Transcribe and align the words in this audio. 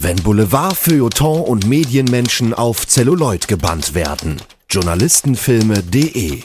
Wenn 0.00 0.14
Boulevard, 0.22 0.76
Feuilleton 0.76 1.40
und 1.42 1.66
Medienmenschen 1.66 2.54
auf 2.54 2.86
Celluloid 2.86 3.48
gebannt 3.48 3.96
werden. 3.96 4.40
Journalistenfilme.de 4.70 6.44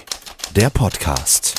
Der 0.55 0.71
Podcast. 0.71 1.54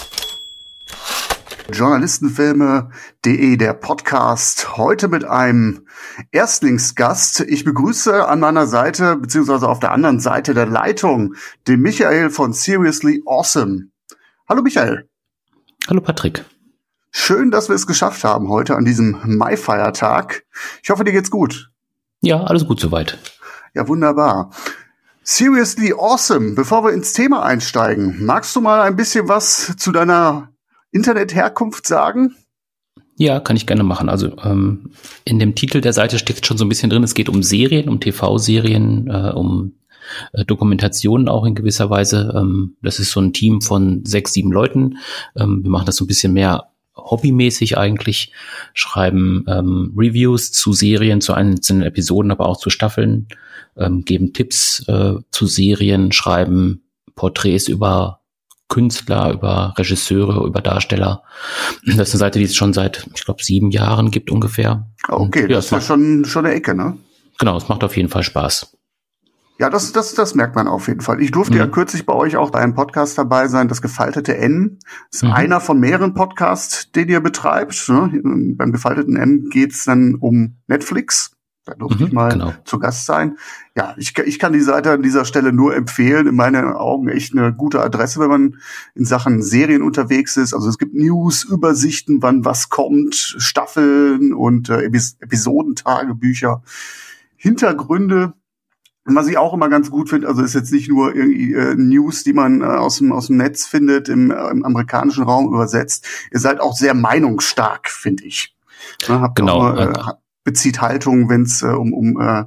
Journalistenfilme.de, 1.72 3.56
der 3.56 3.74
Podcast. 3.74 4.76
Heute 4.76 5.06
mit 5.06 5.24
einem 5.24 5.86
Erstlingsgast. 6.32 7.42
Ich 7.42 7.64
begrüße 7.64 8.26
an 8.26 8.40
meiner 8.40 8.66
Seite, 8.66 9.14
beziehungsweise 9.14 9.68
auf 9.68 9.78
der 9.78 9.92
anderen 9.92 10.18
Seite 10.18 10.52
der 10.52 10.66
Leitung, 10.66 11.36
den 11.68 11.80
Michael 11.80 12.30
von 12.30 12.52
Seriously 12.52 13.22
Awesome. 13.24 13.84
Hallo 14.48 14.62
Michael. 14.62 15.08
Hallo 15.86 16.00
Patrick. 16.00 16.44
Schön, 17.12 17.52
dass 17.52 17.68
wir 17.68 17.76
es 17.76 17.86
geschafft 17.86 18.24
haben 18.24 18.48
heute 18.48 18.74
an 18.74 18.84
diesem 18.84 19.20
Mai-Feiertag. 19.24 20.44
Ich 20.82 20.90
hoffe, 20.90 21.04
dir 21.04 21.12
geht's 21.12 21.30
gut. 21.30 21.70
Ja, 22.24 22.42
alles 22.44 22.66
gut 22.66 22.80
soweit. 22.80 23.18
Ja, 23.74 23.86
wunderbar. 23.86 24.50
Seriously 25.22 25.92
Awesome. 25.92 26.54
Bevor 26.54 26.84
wir 26.84 26.92
ins 26.92 27.12
Thema 27.12 27.44
einsteigen, 27.44 28.24
magst 28.24 28.54
du 28.56 28.60
mal 28.60 28.82
ein 28.82 28.96
bisschen 28.96 29.28
was 29.28 29.76
zu 29.76 29.92
deiner 29.92 30.50
Internetherkunft 30.90 31.86
sagen? 31.86 32.34
Ja, 33.16 33.40
kann 33.40 33.56
ich 33.56 33.66
gerne 33.66 33.84
machen. 33.84 34.08
Also 34.08 34.36
ähm, 34.42 34.90
in 35.24 35.38
dem 35.38 35.54
Titel 35.54 35.80
der 35.80 35.92
Seite 35.92 36.18
steht 36.18 36.44
schon 36.46 36.58
so 36.58 36.64
ein 36.64 36.68
bisschen 36.68 36.90
drin, 36.90 37.02
es 37.04 37.14
geht 37.14 37.28
um 37.28 37.42
Serien, 37.42 37.88
um 37.88 38.00
TV-Serien, 38.00 39.08
äh, 39.08 39.32
um 39.34 39.74
äh, 40.32 40.44
Dokumentationen 40.44 41.28
auch 41.28 41.44
in 41.44 41.54
gewisser 41.54 41.90
Weise. 41.90 42.34
Ähm, 42.36 42.76
das 42.82 42.98
ist 42.98 43.10
so 43.10 43.20
ein 43.20 43.32
Team 43.32 43.60
von 43.60 44.04
sechs, 44.04 44.32
sieben 44.32 44.50
Leuten. 44.50 44.98
Ähm, 45.36 45.62
wir 45.62 45.70
machen 45.70 45.86
das 45.86 45.96
so 45.96 46.04
ein 46.04 46.08
bisschen 46.08 46.32
mehr 46.32 46.73
hobbymäßig 46.96 47.76
eigentlich, 47.76 48.32
schreiben 48.72 49.44
ähm, 49.48 49.92
Reviews 49.96 50.52
zu 50.52 50.72
Serien, 50.72 51.20
zu 51.20 51.34
einzelnen 51.34 51.82
Episoden, 51.82 52.30
aber 52.30 52.46
auch 52.46 52.56
zu 52.56 52.70
Staffeln, 52.70 53.28
ähm, 53.76 54.04
geben 54.04 54.32
Tipps 54.32 54.84
äh, 54.88 55.14
zu 55.30 55.46
Serien, 55.46 56.12
schreiben 56.12 56.84
Porträts 57.14 57.68
über 57.68 58.20
Künstler, 58.68 59.32
über 59.32 59.74
Regisseure, 59.76 60.46
über 60.46 60.60
Darsteller. 60.60 61.22
Das 61.84 62.08
ist 62.08 62.14
eine 62.14 62.18
Seite, 62.18 62.38
die 62.38 62.46
es 62.46 62.56
schon 62.56 62.72
seit, 62.72 63.06
ich 63.14 63.24
glaube, 63.24 63.42
sieben 63.42 63.70
Jahren 63.70 64.10
gibt 64.10 64.30
ungefähr. 64.30 64.88
Okay, 65.08 65.42
Und, 65.42 65.50
ja, 65.50 65.56
das 65.56 65.66
ist 65.66 65.70
ja 65.72 65.80
schon, 65.80 66.24
schon 66.24 66.46
eine 66.46 66.54
Ecke, 66.54 66.74
ne? 66.74 66.96
Genau, 67.38 67.56
es 67.56 67.68
macht 67.68 67.84
auf 67.84 67.96
jeden 67.96 68.08
Fall 68.08 68.22
Spaß. 68.22 68.76
Ja, 69.58 69.70
das, 69.70 69.92
das, 69.92 70.14
das 70.14 70.34
merkt 70.34 70.56
man 70.56 70.66
auf 70.66 70.88
jeden 70.88 71.00
Fall. 71.00 71.22
Ich 71.22 71.30
durfte 71.30 71.54
mhm. 71.54 71.60
ja 71.60 71.66
kürzlich 71.68 72.04
bei 72.06 72.12
euch 72.12 72.36
auch 72.36 72.50
bei 72.50 72.58
einem 72.58 72.74
Podcast 72.74 73.16
dabei 73.16 73.46
sein, 73.46 73.68
das 73.68 73.82
gefaltete 73.82 74.36
N. 74.36 74.78
Das 75.10 75.22
ist 75.22 75.24
mhm. 75.24 75.32
einer 75.32 75.60
von 75.60 75.78
mehreren 75.78 76.12
Podcasts, 76.12 76.90
den 76.90 77.08
ihr 77.08 77.20
betreibt. 77.20 77.88
Ne? 77.88 78.20
Beim 78.56 78.72
gefalteten 78.72 79.16
N 79.16 79.48
geht's 79.50 79.84
dann 79.84 80.16
um 80.16 80.56
Netflix. 80.66 81.30
Da 81.64 81.72
durfte 81.74 82.00
mhm, 82.00 82.06
ich 82.08 82.12
mal 82.12 82.30
genau. 82.30 82.52
zu 82.64 82.78
Gast 82.78 83.06
sein. 83.06 83.38
Ja, 83.74 83.94
ich, 83.96 84.18
ich 84.18 84.38
kann 84.38 84.52
die 84.52 84.60
Seite 84.60 84.90
an 84.90 85.02
dieser 85.02 85.24
Stelle 85.24 85.52
nur 85.52 85.74
empfehlen. 85.74 86.26
In 86.26 86.34
meinen 86.34 86.72
Augen 86.72 87.08
echt 87.08 87.32
eine 87.32 87.54
gute 87.54 87.80
Adresse, 87.80 88.20
wenn 88.20 88.28
man 88.28 88.56
in 88.94 89.06
Sachen 89.06 89.40
Serien 89.42 89.82
unterwegs 89.82 90.36
ist. 90.36 90.52
Also 90.52 90.68
es 90.68 90.78
gibt 90.78 90.94
News, 90.94 91.44
Übersichten, 91.44 92.22
wann 92.22 92.44
was 92.44 92.68
kommt, 92.68 93.14
Staffeln 93.14 94.34
und 94.34 94.68
äh, 94.68 94.82
Episodentagebücher, 94.82 96.62
Hintergründe. 97.36 98.34
Und 99.06 99.14
was 99.14 99.26
ich 99.28 99.36
auch 99.36 99.52
immer 99.52 99.68
ganz 99.68 99.90
gut 99.90 100.08
finde, 100.08 100.28
also 100.28 100.42
ist 100.42 100.54
jetzt 100.54 100.72
nicht 100.72 100.88
nur 100.88 101.14
irgendwie 101.14 101.52
äh, 101.52 101.74
News, 101.76 102.24
die 102.24 102.32
man 102.32 102.62
äh, 102.62 102.64
aus, 102.64 102.98
dem, 102.98 103.12
aus 103.12 103.26
dem 103.26 103.36
Netz 103.36 103.66
findet, 103.66 104.08
im, 104.08 104.30
äh, 104.30 104.48
im 104.50 104.64
amerikanischen 104.64 105.24
Raum 105.24 105.52
übersetzt. 105.52 106.06
Ihr 106.32 106.40
seid 106.40 106.60
auch 106.60 106.74
sehr 106.74 106.94
meinungsstark, 106.94 107.90
finde 107.90 108.24
ich. 108.24 108.56
Ja, 109.06 109.28
genau. 109.34 109.58
Auch, 109.58 109.76
äh, 109.76 109.92
bezieht 110.44 110.80
Haltung, 110.80 111.28
wenn 111.28 111.42
es 111.42 111.62
äh, 111.62 111.66
um, 111.66 111.92
um 111.92 112.20
äh, 112.20 112.44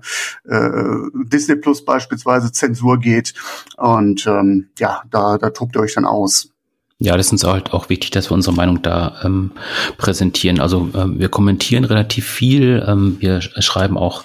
äh, 0.48 1.10
Disney 1.26 1.56
Plus 1.56 1.84
beispielsweise 1.84 2.52
Zensur 2.52 3.00
geht. 3.00 3.34
Und 3.76 4.26
ähm, 4.28 4.70
ja, 4.78 5.02
da, 5.10 5.38
da 5.38 5.50
tobt 5.50 5.76
ihr 5.76 5.82
euch 5.82 5.96
dann 5.96 6.06
aus. 6.06 6.54
Ja, 7.00 7.16
das 7.16 7.28
ist 7.28 7.32
uns 7.32 7.44
halt 7.44 7.74
auch 7.74 7.90
wichtig, 7.90 8.10
dass 8.10 8.32
wir 8.32 8.34
unsere 8.34 8.56
Meinung 8.56 8.82
da 8.82 9.20
ähm, 9.24 9.52
präsentieren. 10.00 10.60
Also 10.60 10.90
ähm, 10.96 11.20
wir 11.20 11.30
kommentieren 11.30 11.84
relativ 11.84 12.28
viel. 12.28 12.84
Ähm, 12.88 13.18
wir 13.20 13.40
schreiben 13.40 14.00
auch 14.00 14.24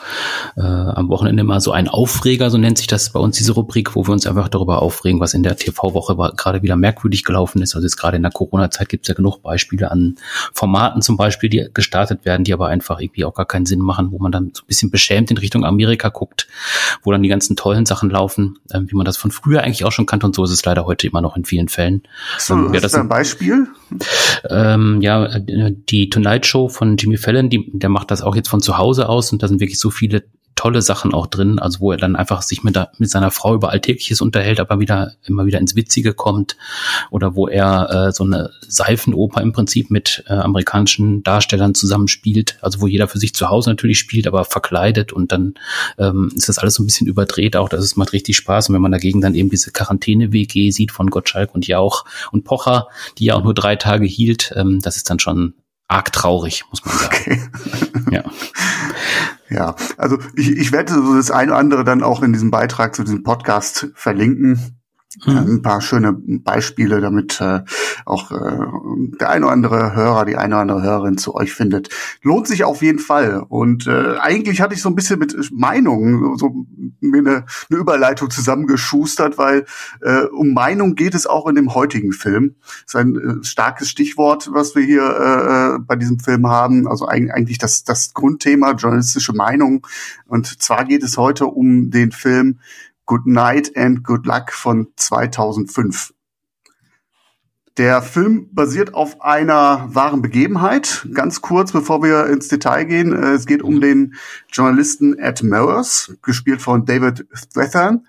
äh, 0.56 0.62
am 0.62 1.10
Wochenende 1.10 1.44
mal 1.44 1.60
so 1.60 1.72
einen 1.72 1.88
Aufreger, 1.88 2.48
so 2.48 2.56
nennt 2.56 2.78
sich 2.78 2.86
das 2.86 3.12
bei 3.12 3.20
uns 3.20 3.36
diese 3.36 3.52
Rubrik, 3.52 3.94
wo 3.94 4.06
wir 4.06 4.12
uns 4.12 4.26
einfach 4.26 4.48
darüber 4.48 4.80
aufregen, 4.80 5.20
was 5.20 5.34
in 5.34 5.42
der 5.42 5.56
TV-Woche 5.56 6.16
gerade 6.34 6.62
wieder 6.62 6.76
merkwürdig 6.76 7.24
gelaufen 7.24 7.60
ist. 7.60 7.74
Also 7.74 7.84
jetzt 7.84 7.98
gerade 7.98 8.16
in 8.16 8.22
der 8.22 8.32
Corona-Zeit 8.32 8.88
gibt 8.88 9.04
es 9.04 9.08
ja 9.08 9.14
genug 9.14 9.42
Beispiele 9.42 9.90
an 9.90 10.16
Formaten 10.54 11.02
zum 11.02 11.18
Beispiel, 11.18 11.50
die 11.50 11.68
gestartet 11.74 12.24
werden, 12.24 12.44
die 12.44 12.54
aber 12.54 12.68
einfach 12.68 13.00
irgendwie 13.00 13.26
auch 13.26 13.34
gar 13.34 13.44
keinen 13.44 13.66
Sinn 13.66 13.80
machen, 13.80 14.12
wo 14.12 14.18
man 14.18 14.32
dann 14.32 14.52
so 14.54 14.62
ein 14.62 14.66
bisschen 14.66 14.90
beschämt 14.90 15.30
in 15.30 15.36
Richtung 15.36 15.66
Amerika 15.66 16.08
guckt, 16.08 16.48
wo 17.02 17.12
dann 17.12 17.22
die 17.22 17.28
ganzen 17.28 17.54
tollen 17.54 17.84
Sachen 17.84 18.08
laufen, 18.08 18.60
äh, 18.70 18.80
wie 18.86 18.96
man 18.96 19.04
das 19.04 19.18
von 19.18 19.30
früher 19.30 19.62
eigentlich 19.62 19.84
auch 19.84 19.92
schon 19.92 20.06
kannte. 20.06 20.24
Und 20.24 20.34
so 20.34 20.42
ist 20.44 20.52
es 20.52 20.64
leider 20.64 20.86
heute 20.86 21.06
immer 21.06 21.20
noch 21.20 21.36
in 21.36 21.44
vielen 21.44 21.68
Fällen. 21.68 22.04
So 22.38 22.61
ja, 22.72 22.80
das 22.80 22.92
ist 22.92 22.98
ein 22.98 23.08
Beispiel? 23.08 23.66
Ähm, 24.48 25.00
ja, 25.00 25.38
die 25.38 26.10
Tonight 26.10 26.46
Show 26.46 26.68
von 26.68 26.96
Jimmy 26.96 27.16
Fallon, 27.16 27.50
die, 27.50 27.70
der 27.72 27.88
macht 27.88 28.10
das 28.10 28.22
auch 28.22 28.36
jetzt 28.36 28.48
von 28.48 28.60
zu 28.60 28.78
Hause 28.78 29.08
aus 29.08 29.32
und 29.32 29.42
da 29.42 29.48
sind 29.48 29.60
wirklich 29.60 29.78
so 29.78 29.90
viele 29.90 30.24
tolle 30.54 30.82
Sachen 30.82 31.14
auch 31.14 31.26
drin, 31.26 31.58
also 31.58 31.80
wo 31.80 31.92
er 31.92 31.98
dann 31.98 32.16
einfach 32.16 32.42
sich 32.42 32.62
mit, 32.62 32.78
mit 32.98 33.10
seiner 33.10 33.30
Frau 33.30 33.54
über 33.54 33.70
Alltägliches 33.70 34.20
unterhält, 34.20 34.60
aber 34.60 34.80
wieder 34.80 35.12
immer 35.24 35.46
wieder 35.46 35.58
ins 35.58 35.76
Witzige 35.76 36.14
kommt. 36.14 36.56
Oder 37.10 37.34
wo 37.34 37.48
er 37.48 38.08
äh, 38.08 38.12
so 38.12 38.24
eine 38.24 38.50
Seifenoper 38.66 39.40
im 39.40 39.52
Prinzip 39.52 39.90
mit 39.90 40.24
äh, 40.28 40.34
amerikanischen 40.34 41.22
Darstellern 41.22 41.74
zusammenspielt, 41.74 42.58
also 42.60 42.80
wo 42.80 42.86
jeder 42.86 43.08
für 43.08 43.18
sich 43.18 43.34
zu 43.34 43.48
Hause 43.48 43.70
natürlich 43.70 43.98
spielt, 43.98 44.26
aber 44.26 44.44
verkleidet 44.44 45.12
und 45.12 45.32
dann 45.32 45.54
ähm, 45.98 46.32
ist 46.36 46.48
das 46.48 46.58
alles 46.58 46.74
so 46.74 46.82
ein 46.82 46.86
bisschen 46.86 47.06
überdreht 47.06 47.56
auch, 47.56 47.68
das 47.68 47.84
ist, 47.84 47.96
macht 47.96 48.12
richtig 48.12 48.36
Spaß. 48.36 48.68
Und 48.68 48.74
wenn 48.74 48.82
man 48.82 48.92
dagegen 48.92 49.20
dann 49.20 49.34
eben 49.34 49.50
diese 49.50 49.70
Quarantäne-WG 49.70 50.70
sieht 50.70 50.92
von 50.92 51.10
Gottschalk 51.10 51.54
und 51.54 51.66
Jauch 51.66 52.04
und 52.30 52.44
Pocher, 52.44 52.88
die 53.18 53.26
ja 53.26 53.34
auch 53.34 53.44
nur 53.44 53.54
drei 53.54 53.76
Tage 53.76 54.06
hielt, 54.06 54.52
ähm, 54.56 54.80
das 54.80 54.96
ist 54.96 55.08
dann 55.10 55.18
schon 55.18 55.54
arg 55.92 56.12
traurig, 56.12 56.64
muss 56.70 56.84
man 56.84 56.96
sagen. 56.96 57.16
Okay. 57.16 57.42
ja. 58.10 58.24
Ja, 59.50 59.76
also 59.98 60.16
ich, 60.34 60.56
ich 60.56 60.72
werde 60.72 60.94
so 60.94 61.14
das 61.14 61.30
eine 61.30 61.50
oder 61.50 61.58
andere 61.58 61.84
dann 61.84 62.02
auch 62.02 62.22
in 62.22 62.32
diesem 62.32 62.50
Beitrag 62.50 62.94
zu 62.94 63.02
diesem 63.04 63.22
Podcast 63.22 63.88
verlinken. 63.94 64.81
Mhm. 65.24 65.36
Ein 65.36 65.62
paar 65.62 65.80
schöne 65.80 66.12
Beispiele, 66.12 67.00
damit 67.00 67.40
äh, 67.40 67.60
auch 68.04 68.30
äh, 68.30 69.16
der 69.20 69.30
eine 69.30 69.46
oder 69.46 69.52
andere 69.52 69.94
Hörer, 69.94 70.24
die 70.24 70.36
eine 70.36 70.54
oder 70.54 70.62
andere 70.62 70.82
Hörerin 70.82 71.18
zu 71.18 71.34
euch 71.34 71.52
findet. 71.52 71.90
Lohnt 72.22 72.48
sich 72.48 72.64
auf 72.64 72.82
jeden 72.82 72.98
Fall. 72.98 73.44
Und 73.48 73.86
äh, 73.86 74.16
eigentlich 74.18 74.60
hatte 74.60 74.74
ich 74.74 74.82
so 74.82 74.88
ein 74.88 74.94
bisschen 74.94 75.18
mit 75.18 75.36
Meinung 75.52 76.36
so 76.38 76.66
mir 77.00 77.18
eine, 77.18 77.44
eine 77.70 77.78
Überleitung 77.78 78.30
zusammengeschustert, 78.30 79.38
weil 79.38 79.66
äh, 80.00 80.24
um 80.24 80.54
Meinung 80.54 80.94
geht 80.94 81.14
es 81.14 81.26
auch 81.26 81.46
in 81.46 81.56
dem 81.56 81.74
heutigen 81.74 82.12
Film. 82.12 82.54
Das 82.84 82.94
ist 82.94 82.96
ein 82.96 83.16
äh, 83.16 83.44
starkes 83.44 83.88
Stichwort, 83.90 84.50
was 84.52 84.74
wir 84.74 84.82
hier 84.82 85.02
äh, 85.02 85.78
bei 85.80 85.96
diesem 85.96 86.20
Film 86.20 86.46
haben. 86.46 86.88
Also 86.88 87.06
eigentlich 87.06 87.58
das, 87.58 87.84
das 87.84 88.14
Grundthema 88.14 88.72
journalistische 88.72 89.32
Meinung. 89.32 89.86
Und 90.26 90.62
zwar 90.62 90.84
geht 90.84 91.02
es 91.02 91.18
heute 91.18 91.46
um 91.46 91.90
den 91.90 92.12
Film 92.12 92.58
Good 93.06 93.26
Night 93.26 93.76
and 93.76 94.04
Good 94.04 94.26
Luck 94.26 94.52
von 94.52 94.88
2005. 94.96 96.12
Der 97.78 98.02
Film 98.02 98.50
basiert 98.52 98.92
auf 98.92 99.22
einer 99.22 99.88
wahren 99.94 100.20
Begebenheit. 100.20 101.06
Ganz 101.14 101.40
kurz, 101.40 101.72
bevor 101.72 102.02
wir 102.02 102.26
ins 102.26 102.48
Detail 102.48 102.84
gehen. 102.84 103.12
Äh, 103.14 103.32
es 103.32 103.46
geht 103.46 103.62
um 103.62 103.80
den 103.80 104.14
Journalisten 104.52 105.18
Ed 105.18 105.42
Mowers, 105.42 106.14
gespielt 106.20 106.60
von 106.60 106.84
David 106.84 107.26
Strathern, 107.32 108.06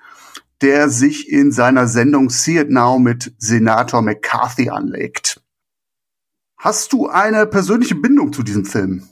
der 0.62 0.90
sich 0.90 1.32
in 1.32 1.54
seiner 1.54 1.88
Sendung 1.88 2.30
See 2.30 2.60
It 2.60 2.70
Now 2.70 3.00
mit 3.00 3.34
Senator 3.38 4.02
McCarthy 4.02 4.70
anlegt. 4.70 5.42
Hast 6.58 6.92
du 6.92 7.08
eine 7.08 7.46
persönliche 7.46 7.96
Bindung 7.96 8.34
zu 8.34 8.44
diesem 8.44 8.66
Film? 8.66 9.08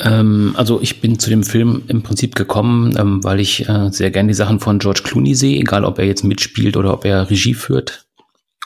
Ähm, 0.00 0.54
also 0.56 0.80
ich 0.80 1.00
bin 1.00 1.18
zu 1.18 1.30
dem 1.30 1.42
Film 1.42 1.82
im 1.88 2.02
Prinzip 2.02 2.34
gekommen, 2.34 2.94
ähm, 2.98 3.24
weil 3.24 3.40
ich 3.40 3.68
äh, 3.68 3.90
sehr 3.90 4.10
gern 4.10 4.28
die 4.28 4.34
Sachen 4.34 4.60
von 4.60 4.78
George 4.78 5.02
Clooney 5.04 5.34
sehe, 5.34 5.58
egal 5.58 5.84
ob 5.84 5.98
er 5.98 6.06
jetzt 6.06 6.24
mitspielt 6.24 6.76
oder 6.76 6.92
ob 6.92 7.04
er 7.04 7.30
Regie 7.30 7.54
führt. 7.54 8.06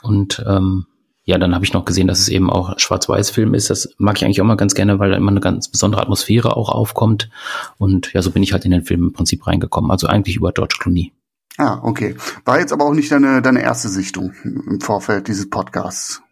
Und 0.03 0.45
ähm, 0.47 0.87
ja, 1.27 1.39
dann 1.39 1.55
habe 1.55 1.65
ich 1.65 1.73
noch 1.73 1.87
gesehen, 1.87 2.07
dass 2.07 2.19
es 2.19 2.29
eben 2.29 2.51
auch 2.51 2.79
Schwarz-Weiß-Film 2.79 3.55
ist. 3.55 3.71
Das 3.71 3.95
mag 3.97 4.17
ich 4.17 4.25
eigentlich 4.25 4.43
auch 4.43 4.47
mal 4.47 4.57
ganz 4.57 4.75
gerne, 4.75 4.99
weil 4.99 5.11
da 5.11 5.17
immer 5.17 5.31
eine 5.31 5.41
ganz 5.41 5.69
besondere 5.69 6.03
Atmosphäre 6.03 6.57
auch 6.57 6.69
aufkommt. 6.69 7.31
Und 7.79 8.13
ja, 8.13 8.21
so 8.21 8.31
bin 8.31 8.43
ich 8.43 8.53
halt 8.53 8.67
in 8.67 8.73
den 8.73 8.85
Film 8.85 9.05
im 9.05 9.13
Prinzip 9.13 9.47
reingekommen. 9.47 9.91
Also 9.91 10.07
eigentlich 10.07 10.37
über 10.37 10.53
George 10.53 10.77
Clooney. 10.79 11.13
Ah, 11.57 11.81
okay. 11.83 12.17
War 12.45 12.59
jetzt 12.59 12.73
aber 12.73 12.85
auch 12.85 12.93
nicht 12.93 13.11
deine, 13.11 13.41
deine 13.41 13.63
erste 13.63 13.89
Sichtung 13.89 14.33
im 14.45 14.81
Vorfeld 14.81 15.29
dieses 15.29 15.49
Podcasts. 15.49 16.24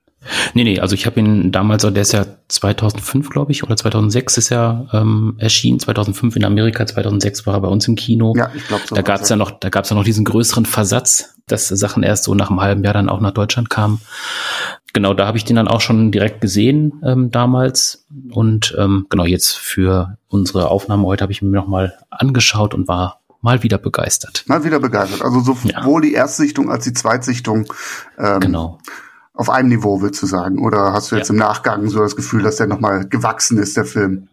Nee, 0.55 0.65
nee, 0.65 0.81
also 0.81 0.95
ich 0.95 1.07
habe 1.07 1.21
ihn 1.21 1.53
damals, 1.53 1.83
der 1.83 1.97
ist 1.97 2.13
ja 2.13 2.27
2005, 2.49 3.31
glaube 3.31 3.53
ich, 3.53 3.63
oder 3.65 3.77
2006 3.77 4.39
ist 4.39 4.51
er 4.53 4.89
ähm, 4.93 5.35
erschienen, 5.39 5.81
2005 5.81 6.37
in 6.37 6.45
Amerika, 6.45 6.87
2006 6.87 7.47
war 7.47 7.55
er 7.55 7.61
bei 7.61 7.69
uns 7.69 7.89
im 7.89 7.97
Kino. 7.97 8.35
Ja, 8.37 8.51
ich 8.55 8.67
glaube 8.67 8.85
so. 8.87 8.95
Da 8.95 9.03
gab's 9.03 9.29
ja 9.29 9.37
noch, 9.37 9.51
da 9.51 9.69
gab's 9.69 9.91
ja 9.91 9.97
noch 9.97 10.05
diesen 10.05 10.25
größeren 10.25 10.67
Versatz, 10.67 11.35
dass 11.47 11.69
Sachen 11.69 12.03
erst 12.03 12.25
so 12.25 12.35
nach 12.35 12.51
einem 12.51 12.61
halben 12.61 12.85
Jahr 12.85 12.95
dann 12.95 13.09
auch 13.09 13.21
nach 13.21 13.33
Deutschland 13.33 13.71
kamen. 13.71 14.01
genau, 14.93 15.15
da 15.15 15.27
habe 15.27 15.39
ich 15.39 15.45
den 15.45 15.57
dann 15.57 15.69
auch 15.69 15.81
schon 15.81 16.13
direkt 16.13 16.41
gesehen 16.41 17.01
ähm, 17.05 17.31
damals. 17.31 18.07
Und 18.31 18.75
ähm, 18.79 19.07
genau, 19.09 19.25
jetzt 19.25 19.57
für 19.57 20.19
unsere 20.29 20.69
Aufnahme 20.69 21.07
heute 21.07 21.23
habe 21.23 21.33
ich 21.33 21.43
mir 21.43 21.51
nochmal 21.51 21.95
angeschaut 22.11 22.75
und 22.75 22.89
war 22.89 23.23
mal 23.43 23.63
wieder 23.63 23.79
begeistert. 23.79 24.45
Mal 24.47 24.65
wieder 24.65 24.81
begeistert. 24.81 25.23
Also 25.23 25.41
sowohl 25.41 26.05
ja. 26.05 26.11
die 26.11 26.15
Erstsichtung 26.15 26.71
als 26.71 26.85
die 26.85 26.93
Zweitsichtung 26.93 27.67
ähm, 28.19 28.41
genau. 28.41 28.79
Auf 29.35 29.49
einem 29.49 29.69
Niveau, 29.69 30.01
würdest 30.01 30.23
du 30.23 30.27
sagen? 30.27 30.59
Oder 30.59 30.93
hast 30.93 31.11
du 31.11 31.17
jetzt 31.17 31.29
ja. 31.29 31.33
im 31.33 31.39
Nachgang 31.39 31.89
so 31.89 32.01
das 32.01 32.17
Gefühl, 32.17 32.43
dass 32.43 32.57
der 32.57 32.67
nochmal 32.67 33.09
gewachsen 33.09 33.59
ist, 33.59 33.77
der 33.77 33.85
Film? 33.85 34.29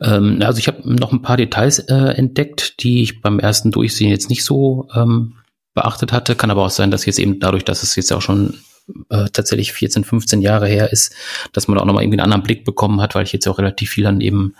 Ähm, 0.00 0.40
also 0.42 0.58
ich 0.58 0.68
habe 0.68 0.82
noch 0.84 1.12
ein 1.12 1.22
paar 1.22 1.36
Details 1.36 1.78
äh, 1.78 1.94
entdeckt, 1.94 2.82
die 2.82 3.02
ich 3.02 3.22
beim 3.22 3.38
ersten 3.38 3.70
Durchsehen 3.70 4.10
jetzt 4.10 4.28
nicht 4.28 4.44
so 4.44 4.88
ähm, 4.94 5.34
beachtet 5.72 6.12
hatte. 6.12 6.34
Kann 6.34 6.50
aber 6.50 6.62
auch 6.62 6.70
sein, 6.70 6.90
dass 6.90 7.06
jetzt 7.06 7.18
eben 7.18 7.40
dadurch, 7.40 7.64
dass 7.64 7.82
es 7.82 7.96
jetzt 7.96 8.12
auch 8.12 8.22
schon 8.22 8.58
äh, 9.08 9.30
tatsächlich 9.32 9.72
14, 9.72 10.04
15 10.04 10.42
Jahre 10.42 10.68
her 10.68 10.92
ist, 10.92 11.14
dass 11.52 11.68
man 11.68 11.78
auch 11.78 11.86
nochmal 11.86 12.02
irgendwie 12.02 12.18
einen 12.18 12.24
anderen 12.24 12.42
Blick 12.42 12.64
bekommen 12.64 13.00
hat, 13.00 13.14
weil 13.14 13.24
ich 13.24 13.32
jetzt 13.32 13.48
auch 13.48 13.58
relativ 13.58 13.90
viel 13.90 14.04
dann 14.04 14.20
eben 14.20 14.54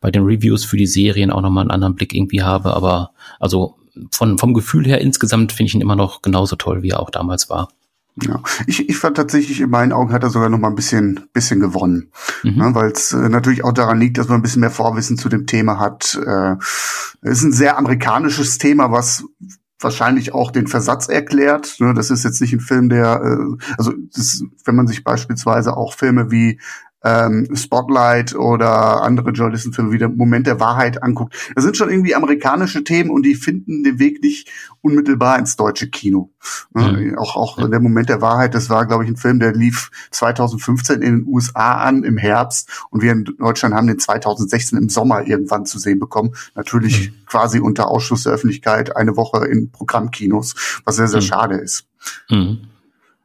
bei 0.00 0.10
den 0.10 0.22
Reviews 0.22 0.64
für 0.64 0.76
die 0.76 0.86
Serien 0.86 1.30
auch 1.30 1.40
nochmal 1.40 1.62
einen 1.62 1.70
anderen 1.70 1.94
Blick 1.94 2.14
irgendwie 2.14 2.42
habe. 2.42 2.74
Aber 2.74 3.12
also 3.38 3.76
von, 4.10 4.38
vom 4.38 4.54
Gefühl 4.54 4.86
her 4.86 5.00
insgesamt 5.00 5.52
finde 5.52 5.68
ich 5.68 5.74
ihn 5.74 5.80
immer 5.80 5.96
noch 5.96 6.20
genauso 6.20 6.56
toll, 6.56 6.82
wie 6.82 6.90
er 6.90 7.00
auch 7.00 7.10
damals 7.10 7.48
war. 7.48 7.68
Ja, 8.22 8.42
ich, 8.66 8.88
ich 8.88 8.96
fand 8.96 9.16
tatsächlich, 9.16 9.60
in 9.60 9.70
meinen 9.70 9.92
Augen 9.92 10.12
hat 10.12 10.22
er 10.22 10.30
sogar 10.30 10.48
noch 10.48 10.58
mal 10.58 10.68
ein 10.68 10.74
bisschen, 10.74 11.20
bisschen 11.32 11.60
gewonnen. 11.60 12.10
Mhm. 12.42 12.56
Ne, 12.56 12.74
Weil 12.74 12.90
es 12.90 13.12
äh, 13.12 13.28
natürlich 13.28 13.64
auch 13.64 13.72
daran 13.72 14.00
liegt, 14.00 14.18
dass 14.18 14.28
man 14.28 14.40
ein 14.40 14.42
bisschen 14.42 14.60
mehr 14.60 14.70
Vorwissen 14.70 15.16
zu 15.16 15.28
dem 15.28 15.46
Thema 15.46 15.78
hat. 15.78 16.18
Äh, 16.24 16.56
es 17.22 17.38
ist 17.38 17.44
ein 17.44 17.52
sehr 17.52 17.78
amerikanisches 17.78 18.58
Thema, 18.58 18.90
was 18.90 19.24
wahrscheinlich 19.78 20.34
auch 20.34 20.50
den 20.50 20.66
Versatz 20.66 21.08
erklärt. 21.08 21.76
Ne? 21.78 21.94
Das 21.94 22.10
ist 22.10 22.24
jetzt 22.24 22.40
nicht 22.40 22.52
ein 22.52 22.60
Film, 22.60 22.88
der, 22.88 23.22
äh, 23.22 23.64
also 23.78 23.92
das, 24.14 24.44
wenn 24.64 24.76
man 24.76 24.86
sich 24.86 25.04
beispielsweise 25.04 25.76
auch 25.76 25.94
Filme 25.94 26.30
wie 26.30 26.60
ähm, 27.02 27.48
Spotlight 27.54 28.34
oder 28.34 29.02
andere 29.02 29.30
Journalistenfilme 29.30 29.92
wie 29.92 29.98
der 29.98 30.08
Moment 30.08 30.46
der 30.46 30.60
Wahrheit 30.60 31.02
anguckt. 31.02 31.34
Das 31.54 31.64
sind 31.64 31.76
schon 31.76 31.90
irgendwie 31.90 32.14
amerikanische 32.14 32.84
Themen 32.84 33.10
und 33.10 33.24
die 33.24 33.34
finden 33.34 33.82
den 33.82 33.98
Weg 33.98 34.22
nicht 34.22 34.48
unmittelbar 34.82 35.38
ins 35.38 35.56
deutsche 35.56 35.88
Kino. 35.88 36.30
Mhm. 36.74 37.16
Auch, 37.18 37.36
auch 37.36 37.58
ja. 37.58 37.68
der 37.68 37.80
Moment 37.80 38.08
der 38.08 38.20
Wahrheit, 38.20 38.54
das 38.54 38.70
war, 38.70 38.86
glaube 38.86 39.04
ich, 39.04 39.10
ein 39.10 39.16
Film, 39.16 39.40
der 39.40 39.52
lief 39.52 39.90
2015 40.10 41.02
in 41.02 41.18
den 41.18 41.26
USA 41.26 41.78
an 41.82 42.04
im 42.04 42.16
Herbst 42.16 42.86
und 42.90 43.02
wir 43.02 43.12
in 43.12 43.24
Deutschland 43.24 43.74
haben 43.74 43.86
den 43.86 43.98
2016 43.98 44.78
im 44.78 44.88
Sommer 44.88 45.26
irgendwann 45.26 45.66
zu 45.66 45.78
sehen 45.78 45.98
bekommen. 45.98 46.34
Natürlich 46.54 47.10
mhm. 47.10 47.26
quasi 47.26 47.60
unter 47.60 47.88
Ausschluss 47.88 48.24
der 48.24 48.32
Öffentlichkeit 48.32 48.96
eine 48.96 49.16
Woche 49.16 49.46
in 49.46 49.70
Programmkinos, 49.70 50.80
was 50.84 50.96
sehr, 50.96 51.08
sehr 51.08 51.20
mhm. 51.20 51.26
schade 51.26 51.54
ist. 51.56 51.86
Mhm. 52.28 52.69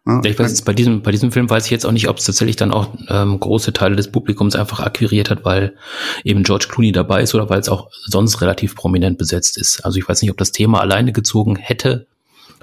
Ja, 0.08 0.22
ich 0.24 0.38
weiß 0.38 0.52
jetzt 0.52 0.66
bei 0.66 0.74
diesem, 0.74 1.02
bei 1.02 1.12
diesem 1.12 1.32
Film 1.32 1.50
weiß 1.50 1.66
ich 1.66 1.72
jetzt 1.72 1.86
auch 1.86 1.92
nicht, 1.92 2.08
ob 2.10 2.18
es 2.18 2.26
tatsächlich 2.26 2.56
dann 2.56 2.72
auch 2.72 2.90
ähm, 3.08 3.40
große 3.40 3.74
Teile 3.74 3.96
des 3.96 4.12
Publikums 4.12 4.56
einfach 4.56 4.80
akquiriert 4.80 5.32
hat, 5.32 5.46
weil 5.46 5.76
eben 6.24 6.44
George 6.44 6.68
Clooney 6.70 6.92
dabei 6.92 7.24
ist 7.24 7.34
oder 7.34 7.50
weil 7.50 7.60
es 7.60 7.70
auch 7.70 7.90
sonst 8.06 8.40
relativ 8.42 8.76
prominent 8.76 9.18
besetzt 9.18 9.58
ist. 9.58 9.84
Also 9.84 9.98
ich 9.98 10.08
weiß 10.08 10.22
nicht, 10.22 10.30
ob 10.30 10.38
das 10.38 10.52
Thema 10.52 10.80
alleine 10.80 11.12
gezogen 11.12 11.56
hätte 11.56 12.06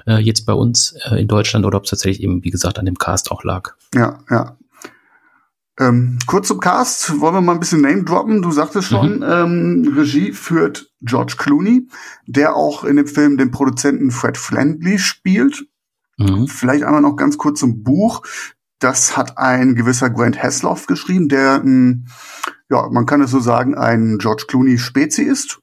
äh, 0.07 0.19
jetzt 0.19 0.45
bei 0.45 0.53
uns 0.53 0.95
äh, 1.05 1.21
in 1.21 1.27
Deutschland 1.27 1.65
oder 1.65 1.77
ob 1.77 1.83
es 1.83 1.89
tatsächlich 1.89 2.23
eben, 2.23 2.43
wie 2.43 2.49
gesagt, 2.49 2.79
an 2.79 2.85
dem 2.85 2.97
Cast 2.97 3.31
auch 3.31 3.43
lag. 3.43 3.75
Ja, 3.93 4.19
ja. 4.29 4.57
Ähm, 5.79 6.19
kurz 6.27 6.47
zum 6.47 6.59
Cast, 6.59 7.19
wollen 7.19 7.33
wir 7.33 7.41
mal 7.41 7.53
ein 7.53 7.59
bisschen 7.59 7.81
Name 7.81 8.03
droppen. 8.03 8.41
Du 8.41 8.51
sagtest 8.51 8.89
schon, 8.89 9.17
mhm. 9.17 9.23
ähm, 9.23 9.93
Regie 9.97 10.31
führt 10.31 10.91
George 11.01 11.35
Clooney, 11.37 11.87
der 12.27 12.55
auch 12.55 12.83
in 12.83 12.95
dem 12.95 13.07
Film 13.07 13.37
den 13.37 13.51
Produzenten 13.51 14.11
Fred 14.11 14.37
Flandley 14.37 14.99
spielt. 14.99 15.65
Mhm. 16.17 16.47
Vielleicht 16.47 16.83
einmal 16.83 17.01
noch 17.01 17.15
ganz 17.15 17.37
kurz 17.37 17.59
zum 17.59 17.83
Buch. 17.83 18.21
Das 18.79 19.15
hat 19.15 19.37
ein 19.37 19.75
gewisser 19.75 20.09
Grant 20.09 20.41
Hasloff 20.41 20.87
geschrieben, 20.87 21.29
der, 21.29 21.61
ein, 21.63 22.07
ja, 22.69 22.89
man 22.89 23.05
kann 23.05 23.21
es 23.21 23.31
so 23.31 23.39
sagen, 23.39 23.75
ein 23.75 24.17
George 24.17 24.45
Clooney 24.47 24.77
Spezi 24.77 25.23
ist. 25.23 25.59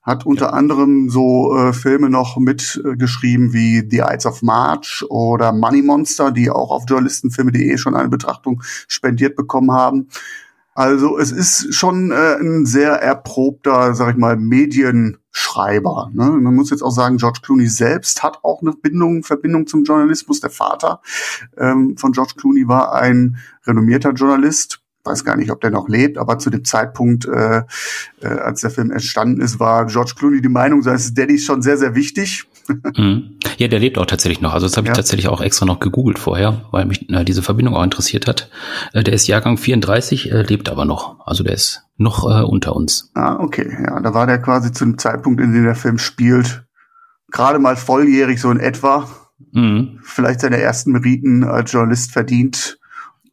Hat 0.00 0.26
unter 0.26 0.46
ja. 0.46 0.52
anderem 0.52 1.08
so 1.08 1.56
äh, 1.56 1.72
Filme 1.72 2.10
noch 2.10 2.36
mitgeschrieben 2.36 3.50
äh, 3.50 3.52
wie 3.54 3.88
The 3.90 4.02
Ides 4.10 4.26
of 4.26 4.42
March 4.42 5.04
oder 5.08 5.52
Money 5.52 5.82
Monster, 5.82 6.30
die 6.30 6.50
auch 6.50 6.70
auf 6.70 6.84
journalistenfilme.de 6.86 7.78
schon 7.78 7.94
eine 7.94 8.08
Betrachtung 8.08 8.62
spendiert 8.86 9.34
bekommen 9.34 9.72
haben. 9.72 10.08
Also 10.74 11.18
es 11.18 11.30
ist 11.30 11.72
schon 11.72 12.10
äh, 12.10 12.36
ein 12.40 12.66
sehr 12.66 12.94
erprobter, 12.94 13.94
sag 13.94 14.10
ich 14.10 14.16
mal, 14.16 14.36
Medienschreiber. 14.36 16.10
Ne? 16.12 16.30
Man 16.30 16.54
muss 16.54 16.70
jetzt 16.70 16.82
auch 16.82 16.90
sagen, 16.90 17.16
George 17.16 17.40
Clooney 17.42 17.68
selbst 17.68 18.24
hat 18.24 18.40
auch 18.42 18.60
eine 18.60 18.72
Bindung, 18.72 19.22
Verbindung 19.22 19.68
zum 19.68 19.84
Journalismus. 19.84 20.40
Der 20.40 20.50
Vater 20.50 21.00
ähm, 21.56 21.96
von 21.96 22.10
George 22.10 22.34
Clooney 22.36 22.66
war 22.66 22.92
ein 22.92 23.36
renommierter 23.64 24.10
Journalist, 24.10 24.80
weiß 25.04 25.24
gar 25.24 25.36
nicht, 25.36 25.52
ob 25.52 25.60
der 25.60 25.70
noch 25.70 25.88
lebt, 25.88 26.18
aber 26.18 26.38
zu 26.38 26.50
dem 26.50 26.64
Zeitpunkt, 26.64 27.24
äh, 27.26 27.62
äh, 28.20 28.26
als 28.26 28.62
der 28.62 28.70
Film 28.70 28.90
entstanden 28.90 29.40
ist, 29.40 29.60
war 29.60 29.86
George 29.86 30.14
Clooney 30.18 30.40
die 30.40 30.48
Meinung 30.48 30.82
seines 30.82 31.14
Daddys 31.14 31.44
schon 31.44 31.62
sehr, 31.62 31.78
sehr 31.78 31.94
wichtig. 31.94 32.48
Mhm. 32.96 33.38
Ja, 33.58 33.68
der 33.68 33.78
lebt 33.78 33.98
auch 33.98 34.06
tatsächlich 34.06 34.40
noch. 34.40 34.52
Also 34.52 34.66
das 34.66 34.76
habe 34.76 34.86
ja. 34.86 34.92
ich 34.92 34.96
tatsächlich 34.96 35.28
auch 35.28 35.40
extra 35.40 35.66
noch 35.66 35.80
gegoogelt 35.80 36.18
vorher, 36.18 36.62
weil 36.70 36.86
mich 36.86 37.08
äh, 37.10 37.24
diese 37.24 37.42
Verbindung 37.42 37.74
auch 37.74 37.84
interessiert 37.84 38.26
hat. 38.26 38.50
Äh, 38.92 39.04
der 39.04 39.14
ist 39.14 39.26
Jahrgang 39.26 39.56
34, 39.56 40.32
äh, 40.32 40.42
lebt 40.42 40.68
aber 40.68 40.84
noch. 40.84 41.26
Also 41.26 41.44
der 41.44 41.54
ist 41.54 41.82
noch 41.96 42.24
äh, 42.24 42.42
unter 42.42 42.74
uns. 42.74 43.10
Ah, 43.14 43.36
okay. 43.40 43.76
Ja, 43.86 44.00
da 44.00 44.14
war 44.14 44.26
der 44.26 44.38
quasi 44.38 44.72
zu 44.72 44.84
dem 44.84 44.98
Zeitpunkt, 44.98 45.40
in 45.40 45.52
dem 45.52 45.64
der 45.64 45.76
Film 45.76 45.98
spielt, 45.98 46.64
gerade 47.30 47.58
mal 47.58 47.76
volljährig 47.76 48.40
so 48.40 48.50
in 48.50 48.60
etwa. 48.60 49.08
Mhm. 49.52 50.00
Vielleicht 50.02 50.40
seine 50.40 50.58
ersten 50.58 50.92
Meriten 50.92 51.44
als 51.44 51.72
Journalist 51.72 52.12
verdient 52.12 52.78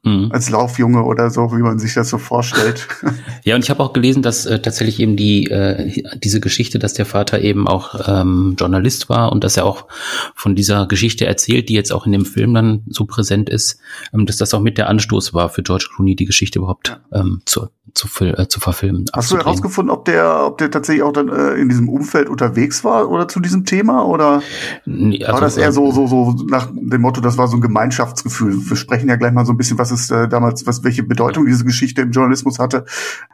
mhm. 0.03 0.29
als 0.31 0.49
Laufjunge 0.49 1.03
oder 1.03 1.29
so, 1.29 1.51
wie 1.51 1.61
man 1.61 1.79
sich 1.79 1.93
das 1.93 2.09
so 2.09 2.17
vorstellt. 2.17 2.87
Ja, 3.43 3.55
und 3.55 3.63
ich 3.63 3.71
habe 3.71 3.81
auch 3.81 3.93
gelesen, 3.93 4.21
dass 4.21 4.45
äh, 4.45 4.61
tatsächlich 4.61 4.99
eben 4.99 5.15
die 5.15 5.49
äh, 5.49 6.03
diese 6.15 6.39
Geschichte, 6.39 6.77
dass 6.77 6.93
der 6.93 7.07
Vater 7.07 7.41
eben 7.41 7.67
auch 7.67 8.07
ähm, 8.07 8.55
Journalist 8.59 9.09
war 9.09 9.31
und 9.31 9.43
dass 9.43 9.57
er 9.57 9.65
auch 9.65 9.87
von 10.35 10.55
dieser 10.55 10.85
Geschichte 10.85 11.25
erzählt, 11.25 11.67
die 11.67 11.73
jetzt 11.73 11.91
auch 11.91 12.05
in 12.05 12.11
dem 12.11 12.25
Film 12.25 12.53
dann 12.53 12.83
so 12.87 13.05
präsent 13.05 13.49
ist, 13.49 13.79
ähm, 14.13 14.27
dass 14.27 14.37
das 14.37 14.53
auch 14.53 14.59
mit 14.59 14.77
der 14.77 14.89
Anstoß 14.89 15.33
war 15.33 15.49
für 15.49 15.63
George 15.63 15.87
Clooney, 15.95 16.15
die 16.15 16.25
Geschichte 16.25 16.59
überhaupt 16.59 17.01
ähm, 17.11 17.41
zu, 17.45 17.69
zu, 17.95 18.07
äh, 18.23 18.47
zu 18.47 18.59
verfilmen. 18.59 19.05
Hast 19.13 19.31
du 19.31 19.37
herausgefunden, 19.37 19.91
ob 19.91 20.05
der, 20.05 20.45
ob 20.45 20.57
der 20.59 20.69
tatsächlich 20.69 21.03
auch 21.03 21.13
dann 21.13 21.29
äh, 21.29 21.53
in 21.53 21.69
diesem 21.69 21.89
Umfeld 21.89 22.29
unterwegs 22.29 22.83
war 22.83 23.09
oder 23.09 23.27
zu 23.27 23.39
diesem 23.39 23.65
Thema 23.65 24.05
oder 24.05 24.43
nee, 24.85 25.23
also, 25.23 25.33
war 25.33 25.41
das 25.41 25.57
eher 25.57 25.71
so 25.71 25.91
so 25.91 26.07
so 26.07 26.35
nach 26.47 26.69
dem 26.71 27.01
Motto, 27.01 27.21
das 27.21 27.37
war 27.37 27.47
so 27.47 27.57
ein 27.57 27.61
Gemeinschaftsgefühl? 27.61 28.69
Wir 28.69 28.77
sprechen 28.77 29.09
ja 29.09 29.15
gleich 29.15 29.33
mal 29.33 29.45
so 29.45 29.53
ein 29.53 29.57
bisschen, 29.57 29.77
was 29.77 29.90
es 29.91 30.09
äh, 30.09 30.27
damals, 30.27 30.65
was 30.65 30.83
welche 30.83 31.03
Bedeutung 31.03 31.45
diese 31.45 31.65
Geschichte 31.65 32.01
im 32.01 32.11
Journalismus 32.11 32.59
hatte. 32.59 32.85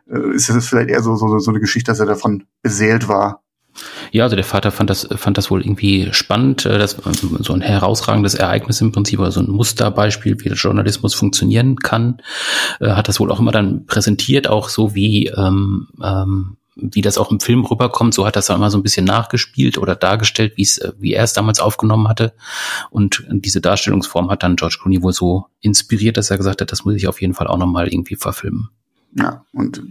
Äh, 0.09 0.35
ist 0.35 0.49
es 0.49 0.67
vielleicht 0.67 0.89
eher 0.89 1.01
so, 1.01 1.15
so 1.15 1.39
so 1.39 1.51
eine 1.51 1.59
Geschichte, 1.59 1.91
dass 1.91 1.99
er 1.99 2.05
davon 2.05 2.45
beseelt 2.61 3.07
war? 3.07 3.41
Ja, 4.11 4.23
also 4.23 4.35
der 4.35 4.45
Vater 4.45 4.71
fand 4.71 4.89
das, 4.89 5.07
fand 5.15 5.37
das 5.37 5.51
wohl 5.51 5.61
irgendwie 5.61 6.09
spannend, 6.11 6.65
äh, 6.65 6.77
das, 6.77 6.97
so 7.39 7.53
ein 7.53 7.61
herausragendes 7.61 8.35
Ereignis 8.35 8.81
im 8.81 8.91
Prinzip, 8.91 9.19
oder 9.19 9.31
so 9.31 9.41
ein 9.41 9.49
Musterbeispiel, 9.49 10.39
wie 10.39 10.49
der 10.49 10.57
Journalismus 10.57 11.13
funktionieren 11.13 11.77
kann, 11.77 12.21
äh, 12.79 12.89
hat 12.89 13.07
das 13.07 13.19
wohl 13.19 13.31
auch 13.31 13.39
immer 13.39 13.51
dann 13.51 13.85
präsentiert, 13.85 14.47
auch 14.47 14.69
so 14.69 14.95
wie, 14.95 15.27
ähm, 15.27 15.87
ähm, 16.03 16.57
wie 16.79 17.01
das 17.01 17.17
auch 17.17 17.31
im 17.31 17.39
Film 17.39 17.65
rüberkommt, 17.65 18.13
so 18.13 18.25
hat 18.25 18.35
das 18.35 18.47
dann 18.47 18.57
immer 18.57 18.71
so 18.71 18.77
ein 18.77 18.83
bisschen 18.83 19.05
nachgespielt 19.05 19.77
oder 19.77 19.95
dargestellt, 19.95 20.53
wie 20.55 20.63
es, 20.63 20.79
wie 20.99 21.13
er 21.13 21.23
es 21.23 21.33
damals 21.33 21.59
aufgenommen 21.59 22.07
hatte. 22.07 22.33
Und 22.89 23.25
diese 23.29 23.61
Darstellungsform 23.61 24.29
hat 24.29 24.43
dann 24.43 24.55
George 24.55 24.77
Clooney 24.81 25.01
wohl 25.01 25.13
so 25.13 25.45
inspiriert, 25.61 26.17
dass 26.17 26.31
er 26.31 26.37
gesagt 26.37 26.61
hat, 26.61 26.71
das 26.71 26.85
muss 26.85 26.95
ich 26.95 27.07
auf 27.07 27.21
jeden 27.21 27.33
Fall 27.33 27.47
auch 27.47 27.57
nochmal 27.57 27.87
irgendwie 27.87 28.15
verfilmen. 28.15 28.69
Ja, 29.13 29.45
und 29.51 29.81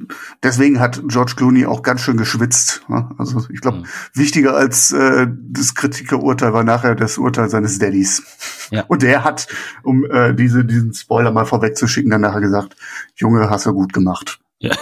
deswegen 0.43 0.78
hat 0.78 1.02
George 1.09 1.33
Clooney 1.37 1.66
auch 1.66 1.83
ganz 1.83 2.02
schön 2.02 2.16
geschwitzt. 2.16 2.83
Ne? 2.88 3.09
Also 3.19 3.45
ich 3.50 3.61
glaube, 3.61 3.78
mhm. 3.78 3.87
wichtiger 4.14 4.55
als 4.55 4.93
äh, 4.93 5.26
das 5.28 5.75
Kritikerurteil 5.75 6.52
war 6.52 6.62
nachher 6.62 6.95
das 6.95 7.19
Urteil 7.19 7.49
seines 7.49 7.78
Daddys. 7.78 8.23
Ja. 8.71 8.85
Und 8.87 9.02
der 9.02 9.25
hat, 9.25 9.49
um 9.83 10.05
äh, 10.05 10.33
diese, 10.35 10.64
diesen 10.64 10.95
Spoiler 10.95 11.33
mal 11.33 11.47
vorwegzuschicken, 11.47 12.11
dann 12.11 12.21
nachher 12.21 12.40
gesagt, 12.40 12.76
Junge, 13.16 13.50
hast 13.50 13.66
du 13.66 13.73
gut 13.73 13.93
gemacht. 13.93 14.38
Ja. 14.59 14.75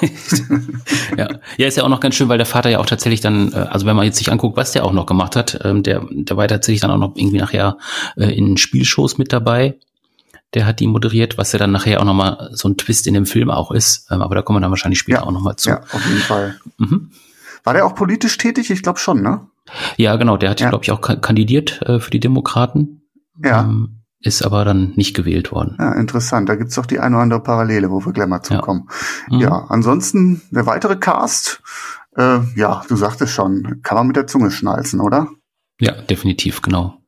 ja. 1.16 1.28
ja, 1.56 1.66
ist 1.66 1.76
ja 1.76 1.82
auch 1.82 1.88
noch 1.88 2.00
ganz 2.00 2.14
schön, 2.14 2.28
weil 2.28 2.38
der 2.38 2.46
Vater 2.46 2.70
ja 2.70 2.78
auch 2.78 2.86
tatsächlich 2.86 3.20
dann, 3.20 3.52
äh, 3.52 3.56
also 3.56 3.86
wenn 3.86 3.96
man 3.96 4.04
jetzt 4.04 4.18
sich 4.18 4.30
anguckt, 4.30 4.56
was 4.56 4.72
der 4.72 4.84
auch 4.84 4.92
noch 4.92 5.06
gemacht 5.06 5.36
hat, 5.36 5.58
ähm, 5.64 5.82
der, 5.82 6.06
der 6.10 6.36
war 6.36 6.46
tatsächlich 6.46 6.80
dann 6.80 6.90
auch 6.90 6.98
noch 6.98 7.16
irgendwie 7.16 7.38
nachher 7.38 7.78
äh, 8.16 8.36
in 8.36 8.56
Spielshows 8.56 9.18
mit 9.18 9.32
dabei 9.32 9.76
der 10.54 10.66
hat 10.66 10.80
die 10.80 10.86
moderiert, 10.86 11.36
was 11.36 11.52
ja 11.52 11.58
dann 11.58 11.72
nachher 11.72 12.00
auch 12.00 12.04
nochmal 12.04 12.50
so 12.52 12.68
ein 12.68 12.76
Twist 12.76 13.06
in 13.06 13.14
dem 13.14 13.26
Film 13.26 13.50
auch 13.50 13.70
ist. 13.70 14.10
Ähm, 14.10 14.22
aber 14.22 14.34
da 14.34 14.42
kommen 14.42 14.56
wir 14.56 14.60
dann 14.60 14.70
wahrscheinlich 14.70 15.00
später 15.00 15.20
ja, 15.20 15.24
auch 15.24 15.32
nochmal 15.32 15.56
zu. 15.56 15.70
Ja, 15.70 15.80
auf 15.80 16.06
jeden 16.06 16.20
Fall. 16.20 16.60
Mhm. 16.78 17.10
War 17.64 17.74
der 17.74 17.86
auch 17.86 17.94
politisch 17.94 18.38
tätig? 18.38 18.70
Ich 18.70 18.82
glaube 18.82 18.98
schon, 18.98 19.22
ne? 19.22 19.46
Ja, 19.96 20.16
genau. 20.16 20.36
Der 20.36 20.50
hat, 20.50 20.60
ja. 20.60 20.68
glaube 20.68 20.84
ich, 20.84 20.92
auch 20.92 21.00
kandidiert 21.00 21.82
äh, 21.82 21.98
für 21.98 22.10
die 22.10 22.20
Demokraten. 22.20 23.02
Ja. 23.42 23.62
Ähm, 23.62 24.03
ist 24.24 24.42
aber 24.42 24.64
dann 24.64 24.92
nicht 24.96 25.14
gewählt 25.14 25.52
worden. 25.52 25.76
Ja, 25.78 25.92
interessant. 25.92 26.48
Da 26.48 26.56
gibt's 26.56 26.74
doch 26.74 26.86
die 26.86 26.98
eine 26.98 27.16
oder 27.16 27.22
andere 27.22 27.42
Parallele, 27.42 27.90
wo 27.90 28.04
wir 28.04 28.12
gleich 28.12 28.26
mal 28.26 28.42
zukommen. 28.42 28.88
Ja, 29.28 29.34
mhm. 29.34 29.40
ja 29.42 29.66
ansonsten 29.68 30.42
der 30.50 30.66
weitere 30.66 30.96
Cast, 30.96 31.62
äh, 32.16 32.38
ja, 32.56 32.82
du 32.88 32.96
sagtest 32.96 33.32
schon, 33.32 33.80
kann 33.82 33.96
man 33.96 34.06
mit 34.06 34.16
der 34.16 34.26
Zunge 34.26 34.50
schnalzen, 34.50 35.00
oder? 35.00 35.28
Ja, 35.78 35.92
definitiv, 35.92 36.62
genau. 36.62 36.98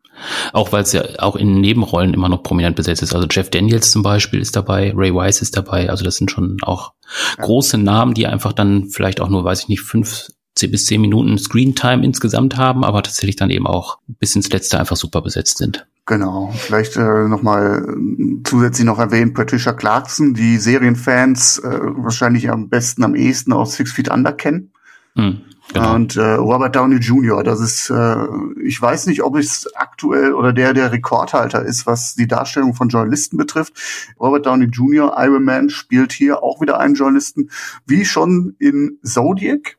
Auch 0.53 0.73
weil 0.73 0.83
es 0.83 0.93
ja 0.93 1.05
auch 1.19 1.37
in 1.37 1.61
Nebenrollen 1.61 2.15
immer 2.15 2.29
noch 2.29 2.43
prominent 2.43 2.77
besetzt 2.77 3.03
ist. 3.03 3.15
Also 3.15 3.27
Jeff 3.31 3.51
Daniels 3.51 3.91
zum 3.91 4.03
Beispiel 4.03 4.41
ist 4.41 4.57
dabei, 4.57 4.93
Ray 4.95 5.13
Wise 5.13 5.43
ist 5.43 5.57
dabei. 5.57 5.91
Also 5.91 6.05
das 6.05 6.17
sind 6.17 6.31
schon 6.31 6.59
auch 6.63 6.93
ja. 7.39 7.45
große 7.45 7.79
Namen, 7.79 8.15
die 8.15 8.27
einfach 8.27 8.53
dann 8.53 8.89
vielleicht 8.91 9.21
auch 9.21 9.29
nur, 9.29 9.45
weiß 9.45 9.63
ich 9.63 9.69
nicht, 9.69 9.83
fünf 9.83 10.29
bis 10.59 10.87
zehn 10.87 11.03
Minuten 11.03 11.37
Screentime 11.39 12.03
insgesamt 12.03 12.57
haben, 12.57 12.83
aber 12.83 13.03
tatsächlich 13.03 13.37
dann 13.37 13.51
eben 13.51 13.67
auch 13.67 13.99
bis 14.07 14.35
ins 14.37 14.51
Letzte 14.51 14.81
einfach 14.81 14.97
super 14.97 15.21
besetzt 15.21 15.59
sind. 15.59 15.87
Genau, 16.07 16.53
vielleicht 16.57 16.97
äh, 16.97 17.27
nochmal 17.27 17.97
zusätzlich 18.45 18.87
noch 18.87 19.01
erwähnt, 19.01 19.35
Patricia 19.35 19.73
Clarkson, 19.73 20.35
die 20.35 20.57
Serienfans 20.59 21.59
äh, 21.59 21.81
wahrscheinlich 21.97 22.49
am 22.49 22.69
besten, 22.69 23.03
am 23.03 23.17
ehesten 23.17 23.53
aus 23.53 23.75
Six 23.75 23.91
Feet 23.91 24.09
Under 24.09 24.33
kennen. 24.33 24.71
Hm, 25.17 25.41
genau. 25.73 25.95
Und 25.97 26.15
äh, 26.15 26.35
Robert 26.35 26.77
Downey 26.77 26.99
Jr., 26.99 27.43
das 27.43 27.59
ist, 27.59 27.91
äh, 27.91 28.25
ich 28.63 28.81
weiß 28.81 29.07
nicht, 29.07 29.25
ob 29.25 29.37
es 29.37 29.69
aktuell 29.75 30.33
oder 30.33 30.53
der 30.53 30.75
der 30.75 30.93
Rekordhalter 30.93 31.65
ist, 31.65 31.87
was 31.87 32.15
die 32.15 32.29
Darstellung 32.29 32.75
von 32.75 32.89
Journalisten 32.89 33.37
betrifft. 33.37 33.73
Robert 34.21 34.47
Downey 34.47 34.67
Jr., 34.67 35.13
Iron 35.19 35.43
Man, 35.43 35.71
spielt 35.71 36.13
hier 36.13 36.41
auch 36.41 36.61
wieder 36.61 36.79
einen 36.79 36.95
Journalisten, 36.95 37.51
wie 37.85 38.05
schon 38.05 38.55
in 38.61 39.01
Zodiac 39.03 39.77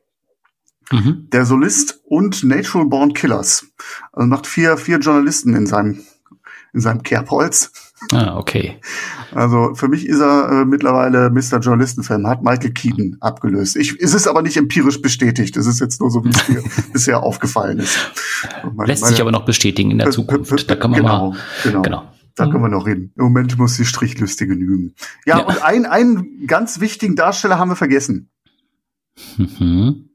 Mhm. 0.92 1.28
Der 1.32 1.46
Solist 1.46 2.00
und 2.06 2.44
Natural 2.44 2.88
Born 2.88 3.14
Killers. 3.14 3.68
Also 4.12 4.28
macht 4.28 4.48
vier, 4.48 4.78
vier 4.78 5.00
Journalisten 5.00 5.54
in 5.54 5.66
seinem, 5.66 6.02
in 6.78 6.82
seinem 6.82 7.02
Kerbholz. 7.02 7.72
Ah, 8.12 8.38
okay. 8.38 8.80
Also 9.34 9.74
für 9.74 9.88
mich 9.88 10.06
ist 10.06 10.20
er 10.20 10.62
äh, 10.62 10.66
mittlerweile 10.66 11.32
Mr. 11.32 11.60
Journalistenfilm, 11.60 12.28
hat 12.28 12.44
Michael 12.44 12.72
Keaton 12.72 13.18
abgelöst. 13.20 13.76
Ich, 13.76 14.00
es 14.00 14.14
ist 14.14 14.28
aber 14.28 14.44
nicht 14.44 14.56
empirisch 14.56 15.02
bestätigt. 15.02 15.58
Es 15.58 15.66
ist 15.66 15.80
jetzt 15.80 16.00
nur 16.00 16.12
so, 16.12 16.24
wie 16.24 16.30
es 16.30 16.48
mir 16.48 16.64
bisher 16.94 17.24
aufgefallen 17.24 17.80
ist. 17.80 17.98
Meine, 18.76 18.88
Lässt 18.88 19.06
sich 19.06 19.20
aber 19.20 19.32
noch 19.32 19.46
bestätigen 19.46 19.90
in 19.90 19.98
der 19.98 20.12
Zukunft. 20.12 20.70
Da 20.70 20.76
kann 20.76 20.92
man 20.92 21.02
genau, 21.02 21.32
mal. 21.32 21.40
Genau. 21.64 21.82
genau. 21.82 22.04
Da 22.36 22.46
können 22.46 22.62
wir 22.62 22.70
noch 22.70 22.86
reden. 22.86 23.12
Im 23.16 23.24
Moment 23.24 23.58
muss 23.58 23.78
die 23.78 23.86
Strichliste 23.86 24.46
genügen. 24.46 24.94
Ja, 25.26 25.40
ja. 25.40 25.46
und 25.46 25.64
einen, 25.64 25.88
einen 25.88 26.46
ganz 26.46 26.80
wichtigen 26.80 27.16
Darsteller 27.16 27.58
haben 27.58 27.70
wir 27.70 27.76
vergessen. 27.76 28.30
Mhm. 29.38 30.10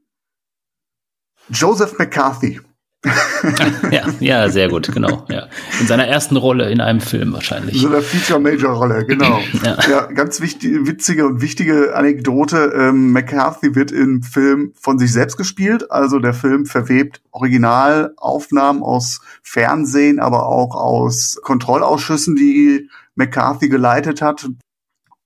Joseph 1.49 1.99
McCarthy. 1.99 2.61
ja, 3.91 4.05
ja, 4.19 4.49
sehr 4.49 4.69
gut, 4.69 4.93
genau. 4.93 5.25
Ja. 5.29 5.47
In 5.81 5.87
seiner 5.87 6.07
ersten 6.07 6.37
Rolle 6.37 6.69
in 6.71 6.79
einem 6.79 7.01
Film 7.01 7.33
wahrscheinlich. 7.33 7.81
So 7.81 7.87
einer 7.87 8.01
Feature-Major-Rolle, 8.01 9.05
genau. 9.05 9.39
ja. 9.63 9.77
ja. 9.89 10.05
ganz 10.05 10.39
wichtig, 10.39 10.87
witzige 10.87 11.25
und 11.25 11.41
wichtige 11.41 11.95
Anekdote. 11.95 12.73
Ähm, 12.75 13.11
McCarthy 13.11 13.75
wird 13.75 13.91
im 13.91 14.23
Film 14.23 14.73
von 14.79 14.99
sich 14.99 15.11
selbst 15.11 15.35
gespielt. 15.35 15.91
Also 15.91 16.19
der 16.19 16.33
Film 16.33 16.65
verwebt 16.65 17.21
Originalaufnahmen 17.31 18.81
aus 18.81 19.19
Fernsehen, 19.41 20.19
aber 20.19 20.45
auch 20.45 20.75
aus 20.75 21.37
Kontrollausschüssen, 21.43 22.35
die 22.35 22.89
McCarthy 23.15 23.67
geleitet 23.67 24.21
hat. 24.21 24.47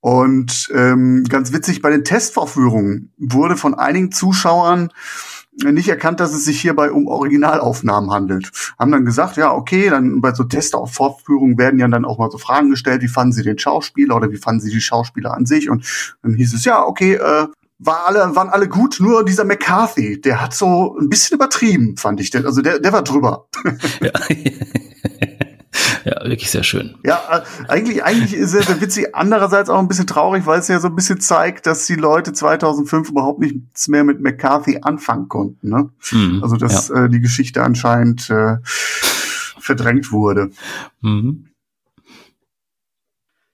Und 0.00 0.68
ähm, 0.74 1.24
ganz 1.28 1.52
witzig, 1.52 1.82
bei 1.82 1.90
den 1.90 2.04
Testvorführungen 2.04 3.12
wurde 3.18 3.56
von 3.56 3.74
einigen 3.74 4.12
Zuschauern 4.12 4.90
nicht 5.64 5.88
erkannt, 5.88 6.20
dass 6.20 6.32
es 6.32 6.44
sich 6.44 6.60
hierbei 6.60 6.90
um 6.90 7.06
Originalaufnahmen 7.06 8.10
handelt. 8.10 8.50
Haben 8.78 8.92
dann 8.92 9.04
gesagt, 9.04 9.36
ja, 9.36 9.52
okay, 9.52 9.90
dann 9.90 10.20
bei 10.20 10.32
so 10.32 10.44
Testaufvorführungen 10.44 11.58
werden 11.58 11.80
ja 11.80 11.88
dann 11.88 12.04
auch 12.04 12.18
mal 12.18 12.30
so 12.30 12.38
Fragen 12.38 12.70
gestellt, 12.70 13.02
wie 13.02 13.08
fanden 13.08 13.32
Sie 13.32 13.42
den 13.42 13.58
Schauspieler 13.58 14.16
oder 14.16 14.30
wie 14.30 14.36
fanden 14.36 14.60
Sie 14.60 14.70
die 14.70 14.80
Schauspieler 14.80 15.34
an 15.34 15.46
sich? 15.46 15.68
Und 15.68 15.84
dann 16.22 16.34
hieß 16.34 16.54
es, 16.54 16.64
ja, 16.64 16.84
okay, 16.84 17.14
äh, 17.14 17.46
war 17.78 18.06
alle, 18.06 18.34
waren 18.34 18.48
alle 18.48 18.68
gut, 18.68 18.98
nur 19.00 19.24
dieser 19.24 19.44
McCarthy, 19.44 20.20
der 20.20 20.40
hat 20.40 20.52
so 20.52 20.96
ein 20.98 21.08
bisschen 21.08 21.36
übertrieben, 21.36 21.96
fand 21.96 22.20
ich. 22.20 22.34
Also 22.34 22.60
der, 22.60 22.80
der 22.80 22.92
war 22.92 23.02
drüber. 23.02 23.46
Ja. 24.00 24.10
Ja, 26.04 26.22
wirklich 26.24 26.50
sehr 26.50 26.62
schön. 26.62 26.96
Ja, 27.04 27.20
äh, 27.30 27.68
eigentlich, 27.68 28.04
eigentlich 28.04 28.34
ist 28.34 28.54
es 28.54 28.66
sehr 28.66 28.80
witzig. 28.80 29.14
Andererseits 29.14 29.70
auch 29.70 29.78
ein 29.78 29.88
bisschen 29.88 30.06
traurig, 30.06 30.46
weil 30.46 30.60
es 30.60 30.68
ja 30.68 30.80
so 30.80 30.88
ein 30.88 30.96
bisschen 30.96 31.20
zeigt, 31.20 31.66
dass 31.66 31.86
die 31.86 31.94
Leute 31.94 32.32
2005 32.32 33.10
überhaupt 33.10 33.40
nichts 33.40 33.88
mehr 33.88 34.04
mit 34.04 34.20
McCarthy 34.20 34.80
anfangen 34.82 35.28
konnten. 35.28 35.68
Ne? 35.68 35.90
Mhm, 36.12 36.42
also, 36.42 36.56
dass 36.56 36.88
ja. 36.88 37.04
äh, 37.04 37.08
die 37.08 37.20
Geschichte 37.20 37.62
anscheinend 37.62 38.30
äh, 38.30 38.56
verdrängt 39.58 40.12
wurde. 40.12 40.50
Mhm. 41.00 41.48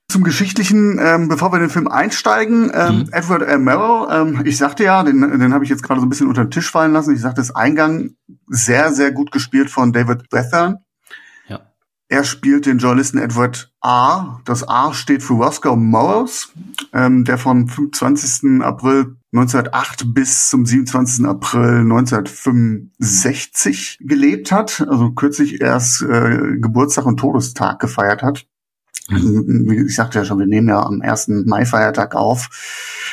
Zum 0.07 0.23
Geschichtlichen, 0.23 0.97
ähm, 1.01 1.27
bevor 1.27 1.51
wir 1.51 1.57
in 1.57 1.63
den 1.63 1.69
Film 1.69 1.87
einsteigen, 1.89 2.71
ähm, 2.73 2.99
mhm. 2.99 3.09
Edward 3.11 3.41
L. 3.41 3.59
Merrill, 3.59 4.07
ähm, 4.09 4.41
ich 4.45 4.57
sagte 4.57 4.83
ja, 4.83 5.03
den, 5.03 5.19
den 5.19 5.53
habe 5.53 5.65
ich 5.65 5.69
jetzt 5.69 5.83
gerade 5.83 5.99
so 5.99 6.05
ein 6.05 6.09
bisschen 6.09 6.27
unter 6.27 6.45
den 6.45 6.51
Tisch 6.51 6.71
fallen 6.71 6.93
lassen. 6.93 7.13
Ich 7.13 7.21
sagte, 7.21 7.41
das 7.41 7.53
Eingang 7.53 8.11
sehr, 8.47 8.93
sehr 8.93 9.11
gut 9.11 9.31
gespielt 9.31 9.69
von 9.69 9.91
David 9.91 10.29
Bethern. 10.29 10.84
Er 12.07 12.23
spielt 12.23 12.67
den 12.67 12.77
Journalisten 12.77 13.17
Edward 13.17 13.73
R. 13.83 14.39
Das 14.45 14.61
R 14.61 14.93
steht 14.93 15.23
für 15.23 15.33
Roscoe 15.33 15.75
Mowers, 15.75 16.53
ähm, 16.93 17.25
der 17.25 17.39
von 17.39 17.67
25. 17.67 18.61
April 18.61 19.15
1908 19.33 20.13
bis 20.13 20.49
zum 20.49 20.67
27. 20.67 21.25
April 21.25 21.79
1965 21.81 23.97
gelebt 24.01 24.51
hat, 24.51 24.85
also 24.87 25.13
kürzlich 25.13 25.61
erst 25.61 26.03
äh, 26.03 26.59
Geburtstag 26.59 27.07
und 27.07 27.17
Todestag 27.17 27.79
gefeiert 27.79 28.21
hat. 28.21 28.45
Ich 29.07 29.95
sagte 29.95 30.19
ja 30.19 30.25
schon, 30.25 30.39
wir 30.39 30.47
nehmen 30.47 30.67
ja 30.67 30.81
am 30.81 31.01
ersten 31.01 31.47
Mai-Feiertag 31.47 32.15
auf. 32.15 32.49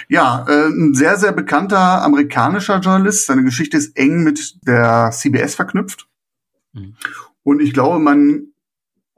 Ja, 0.08 0.46
äh, 0.48 0.68
ein 0.68 0.94
sehr, 0.94 1.18
sehr 1.18 1.32
bekannter 1.32 2.02
amerikanischer 2.02 2.80
Journalist. 2.80 3.26
Seine 3.26 3.44
Geschichte 3.44 3.76
ist 3.76 3.94
eng 3.96 4.22
mit 4.22 4.56
der 4.66 5.10
CBS 5.12 5.54
verknüpft. 5.54 6.08
Mhm. 6.72 6.94
Und 7.42 7.60
ich 7.60 7.74
glaube, 7.74 7.98
man 7.98 8.51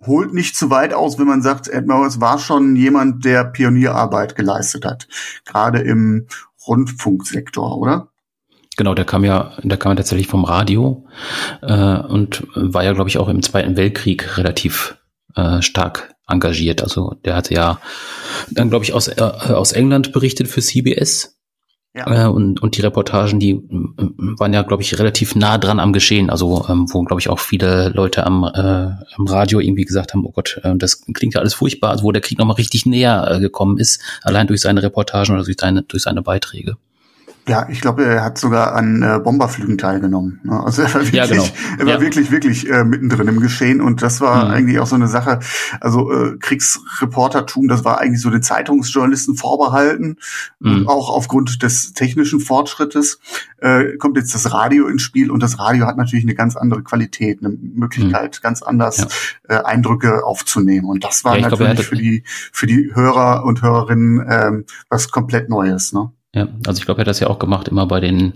holt 0.06 0.32
nicht 0.34 0.56
zu 0.56 0.70
weit 0.70 0.94
aus, 0.94 1.18
wenn 1.18 1.26
man 1.26 1.42
sagt, 1.42 1.68
Ed 1.68 1.86
Morris 1.86 2.20
war 2.20 2.38
schon 2.38 2.76
jemand, 2.76 3.24
der 3.24 3.44
Pionierarbeit 3.44 4.36
geleistet 4.36 4.84
hat, 4.84 5.08
gerade 5.44 5.80
im 5.80 6.26
Rundfunksektor, 6.66 7.78
oder? 7.78 8.08
Genau, 8.76 8.94
der 8.94 9.04
kam 9.04 9.24
ja, 9.24 9.52
der 9.62 9.76
kam 9.76 9.96
tatsächlich 9.96 10.26
vom 10.26 10.44
Radio 10.44 11.06
äh, 11.62 11.98
und 11.98 12.46
war 12.54 12.82
ja, 12.82 12.92
glaube 12.92 13.08
ich, 13.08 13.18
auch 13.18 13.28
im 13.28 13.42
Zweiten 13.42 13.76
Weltkrieg 13.76 14.36
relativ 14.36 14.96
äh, 15.36 15.62
stark 15.62 16.14
engagiert. 16.26 16.82
Also 16.82 17.14
der 17.24 17.36
hatte 17.36 17.54
ja 17.54 17.78
dann, 18.50 18.70
glaube 18.70 18.84
ich, 18.84 18.92
aus, 18.92 19.08
äh, 19.08 19.20
aus 19.20 19.72
England 19.72 20.12
berichtet 20.12 20.48
für 20.48 20.60
CBS 20.60 21.33
ja. 21.94 22.26
Äh, 22.26 22.28
und, 22.28 22.60
und 22.60 22.76
die 22.76 22.80
Reportagen, 22.80 23.38
die 23.38 23.52
äh, 23.52 23.60
waren 24.38 24.52
ja, 24.52 24.62
glaube 24.62 24.82
ich, 24.82 24.98
relativ 24.98 25.36
nah 25.36 25.58
dran 25.58 25.78
am 25.78 25.92
Geschehen. 25.92 26.28
Also 26.28 26.66
ähm, 26.68 26.86
wo, 26.92 27.02
glaube 27.02 27.20
ich, 27.20 27.28
auch 27.28 27.38
viele 27.38 27.90
Leute 27.90 28.26
am, 28.26 28.42
äh, 28.42 28.56
am 28.56 29.26
Radio 29.28 29.60
irgendwie 29.60 29.84
gesagt 29.84 30.12
haben, 30.12 30.26
oh 30.26 30.32
Gott, 30.32 30.60
äh, 30.64 30.74
das 30.76 31.02
klingt 31.12 31.34
ja 31.34 31.40
alles 31.40 31.54
furchtbar, 31.54 31.90
also 31.90 32.04
wo 32.04 32.10
der 32.10 32.22
Krieg 32.22 32.38
nochmal 32.38 32.56
richtig 32.56 32.84
näher 32.84 33.28
äh, 33.30 33.40
gekommen 33.40 33.78
ist, 33.78 34.02
allein 34.22 34.48
durch 34.48 34.60
seine 34.60 34.82
Reportagen 34.82 35.34
oder 35.34 35.44
durch 35.44 35.56
seine, 35.60 35.82
durch 35.82 36.02
seine 36.02 36.22
Beiträge. 36.22 36.76
Ja, 37.46 37.66
ich 37.68 37.82
glaube, 37.82 38.04
er 38.06 38.24
hat 38.24 38.38
sogar 38.38 38.74
an 38.74 39.02
äh, 39.02 39.20
Bomberflügen 39.22 39.76
teilgenommen. 39.76 40.40
Ne? 40.44 40.58
Also 40.64 40.80
er 40.80 40.94
war 40.94 41.02
wirklich, 41.02 41.12
ja, 41.12 41.26
genau. 41.26 41.44
er 41.78 41.86
war 41.86 41.94
ja. 41.94 42.00
wirklich, 42.00 42.30
wirklich 42.30 42.70
äh, 42.70 42.84
mittendrin 42.84 43.28
im 43.28 43.40
Geschehen 43.40 43.82
und 43.82 44.00
das 44.00 44.22
war 44.22 44.46
mhm. 44.46 44.50
eigentlich 44.50 44.78
auch 44.78 44.86
so 44.86 44.94
eine 44.94 45.08
Sache. 45.08 45.40
Also 45.80 46.10
äh, 46.10 46.38
Kriegsreportertum, 46.38 47.68
das 47.68 47.84
war 47.84 48.00
eigentlich 48.00 48.22
so 48.22 48.30
den 48.30 48.42
Zeitungsjournalisten 48.42 49.36
vorbehalten, 49.36 50.16
mhm. 50.60 50.88
auch 50.88 51.10
aufgrund 51.10 51.62
des 51.62 51.92
technischen 51.92 52.40
Fortschrittes 52.40 53.18
äh, 53.58 53.98
kommt 53.98 54.16
jetzt 54.16 54.34
das 54.34 54.50
Radio 54.50 54.86
ins 54.86 55.02
Spiel 55.02 55.30
und 55.30 55.42
das 55.42 55.58
Radio 55.58 55.86
hat 55.86 55.98
natürlich 55.98 56.24
eine 56.24 56.34
ganz 56.34 56.56
andere 56.56 56.82
Qualität, 56.82 57.40
eine 57.44 57.50
Möglichkeit, 57.50 58.38
mhm. 58.38 58.42
ganz 58.42 58.62
anders 58.62 59.06
ja. 59.48 59.56
äh, 59.56 59.64
Eindrücke 59.64 60.24
aufzunehmen 60.24 60.88
und 60.88 61.04
das 61.04 61.24
war 61.24 61.38
natürlich 61.38 61.74
glaub, 61.74 61.84
für 61.84 61.96
die 61.96 62.24
für 62.52 62.66
die 62.66 62.90
Hörer 62.94 63.44
und 63.44 63.60
Hörerinnen 63.60 64.24
ähm, 64.26 64.64
was 64.88 65.10
komplett 65.10 65.50
Neues. 65.50 65.92
Ne? 65.92 66.10
Ja, 66.34 66.48
also 66.66 66.78
ich 66.78 66.84
glaube, 66.84 66.98
er 66.98 67.02
hat 67.02 67.08
das 67.08 67.20
ja 67.20 67.28
auch 67.28 67.38
gemacht, 67.38 67.68
immer 67.68 67.86
bei 67.86 68.00
den 68.00 68.32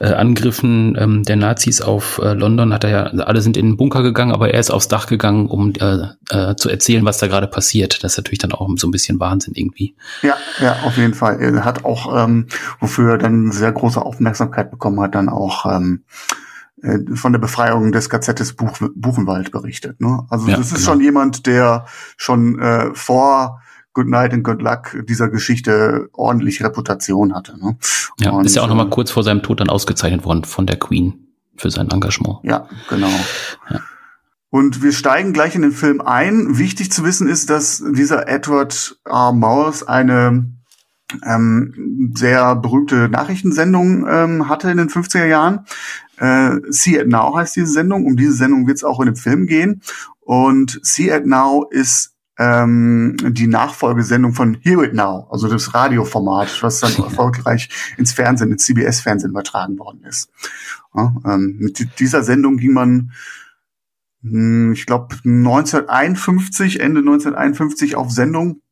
äh, 0.00 0.12
Angriffen 0.12 0.96
ähm, 0.98 1.22
der 1.22 1.36
Nazis 1.36 1.80
auf 1.80 2.18
äh, 2.18 2.32
London 2.32 2.74
hat 2.74 2.82
er 2.82 2.90
ja, 2.90 3.02
also 3.04 3.22
alle 3.22 3.40
sind 3.40 3.56
in 3.56 3.66
den 3.66 3.76
Bunker 3.76 4.02
gegangen, 4.02 4.32
aber 4.32 4.52
er 4.52 4.58
ist 4.58 4.70
aufs 4.70 4.88
Dach 4.88 5.06
gegangen, 5.06 5.46
um 5.46 5.72
äh, 5.74 6.08
äh, 6.30 6.56
zu 6.56 6.68
erzählen, 6.68 7.04
was 7.04 7.18
da 7.18 7.28
gerade 7.28 7.46
passiert. 7.46 8.02
Das 8.02 8.12
ist 8.12 8.18
natürlich 8.18 8.40
dann 8.40 8.52
auch 8.52 8.68
so 8.76 8.88
ein 8.88 8.90
bisschen 8.90 9.20
Wahnsinn 9.20 9.54
irgendwie. 9.54 9.94
Ja, 10.22 10.36
ja, 10.60 10.78
auf 10.84 10.96
jeden 10.96 11.14
Fall. 11.14 11.40
Er 11.40 11.64
hat 11.64 11.84
auch, 11.84 12.24
ähm, 12.24 12.46
wofür 12.80 13.12
er 13.12 13.18
dann 13.18 13.52
sehr 13.52 13.70
große 13.70 14.02
Aufmerksamkeit 14.02 14.72
bekommen 14.72 15.00
hat, 15.00 15.14
dann 15.14 15.28
auch 15.28 15.64
ähm, 15.64 16.02
äh, 16.82 16.98
von 17.14 17.32
der 17.32 17.38
Befreiung 17.38 17.92
des 17.92 18.10
KZs 18.10 18.54
Buch, 18.54 18.78
Buchenwald 18.96 19.52
berichtet. 19.52 20.00
Ne? 20.00 20.26
Also 20.28 20.48
ja, 20.48 20.56
das 20.56 20.72
ist 20.72 20.78
genau. 20.78 20.90
schon 20.92 21.00
jemand, 21.00 21.46
der 21.46 21.86
schon 22.16 22.58
äh, 22.58 22.90
vor 22.94 23.60
Good 23.98 24.06
Night 24.06 24.32
and 24.32 24.44
Good 24.44 24.62
Luck 24.62 24.96
dieser 25.08 25.28
Geschichte 25.28 26.08
ordentlich 26.12 26.62
Reputation 26.62 27.34
hatte. 27.34 27.58
Ne? 27.58 27.76
Ja, 28.20 28.30
und, 28.30 28.44
ist 28.44 28.54
ja 28.54 28.62
auch 28.62 28.68
nochmal 28.68 28.86
äh, 28.86 28.90
kurz 28.90 29.10
vor 29.10 29.24
seinem 29.24 29.42
Tod 29.42 29.58
dann 29.58 29.68
ausgezeichnet 29.68 30.24
worden 30.24 30.44
von 30.44 30.68
der 30.68 30.78
Queen 30.78 31.26
für 31.56 31.68
sein 31.72 31.90
Engagement. 31.90 32.38
Ja, 32.44 32.68
genau. 32.88 33.10
Ja. 33.68 33.80
Und 34.50 34.84
wir 34.84 34.92
steigen 34.92 35.32
gleich 35.32 35.56
in 35.56 35.62
den 35.62 35.72
Film 35.72 36.00
ein. 36.00 36.58
Wichtig 36.58 36.92
zu 36.92 37.02
wissen 37.02 37.28
ist, 37.28 37.50
dass 37.50 37.82
dieser 37.92 38.28
Edward 38.28 39.00
R. 39.04 39.32
Morris 39.32 39.82
eine 39.82 40.46
ähm, 41.26 42.12
sehr 42.16 42.54
berühmte 42.54 43.08
Nachrichtensendung 43.08 44.06
ähm, 44.08 44.48
hatte 44.48 44.70
in 44.70 44.76
den 44.76 44.90
50er 44.90 45.26
Jahren. 45.26 45.66
Äh, 46.18 46.60
See 46.68 47.00
It 47.00 47.08
Now 47.08 47.34
heißt 47.36 47.56
diese 47.56 47.72
Sendung. 47.72 48.06
Um 48.06 48.16
diese 48.16 48.34
Sendung 48.34 48.68
wird 48.68 48.76
es 48.76 48.84
auch 48.84 49.00
in 49.00 49.06
dem 49.06 49.16
Film 49.16 49.46
gehen. 49.46 49.82
Und 50.20 50.78
See 50.84 51.10
It 51.10 51.26
Now 51.26 51.66
ist 51.68 52.14
ähm, 52.38 53.16
die 53.20 53.48
Nachfolgesendung 53.48 54.32
von 54.32 54.58
Hear 54.62 54.84
It 54.84 54.94
Now, 54.94 55.28
also 55.30 55.48
das 55.48 55.74
Radioformat, 55.74 56.62
was 56.62 56.80
dann 56.80 56.92
erfolgreich 57.04 57.68
ins 57.96 58.12
Fernsehen, 58.12 58.52
ins 58.52 58.64
CBS-Fernsehen 58.64 59.30
übertragen 59.30 59.78
worden 59.78 60.04
ist. 60.04 60.30
Ja, 60.94 61.14
ähm, 61.26 61.56
mit 61.58 61.98
dieser 61.98 62.22
Sendung 62.22 62.56
ging 62.56 62.72
man, 62.72 63.12
mh, 64.22 64.30
hm, 64.30 64.72
ich 64.72 64.86
glaube, 64.86 65.16
1951, 65.24 66.80
Ende 66.80 67.00
1951 67.00 67.96
auf 67.96 68.10
Sendung. 68.10 68.62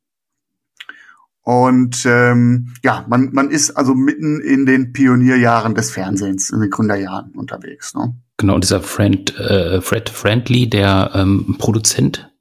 Und 1.42 2.04
ähm, 2.06 2.74
ja, 2.82 3.04
man, 3.08 3.32
man 3.32 3.50
ist 3.50 3.70
also 3.76 3.94
mitten 3.94 4.40
in 4.40 4.66
den 4.66 4.92
Pionierjahren 4.92 5.76
des 5.76 5.92
Fernsehens, 5.92 6.50
in 6.50 6.60
den 6.60 6.70
Gründerjahren 6.70 7.32
unterwegs. 7.36 7.94
Ne? 7.94 8.16
Genau, 8.36 8.54
und 8.56 8.64
dieser 8.64 8.82
Friend, 8.82 9.38
äh, 9.38 9.80
Fred 9.80 10.08
Friendly, 10.08 10.68
der 10.68 11.12
ähm, 11.14 11.54
Produzent 11.58 12.32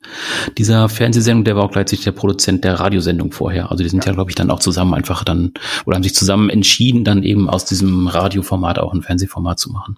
dieser 0.58 0.90
Fernsehsendung, 0.90 1.44
der 1.44 1.56
war 1.56 1.64
auch 1.64 1.72
gleichzeitig 1.72 2.06
der 2.06 2.12
Produzent 2.12 2.64
der 2.64 2.80
Radiosendung 2.80 3.32
vorher. 3.32 3.72
Also 3.72 3.84
die 3.84 3.90
sind 3.90 4.06
ja, 4.06 4.12
ja 4.12 4.16
glaube 4.16 4.32
ich, 4.32 4.36
dann 4.36 4.52
auch 4.52 4.60
zusammen 4.60 4.94
einfach 4.94 5.24
dann, 5.24 5.54
oder 5.86 5.96
haben 5.96 6.04
sich 6.04 6.16
zusammen 6.16 6.50
entschieden, 6.50 7.04
dann 7.04 7.24
eben 7.24 7.50
aus 7.50 7.66
diesem 7.66 8.08
Radioformat 8.08 8.80
auch 8.80 8.94
ein 8.94 9.02
Fernsehformat 9.02 9.60
zu 9.60 9.72
machen. 9.72 9.98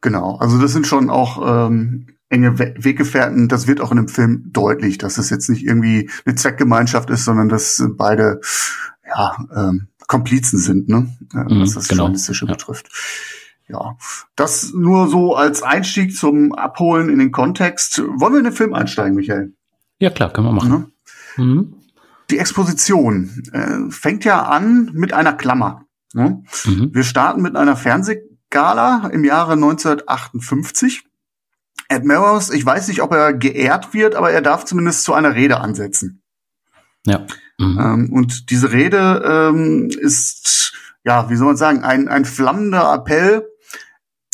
Genau, 0.00 0.36
also 0.36 0.58
das 0.60 0.72
sind 0.72 0.86
schon 0.86 1.10
auch 1.10 1.68
ähm, 1.68 2.06
enge 2.28 2.58
We 2.58 2.74
Weggefährten. 2.78 3.48
Das 3.48 3.66
wird 3.66 3.80
auch 3.80 3.90
in 3.90 3.96
dem 3.96 4.08
Film 4.08 4.50
deutlich, 4.52 4.98
dass 4.98 5.18
es 5.18 5.30
jetzt 5.30 5.48
nicht 5.48 5.64
irgendwie 5.64 6.10
eine 6.24 6.36
Zweckgemeinschaft 6.36 7.10
ist, 7.10 7.24
sondern 7.24 7.48
dass 7.48 7.82
beide 7.96 8.40
ja 9.06 9.36
ähm, 9.54 9.88
Komplizen 10.06 10.58
sind, 10.58 10.88
ne? 10.88 11.08
Mhm, 11.32 11.60
was 11.60 11.74
das 11.74 11.88
genau. 11.88 12.04
Journalistische 12.04 12.46
ja. 12.46 12.52
betrifft 12.52 12.88
ja, 13.68 13.96
das 14.36 14.72
nur 14.72 15.08
so 15.08 15.34
als 15.34 15.62
Einstieg 15.62 16.16
zum 16.16 16.54
Abholen 16.54 17.10
in 17.10 17.18
den 17.18 17.32
Kontext. 17.32 17.98
Wollen 17.98 18.32
wir 18.32 18.38
in 18.38 18.44
den 18.44 18.52
Film 18.52 18.74
einsteigen, 18.74 19.14
Michael? 19.14 19.52
Ja, 19.98 20.10
klar, 20.10 20.32
können 20.32 20.46
wir 20.46 20.52
machen. 20.52 20.70
Ne? 20.70 21.44
Mhm. 21.44 21.74
Die 22.30 22.38
Exposition 22.38 23.42
äh, 23.52 23.90
fängt 23.90 24.24
ja 24.24 24.42
an 24.42 24.90
mit 24.92 25.12
einer 25.12 25.32
Klammer. 25.32 25.84
Ne? 26.12 26.42
Mhm. 26.64 26.94
Wir 26.94 27.04
starten 27.04 27.42
mit 27.42 27.56
einer 27.56 27.76
Fernsehgala 27.76 29.08
im 29.08 29.24
Jahre 29.24 29.52
1958. 29.52 31.04
Ed 31.88 32.04
Melrose, 32.04 32.54
ich 32.54 32.64
weiß 32.64 32.88
nicht, 32.88 33.00
ob 33.00 33.12
er 33.12 33.32
geehrt 33.32 33.94
wird, 33.94 34.14
aber 34.14 34.30
er 34.30 34.42
darf 34.42 34.66
zumindest 34.66 35.04
zu 35.04 35.14
einer 35.14 35.34
Rede 35.34 35.60
ansetzen. 35.60 36.22
Ja. 37.06 37.26
Mhm. 37.58 37.78
Ähm, 37.80 38.12
und 38.12 38.50
diese 38.50 38.72
Rede 38.72 39.22
ähm, 39.24 39.88
ist, 39.98 40.74
ja, 41.04 41.30
wie 41.30 41.36
soll 41.36 41.46
man 41.46 41.56
sagen, 41.56 41.84
ein, 41.84 42.08
ein 42.08 42.26
flammender 42.26 42.92
Appell 42.92 43.48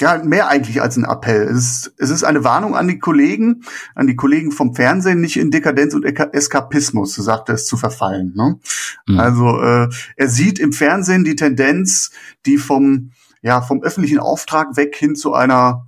ja, 0.01 0.21
mehr 0.25 0.49
eigentlich 0.49 0.83
als 0.83 0.97
ein 0.97 1.05
Appell. 1.05 1.43
Es 1.45 1.57
ist, 1.57 1.95
es 1.99 2.11
ist 2.11 2.25
eine 2.25 2.43
Warnung 2.43 2.75
an 2.75 2.89
die 2.89 2.99
Kollegen, 2.99 3.65
an 3.95 4.07
die 4.07 4.17
Kollegen 4.17 4.51
vom 4.51 4.75
Fernsehen, 4.75 5.21
nicht 5.21 5.37
in 5.37 5.51
Dekadenz 5.51 5.95
und 5.95 6.05
Eskapismus, 6.05 7.15
so 7.15 7.23
sagt 7.23 7.49
er 7.49 7.55
es, 7.55 7.67
zu 7.67 7.77
verfallen. 7.77 8.33
Ne? 8.35 8.59
Mhm. 9.07 9.21
Also 9.21 9.61
äh, 9.63 9.89
er 10.17 10.29
sieht 10.29 10.59
im 10.59 10.73
Fernsehen 10.73 11.25
die 11.25 11.37
Tendenz, 11.37 12.11
die 12.45 12.59
vom, 12.59 13.13
ja, 13.43 13.63
vom 13.63 13.83
öffentlichen 13.83 14.19
Auftrag 14.19 14.77
weg 14.77 14.97
hin 14.97 15.15
zu 15.15 15.33
einer 15.33 15.87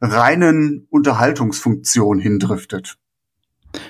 reinen 0.00 0.86
Unterhaltungsfunktion 0.90 2.18
hindriftet. 2.18 2.98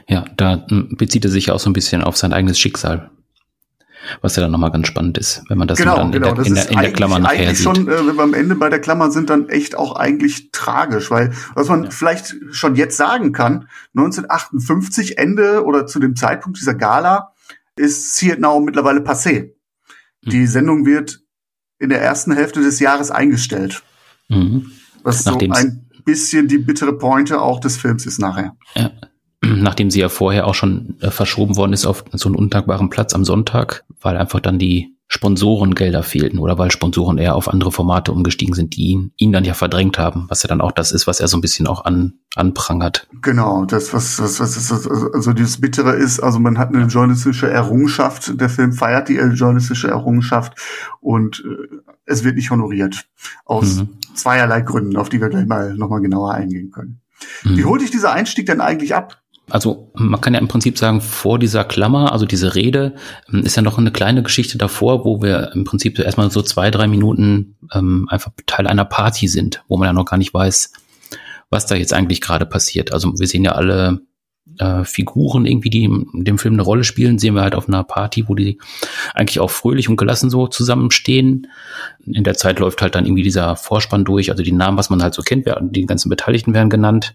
Ja, 0.08 0.24
da 0.36 0.64
hm, 0.68 0.94
bezieht 0.96 1.24
er 1.24 1.30
sich 1.30 1.50
auch 1.50 1.60
so 1.60 1.70
ein 1.70 1.74
bisschen 1.74 2.02
auf 2.02 2.16
sein 2.16 2.32
eigenes 2.32 2.58
Schicksal 2.58 3.10
was 4.20 4.36
ja 4.36 4.42
dann 4.42 4.52
nochmal 4.52 4.70
ganz 4.70 4.86
spannend 4.86 5.18
ist, 5.18 5.42
wenn 5.48 5.58
man 5.58 5.68
das 5.68 5.78
genau, 5.78 5.96
dann 5.96 6.12
genau. 6.12 6.30
in, 6.30 6.36
der, 6.36 6.46
in, 6.46 6.54
der, 6.54 6.70
in 6.70 6.78
der 6.78 6.92
Klammer 6.92 7.18
nachher 7.18 7.54
sieht. 7.54 7.64
schon, 7.64 7.88
äh, 7.88 8.06
wenn 8.06 8.16
wir 8.16 8.22
am 8.22 8.34
Ende 8.34 8.54
bei 8.54 8.68
der 8.68 8.80
Klammer 8.80 9.10
sind, 9.10 9.30
dann 9.30 9.48
echt 9.48 9.76
auch 9.76 9.96
eigentlich 9.96 10.50
tragisch, 10.52 11.10
weil 11.10 11.32
was 11.54 11.68
man 11.68 11.84
ja. 11.84 11.90
vielleicht 11.90 12.34
schon 12.50 12.76
jetzt 12.76 12.96
sagen 12.96 13.32
kann, 13.32 13.68
1958 13.94 15.18
Ende 15.18 15.64
oder 15.64 15.86
zu 15.86 15.98
dem 15.98 16.16
Zeitpunkt 16.16 16.58
dieser 16.58 16.74
Gala 16.74 17.32
ist 17.76 18.16
See 18.16 18.30
It 18.30 18.40
Now 18.40 18.60
mittlerweile 18.60 19.00
passé. 19.00 19.52
Mhm. 20.24 20.30
Die 20.30 20.46
Sendung 20.46 20.86
wird 20.86 21.20
in 21.78 21.90
der 21.90 22.00
ersten 22.00 22.32
Hälfte 22.32 22.60
des 22.60 22.80
Jahres 22.80 23.10
eingestellt. 23.10 23.82
Mhm. 24.28 24.70
Was 25.02 25.24
Nachdem's 25.24 25.60
so 25.60 25.66
ein 25.66 25.86
bisschen 26.04 26.48
die 26.48 26.58
bittere 26.58 26.96
Pointe 26.96 27.40
auch 27.40 27.60
des 27.60 27.76
Films 27.76 28.06
ist 28.06 28.18
nachher. 28.18 28.56
Ja, 28.74 28.90
nachdem 29.62 29.90
sie 29.90 30.00
ja 30.00 30.08
vorher 30.08 30.46
auch 30.46 30.54
schon 30.54 30.96
äh, 31.00 31.10
verschoben 31.10 31.56
worden 31.56 31.72
ist 31.72 31.86
auf 31.86 32.04
so 32.12 32.28
einen 32.28 32.36
undankbaren 32.36 32.90
Platz 32.90 33.14
am 33.14 33.24
Sonntag, 33.24 33.84
weil 34.00 34.16
einfach 34.16 34.40
dann 34.40 34.58
die 34.58 34.96
Sponsorengelder 35.08 36.02
fehlten 36.02 36.40
oder 36.40 36.58
weil 36.58 36.72
Sponsoren 36.72 37.18
eher 37.18 37.36
auf 37.36 37.48
andere 37.48 37.70
Formate 37.70 38.10
umgestiegen 38.10 38.54
sind, 38.54 38.74
die 38.74 38.88
ihn, 38.88 39.12
ihn 39.16 39.30
dann 39.30 39.44
ja 39.44 39.54
verdrängt 39.54 39.98
haben, 39.98 40.26
was 40.28 40.42
ja 40.42 40.48
dann 40.48 40.60
auch 40.60 40.72
das 40.72 40.90
ist, 40.90 41.06
was 41.06 41.20
er 41.20 41.28
so 41.28 41.36
ein 41.36 41.40
bisschen 41.40 41.68
auch 41.68 41.84
an, 41.84 42.14
anprangert. 42.34 43.06
Genau, 43.22 43.64
das, 43.66 43.92
was, 43.92 44.20
was, 44.20 44.40
was 44.40 44.56
ist, 44.56 44.72
also, 44.72 45.12
also 45.12 45.32
dieses 45.32 45.60
Bittere 45.60 45.92
ist, 45.92 46.18
also 46.18 46.40
man 46.40 46.58
hat 46.58 46.74
eine 46.74 46.86
journalistische 46.86 47.48
Errungenschaft, 47.48 48.40
der 48.40 48.48
Film 48.48 48.72
feiert 48.72 49.08
die 49.08 49.14
journalistische 49.14 49.88
Errungenschaft 49.88 50.58
und 51.00 51.44
äh, 51.46 51.76
es 52.04 52.24
wird 52.24 52.34
nicht 52.34 52.50
honoriert. 52.50 53.06
Aus 53.44 53.76
mhm. 53.76 53.90
zweierlei 54.14 54.62
Gründen, 54.62 54.96
auf 54.96 55.08
die 55.08 55.20
wir 55.20 55.28
gleich 55.28 55.46
mal 55.46 55.74
nochmal 55.76 56.00
genauer 56.00 56.32
eingehen 56.32 56.72
können. 56.72 57.00
Mhm. 57.44 57.56
Wie 57.56 57.64
holt 57.64 57.80
dich 57.80 57.92
dieser 57.92 58.12
Einstieg 58.12 58.46
denn 58.46 58.60
eigentlich 58.60 58.94
ab? 58.94 59.22
Also 59.50 59.90
man 59.94 60.20
kann 60.20 60.34
ja 60.34 60.40
im 60.40 60.48
Prinzip 60.48 60.76
sagen, 60.76 61.00
vor 61.00 61.38
dieser 61.38 61.64
Klammer, 61.64 62.12
also 62.12 62.26
diese 62.26 62.54
Rede, 62.54 62.94
ähm, 63.32 63.42
ist 63.42 63.56
ja 63.56 63.62
noch 63.62 63.78
eine 63.78 63.92
kleine 63.92 64.22
Geschichte 64.22 64.58
davor, 64.58 65.04
wo 65.04 65.22
wir 65.22 65.52
im 65.54 65.64
Prinzip 65.64 65.98
erstmal 65.98 66.30
so 66.30 66.42
zwei, 66.42 66.70
drei 66.70 66.88
Minuten 66.88 67.56
ähm, 67.72 68.08
einfach 68.10 68.32
Teil 68.46 68.66
einer 68.66 68.84
Party 68.84 69.28
sind, 69.28 69.62
wo 69.68 69.76
man 69.76 69.86
ja 69.86 69.92
noch 69.92 70.04
gar 70.04 70.16
nicht 70.16 70.34
weiß, 70.34 70.72
was 71.50 71.66
da 71.66 71.76
jetzt 71.76 71.92
eigentlich 71.92 72.20
gerade 72.20 72.46
passiert. 72.46 72.92
Also 72.92 73.12
wir 73.18 73.26
sehen 73.26 73.44
ja 73.44 73.52
alle 73.52 74.00
äh, 74.58 74.84
Figuren 74.84 75.46
irgendwie, 75.46 75.70
die 75.70 75.84
in 75.84 76.24
dem 76.24 76.38
Film 76.38 76.54
eine 76.54 76.62
Rolle 76.62 76.84
spielen, 76.84 77.18
sehen 77.18 77.34
wir 77.34 77.42
halt 77.42 77.54
auf 77.54 77.68
einer 77.68 77.84
Party, 77.84 78.28
wo 78.28 78.34
die 78.34 78.58
eigentlich 79.14 79.40
auch 79.40 79.50
fröhlich 79.50 79.88
und 79.88 79.96
gelassen 79.96 80.30
so 80.30 80.46
zusammenstehen. 80.46 81.48
In 82.06 82.24
der 82.24 82.34
Zeit 82.34 82.58
läuft 82.58 82.82
halt 82.82 82.94
dann 82.94 83.04
irgendwie 83.04 83.22
dieser 83.22 83.56
Vorspann 83.56 84.04
durch, 84.04 84.30
also 84.30 84.42
die 84.42 84.52
Namen, 84.52 84.78
was 84.78 84.90
man 84.90 85.02
halt 85.02 85.14
so 85.14 85.22
kennt, 85.22 85.46
die 85.60 85.86
ganzen 85.86 86.08
Beteiligten 86.08 86.54
werden 86.54 86.70
genannt. 86.70 87.14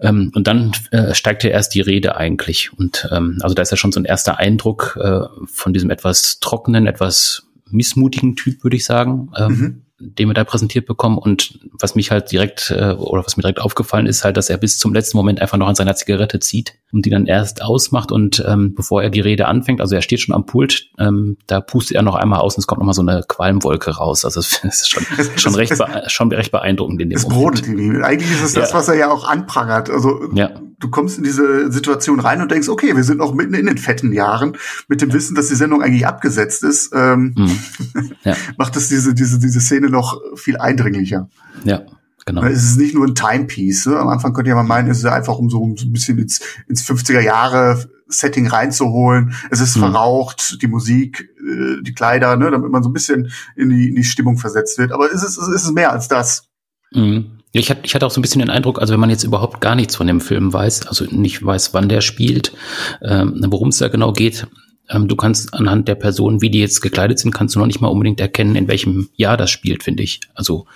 Ähm, 0.00 0.30
und 0.34 0.46
dann 0.46 0.72
äh, 0.90 1.14
steigt 1.14 1.44
ja 1.44 1.50
erst 1.50 1.74
die 1.74 1.80
Rede 1.80 2.16
eigentlich. 2.16 2.72
Und 2.76 3.08
ähm, 3.10 3.38
also 3.40 3.54
da 3.54 3.62
ist 3.62 3.70
ja 3.70 3.76
schon 3.76 3.92
so 3.92 4.00
ein 4.00 4.04
erster 4.04 4.38
Eindruck 4.38 4.98
äh, 5.00 5.20
von 5.46 5.72
diesem 5.72 5.90
etwas 5.90 6.40
trockenen, 6.40 6.86
etwas 6.86 7.46
missmutigen 7.70 8.36
Typ, 8.36 8.62
würde 8.62 8.76
ich 8.76 8.84
sagen. 8.84 9.30
Ähm, 9.36 9.48
mhm 9.48 9.82
den 10.02 10.28
wir 10.28 10.34
da 10.34 10.44
präsentiert 10.44 10.86
bekommen. 10.86 11.18
Und 11.18 11.60
was 11.72 11.94
mich 11.94 12.10
halt 12.10 12.32
direkt, 12.32 12.70
äh, 12.70 12.92
oder 12.92 13.24
was 13.24 13.36
mir 13.36 13.42
direkt 13.42 13.60
aufgefallen 13.60 14.06
ist, 14.06 14.24
halt, 14.24 14.36
dass 14.36 14.50
er 14.50 14.56
bis 14.56 14.78
zum 14.78 14.92
letzten 14.92 15.16
Moment 15.16 15.40
einfach 15.40 15.58
noch 15.58 15.68
an 15.68 15.74
seiner 15.74 15.94
Zigarette 15.94 16.40
zieht 16.40 16.74
und 16.92 17.06
die 17.06 17.10
dann 17.10 17.26
erst 17.26 17.62
ausmacht 17.62 18.12
und 18.12 18.44
ähm, 18.46 18.74
bevor 18.74 19.02
er 19.02 19.10
die 19.10 19.20
Rede 19.20 19.46
anfängt, 19.46 19.80
also 19.80 19.94
er 19.94 20.02
steht 20.02 20.20
schon 20.20 20.34
am 20.34 20.44
Pult, 20.44 20.90
ähm, 20.98 21.38
da 21.46 21.60
pustet 21.60 21.96
er 21.96 22.02
noch 22.02 22.14
einmal 22.14 22.40
aus 22.40 22.56
und 22.56 22.60
es 22.60 22.66
kommt 22.66 22.80
noch 22.80 22.86
mal 22.86 22.92
so 22.92 23.02
eine 23.02 23.24
Qualmwolke 23.26 23.92
raus. 23.92 24.24
Also 24.24 24.40
es 24.40 24.62
ist 24.62 24.90
schon, 24.90 25.04
schon 25.36 25.54
recht, 25.54 25.74
schon 26.08 26.30
recht 26.32 26.52
beeindruckend 26.52 27.00
in 27.00 27.10
dem 27.10 27.16
es 27.16 27.28
Moment. 27.28 27.66
Ihn. 27.66 28.02
Eigentlich 28.02 28.30
ist 28.30 28.42
es 28.42 28.52
das, 28.52 28.70
ja. 28.70 28.76
was 28.76 28.88
er 28.88 28.94
ja 28.94 29.10
auch 29.10 29.26
anprangert. 29.26 29.88
Also 29.88 30.30
ja. 30.34 30.50
du 30.78 30.90
kommst 30.90 31.16
in 31.16 31.24
diese 31.24 31.72
Situation 31.72 32.20
rein 32.20 32.42
und 32.42 32.50
denkst, 32.50 32.68
okay, 32.68 32.94
wir 32.94 33.04
sind 33.04 33.18
noch 33.18 33.32
mitten 33.32 33.54
in 33.54 33.66
den 33.66 33.78
fetten 33.78 34.12
Jahren 34.12 34.56
mit 34.88 35.00
dem 35.00 35.08
ja. 35.08 35.14
Wissen, 35.14 35.34
dass 35.34 35.48
die 35.48 35.54
Sendung 35.54 35.82
eigentlich 35.82 36.06
abgesetzt 36.06 36.62
ist. 36.62 36.92
Ähm, 36.94 37.34
mhm. 37.36 38.12
ja. 38.24 38.36
macht 38.58 38.76
es 38.76 38.88
diese, 38.88 39.14
diese, 39.14 39.38
diese 39.38 39.60
Szene 39.60 39.88
noch 39.92 40.20
viel 40.36 40.56
eindringlicher. 40.56 41.28
Ja. 41.64 41.82
Genau. 42.24 42.44
Es 42.44 42.62
ist 42.62 42.76
nicht 42.76 42.94
nur 42.94 43.06
ein 43.06 43.14
Timepiece. 43.14 43.86
Ne? 43.86 43.98
Am 43.98 44.08
Anfang 44.08 44.32
könnte 44.32 44.48
ja 44.48 44.54
mal 44.54 44.62
meinen, 44.62 44.88
es 44.88 44.98
ist 44.98 45.06
einfach 45.06 45.38
um 45.38 45.50
so, 45.50 45.60
um 45.60 45.76
so 45.76 45.86
ein 45.86 45.92
bisschen 45.92 46.18
ins, 46.18 46.40
ins 46.68 46.88
50er 46.88 47.20
Jahre 47.20 47.84
Setting 48.06 48.46
reinzuholen. 48.46 49.34
Es 49.50 49.60
ist 49.60 49.76
mhm. 49.76 49.80
verraucht, 49.80 50.62
die 50.62 50.68
Musik, 50.68 51.30
äh, 51.40 51.82
die 51.82 51.94
Kleider, 51.94 52.36
ne, 52.36 52.50
damit 52.50 52.70
man 52.70 52.82
so 52.82 52.90
ein 52.90 52.92
bisschen 52.92 53.32
in 53.56 53.70
die, 53.70 53.88
in 53.88 53.96
die 53.96 54.04
Stimmung 54.04 54.38
versetzt 54.38 54.78
wird. 54.78 54.92
Aber 54.92 55.12
es 55.12 55.24
ist, 55.24 55.36
es 55.36 55.48
ist 55.48 55.72
mehr 55.72 55.92
als 55.92 56.08
das. 56.08 56.48
Mhm. 56.92 57.38
Ich 57.52 57.70
hatte, 57.70 57.82
ich 57.84 57.94
hatte 57.94 58.06
auch 58.06 58.10
so 58.10 58.20
ein 58.20 58.22
bisschen 58.22 58.40
den 58.40 58.50
Eindruck, 58.50 58.80
also 58.80 58.92
wenn 58.94 59.00
man 59.00 59.10
jetzt 59.10 59.24
überhaupt 59.24 59.60
gar 59.60 59.74
nichts 59.74 59.96
von 59.96 60.06
dem 60.06 60.22
Film 60.22 60.52
weiß, 60.52 60.86
also 60.86 61.04
nicht 61.04 61.44
weiß, 61.44 61.74
wann 61.74 61.88
der 61.88 62.00
spielt, 62.00 62.54
ähm, 63.02 63.44
worum 63.48 63.68
es 63.68 63.78
da 63.78 63.88
genau 63.88 64.12
geht, 64.12 64.46
ähm, 64.92 65.08
du 65.08 65.16
kannst 65.16 65.54
anhand 65.54 65.88
der 65.88 65.94
Personen, 65.94 66.42
wie 66.42 66.50
die 66.50 66.60
jetzt 66.60 66.80
gekleidet 66.80 67.18
sind, 67.18 67.32
kannst 67.32 67.54
du 67.54 67.58
noch 67.58 67.66
nicht 67.66 67.80
mal 67.80 67.88
unbedingt 67.88 68.20
erkennen, 68.20 68.54
in 68.54 68.68
welchem 68.68 69.08
Jahr 69.14 69.36
das 69.36 69.50
spielt, 69.50 69.82
finde 69.82 70.02
ich. 70.02 70.20
Also 70.34 70.66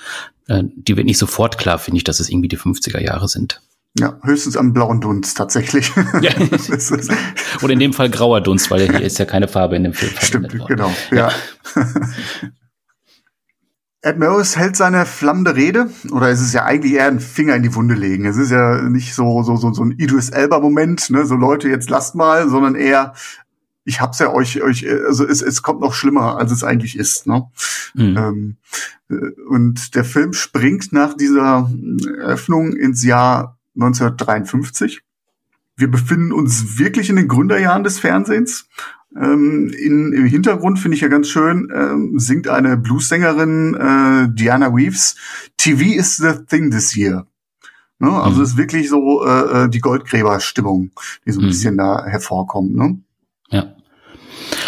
äh, 0.48 0.64
die 0.74 0.96
wird 0.96 1.06
nicht 1.06 1.18
sofort 1.18 1.58
klar, 1.58 1.78
finde 1.78 1.98
ich, 1.98 2.04
dass 2.04 2.20
es 2.20 2.30
irgendwie 2.30 2.48
die 2.48 2.58
50er 2.58 3.00
Jahre 3.00 3.28
sind. 3.28 3.60
Ja, 3.98 4.18
höchstens 4.22 4.56
am 4.56 4.72
blauen 4.72 5.00
Dunst 5.00 5.36
tatsächlich. 5.36 5.92
Ja. 6.20 6.32
Oder 7.62 7.72
in 7.72 7.78
dem 7.78 7.92
Fall 7.92 8.10
grauer 8.10 8.40
Dunst, 8.40 8.70
weil 8.70 8.88
hier 8.88 9.00
ist 9.00 9.18
ja 9.18 9.24
keine 9.24 9.48
Farbe 9.48 9.76
in 9.76 9.84
dem 9.84 9.94
Film. 9.94 10.12
Stimmt, 10.20 10.66
genau. 10.66 10.92
Ja. 11.10 11.16
ja. 11.16 11.32
Ed 14.02 14.18
Morris 14.18 14.56
hält 14.56 14.76
seine 14.76 15.04
flammende 15.04 15.56
Rede, 15.56 15.90
oder 16.12 16.28
es 16.28 16.40
ist 16.40 16.54
ja 16.54 16.64
eigentlich 16.64 16.92
eher 16.92 17.08
ein 17.08 17.18
Finger 17.18 17.56
in 17.56 17.64
die 17.64 17.74
Wunde 17.74 17.94
legen. 17.94 18.24
Es 18.24 18.36
ist 18.36 18.52
ja 18.52 18.82
nicht 18.82 19.14
so, 19.14 19.42
so, 19.42 19.56
so, 19.56 19.72
so 19.72 19.82
ein 19.82 19.92
Idris 19.92 20.30
Elba-Moment, 20.30 21.10
ne, 21.10 21.26
so 21.26 21.34
Leute, 21.34 21.68
jetzt 21.68 21.90
lasst 21.90 22.14
mal, 22.14 22.48
sondern 22.48 22.76
eher, 22.76 23.14
ich 23.86 24.00
hab's 24.00 24.18
ja 24.18 24.32
euch, 24.32 24.60
euch, 24.62 24.86
also 25.06 25.24
es, 25.26 25.40
es 25.40 25.62
kommt 25.62 25.80
noch 25.80 25.94
schlimmer, 25.94 26.38
als 26.38 26.50
es 26.50 26.64
eigentlich 26.64 26.98
ist. 26.98 27.26
Ne? 27.26 27.46
Mhm. 27.94 28.16
Ähm, 28.18 28.56
äh, 29.08 29.40
und 29.48 29.94
der 29.94 30.04
Film 30.04 30.32
springt 30.32 30.92
nach 30.92 31.14
dieser 31.14 31.70
Eröffnung 32.18 32.74
ins 32.74 33.04
Jahr 33.04 33.56
1953. 33.76 35.02
Wir 35.76 35.90
befinden 35.90 36.32
uns 36.32 36.78
wirklich 36.78 37.08
in 37.10 37.16
den 37.16 37.28
Gründerjahren 37.28 37.84
des 37.84 38.00
Fernsehens. 38.00 38.66
Ähm, 39.16 39.70
in, 39.70 40.12
Im 40.12 40.26
Hintergrund 40.26 40.80
finde 40.80 40.96
ich 40.96 41.02
ja 41.02 41.08
ganz 41.08 41.28
schön, 41.28 41.72
ähm, 41.72 42.18
singt 42.18 42.48
eine 42.48 42.76
Bluessängerin 42.76 43.74
äh, 43.74 44.28
Diana 44.34 44.74
Weaves, 44.74 45.14
TV 45.56 45.96
is 45.96 46.16
the 46.16 46.32
thing 46.48 46.70
this 46.70 46.96
year. 46.96 47.26
Ne? 47.98 48.10
Also 48.10 48.38
mhm. 48.38 48.42
ist 48.42 48.56
wirklich 48.56 48.88
so 48.88 49.24
äh, 49.24 49.64
äh 49.64 49.68
die 49.68 49.78
Goldgräber-Stimmung, 49.78 50.90
die 51.24 51.32
so 51.32 51.40
ein 51.40 51.44
mhm. 51.44 51.48
bisschen 51.48 51.76
da 51.78 52.04
hervorkommt. 52.04 52.74
Ne? 52.74 52.98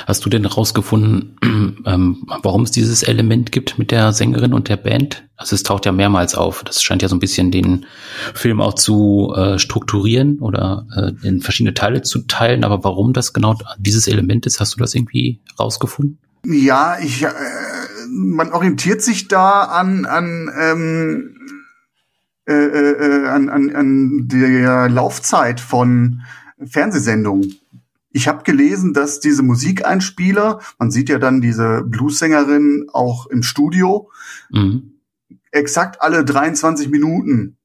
Hast 0.07 0.25
du 0.25 0.31
denn 0.31 0.43
herausgefunden, 0.43 1.37
ähm, 1.87 2.25
warum 2.43 2.63
es 2.63 2.71
dieses 2.71 3.03
Element 3.03 3.53
gibt 3.53 3.79
mit 3.79 3.91
der 3.91 4.13
Sängerin 4.13 4.55
und 4.55 4.69
der 4.69 4.77
Band? 4.77 5.25
Also 5.37 5.55
es 5.55 5.63
taucht 5.63 5.87
ja 5.87 5.93
mehrmals 5.93 6.35
auf. 6.35 6.65
Das 6.65 6.83
scheint 6.83 7.03
ja 7.03 7.09
so 7.09 7.17
ein 7.17 7.21
bisschen 7.21 7.51
den 7.51 7.87
Film 8.35 8.61
auch 8.61 8.75
zu 8.75 9.33
äh, 9.37 9.59
strukturieren 9.59 10.39
oder 10.41 10.87
äh, 10.97 11.27
in 11.27 11.41
verschiedene 11.41 11.75
Teile 11.75 12.03
zu 12.03 12.27
teilen. 12.27 12.65
Aber 12.65 12.85
warum 12.85 13.13
das 13.13 13.33
genau 13.33 13.57
dieses 13.79 14.09
Element 14.09 14.47
ist, 14.47 14.61
hast 14.61 14.75
du 14.75 14.79
das 14.79 14.95
irgendwie 14.95 15.41
rausgefunden? 15.59 16.19
Ja, 16.45 16.99
ich, 17.01 17.23
äh, 17.23 17.29
man 18.11 18.53
orientiert 18.53 19.03
sich 19.03 19.29
da 19.29 19.63
an, 19.63 20.07
an 20.07 20.51
ähm, 20.59 21.37
äh, 22.49 22.55
äh, 22.55 22.93
äh 22.93 23.27
an, 23.29 23.49
an, 23.49 23.75
an 23.75 24.29
der 24.29 24.89
Laufzeit 24.89 25.61
von 25.61 26.23
Fernsehsendungen. 26.67 27.57
Ich 28.19 28.27
habe 28.27 28.43
gelesen, 28.43 28.95
dass 28.95 29.21
diese 29.21 29.45
Musikeinspieler, 29.45 30.59
man 30.81 30.91
sieht 30.91 31.09
ja 31.09 31.21
dann 31.21 31.41
diese 31.41 31.85
Bluessängerin 31.87 32.89
auch 32.93 33.27
im 33.27 33.45
Studio, 33.45 34.11
mhm. 34.51 34.95
exakt 35.53 36.03
alle 36.03 36.25
23 36.25 36.89
Minuten 36.89 37.59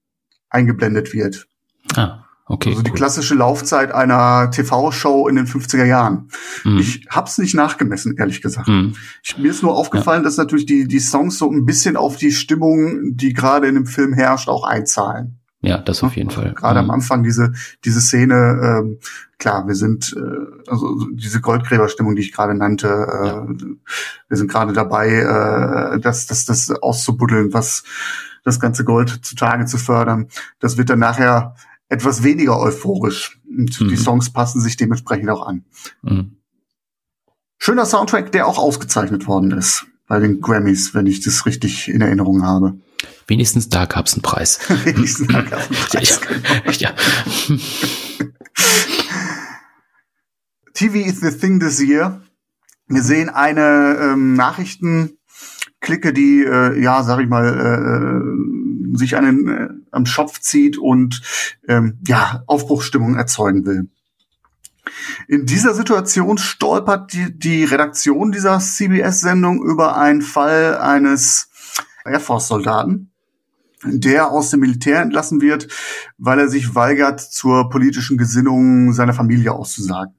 eingeblendet 0.51 1.11
wird. 1.11 1.47
Ah, 1.95 2.25
okay. 2.45 2.69
Also 2.69 2.83
die 2.83 2.91
cool. 2.91 2.97
klassische 2.97 3.33
Laufzeit 3.33 3.91
einer 3.95 4.51
TV-Show 4.51 5.27
in 5.27 5.37
den 5.37 5.47
50er 5.47 5.85
Jahren. 5.85 6.29
Mhm. 6.63 6.77
Ich 6.77 7.07
hab's 7.09 7.39
nicht 7.39 7.55
nachgemessen, 7.55 8.15
ehrlich 8.19 8.43
gesagt. 8.43 8.67
Mhm. 8.67 8.93
Ich, 9.23 9.39
mir 9.39 9.49
ist 9.49 9.63
nur 9.63 9.75
aufgefallen, 9.75 10.21
ja. 10.21 10.25
dass 10.25 10.37
natürlich 10.37 10.67
die, 10.67 10.87
die 10.87 10.99
Songs 10.99 11.39
so 11.39 11.49
ein 11.49 11.65
bisschen 11.65 11.97
auf 11.97 12.15
die 12.15 12.31
Stimmung, 12.31 13.17
die 13.17 13.33
gerade 13.33 13.67
in 13.67 13.73
dem 13.73 13.87
Film 13.87 14.13
herrscht, 14.13 14.49
auch 14.49 14.65
einzahlen. 14.65 15.39
Ja, 15.63 15.77
das 15.77 16.03
auf 16.03 16.17
jeden 16.17 16.29
Fall. 16.29 16.53
Gerade 16.53 16.83
mhm. 16.83 16.89
am 16.89 16.95
Anfang 16.95 17.23
diese 17.23 17.53
diese 17.85 18.01
Szene, 18.01 18.35
ähm, 18.35 18.99
klar, 19.39 19.65
wir 19.65 19.75
sind 19.75 20.13
äh, 20.15 20.69
also 20.69 21.07
diese 21.13 21.39
Goldgräberstimmung, 21.39 22.15
die 22.15 22.21
ich 22.21 22.33
gerade 22.33 22.53
nannte, 22.53 22.87
äh, 22.87 23.27
ja. 23.27 23.47
wir 24.27 24.37
sind 24.37 24.51
gerade 24.51 24.73
dabei, 24.73 25.07
äh, 25.07 25.99
das 26.01 26.27
das 26.27 26.43
das 26.43 26.69
auszubuddeln, 26.69 27.53
was 27.53 27.85
das 28.43 28.59
ganze 28.59 28.83
Gold 28.83 29.25
zutage 29.25 29.65
zu 29.65 29.77
fördern. 29.77 30.27
Das 30.59 30.77
wird 30.77 30.89
dann 30.89 30.99
nachher 30.99 31.55
etwas 31.87 32.23
weniger 32.23 32.59
euphorisch 32.59 33.39
und 33.47 33.79
mhm. 33.79 33.87
die 33.87 33.95
Songs 33.95 34.33
passen 34.33 34.59
sich 34.59 34.75
dementsprechend 34.75 35.29
auch 35.29 35.47
an. 35.47 35.63
Mhm. 36.01 36.35
Schöner 37.57 37.85
Soundtrack, 37.85 38.33
der 38.33 38.47
auch 38.47 38.57
ausgezeichnet 38.57 39.27
worden 39.27 39.51
ist 39.51 39.87
bei 40.13 40.19
den 40.19 40.41
Grammys, 40.41 40.93
wenn 40.93 41.07
ich 41.07 41.21
das 41.21 41.47
richtig 41.47 41.89
in 41.89 41.99
Erinnerung 41.99 42.43
habe. 42.43 42.77
Wenigstens 43.25 43.67
da 43.69 43.85
gab 43.85 44.05
es 44.05 44.13
einen 44.13 44.21
Preis. 44.21 44.59
Wenigstens 44.83 45.27
da 45.27 45.41
gab 45.41 45.59
es 45.59 45.65
einen 45.65 45.87
Preis. 45.87 46.21
ja, 46.79 46.91
ja. 46.91 46.93
TV 50.75 50.97
is 50.97 51.19
the 51.21 51.31
thing 51.31 51.59
this 51.59 51.81
year. 51.81 52.21
Wir 52.87 53.01
sehen 53.01 53.29
eine 53.29 53.97
ähm, 54.01 54.35
Nachrichtenklicke, 54.35 56.13
die, 56.13 56.43
äh, 56.43 56.79
ja, 56.79 57.01
sag 57.01 57.19
ich 57.19 57.27
mal, 57.27 57.47
äh, 57.47 58.95
sich 58.95 59.17
einen 59.17 59.47
äh, 59.47 59.69
am 59.89 60.05
Schopf 60.05 60.41
zieht 60.41 60.77
und 60.77 61.23
ähm, 61.67 61.97
ja, 62.07 62.43
Aufbruchsstimmung 62.45 63.15
erzeugen 63.15 63.65
will. 63.65 63.89
In 65.27 65.45
dieser 65.45 65.73
Situation 65.73 66.37
stolpert 66.37 67.13
die, 67.13 67.37
die 67.37 67.63
Redaktion 67.63 68.31
dieser 68.31 68.59
CBS-Sendung 68.59 69.63
über 69.63 69.97
einen 69.97 70.21
Fall 70.21 70.77
eines 70.77 71.49
Air 72.05 72.19
Force-Soldaten, 72.19 73.11
der 73.85 74.29
aus 74.29 74.49
dem 74.49 74.59
Militär 74.59 75.01
entlassen 75.01 75.41
wird, 75.41 75.67
weil 76.17 76.39
er 76.39 76.49
sich 76.49 76.75
weigert, 76.75 77.21
zur 77.21 77.69
politischen 77.69 78.17
Gesinnung 78.17 78.93
seiner 78.93 79.13
Familie 79.13 79.53
auszusagen. 79.53 80.15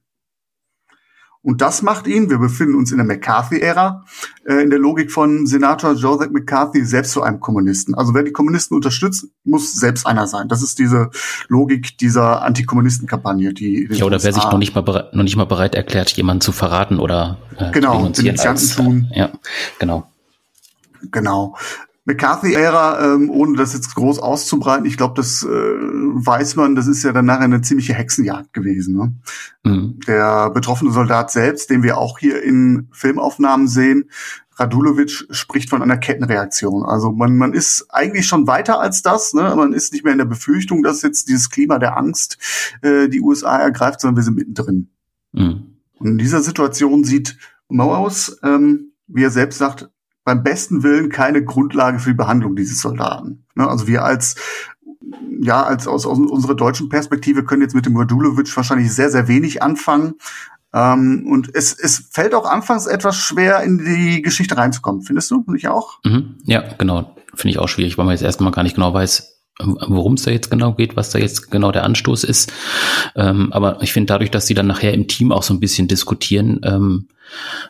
Und 1.45 1.61
das 1.61 1.83
macht 1.83 2.07
ihn, 2.07 2.31
wir 2.31 2.39
befinden 2.39 2.75
uns 2.75 2.91
in 2.91 2.97
der 2.97 3.07
McCarthy-Ära, 3.07 4.03
äh, 4.47 4.63
in 4.63 4.71
der 4.71 4.79
Logik 4.79 5.13
von 5.13 5.47
Senator 5.47 5.93
Joseph 5.93 6.31
McCarthy 6.31 6.87
selbst 6.87 7.13
zu 7.13 7.23
einem 7.23 7.39
Kommunisten. 7.39 7.95
Also 7.95 8.15
wer 8.15 8.23
die 8.23 8.33
Kommunisten 8.33 8.75
unterstützt, 8.75 9.27
muss 9.45 9.75
selbst 9.75 10.07
einer 10.07 10.27
sein. 10.27 10.49
Das 10.49 10.63
ist 10.63 10.79
diese 10.79 11.11
Logik 11.49 11.99
dieser 11.99 12.41
Antikommunisten-Kampagne, 12.43 13.53
die 13.53 13.87
ja 13.91 14.07
oder 14.07 14.23
wer 14.23 14.33
sich 14.33 14.45
noch 14.45 14.57
nicht 14.57 14.75
mal 14.75 14.81
bereit, 14.81 15.15
noch 15.15 15.23
nicht 15.23 15.37
mal 15.37 15.45
bereit 15.45 15.75
erklärt, 15.75 16.11
jemanden 16.13 16.41
zu 16.41 16.53
verraten 16.53 16.99
oder 16.99 17.37
äh, 17.59 17.71
genau, 17.73 18.09
Denunzianten 18.09 18.71
tun. 18.71 19.11
Ja, 19.15 19.31
genau. 19.79 20.11
Genau. 21.13 21.57
McCarthy-Ära, 22.07 23.15
ähm, 23.15 23.31
ohne 23.31 23.57
das 23.57 23.73
jetzt 23.73 23.95
groß 23.95 24.19
auszubreiten, 24.19 24.85
ich 24.85 24.99
glaube, 24.99 25.15
das 25.17 25.43
äh, 25.43 25.49
weiß 25.49 26.57
man, 26.57 26.75
das 26.75 26.87
ist 26.87 27.03
ja 27.03 27.13
dann 27.13 27.25
nachher 27.25 27.45
eine 27.45 27.63
ziemliche 27.63 27.95
Hexenjagd 27.95 28.53
gewesen. 28.53 28.97
Ne? 28.97 29.15
Mhm. 29.65 30.01
Der 30.07 30.51
betroffene 30.51 30.93
Soldat 30.93 31.31
selbst, 31.31 31.71
den 31.71 31.83
wir 31.83 31.97
auch 31.97 32.19
hier 32.19 32.43
in 32.43 32.89
Filmaufnahmen 32.93 33.69
sehen, 33.69 34.11
Radulovic 34.57 35.27
spricht 35.31 35.71
von 35.71 35.83
einer 35.83 35.97
Kettenreaktion. 35.97 36.85
Also 36.85 37.11
man, 37.11 37.37
man 37.37 37.55
ist 37.55 37.87
eigentlich 37.89 38.27
schon 38.27 38.47
weiter 38.47 38.81
als 38.81 39.03
das. 39.03 39.35
Ne? 39.35 39.55
Man 39.57 39.73
ist 39.73 39.93
nicht 39.93 40.05
mehr 40.05 40.13
in 40.13 40.19
der 40.19 40.27
Befürchtung, 40.27 40.83
dass 40.83 41.03
jetzt 41.03 41.29
dieses 41.29 41.51
Klima 41.51 41.79
der 41.79 41.97
Angst 41.97 42.39
äh, 42.83 43.09
die 43.09 43.21
USA 43.21 43.59
ergreift, 43.59 44.01
sondern 44.01 44.17
wir 44.17 44.23
sind 44.23 44.37
mittendrin. 44.37 44.91
Mhm. 45.33 45.79
Und 45.99 46.07
in 46.07 46.19
dieser 46.19 46.43
Situation 46.43 47.03
sieht 47.05 47.37
Mauers, 47.69 48.39
ähm, 48.43 48.93
wie 49.07 49.25
er 49.25 49.31
selbst 49.31 49.59
sagt, 49.59 49.91
beim 50.25 50.43
besten 50.43 50.83
Willen 50.83 51.11
keine 51.11 51.45
Grundlage 51.45 51.99
für 51.99 52.11
die 52.11 52.17
Behandlung 52.17 52.57
dieses 52.57 52.81
Soldaten. 52.81 53.45
Ne? 53.55 53.69
Also 53.69 53.87
wir 53.87 54.05
als 54.05 54.37
ja, 55.41 55.63
als 55.63 55.87
aus, 55.87 56.07
aus 56.07 56.19
unserer 56.19 56.55
deutschen 56.55 56.89
Perspektive 56.89 57.45
können 57.45 57.63
jetzt 57.63 57.75
mit 57.75 57.87
dem 57.87 57.97
Radulovic 57.97 58.57
wahrscheinlich 58.57 58.93
sehr, 58.93 59.11
sehr 59.11 59.29
wenig 59.29 59.63
anfangen. 59.63 60.15
Ähm, 60.73 61.27
und 61.29 61.55
es, 61.55 61.79
es 61.79 62.09
fällt 62.11 62.35
auch 62.35 62.51
anfangs 62.51 62.87
etwas 62.87 63.17
schwer, 63.17 63.63
in 63.63 63.79
die 63.79 64.23
Geschichte 64.23 64.57
reinzukommen. 64.57 65.03
Findest 65.03 65.31
du? 65.31 65.45
Nicht 65.47 65.69
auch? 65.69 65.99
Mhm. 66.05 66.37
Ja, 66.45 66.65
genau. 66.79 67.15
Finde 67.35 67.51
ich 67.51 67.59
auch 67.59 67.69
schwierig, 67.69 67.99
weil 67.99 68.07
man 68.07 68.15
jetzt 68.15 68.23
erstmal 68.23 68.53
gar 68.53 68.63
nicht 68.63 68.75
genau 68.75 68.95
weiß, 68.95 69.34
worum 69.61 70.15
es 70.15 70.23
da 70.23 70.31
jetzt 70.31 70.51
genau 70.51 70.75
geht, 70.75 70.97
was 70.97 71.11
da 71.11 71.19
jetzt 71.19 71.51
genau 71.51 71.71
der 71.71 71.85
Anstoß 71.85 72.25
ist. 72.25 72.53
Ähm, 73.15 73.53
aber 73.53 73.81
ich 73.83 73.93
finde 73.93 74.09
dadurch, 74.09 74.31
dass 74.31 74.47
sie 74.47 74.55
dann 74.55 74.67
nachher 74.67 74.93
im 74.93 75.07
Team 75.07 75.31
auch 75.31 75.43
so 75.43 75.55
ein 75.55 75.61
bisschen 75.61 75.87
diskutieren, 75.87 76.61
ähm, 76.65 77.09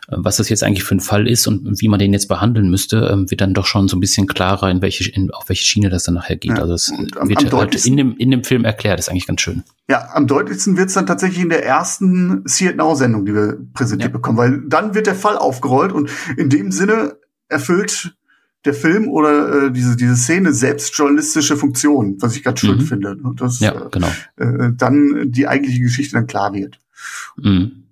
was 0.09 0.37
das 0.37 0.49
jetzt 0.49 0.65
eigentlich 0.65 0.85
für 0.85 0.95
ein 0.95 1.01
Fall 1.01 1.29
ist 1.29 1.47
und 1.47 1.81
wie 1.81 1.89
man 1.89 1.99
den 1.99 2.13
jetzt 2.13 2.29
behandeln 2.29 2.71
müsste, 2.71 3.09
ähm, 3.13 3.31
wird 3.31 3.41
dann 3.41 3.55
doch 3.55 3.67
schon 3.67 3.89
so 3.89 3.97
ein 3.97 4.01
bisschen 4.01 4.27
klarer, 4.27 4.71
in 4.71 4.83
welche, 4.83 5.11
in, 5.11 5.31
auf 5.31 5.49
welche 5.49 5.65
Schiene 5.65 5.91
das 5.91 6.05
dann 6.05 6.15
nachher 6.15 6.37
geht. 6.37 6.57
Ja, 6.57 6.63
also 6.63 6.75
es 6.75 6.93
am, 7.17 7.29
wird 7.29 7.53
halt 7.53 7.87
in 7.87 7.97
dem, 7.97 8.17
in 8.17 8.31
dem 8.31 8.45
Film 8.45 8.65
erklärt, 8.65 8.99
das 8.99 9.07
ist 9.07 9.11
eigentlich 9.11 9.27
ganz 9.27 9.41
schön. 9.41 9.63
Ja, 9.89 10.09
am 10.13 10.27
deutlichsten 10.27 10.77
wird 10.77 10.89
es 10.89 10.95
dann 10.95 11.07
tatsächlich 11.07 11.43
in 11.43 11.51
der 11.51 11.65
ersten 11.65 12.43
See 12.47 12.67
It 12.67 12.77
Now-Sendung, 12.77 13.27
die 13.27 13.35
wir 13.35 13.59
präsentiert 13.75 14.11
ja. 14.11 14.17
bekommen, 14.17 14.39
weil 14.39 14.63
dann 14.69 14.95
wird 14.95 15.07
der 15.07 15.15
Fall 15.15 15.37
aufgerollt 15.37 15.93
und 15.93 16.11
in 16.37 16.51
dem 16.51 16.73
Sinne 16.73 17.17
erfüllt 17.49 18.15
der 18.65 18.75
Film 18.75 19.09
oder 19.09 19.67
äh, 19.67 19.73
diese 19.73 19.97
diese 19.97 20.17
Szene 20.17 20.53
selbst 20.53 20.97
journalistische 20.97 21.57
Funktion, 21.57 22.17
was 22.21 22.37
ich 22.37 22.43
ganz 22.43 22.61
schön 22.61 22.79
mhm. 22.79 22.83
finde, 22.83 23.17
ne? 23.17 23.35
dass 23.37 23.61
ja, 23.61 23.73
genau. 23.91 24.09
äh, 24.37 24.71
dann 24.75 25.31
die 25.31 25.47
eigentliche 25.47 25.81
Geschichte 25.81 26.15
dann 26.15 26.27
klar 26.27 26.53
wird. 26.55 26.79
Mhm. 27.37 27.85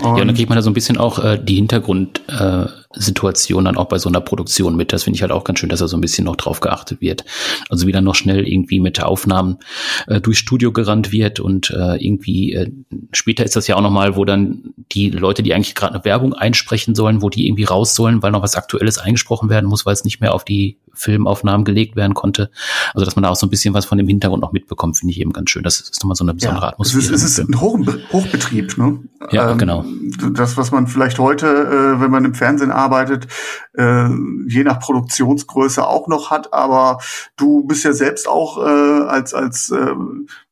Und 0.00 0.04
ja, 0.04 0.22
und 0.22 0.28
dann 0.28 0.34
kriegt 0.34 0.48
man 0.48 0.56
da 0.56 0.62
so 0.62 0.70
ein 0.70 0.74
bisschen 0.74 0.96
auch 0.96 1.18
äh, 1.18 1.42
die 1.42 1.56
Hintergrundsituation 1.56 2.68
äh, 2.68 2.87
dann 2.90 3.76
auch 3.76 3.86
bei 3.86 3.98
so 3.98 4.08
einer 4.08 4.20
Produktion 4.20 4.76
mit. 4.76 4.92
Das 4.92 5.04
finde 5.04 5.16
ich 5.16 5.22
halt 5.22 5.32
auch 5.32 5.44
ganz 5.44 5.58
schön, 5.58 5.68
dass 5.68 5.80
da 5.80 5.88
so 5.88 5.96
ein 5.96 6.00
bisschen 6.00 6.24
noch 6.24 6.36
drauf 6.36 6.60
geachtet 6.60 7.00
wird. 7.00 7.24
Also 7.68 7.86
wie 7.86 7.92
dann 7.92 8.04
noch 8.04 8.14
schnell 8.14 8.46
irgendwie 8.46 8.80
mit 8.80 9.02
Aufnahmen 9.02 9.58
äh, 10.06 10.20
durchs 10.20 10.40
Studio 10.40 10.72
gerannt 10.72 11.12
wird 11.12 11.40
und 11.40 11.70
äh, 11.70 11.96
irgendwie 11.96 12.54
äh, 12.54 12.70
später 13.12 13.44
ist 13.44 13.56
das 13.56 13.66
ja 13.66 13.76
auch 13.76 13.82
nochmal, 13.82 14.16
wo 14.16 14.24
dann 14.24 14.74
die 14.92 15.10
Leute, 15.10 15.42
die 15.42 15.54
eigentlich 15.54 15.74
gerade 15.74 15.94
eine 15.94 16.04
Werbung 16.04 16.32
einsprechen 16.34 16.94
sollen, 16.94 17.22
wo 17.22 17.28
die 17.28 17.46
irgendwie 17.46 17.64
raus 17.64 17.94
sollen, 17.94 18.22
weil 18.22 18.32
noch 18.32 18.42
was 18.42 18.56
Aktuelles 18.56 18.98
eingesprochen 18.98 19.50
werden 19.50 19.68
muss, 19.68 19.84
weil 19.84 19.92
es 19.92 20.04
nicht 20.04 20.20
mehr 20.20 20.34
auf 20.34 20.44
die 20.44 20.78
Filmaufnahmen 20.94 21.64
gelegt 21.64 21.96
werden 21.96 22.14
konnte. 22.14 22.50
Also 22.94 23.04
dass 23.04 23.16
man 23.16 23.22
da 23.22 23.30
auch 23.30 23.36
so 23.36 23.46
ein 23.46 23.50
bisschen 23.50 23.74
was 23.74 23.86
von 23.86 23.98
dem 23.98 24.08
Hintergrund 24.08 24.42
noch 24.42 24.52
mitbekommt, 24.52 24.96
finde 24.96 25.12
ich 25.12 25.20
eben 25.20 25.32
ganz 25.32 25.50
schön. 25.50 25.62
Das 25.62 25.80
ist 25.80 26.02
nochmal 26.02 26.16
so 26.16 26.24
eine 26.24 26.34
besondere 26.34 26.64
ja, 26.64 26.72
Atmosphäre. 26.72 27.02
Es 27.02 27.10
ist, 27.10 27.22
es 27.22 27.38
ist 27.38 27.48
ein 27.48 27.60
Hoch 27.60 27.78
Hochbetrieb, 28.12 28.76
ne? 28.78 28.98
Ja, 29.30 29.52
ähm, 29.52 29.58
genau. 29.58 29.84
Das, 30.32 30.56
was 30.56 30.70
man 30.72 30.86
vielleicht 30.86 31.18
heute, 31.18 31.46
äh, 31.46 32.00
wenn 32.00 32.10
man 32.10 32.24
im 32.24 32.34
Fernsehen 32.34 32.72
arbeitet, 32.78 33.26
äh, 33.74 34.08
je 34.46 34.64
nach 34.64 34.80
Produktionsgröße 34.80 35.86
auch 35.86 36.08
noch 36.08 36.30
hat, 36.30 36.52
aber 36.52 36.98
du 37.36 37.64
bist 37.64 37.84
ja 37.84 37.92
selbst 37.92 38.28
auch 38.28 38.58
äh, 38.58 39.06
als 39.08 39.34
als 39.34 39.70
äh, 39.70 39.94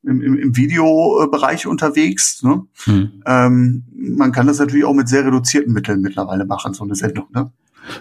im, 0.02 0.22
im, 0.22 0.38
im 0.38 0.56
Videobereich 0.56 1.66
unterwegs. 1.66 2.42
Ne? 2.42 2.66
Hm. 2.84 3.22
Ähm, 3.26 3.84
man 3.94 4.32
kann 4.32 4.46
das 4.46 4.58
natürlich 4.58 4.84
auch 4.84 4.94
mit 4.94 5.08
sehr 5.08 5.24
reduzierten 5.24 5.72
Mitteln 5.72 6.00
mittlerweile 6.00 6.44
machen, 6.44 6.74
so 6.74 6.84
eine 6.84 6.94
Sendung. 6.94 7.26
Ne? 7.34 7.50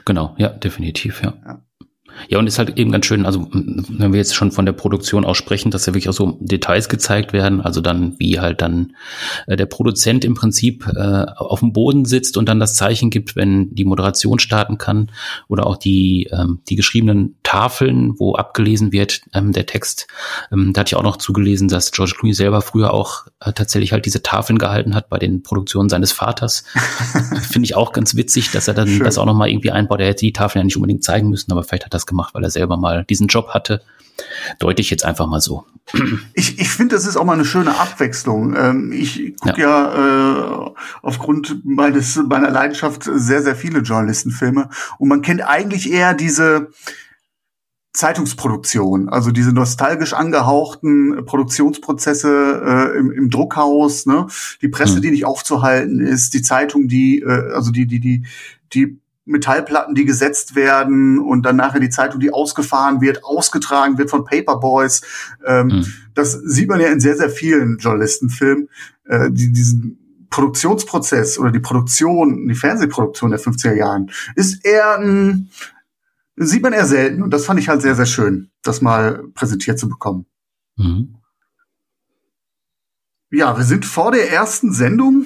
Genau, 0.05 0.35
ja, 0.38 0.49
definitiv, 0.49 1.21
ja. 1.21 1.33
ja. 1.45 1.61
Ja, 2.30 2.39
und 2.39 2.47
ist 2.47 2.60
halt 2.60 2.78
eben 2.78 2.91
ganz 2.91 3.06
schön, 3.06 3.25
also 3.25 3.47
wenn 3.51 4.13
wir 4.13 4.17
jetzt 4.17 4.36
schon 4.36 4.51
von 4.51 4.65
der 4.65 4.73
Produktion 4.73 5.25
aus 5.25 5.38
sprechen, 5.38 5.71
dass 5.71 5.86
ja 5.86 5.93
wirklich 5.93 6.10
auch 6.10 6.13
so 6.13 6.38
Details 6.39 6.89
gezeigt 6.89 7.34
werden, 7.34 7.62
also 7.62 7.82
dann 7.82 8.15
wie 8.19 8.39
halt 8.39 8.62
dann 8.62 8.95
äh, 9.47 9.56
der 9.56 9.65
Produzent 9.65 10.25
im 10.25 10.34
Prinzip 10.34 10.88
äh, 10.88 11.25
auf 11.36 11.60
dem 11.60 11.73
Boden 11.73 12.06
sitzt 12.06 12.38
und 12.38 12.49
dann 12.49 12.60
das 12.60 12.75
Zeichen 12.75 13.10
gibt, 13.10 13.36
wenn 13.36 13.73
die 13.75 13.86
Moderation 13.86 14.39
starten 14.39 14.78
kann 14.78 15.12
oder 15.47 15.67
auch 15.67 15.78
die, 15.78 16.30
ähm, 16.32 16.60
die 16.69 16.75
geschriebenen 16.75 17.38
Tafeln, 17.43 18.13
wo 18.17 18.36
abgelesen 18.36 18.91
wird, 18.91 19.21
ähm, 19.34 19.51
der 19.51 19.65
Text. 19.65 20.08
Ähm, 20.51 20.73
da 20.73 20.82
hatte 20.82 20.89
ich 20.89 20.95
auch 20.95 21.04
noch 21.04 21.17
zugelesen, 21.17 21.67
dass 21.67 21.91
George 21.91 22.15
Clooney 22.17 22.34
selber 22.34 22.62
früher 22.62 22.93
auch 22.93 23.28
äh, 23.39 23.54
tatsächlich 23.54 23.91
halt 23.91 24.06
diese 24.06 24.23
Tafeln 24.23 24.58
gehalten 24.58 24.95
hat 24.95 25.10
bei 25.10 25.19
den 25.19 25.43
Produktionen 25.43 25.89
seines 25.89 26.12
Vaters. 26.12 26.63
Finde 27.49 27.65
ich 27.65 27.75
auch 27.75 27.93
ganz 27.93 28.15
witzig, 28.15 28.51
dass 28.51 28.67
er 28.67 28.73
dann 28.73 28.88
Schön. 28.88 29.04
das 29.04 29.17
auch 29.17 29.25
nochmal 29.25 29.49
irgendwie 29.49 29.71
einbaut. 29.71 29.99
Er 29.99 30.08
hätte 30.08 30.21
die 30.21 30.34
Tafeln 30.34 30.62
ja 30.62 30.63
nicht 30.65 30.78
unbedingt 30.78 31.04
zeigen 31.04 31.30
müssen, 31.30 31.51
aber 31.51 31.63
vielleicht 31.63 31.86
hat 31.86 31.93
das 31.93 32.04
gemacht, 32.05 32.33
weil 32.33 32.43
er 32.43 32.51
selber 32.51 32.77
mal 32.77 33.05
diesen 33.05 33.27
Job 33.27 33.49
hatte. 33.49 33.81
Deute 34.59 34.81
ich 34.81 34.89
jetzt 34.89 35.03
einfach 35.03 35.27
mal 35.27 35.41
so. 35.41 35.65
Ich, 36.33 36.59
ich 36.59 36.69
finde, 36.69 36.95
das 36.95 37.05
ist 37.05 37.15
auch 37.15 37.25
mal 37.25 37.33
eine 37.33 37.45
schöne 37.45 37.77
Abwechslung. 37.77 38.55
Ähm, 38.55 38.91
ich 38.91 39.35
gucke 39.39 39.61
ja, 39.61 39.95
ja 39.95 40.67
äh, 40.67 40.71
aufgrund 41.01 41.63
meines, 41.63 42.15
meiner 42.15 42.49
Leidenschaft 42.49 43.03
sehr, 43.03 43.43
sehr 43.43 43.55
viele 43.55 43.79
Journalistenfilme 43.79 44.69
und 44.97 45.09
man 45.09 45.21
kennt 45.21 45.47
eigentlich 45.47 45.91
eher 45.91 46.13
diese 46.13 46.69
Zeitungsproduktion, 47.95 49.09
also 49.09 49.31
diese 49.31 49.53
nostalgisch 49.53 50.13
angehauchten 50.13 51.25
Produktionsprozesse 51.25 52.91
äh, 52.93 52.97
im, 52.97 53.11
im 53.11 53.29
Druckhaus, 53.29 54.05
ne? 54.05 54.27
die 54.61 54.67
Presse, 54.67 54.95
hm. 54.95 55.01
die 55.01 55.11
nicht 55.11 55.25
aufzuhalten 55.25 56.01
ist, 56.01 56.33
die 56.33 56.41
Zeitung, 56.41 56.87
die, 56.87 57.21
äh, 57.21 57.53
also 57.53 57.71
die, 57.71 57.85
die, 57.87 57.99
die, 57.99 58.25
die 58.73 58.99
Metallplatten, 59.25 59.95
die 59.95 60.05
gesetzt 60.05 60.55
werden 60.55 61.19
und 61.19 61.43
dann 61.43 61.55
nachher 61.55 61.79
die 61.79 61.89
Zeitung, 61.89 62.19
die 62.19 62.31
ausgefahren 62.31 63.01
wird, 63.01 63.23
ausgetragen 63.23 63.97
wird 63.97 64.09
von 64.09 64.23
Paperboys. 64.23 65.01
Ähm, 65.45 65.67
mhm. 65.67 65.85
Das 66.13 66.33
sieht 66.33 66.69
man 66.69 66.79
ja 66.79 66.88
in 66.88 66.99
sehr, 66.99 67.17
sehr 67.17 67.29
vielen 67.29 67.77
Journalistenfilmen, 67.79 68.69
äh, 69.05 69.31
die 69.31 69.51
diesen 69.51 70.27
Produktionsprozess 70.29 71.39
oder 71.39 71.51
die 71.51 71.59
Produktion, 71.59 72.47
die 72.47 72.55
Fernsehproduktion 72.55 73.31
der 73.31 73.39
50er 73.39 73.73
Jahren 73.73 74.11
ist 74.35 74.65
eher 74.65 74.99
ein, 74.99 75.49
sieht 76.35 76.61
man 76.61 76.73
eher 76.73 76.85
selten. 76.85 77.23
Und 77.23 77.31
das 77.31 77.45
fand 77.45 77.59
ich 77.59 77.69
halt 77.69 77.81
sehr, 77.81 77.95
sehr 77.95 78.05
schön, 78.05 78.51
das 78.61 78.81
mal 78.81 79.23
präsentiert 79.33 79.79
zu 79.79 79.89
bekommen. 79.89 80.25
Mhm. 80.77 81.15
Ja, 83.31 83.57
wir 83.57 83.63
sind 83.63 83.85
vor 83.85 84.11
der 84.11 84.31
ersten 84.31 84.71
Sendung 84.71 85.25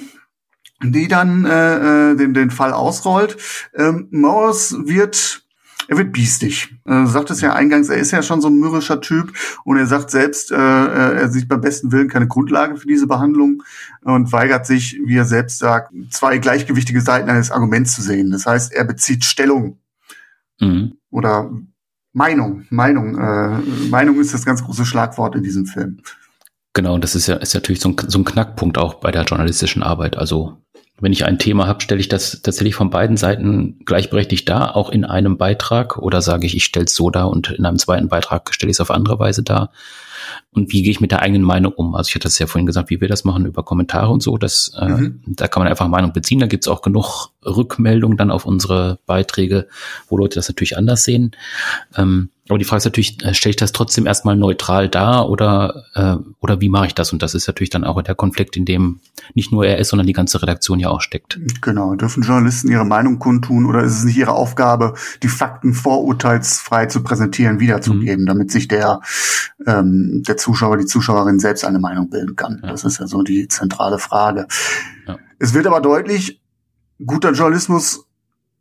die 0.82 1.08
dann 1.08 1.44
äh, 1.44 2.12
äh, 2.12 2.16
den, 2.16 2.34
den 2.34 2.50
Fall 2.50 2.72
ausrollt. 2.72 3.36
Ähm, 3.74 4.08
Morris 4.10 4.74
wird 4.78 5.42
er 5.90 5.98
wird 5.98 6.12
biestig. 6.12 6.72
Er 6.84 7.08
sagt 7.08 7.30
es 7.30 7.40
ja 7.40 7.52
eingangs, 7.52 7.88
er 7.88 7.96
ist 7.96 8.12
ja 8.12 8.22
schon 8.22 8.40
so 8.40 8.46
ein 8.46 8.60
mürrischer 8.60 9.00
Typ 9.00 9.32
und 9.64 9.76
er 9.76 9.86
sagt 9.86 10.12
selbst, 10.12 10.52
äh, 10.52 10.54
äh, 10.54 11.16
er 11.16 11.28
sieht 11.30 11.48
beim 11.48 11.60
besten 11.60 11.90
Willen 11.90 12.08
keine 12.08 12.28
Grundlage 12.28 12.76
für 12.76 12.86
diese 12.86 13.08
Behandlung 13.08 13.64
und 14.02 14.30
weigert 14.30 14.66
sich, 14.66 15.00
wie 15.04 15.16
er 15.16 15.24
selbst 15.24 15.58
sagt, 15.58 15.92
zwei 16.10 16.38
gleichgewichtige 16.38 17.00
Seiten 17.00 17.28
eines 17.28 17.50
Arguments 17.50 17.96
zu 17.96 18.02
sehen. 18.02 18.30
Das 18.30 18.46
heißt, 18.46 18.72
er 18.72 18.84
bezieht 18.84 19.24
Stellung 19.24 19.80
mhm. 20.60 20.92
oder 21.10 21.50
Meinung. 22.12 22.66
Meinung. 22.70 23.18
Äh, 23.18 23.58
Meinung 23.90 24.20
ist 24.20 24.32
das 24.32 24.44
ganz 24.44 24.62
große 24.62 24.86
Schlagwort 24.86 25.34
in 25.34 25.42
diesem 25.42 25.66
Film. 25.66 26.02
Genau, 26.72 26.94
und 26.94 27.02
das 27.02 27.16
ist 27.16 27.26
ja 27.26 27.34
ist 27.34 27.54
natürlich 27.54 27.80
so 27.80 27.88
ein, 27.88 27.96
so 28.06 28.18
ein 28.20 28.24
Knackpunkt 28.24 28.78
auch 28.78 28.94
bei 28.94 29.10
der 29.10 29.24
journalistischen 29.24 29.82
Arbeit. 29.82 30.16
Also 30.16 30.62
wenn 31.00 31.12
ich 31.12 31.24
ein 31.24 31.38
Thema 31.38 31.66
habe, 31.66 31.80
stelle 31.80 32.00
ich 32.00 32.08
das 32.08 32.42
tatsächlich 32.42 32.74
von 32.74 32.90
beiden 32.90 33.16
Seiten 33.16 33.78
gleichberechtigt 33.84 34.48
dar, 34.48 34.76
auch 34.76 34.90
in 34.90 35.04
einem 35.04 35.38
Beitrag, 35.38 35.98
oder 35.98 36.22
sage 36.22 36.46
ich, 36.46 36.56
ich 36.56 36.64
stelle 36.64 36.86
es 36.86 36.94
so 36.94 37.10
dar 37.10 37.30
und 37.30 37.50
in 37.50 37.64
einem 37.64 37.78
zweiten 37.78 38.08
Beitrag 38.08 38.54
stelle 38.54 38.70
ich 38.70 38.76
es 38.76 38.80
auf 38.80 38.90
andere 38.90 39.18
Weise 39.18 39.42
dar. 39.42 39.70
Und 40.52 40.72
wie 40.72 40.82
gehe 40.82 40.90
ich 40.90 41.00
mit 41.00 41.10
der 41.10 41.22
eigenen 41.22 41.42
Meinung 41.42 41.72
um? 41.72 41.94
Also 41.94 42.08
ich 42.08 42.14
hatte 42.14 42.28
es 42.28 42.38
ja 42.38 42.46
vorhin 42.46 42.66
gesagt, 42.66 42.90
wie 42.90 43.00
wir 43.00 43.08
das 43.08 43.24
machen 43.24 43.46
über 43.46 43.62
Kommentare 43.62 44.10
und 44.10 44.22
so. 44.22 44.36
Das, 44.36 44.72
äh, 44.78 44.88
mhm. 44.88 45.20
da 45.26 45.48
kann 45.48 45.62
man 45.62 45.68
einfach 45.68 45.86
Meinung 45.88 46.12
beziehen. 46.12 46.40
Da 46.40 46.46
gibt 46.46 46.64
es 46.64 46.68
auch 46.68 46.82
genug 46.82 47.28
Rückmeldungen 47.44 48.16
dann 48.16 48.30
auf 48.30 48.46
unsere 48.46 48.98
Beiträge, 49.06 49.68
wo 50.08 50.16
Leute 50.16 50.36
das 50.36 50.48
natürlich 50.48 50.76
anders 50.76 51.04
sehen. 51.04 51.32
Ähm, 51.96 52.30
aber 52.50 52.58
die 52.58 52.64
Frage 52.64 52.78
ist 52.78 52.84
natürlich, 52.84 53.24
äh, 53.24 53.32
stelle 53.32 53.50
ich 53.50 53.56
das 53.56 53.70
trotzdem 53.70 54.06
erstmal 54.06 54.36
neutral 54.36 54.88
dar 54.88 55.30
oder, 55.30 55.84
äh, 55.94 56.16
oder 56.40 56.60
wie 56.60 56.68
mache 56.68 56.86
ich 56.86 56.94
das? 56.94 57.12
Und 57.12 57.22
das 57.22 57.34
ist 57.34 57.46
natürlich 57.46 57.70
dann 57.70 57.84
auch 57.84 58.02
der 58.02 58.16
Konflikt, 58.16 58.56
in 58.56 58.64
dem 58.64 58.98
nicht 59.34 59.52
nur 59.52 59.64
er 59.64 59.78
ist, 59.78 59.90
sondern 59.90 60.08
die 60.08 60.12
ganze 60.12 60.42
Redaktion 60.42 60.80
ja 60.80 60.88
auch 60.88 61.00
steckt. 61.00 61.38
Genau. 61.60 61.94
Dürfen 61.94 62.24
Journalisten 62.24 62.68
ihre 62.68 62.84
Meinung 62.84 63.20
kundtun 63.20 63.66
oder 63.66 63.84
ist 63.84 63.98
es 63.98 64.04
nicht 64.04 64.16
ihre 64.16 64.32
Aufgabe, 64.32 64.94
die 65.22 65.28
Fakten 65.28 65.74
vorurteilsfrei 65.74 66.86
zu 66.86 67.04
präsentieren, 67.04 67.60
wiederzugeben, 67.60 68.24
mhm. 68.24 68.26
damit 68.26 68.50
sich 68.50 68.66
der, 68.66 69.00
ähm, 69.66 70.09
der 70.10 70.36
Zuschauer, 70.36 70.76
die 70.76 70.86
Zuschauerin 70.86 71.38
selbst 71.38 71.64
eine 71.64 71.78
Meinung 71.78 72.10
bilden 72.10 72.36
kann? 72.36 72.60
Ja. 72.62 72.70
Das 72.70 72.84
ist 72.84 72.98
ja 73.00 73.06
so 73.06 73.22
die 73.22 73.48
zentrale 73.48 73.98
Frage. 73.98 74.46
Ja. 75.06 75.18
Es 75.38 75.54
wird 75.54 75.66
aber 75.66 75.80
deutlich, 75.80 76.40
guter 77.04 77.32
Journalismus 77.32 78.06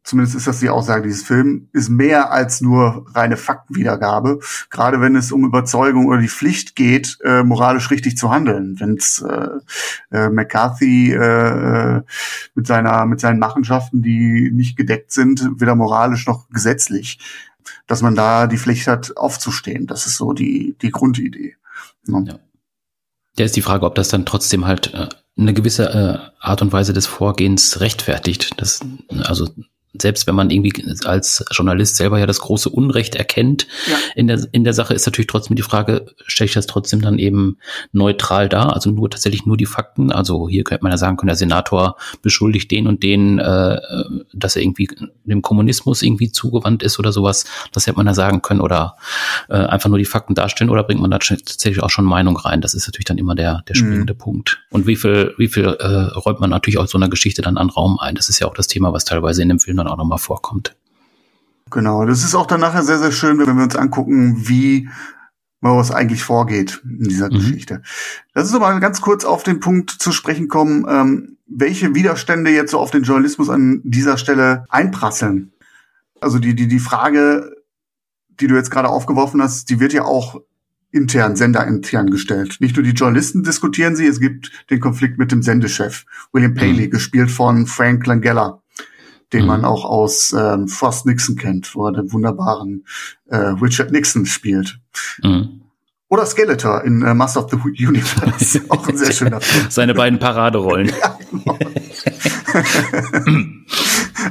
zumindest 0.10 0.36
ist 0.36 0.48
das 0.48 0.60
die 0.60 0.70
Aussage 0.70 1.04
dieses 1.04 1.24
Films, 1.24 1.64
ist 1.72 1.90
mehr 1.90 2.32
als 2.32 2.62
nur 2.62 3.06
reine 3.14 3.38
Faktenwiedergabe. 3.38 4.40
Gerade 4.70 5.02
wenn 5.02 5.16
es 5.16 5.32
um 5.32 5.46
Überzeugung 5.46 6.08
oder 6.08 6.20
die 6.20 6.30
Pflicht 6.30 6.76
geht, 6.76 7.18
äh, 7.24 7.44
moralisch 7.44 7.92
richtig 7.92 8.18
zu 8.18 8.32
handeln. 8.32 8.80
Wenn 8.80 8.96
es 8.98 9.22
äh, 9.22 9.50
äh, 10.12 10.30
McCarthy 10.30 11.14
äh, 11.14 12.02
mit 12.56 12.68
seiner 12.68 13.06
mit 13.06 13.20
seinen 13.20 13.40
Machenschaften, 13.40 14.02
die 14.02 14.52
nicht 14.52 14.76
gedeckt 14.76 15.12
sind, 15.12 15.48
weder 15.58 15.76
moralisch 15.76 16.26
noch 16.26 16.50
gesetzlich, 16.50 17.20
dass 17.88 18.02
man 18.02 18.16
da 18.16 18.48
die 18.48 18.58
Pflicht 18.58 18.88
hat, 18.88 19.18
aufzustehen. 19.18 19.88
Das 19.88 20.06
ist 20.06 20.18
so 20.18 20.34
die 20.34 20.76
die 20.82 20.92
Grundidee. 20.92 21.56
Ja. 22.08 22.20
ja. 22.22 22.40
Der 23.38 23.46
ist 23.46 23.56
die 23.56 23.62
Frage, 23.62 23.86
ob 23.86 23.96
das 23.96 24.10
dann 24.10 24.26
trotzdem 24.26 24.66
halt 24.66 24.94
äh, 24.94 25.08
eine 25.38 25.54
gewisse 25.54 25.90
äh, 25.90 26.46
Art 26.46 26.62
und 26.62 26.74
Weise 26.74 26.94
des 26.94 27.06
Vorgehens 27.06 27.80
rechtfertigt. 27.80 28.54
Das, 28.58 28.82
also 29.10 29.50
selbst 29.94 30.28
wenn 30.28 30.36
man 30.36 30.52
irgendwie 30.52 30.86
als 31.06 31.44
Journalist 31.52 31.96
selber 31.96 32.20
ja 32.20 32.28
das 32.28 32.40
große 32.40 32.70
Unrecht 32.70 33.16
erkennt 33.16 33.66
ja. 33.88 33.98
in, 34.16 34.28
der, 34.28 34.48
in 34.52 34.64
der 34.64 34.74
Sache, 34.74 34.94
ist 34.94 35.06
natürlich 35.08 35.28
trotzdem 35.28 35.56
die 35.56 35.64
Frage, 35.64 36.06
stelle 36.28 36.48
ich 36.48 36.54
das 36.54 36.68
trotzdem 36.68 37.02
dann 37.02 37.18
eben 37.18 37.58
neutral 37.92 38.50
dar, 38.50 38.74
also 38.76 38.92
nur 38.92 39.10
tatsächlich 39.10 39.48
nur 39.48 39.58
die 39.58 39.66
Fakten. 39.66 40.12
Also 40.12 40.48
hier 40.48 40.64
könnte 40.64 40.84
man 40.84 40.92
ja 40.92 40.98
sagen, 40.98 41.18
der 41.26 41.36
Senator 41.36 41.98
beschuldigt 42.22 42.70
den 42.70 42.86
und 42.86 43.02
den, 43.02 43.40
äh, 43.40 43.82
dass 44.32 44.56
er 44.56 44.62
irgendwie 44.62 44.90
dem 45.24 45.42
Kommunismus 45.42 46.04
irgendwie 46.04 46.32
zugewandt 46.32 46.84
ist 46.84 47.00
oder 47.00 47.12
sowas. 47.12 47.46
Das 47.72 47.88
hätte 47.88 47.98
man 47.98 48.06
ja 48.06 48.14
sagen 48.14 48.44
können 48.44 48.62
oder 48.62 48.96
äh, 49.50 49.56
einfach 49.56 49.90
nur 49.90 49.98
die 49.98 50.06
Fakten 50.06 50.36
darstellen 50.36 50.70
oder 50.70 50.84
bringt 50.84 51.02
man 51.02 51.10
da 51.10 51.18
tatsächlich 51.18 51.82
auch 51.82 51.90
schon 51.90 52.06
Meinung 52.06 52.38
rein. 52.38 52.62
Das 52.62 52.76
ist 52.76 52.88
natürlich 52.88 53.06
dann 53.06 53.18
immer 53.18 53.34
der, 53.34 53.64
der 53.68 53.74
springende 53.74 54.14
mhm. 54.14 54.18
Punkt. 54.20 54.60
Und 54.70 54.86
wie 54.86 54.96
viel, 54.96 55.34
wie 55.38 55.48
viel 55.48 55.66
äh, 55.66 55.88
räumt 56.16 56.40
man 56.40 56.52
natürlich 56.52 56.78
auch 56.78 56.88
so 56.88 56.98
einer 56.98 57.10
Geschichte 57.10 57.42
dann 57.42 57.58
an 57.58 57.70
Raum 57.70 57.98
ein? 58.00 58.14
Das 58.14 58.30
ist 58.30 58.40
ja 58.40 58.48
auch 58.48 58.54
das 58.54 58.68
Thema, 58.68 58.94
was 58.94 59.06
teilweise 59.06 59.42
in 59.42 59.50
dem 59.50 59.60
Film 59.60 59.79
dann 59.80 59.88
auch 59.88 59.98
nochmal 59.98 60.20
vorkommt. 60.20 60.76
Genau, 61.72 62.06
das 62.06 62.24
ist 62.24 62.36
auch 62.36 62.48
dann 62.48 62.62
nachher 62.62 62.84
sehr, 62.84 63.00
sehr 63.00 63.12
schön, 63.12 63.38
wenn 63.40 63.56
wir 63.56 63.64
uns 63.64 63.76
angucken, 63.76 64.48
wie 64.48 64.90
was 65.62 65.92
eigentlich 65.92 66.24
vorgeht 66.24 66.82
in 66.84 67.10
dieser 67.10 67.28
mhm. 67.28 67.36
Geschichte. 67.36 67.82
Das 68.34 68.48
ist 68.48 68.56
aber 68.56 68.80
ganz 68.80 69.02
kurz 69.02 69.26
auf 69.26 69.44
den 69.44 69.60
Punkt 69.60 69.92
zu 69.92 70.12
sprechen 70.12 70.48
kommen, 70.48 70.86
ähm, 70.90 71.38
welche 71.48 71.94
Widerstände 71.96 72.52
jetzt 72.52 72.72
so 72.72 72.80
auf 72.80 72.92
den 72.92 73.04
Journalismus 73.04 73.50
an 73.50 73.82
dieser 73.84 74.18
Stelle 74.18 74.66
einprasseln. 74.70 75.52
Also 76.22 76.40
die, 76.40 76.56
die, 76.56 76.68
die 76.68 76.80
Frage, 76.80 77.56
die 78.40 78.48
du 78.48 78.56
jetzt 78.56 78.72
gerade 78.72 78.90
aufgeworfen 78.90 79.42
hast, 79.42 79.70
die 79.70 79.80
wird 79.80 79.94
ja 79.94 80.04
auch 80.04 80.42
intern, 80.92 81.36
senderintern 81.36 82.10
gestellt. 82.10 82.58
Nicht 82.60 82.76
nur 82.76 82.84
die 82.84 82.92
Journalisten 82.92 83.44
diskutieren 83.44 83.96
sie, 83.96 84.08
es 84.08 84.20
gibt 84.20 84.52
den 84.70 84.80
Konflikt 84.80 85.18
mit 85.18 85.32
dem 85.32 85.44
Sendechef, 85.44 86.06
William 86.32 86.54
Paley, 86.54 86.88
mhm. 86.88 86.92
gespielt 86.92 87.32
von 87.32 87.68
Frank 87.68 88.06
Langella 88.08 88.62
den 89.34 89.42
mhm. 89.42 89.48
man 89.48 89.66
auch 89.66 89.86
aus 89.86 90.34
ähm, 90.38 90.68
Frost 90.68 91.06
Nixon 91.06 91.36
kennt, 91.36 91.76
wo 91.76 91.88
er 91.88 91.94
den 91.94 92.12
wunderbaren 92.12 92.86
äh, 93.28 93.38
Richard 93.38 93.92
Nixon 93.92 94.26
spielt. 94.26 94.80
Mhm. 95.22 95.62
Oder 96.12 96.26
Skeletor 96.26 96.84
in 96.84 97.04
äh, 97.04 97.14
Master 97.14 97.46
of 97.46 97.52
the 97.52 97.58
Universe. 97.86 98.62
auch 98.70 98.88
ein 98.88 98.98
sehr 98.98 99.12
schöner 99.12 99.40
Film. 99.42 99.68
Seine 99.70 99.94
beiden 99.94 100.18
Paraderollen. 100.18 100.88
ja, 101.02 101.20
genau. 101.30 101.58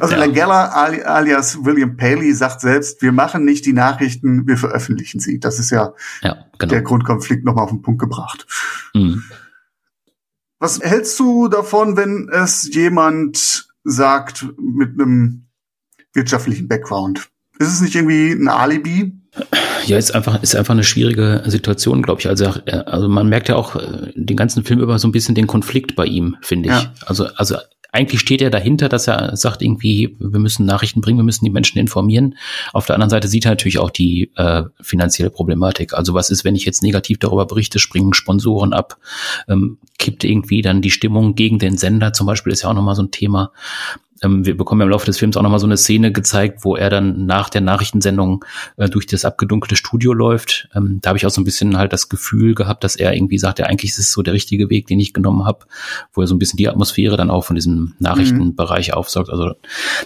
also 0.00 0.14
ja. 0.14 0.18
Langella 0.18 0.70
alias 0.70 1.64
William 1.64 1.96
Paley 1.96 2.32
sagt 2.34 2.62
selbst, 2.62 3.00
wir 3.00 3.12
machen 3.12 3.44
nicht 3.44 3.64
die 3.64 3.72
Nachrichten, 3.72 4.48
wir 4.48 4.56
veröffentlichen 4.56 5.20
sie. 5.20 5.38
Das 5.38 5.60
ist 5.60 5.70
ja, 5.70 5.92
ja 6.20 6.46
genau. 6.58 6.70
der 6.70 6.82
Grundkonflikt 6.82 7.44
nochmal 7.44 7.64
auf 7.64 7.70
den 7.70 7.82
Punkt 7.82 8.00
gebracht. 8.00 8.48
Mhm. 8.92 9.22
Was 10.58 10.80
hältst 10.80 11.16
du 11.20 11.46
davon, 11.46 11.96
wenn 11.96 12.28
es 12.32 12.74
jemand 12.74 13.67
sagt 13.84 14.46
mit 14.58 15.00
einem 15.00 15.48
wirtschaftlichen 16.14 16.68
Background. 16.68 17.28
Ist 17.58 17.72
es 17.72 17.80
nicht 17.80 17.94
irgendwie 17.94 18.32
ein 18.32 18.48
Alibi? 18.48 19.12
Ja, 19.86 19.98
ist 19.98 20.14
einfach, 20.14 20.42
ist 20.42 20.56
einfach 20.56 20.74
eine 20.74 20.84
schwierige 20.84 21.42
Situation, 21.46 22.02
glaube 22.02 22.20
ich. 22.20 22.28
Also, 22.28 22.46
äh, 22.66 22.82
also 22.86 23.08
man 23.08 23.28
merkt 23.28 23.48
ja 23.48 23.56
auch 23.56 23.76
äh, 23.76 24.12
den 24.14 24.36
ganzen 24.36 24.64
Film 24.64 24.80
über 24.80 24.98
so 24.98 25.08
ein 25.08 25.12
bisschen 25.12 25.34
den 25.34 25.46
Konflikt 25.46 25.96
bei 25.96 26.06
ihm, 26.06 26.36
finde 26.40 26.70
ich. 26.70 26.74
Ja. 26.74 26.92
Also, 27.06 27.26
also 27.34 27.56
eigentlich 27.90 28.20
steht 28.20 28.42
er 28.42 28.50
dahinter, 28.50 28.88
dass 28.88 29.08
er 29.08 29.34
sagt 29.36 29.62
irgendwie, 29.62 30.16
wir 30.18 30.40
müssen 30.40 30.66
Nachrichten 30.66 31.00
bringen, 31.00 31.18
wir 31.18 31.24
müssen 31.24 31.44
die 31.44 31.50
Menschen 31.50 31.78
informieren. 31.78 32.36
Auf 32.72 32.86
der 32.86 32.94
anderen 32.94 33.10
Seite 33.10 33.28
sieht 33.28 33.46
er 33.46 33.52
natürlich 33.52 33.78
auch 33.78 33.90
die 33.90 34.30
äh, 34.36 34.64
finanzielle 34.80 35.30
Problematik. 35.30 35.94
Also 35.94 36.12
was 36.12 36.30
ist, 36.30 36.44
wenn 36.44 36.54
ich 36.54 36.66
jetzt 36.66 36.82
negativ 36.82 37.18
darüber 37.18 37.46
berichte, 37.46 37.78
springen 37.78 38.12
Sponsoren 38.12 38.74
ab, 38.74 38.98
ähm, 39.48 39.78
kippt 39.98 40.24
irgendwie 40.24 40.60
dann 40.60 40.82
die 40.82 40.90
Stimmung 40.90 41.34
gegen 41.34 41.58
den 41.58 41.78
Sender 41.78 42.12
zum 42.12 42.26
Beispiel, 42.26 42.52
ist 42.52 42.62
ja 42.62 42.70
auch 42.70 42.74
nochmal 42.74 42.94
so 42.94 43.02
ein 43.02 43.10
Thema 43.10 43.52
ähm, 44.22 44.44
wir 44.44 44.56
bekommen 44.56 44.80
im 44.82 44.88
Laufe 44.88 45.06
des 45.06 45.18
Films 45.18 45.36
auch 45.36 45.42
nochmal 45.42 45.58
so 45.58 45.66
eine 45.66 45.76
Szene 45.76 46.12
gezeigt, 46.12 46.64
wo 46.64 46.76
er 46.76 46.90
dann 46.90 47.26
nach 47.26 47.48
der 47.48 47.60
Nachrichtensendung 47.60 48.44
äh, 48.76 48.88
durch 48.88 49.06
das 49.06 49.24
abgedunkelte 49.24 49.76
Studio 49.76 50.12
läuft. 50.12 50.68
Ähm, 50.74 50.98
da 51.00 51.10
habe 51.10 51.18
ich 51.18 51.26
auch 51.26 51.30
so 51.30 51.40
ein 51.40 51.44
bisschen 51.44 51.76
halt 51.76 51.92
das 51.92 52.08
Gefühl 52.08 52.54
gehabt, 52.54 52.84
dass 52.84 52.96
er 52.96 53.14
irgendwie 53.14 53.38
sagt, 53.38 53.58
ja, 53.58 53.66
eigentlich 53.66 53.90
ist 53.90 53.98
es 53.98 54.12
so 54.12 54.22
der 54.22 54.34
richtige 54.34 54.70
Weg, 54.70 54.86
den 54.86 55.00
ich 55.00 55.12
genommen 55.12 55.44
habe, 55.44 55.66
wo 56.12 56.20
er 56.20 56.26
so 56.26 56.34
ein 56.34 56.38
bisschen 56.38 56.56
die 56.56 56.68
Atmosphäre 56.68 57.16
dann 57.16 57.30
auch 57.30 57.44
von 57.44 57.56
diesem 57.56 57.94
Nachrichtenbereich 57.98 58.88
mhm. 58.88 58.94
aufsaugt. 58.94 59.30
Also 59.30 59.54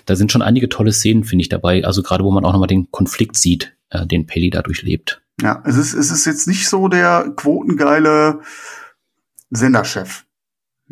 da 0.07 0.17
sind 0.17 0.33
schon 0.33 0.43
einige 0.43 0.69
tolle 0.69 0.93
Szenen, 0.93 1.25
finde 1.25 1.43
ich, 1.43 1.49
dabei. 1.49 1.85
Also 1.85 2.03
gerade, 2.03 2.25
wo 2.25 2.31
man 2.31 2.45
auch 2.45 2.53
nochmal 2.53 2.69
den 2.69 2.91
Konflikt 2.91 3.37
sieht, 3.37 3.75
äh, 3.91 4.07
den 4.07 4.27
Pelli 4.27 4.51
da 4.51 4.63
durchlebt. 4.63 5.23
Ja, 5.41 5.63
es 5.65 5.77
ist, 5.77 5.95
es 5.95 6.11
ist 6.11 6.25
jetzt 6.25 6.47
nicht 6.47 6.69
so 6.69 6.89
der 6.89 7.33
quotengeile 7.37 8.41
Senderchef. 9.51 10.25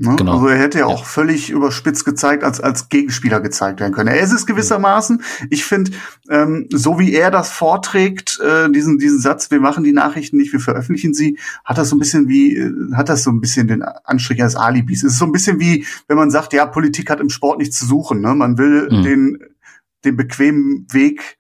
Ne? 0.01 0.17
Genau. 0.17 0.33
Also 0.33 0.49
er 0.49 0.59
hätte 0.59 0.79
ja, 0.79 0.89
ja, 0.89 0.95
auch 0.95 1.05
völlig 1.05 1.51
überspitzt 1.51 2.07
gezeigt, 2.07 2.43
als, 2.43 2.59
als 2.59 2.89
Gegenspieler 2.89 3.41
gezeigt 3.41 3.81
werden 3.81 3.93
können. 3.93 4.09
Er 4.09 4.21
ist 4.21 4.33
es 4.33 4.47
gewissermaßen. 4.47 5.23
Ich 5.51 5.67
finde, 5.67 5.91
ähm, 6.31 6.67
so 6.71 6.99
wie 6.99 7.13
er 7.13 7.31
das 7.31 7.53
vorträgt, 7.53 8.41
äh, 8.41 8.71
diesen, 8.73 8.99
diesen 8.99 9.21
Satz, 9.21 9.51
wir 9.51 9.61
machen 9.61 9.85
die 9.85 9.93
Nachrichten 9.93 10.39
nicht, 10.39 10.55
wir 10.55 10.61
veröffentlichen 10.61 11.13
sie, 11.13 11.39
hat 11.67 11.77
das 11.77 11.91
so 11.91 11.97
ein 11.97 11.99
bisschen 11.99 12.29
wie, 12.29 12.57
äh, 12.57 12.73
hat 12.95 13.11
das 13.11 13.25
so 13.25 13.31
ein 13.31 13.43
bisschen 13.43 13.69
den 13.69 13.83
Anstrich 13.83 14.41
eines 14.41 14.57
Alibis. 14.57 15.03
Es 15.03 15.13
ist 15.13 15.19
so 15.19 15.27
ein 15.27 15.33
bisschen 15.33 15.61
wie, 15.61 15.85
wenn 16.09 16.17
man 16.17 16.31
sagt, 16.31 16.55
ja, 16.55 16.65
Politik 16.65 17.11
hat 17.11 17.21
im 17.21 17.29
Sport 17.29 17.59
nichts 17.59 17.79
zu 17.79 17.85
suchen. 17.85 18.23
Ne? 18.23 18.35
Man 18.35 18.57
will 18.57 18.89
mhm. 18.91 19.03
den, 19.03 19.39
den 20.07 20.17
bequemen 20.17 20.87
Weg 20.91 21.37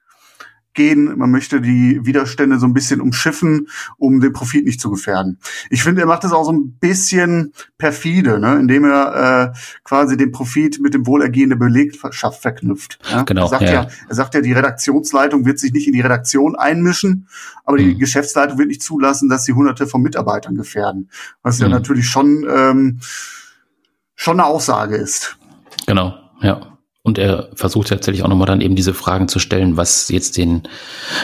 gehen. 0.74 1.18
Man 1.18 1.30
möchte 1.30 1.60
die 1.60 2.00
Widerstände 2.04 2.58
so 2.58 2.66
ein 2.66 2.74
bisschen 2.74 3.00
umschiffen, 3.00 3.68
um 3.96 4.20
den 4.20 4.32
Profit 4.32 4.64
nicht 4.64 4.80
zu 4.80 4.90
gefährden. 4.90 5.38
Ich 5.68 5.82
finde, 5.82 6.02
er 6.02 6.06
macht 6.06 6.24
das 6.24 6.32
auch 6.32 6.44
so 6.44 6.52
ein 6.52 6.78
bisschen 6.78 7.52
perfide, 7.78 8.38
ne? 8.38 8.58
indem 8.58 8.84
er 8.84 9.52
äh, 9.54 9.58
quasi 9.84 10.16
den 10.16 10.32
Profit 10.32 10.80
mit 10.80 10.94
dem 10.94 11.06
Wohlergehen 11.06 11.50
der 11.50 11.56
Belegschaft 11.56 12.40
verknüpft. 12.42 12.98
Ja? 13.10 13.22
Genau. 13.22 13.42
Er 13.42 13.48
sagt 13.48 13.62
ja. 13.62 13.72
ja. 13.72 13.88
er 14.08 14.14
sagt 14.14 14.34
ja, 14.34 14.40
die 14.40 14.52
Redaktionsleitung 14.52 15.44
wird 15.44 15.58
sich 15.58 15.72
nicht 15.72 15.86
in 15.86 15.92
die 15.92 16.00
Redaktion 16.00 16.56
einmischen, 16.56 17.28
aber 17.64 17.78
die 17.78 17.94
mhm. 17.94 17.98
Geschäftsleitung 17.98 18.58
wird 18.58 18.68
nicht 18.68 18.82
zulassen, 18.82 19.28
dass 19.28 19.44
sie 19.44 19.52
Hunderte 19.52 19.86
von 19.86 20.02
Mitarbeitern 20.02 20.54
gefährden. 20.54 21.10
Was 21.42 21.58
mhm. 21.58 21.64
ja 21.64 21.68
natürlich 21.70 22.08
schon 22.08 22.46
ähm, 22.48 23.00
schon 24.14 24.38
eine 24.38 24.46
Aussage 24.46 24.96
ist. 24.96 25.38
Genau, 25.86 26.14
ja. 26.42 26.69
Und 27.02 27.18
er 27.18 27.50
versucht 27.54 27.88
tatsächlich 27.88 28.22
auch 28.22 28.28
nochmal 28.28 28.46
dann 28.46 28.60
eben 28.60 28.76
diese 28.76 28.92
Fragen 28.92 29.28
zu 29.28 29.38
stellen, 29.38 29.76
was 29.76 30.08
jetzt 30.10 30.36
den 30.36 30.62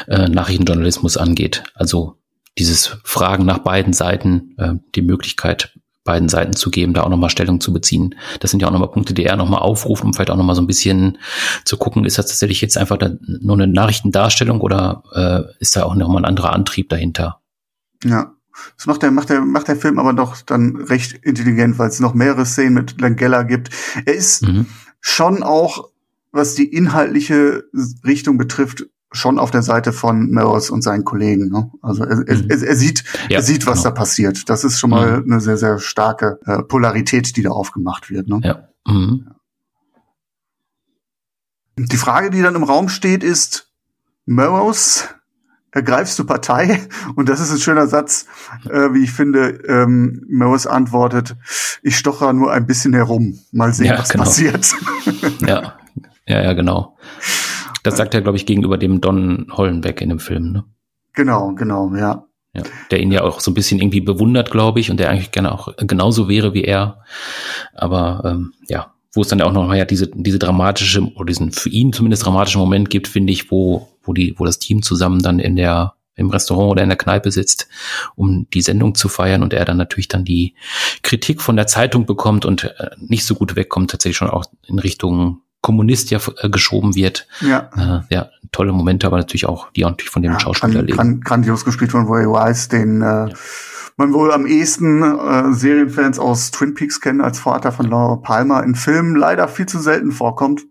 äh, 0.08 0.28
Nachrichtenjournalismus 0.28 1.16
angeht. 1.16 1.64
Also 1.74 2.16
dieses 2.58 2.96
Fragen 3.04 3.44
nach 3.44 3.58
beiden 3.58 3.92
Seiten, 3.92 4.54
äh, 4.56 4.74
die 4.94 5.02
Möglichkeit, 5.02 5.78
beiden 6.04 6.30
Seiten 6.30 6.54
zu 6.54 6.70
geben, 6.70 6.94
da 6.94 7.02
auch 7.02 7.10
nochmal 7.10 7.28
Stellung 7.28 7.60
zu 7.60 7.72
beziehen. 7.72 8.14
Das 8.40 8.50
sind 8.50 8.60
ja 8.60 8.68
auch 8.68 8.72
nochmal 8.72 8.90
Punkte, 8.90 9.12
die 9.12 9.24
er 9.24 9.36
nochmal 9.36 9.60
aufruft, 9.60 10.02
um 10.02 10.14
vielleicht 10.14 10.30
auch 10.30 10.36
nochmal 10.36 10.54
so 10.54 10.62
ein 10.62 10.66
bisschen 10.66 11.18
zu 11.64 11.76
gucken, 11.76 12.06
ist 12.06 12.16
das 12.16 12.28
tatsächlich 12.28 12.62
jetzt 12.62 12.78
einfach 12.78 12.96
nur 13.20 13.56
eine 13.56 13.66
Nachrichtendarstellung 13.66 14.60
oder 14.60 15.02
äh, 15.12 15.60
ist 15.60 15.76
da 15.76 15.82
auch 15.82 15.94
nochmal 15.94 16.22
ein 16.22 16.24
anderer 16.24 16.52
Antrieb 16.52 16.88
dahinter? 16.88 17.40
Ja. 18.02 18.32
Das 18.78 18.86
macht 18.86 19.02
der, 19.02 19.10
macht 19.10 19.28
der, 19.28 19.42
macht 19.42 19.68
der 19.68 19.76
Film 19.76 19.98
aber 19.98 20.14
doch 20.14 20.40
dann 20.40 20.76
recht 20.76 21.12
intelligent, 21.12 21.78
weil 21.78 21.90
es 21.90 22.00
noch 22.00 22.14
mehrere 22.14 22.46
Szenen 22.46 22.72
mit 22.72 22.98
Langella 22.98 23.42
gibt. 23.42 23.68
Er 24.06 24.14
ist, 24.14 24.44
mhm 24.44 24.66
schon 25.06 25.44
auch, 25.44 25.90
was 26.32 26.56
die 26.56 26.66
inhaltliche 26.66 27.64
Richtung 28.04 28.38
betrifft, 28.38 28.86
schon 29.12 29.38
auf 29.38 29.52
der 29.52 29.62
Seite 29.62 29.92
von 29.92 30.30
Melrose 30.30 30.72
und 30.72 30.82
seinen 30.82 31.04
Kollegen. 31.04 31.48
Ne? 31.48 31.70
Also 31.80 32.02
er, 32.02 32.16
mhm. 32.16 32.50
er, 32.50 32.62
er, 32.62 32.76
sieht, 32.76 33.04
ja, 33.28 33.36
er 33.36 33.42
sieht, 33.42 33.66
was 33.66 33.82
genau. 33.82 33.94
da 33.94 34.00
passiert. 34.00 34.48
Das 34.48 34.64
ist 34.64 34.80
schon 34.80 34.90
mal 34.90 35.20
mhm. 35.20 35.32
eine 35.32 35.40
sehr, 35.40 35.56
sehr 35.56 35.78
starke 35.78 36.40
äh, 36.44 36.62
Polarität, 36.64 37.36
die 37.36 37.42
da 37.42 37.50
aufgemacht 37.50 38.10
wird. 38.10 38.26
Ne? 38.26 38.40
Ja. 38.42 38.68
Mhm. 38.84 39.30
Die 41.78 41.96
Frage, 41.96 42.30
die 42.30 42.42
dann 42.42 42.56
im 42.56 42.64
Raum 42.64 42.88
steht, 42.88 43.22
ist, 43.22 43.72
Melrose 44.24 45.04
ergreifst 45.76 46.18
du 46.18 46.24
Partei? 46.24 46.80
Und 47.14 47.28
das 47.28 47.38
ist 47.38 47.52
ein 47.52 47.58
schöner 47.58 47.86
Satz, 47.86 48.26
äh, 48.68 48.92
wie 48.92 49.04
ich 49.04 49.12
finde. 49.12 49.60
Ähm, 49.68 50.24
Morris 50.28 50.66
antwortet, 50.66 51.36
ich 51.82 51.96
stocher 51.96 52.32
nur 52.32 52.50
ein 52.50 52.66
bisschen 52.66 52.94
herum. 52.94 53.38
Mal 53.52 53.72
sehen, 53.72 53.86
ja, 53.86 53.98
was 53.98 54.08
genau. 54.08 54.24
passiert. 54.24 54.74
ja, 55.46 55.74
ja, 56.26 56.42
ja, 56.42 56.52
genau. 56.54 56.96
Das 57.82 57.96
sagt 57.96 58.14
er, 58.14 58.22
glaube 58.22 58.38
ich, 58.38 58.46
gegenüber 58.46 58.78
dem 58.78 59.00
Don 59.00 59.46
Hollenbeck 59.52 60.00
in 60.00 60.08
dem 60.08 60.18
Film. 60.18 60.52
Ne? 60.52 60.64
Genau, 61.12 61.52
genau, 61.54 61.94
ja. 61.94 62.24
Ja, 62.54 62.62
der 62.90 63.00
ihn 63.00 63.12
ja 63.12 63.22
auch 63.22 63.40
so 63.40 63.50
ein 63.50 63.54
bisschen 63.54 63.80
irgendwie 63.80 64.00
bewundert, 64.00 64.50
glaube 64.50 64.80
ich, 64.80 64.90
und 64.90 64.98
der 64.98 65.10
eigentlich 65.10 65.30
gerne 65.30 65.52
auch 65.52 65.76
genauso 65.76 66.26
wäre 66.26 66.54
wie 66.54 66.64
er. 66.64 67.02
Aber 67.74 68.22
ähm, 68.24 68.54
ja, 68.66 68.94
wo 69.12 69.20
es 69.20 69.28
dann 69.28 69.40
ja 69.40 69.44
auch 69.44 69.52
noch 69.52 69.72
ja 69.74 69.84
diese 69.84 70.06
diese 70.08 70.38
dramatische 70.38 71.02
oder 71.16 71.26
diesen 71.26 71.52
für 71.52 71.68
ihn 71.68 71.92
zumindest 71.92 72.24
dramatischen 72.24 72.60
Moment 72.60 72.88
gibt, 72.88 73.08
finde 73.08 73.34
ich, 73.34 73.50
wo 73.50 73.88
wo 74.06 74.12
die 74.12 74.34
wo 74.38 74.44
das 74.44 74.58
Team 74.58 74.82
zusammen 74.82 75.20
dann 75.22 75.38
in 75.38 75.56
der 75.56 75.94
im 76.18 76.30
Restaurant 76.30 76.70
oder 76.70 76.82
in 76.82 76.88
der 76.88 76.96
Kneipe 76.96 77.30
sitzt, 77.30 77.68
um 78.14 78.48
die 78.54 78.62
Sendung 78.62 78.94
zu 78.94 79.08
feiern 79.08 79.42
und 79.42 79.52
er 79.52 79.66
dann 79.66 79.76
natürlich 79.76 80.08
dann 80.08 80.24
die 80.24 80.54
Kritik 81.02 81.42
von 81.42 81.56
der 81.56 81.66
Zeitung 81.66 82.06
bekommt 82.06 82.46
und 82.46 82.64
äh, 82.64 82.90
nicht 82.98 83.26
so 83.26 83.34
gut 83.34 83.54
wegkommt, 83.54 83.90
tatsächlich 83.90 84.16
schon 84.16 84.30
auch 84.30 84.46
in 84.66 84.78
Richtung 84.78 85.42
Kommunist 85.60 86.10
ja 86.10 86.18
äh, 86.38 86.48
geschoben 86.48 86.94
wird. 86.94 87.26
Ja. 87.42 87.70
Äh, 88.08 88.14
ja, 88.14 88.30
tolle 88.50 88.72
Momente, 88.72 89.06
aber 89.06 89.18
natürlich 89.18 89.46
auch, 89.46 89.70
die 89.72 89.84
auch 89.84 89.90
natürlich 89.90 90.10
von 90.10 90.22
dem 90.22 90.32
ja, 90.32 90.40
Schauspieler 90.40 90.82
leben. 90.82 91.20
grandios 91.20 91.66
gespielt 91.66 91.92
von 91.92 92.06
Ray 92.06 92.24
Wise, 92.26 92.70
den 92.70 93.02
äh, 93.02 93.28
ja 93.28 93.28
man 93.96 94.12
wohl 94.12 94.32
am 94.32 94.46
ehesten 94.46 95.02
äh, 95.02 95.52
Serienfans 95.52 96.18
aus 96.18 96.50
Twin 96.50 96.74
Peaks 96.74 97.00
kennen 97.00 97.20
als 97.20 97.38
Vater 97.38 97.72
von 97.72 97.86
Laura 97.86 98.16
Palmer 98.16 98.62
in 98.62 98.74
Filmen 98.74 99.16
leider 99.16 99.48
viel 99.48 99.66
zu 99.66 99.78
selten 99.78 100.12
vorkommt. 100.12 100.66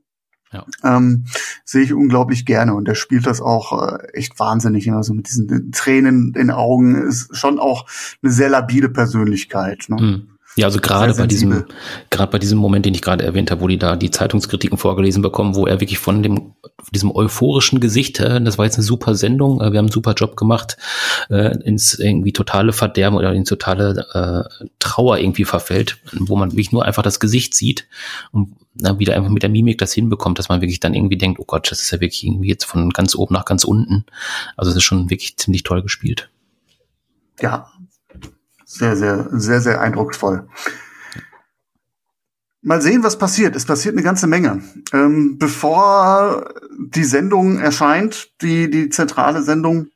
Ja. 0.55 0.97
Ähm, 0.97 1.25
sehe 1.63 1.83
ich 1.83 1.93
unglaublich 1.93 2.45
gerne 2.45 2.73
und 2.73 2.87
er 2.87 2.95
spielt 2.95 3.27
das 3.27 3.41
auch 3.41 3.81
äh, 3.81 4.07
echt 4.13 4.39
wahnsinnig, 4.39 4.91
also 4.91 5.13
mit 5.13 5.27
diesen 5.27 5.71
Tränen 5.71 6.27
in 6.27 6.33
den 6.33 6.51
Augen 6.51 6.95
ist 6.95 7.35
schon 7.35 7.59
auch 7.59 7.85
eine 8.23 8.31
sehr 8.31 8.49
labile 8.49 8.89
Persönlichkeit. 8.89 9.85
Ne? 9.89 10.01
Mhm. 10.01 10.34
Ja, 10.57 10.67
also 10.67 10.79
gerade 10.79 11.13
bei 11.15 11.27
diesem, 11.27 11.65
gerade 12.09 12.31
bei 12.31 12.39
diesem 12.39 12.57
Moment, 12.57 12.85
den 12.85 12.93
ich 12.93 13.01
gerade 13.01 13.25
erwähnt 13.25 13.51
habe, 13.51 13.59
wo 13.59 13.67
die 13.67 13.77
da 13.77 13.97
die 13.97 14.09
Zeitungskritiken 14.09 14.77
vorgelesen 14.77 15.21
bekommen, 15.21 15.55
wo 15.55 15.67
er 15.67 15.81
wirklich 15.81 15.99
von 15.99 16.23
dem, 16.23 16.53
diesem 16.93 17.11
euphorischen 17.11 17.81
Gesicht, 17.81 18.21
äh, 18.21 18.41
das 18.41 18.57
war 18.57 18.63
jetzt 18.63 18.75
eine 18.75 18.83
super 18.83 19.15
Sendung, 19.15 19.59
äh, 19.59 19.71
wir 19.71 19.79
haben 19.79 19.85
einen 19.85 19.91
super 19.91 20.13
Job 20.13 20.37
gemacht, 20.37 20.77
äh, 21.29 21.57
ins 21.63 21.99
irgendwie 21.99 22.31
totale 22.31 22.71
Verderben 22.71 23.17
oder 23.17 23.33
in 23.33 23.43
totale 23.43 24.05
äh, 24.13 24.65
Trauer 24.79 25.17
irgendwie 25.17 25.45
verfällt, 25.45 25.97
wo 26.13 26.37
man 26.37 26.51
wirklich 26.51 26.71
nur 26.71 26.85
einfach 26.85 27.03
das 27.03 27.19
Gesicht 27.19 27.53
sieht 27.53 27.87
und 28.31 28.55
na, 28.75 28.97
wieder 28.97 29.15
einfach 29.15 29.29
mit 29.29 29.43
der 29.43 29.49
Mimik 29.49 29.77
das 29.77 29.93
hinbekommt, 29.93 30.39
dass 30.39 30.49
man 30.49 30.61
wirklich 30.61 30.79
dann 30.79 30.93
irgendwie 30.93 31.17
denkt, 31.17 31.39
oh 31.39 31.45
Gott, 31.45 31.69
das 31.69 31.81
ist 31.81 31.91
ja 31.91 31.99
wirklich 31.99 32.25
irgendwie 32.25 32.49
jetzt 32.49 32.65
von 32.65 32.89
ganz 32.91 33.15
oben 33.15 33.33
nach 33.33 33.45
ganz 33.45 33.63
unten. 33.63 34.05
Also 34.57 34.71
es 34.71 34.77
ist 34.77 34.83
schon 34.83 35.09
wirklich 35.09 35.37
ziemlich 35.37 35.63
toll 35.63 35.81
gespielt. 35.81 36.29
Ja, 37.41 37.69
sehr, 38.77 38.95
sehr, 38.95 39.29
sehr, 39.31 39.61
sehr 39.61 39.81
eindrucksvoll. 39.81 40.47
Mal 42.61 42.81
sehen, 42.81 43.03
was 43.03 43.17
passiert. 43.17 43.55
Es 43.55 43.65
passiert 43.65 43.95
eine 43.95 44.03
ganze 44.03 44.27
Menge. 44.27 44.63
Ähm, 44.91 45.37
bevor 45.37 46.51
die 46.77 47.03
Sendung 47.03 47.59
erscheint, 47.59 48.31
die, 48.41 48.69
die 48.69 48.89
zentrale 48.89 49.43
Sendung, 49.43 49.87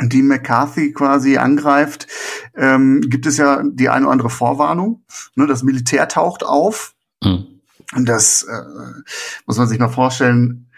die 0.00 0.22
McCarthy 0.22 0.92
quasi 0.92 1.38
angreift, 1.38 2.06
ähm, 2.54 3.00
gibt 3.00 3.26
es 3.26 3.38
ja 3.38 3.62
die 3.64 3.88
eine 3.88 4.04
oder 4.04 4.12
andere 4.12 4.30
Vorwarnung. 4.30 5.04
Ne, 5.36 5.46
das 5.46 5.62
Militär 5.62 6.06
taucht 6.06 6.44
auf. 6.44 6.94
Mhm. 7.22 7.46
Und 7.94 8.08
das 8.08 8.42
äh, 8.44 8.62
muss 9.46 9.56
man 9.56 9.68
sich 9.68 9.78
mal 9.78 9.88
vorstellen. 9.88 10.68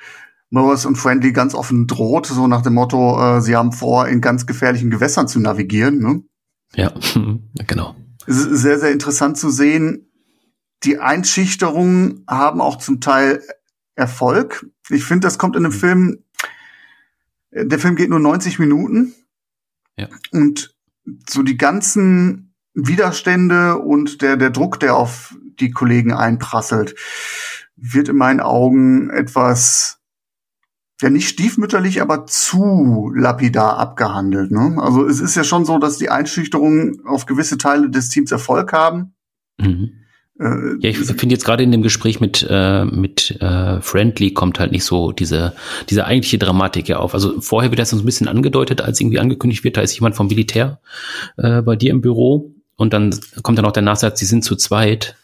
Morris 0.51 0.87
und 0.87 0.97
Friendly 0.97 1.33
ganz 1.33 1.57
offen 1.57 1.89
droht, 1.89 2.27
so 2.27 2.47
nach 2.47 2.63
dem 2.63 2.75
Motto, 2.75 3.21
äh, 3.21 3.41
sie 3.41 3.57
haben 3.57 3.73
vor, 3.73 4.07
in 4.07 4.21
ganz 4.21 4.47
gefährlichen 4.47 4.89
Gewässern 4.89 5.27
zu 5.27 5.41
navigieren. 5.41 5.99
Ne? 5.99 6.23
Ja, 6.77 6.93
genau. 7.67 7.97
Es 8.27 8.37
ist 8.37 8.63
sehr, 8.63 8.79
sehr 8.79 8.91
interessant 8.91 9.39
zu 9.39 9.51
sehen. 9.51 10.11
Die 10.83 10.99
Einschüchterungen 10.99 12.25
haben 12.29 12.61
auch 12.61 12.79
zum 12.79 13.01
Teil 13.01 13.43
Erfolg. 13.95 14.67
Ich 14.89 15.05
finde, 15.05 15.27
das 15.27 15.39
kommt 15.39 15.57
in 15.57 15.65
einem 15.65 15.75
mhm. 15.75 15.79
Film, 15.79 16.25
der 17.53 17.79
Film 17.79 17.97
geht 17.97 18.11
nur 18.11 18.19
90 18.19 18.59
Minuten. 18.59 19.15
Ja. 19.97 20.09
Und 20.33 20.75
so 21.29 21.43
die 21.43 21.57
ganzen 21.57 22.55
Widerstände 22.75 23.79
und 23.79 24.21
der, 24.23 24.37
der 24.37 24.51
Druck, 24.51 24.81
der 24.81 24.97
auf 24.97 25.37
die 25.61 25.71
Kollegen 25.71 26.13
einprasselt, 26.13 26.97
wird 27.77 28.09
in 28.09 28.17
meinen 28.17 28.41
Augen 28.41 29.11
etwas 29.11 30.01
ja 31.01 31.11
nicht 31.11 31.29
stiefmütterlich, 31.29 32.01
aber 32.01 32.27
zu 32.27 33.11
lapidar 33.15 33.79
abgehandelt. 33.79 34.51
Ne? 34.51 34.77
Also 34.79 35.07
es 35.07 35.21
ist 35.21 35.35
ja 35.35 35.45
schon 35.45 35.65
so, 35.65 35.79
dass 35.79 35.99
die 35.99 36.11
Einschüchterungen 36.11 37.03
auf 37.05 37.27
gewisse 37.27 37.59
Teile 37.59 37.91
des 37.91 38.09
Teams 38.09 38.31
Erfolg 38.33 38.73
haben. 38.73 39.15
Mhm. 39.59 39.93
Äh, 40.39 40.79
ja, 40.81 40.91
ich 40.91 40.99
finde 40.99 41.35
jetzt 41.35 41.45
gerade 41.45 41.63
in 41.63 41.71
dem 41.71 41.83
Gespräch 41.83 42.21
mit 42.21 42.45
äh, 42.49 42.85
mit 42.85 43.41
äh, 43.41 43.81
Friendly 43.81 44.33
kommt 44.33 44.59
halt 44.59 44.73
nicht 44.73 44.85
so 44.85 45.13
diese 45.13 45.55
diese 45.91 46.07
eigentliche 46.07 46.39
Dramatik 46.39 46.89
ja 46.89 46.99
auf. 46.99 47.15
Also 47.15 47.41
vorher 47.41 47.71
wird 47.71 47.79
das 47.79 47.91
so 47.91 47.97
ein 47.97 48.05
bisschen 48.05 48.27
angedeutet, 48.27 48.81
als 48.81 49.01
irgendwie 49.01 49.21
angekündigt 49.21 49.63
wird, 49.63 49.77
da 49.77 49.81
ist 49.81 49.95
jemand 49.95 50.17
vom 50.17 50.27
Militär 50.27 50.81
äh, 51.37 51.63
bei 51.63 51.77
dir 51.77 51.91
im 51.91 52.01
Büro 52.01 52.53
und 52.77 52.93
dann 52.93 53.15
kommt 53.43 53.59
dann 53.59 53.65
auch 53.65 53.73
der 53.73 53.85
Nachsatz, 53.85 54.19
sie 54.19 54.27
sind 54.27 54.45
zu 54.45 54.57
zweit, 54.57 55.17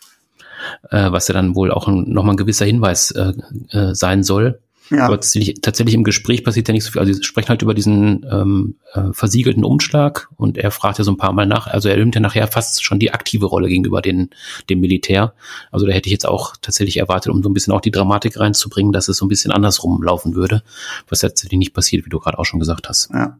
äh, 0.90 1.10
was 1.10 1.26
ja 1.26 1.34
dann 1.34 1.56
wohl 1.56 1.72
auch 1.72 1.88
nochmal 1.88 2.34
ein 2.34 2.38
gewisser 2.38 2.64
Hinweis 2.64 3.10
äh, 3.10 3.32
äh, 3.70 3.94
sein 3.94 4.22
soll. 4.22 4.60
Ja. 4.90 5.06
Aber 5.06 5.16
tatsächlich, 5.16 5.60
tatsächlich 5.60 5.94
im 5.94 6.04
Gespräch 6.04 6.44
passiert 6.44 6.68
ja 6.68 6.74
nicht 6.74 6.84
so 6.84 6.90
viel. 6.90 7.00
Also 7.00 7.12
sie 7.12 7.22
sprechen 7.22 7.48
halt 7.48 7.62
über 7.62 7.74
diesen 7.74 8.26
ähm, 8.30 8.76
äh, 8.92 9.12
versiegelten 9.12 9.64
Umschlag 9.64 10.28
und 10.36 10.58
er 10.58 10.70
fragt 10.70 10.98
ja 10.98 11.04
so 11.04 11.12
ein 11.12 11.16
paar 11.16 11.32
Mal 11.32 11.46
nach. 11.46 11.68
Also 11.68 11.88
er 11.88 11.96
nimmt 11.96 12.14
ja 12.14 12.20
nachher 12.20 12.46
fast 12.48 12.84
schon 12.84 12.98
die 12.98 13.12
aktive 13.12 13.46
Rolle 13.46 13.68
gegenüber 13.68 14.02
den, 14.02 14.30
dem 14.68 14.80
Militär. 14.80 15.34
Also 15.70 15.86
da 15.86 15.92
hätte 15.92 16.08
ich 16.08 16.12
jetzt 16.12 16.26
auch 16.26 16.56
tatsächlich 16.60 16.96
erwartet, 16.96 17.32
um 17.32 17.42
so 17.42 17.48
ein 17.48 17.54
bisschen 17.54 17.72
auch 17.72 17.80
die 17.80 17.92
Dramatik 17.92 18.38
reinzubringen, 18.38 18.92
dass 18.92 19.08
es 19.08 19.18
so 19.18 19.26
ein 19.26 19.28
bisschen 19.28 19.52
andersrum 19.52 20.02
laufen 20.02 20.34
würde, 20.34 20.62
was 21.08 21.20
tatsächlich 21.20 21.58
nicht 21.58 21.74
passiert, 21.74 22.04
wie 22.04 22.10
du 22.10 22.18
gerade 22.18 22.38
auch 22.38 22.44
schon 22.44 22.60
gesagt 22.60 22.88
hast. 22.88 23.10
Ja. 23.12 23.38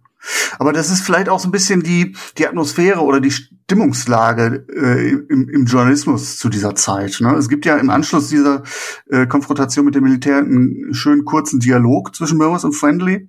Aber 0.59 0.73
das 0.73 0.91
ist 0.91 1.03
vielleicht 1.03 1.29
auch 1.29 1.41
so 1.41 1.49
ein 1.49 1.53
bisschen 1.53 1.83
die, 1.83 2.15
die 2.39 2.47
Atmosphäre 2.47 3.01
oder 3.01 3.21
die 3.21 3.31
Stimmungslage 3.31 4.67
äh, 4.69 5.11
im, 5.11 5.49
im 5.49 5.65
Journalismus 5.67 6.39
zu 6.39 6.49
dieser 6.49 6.75
Zeit. 6.75 7.19
Ne? 7.21 7.35
Es 7.35 7.49
gibt 7.49 7.65
ja 7.67 7.77
im 7.77 7.91
Anschluss 7.91 8.29
dieser 8.29 8.63
äh, 9.09 9.27
Konfrontation 9.27 9.85
mit 9.85 9.95
dem 9.95 10.05
Militär 10.05 10.39
einen 10.39 10.93
schönen 10.93 11.25
kurzen 11.25 11.61
Dialog 11.61 12.15
zwischen 12.15 12.39
Mowers 12.39 12.65
und 12.65 12.73
Friendly. 12.73 13.29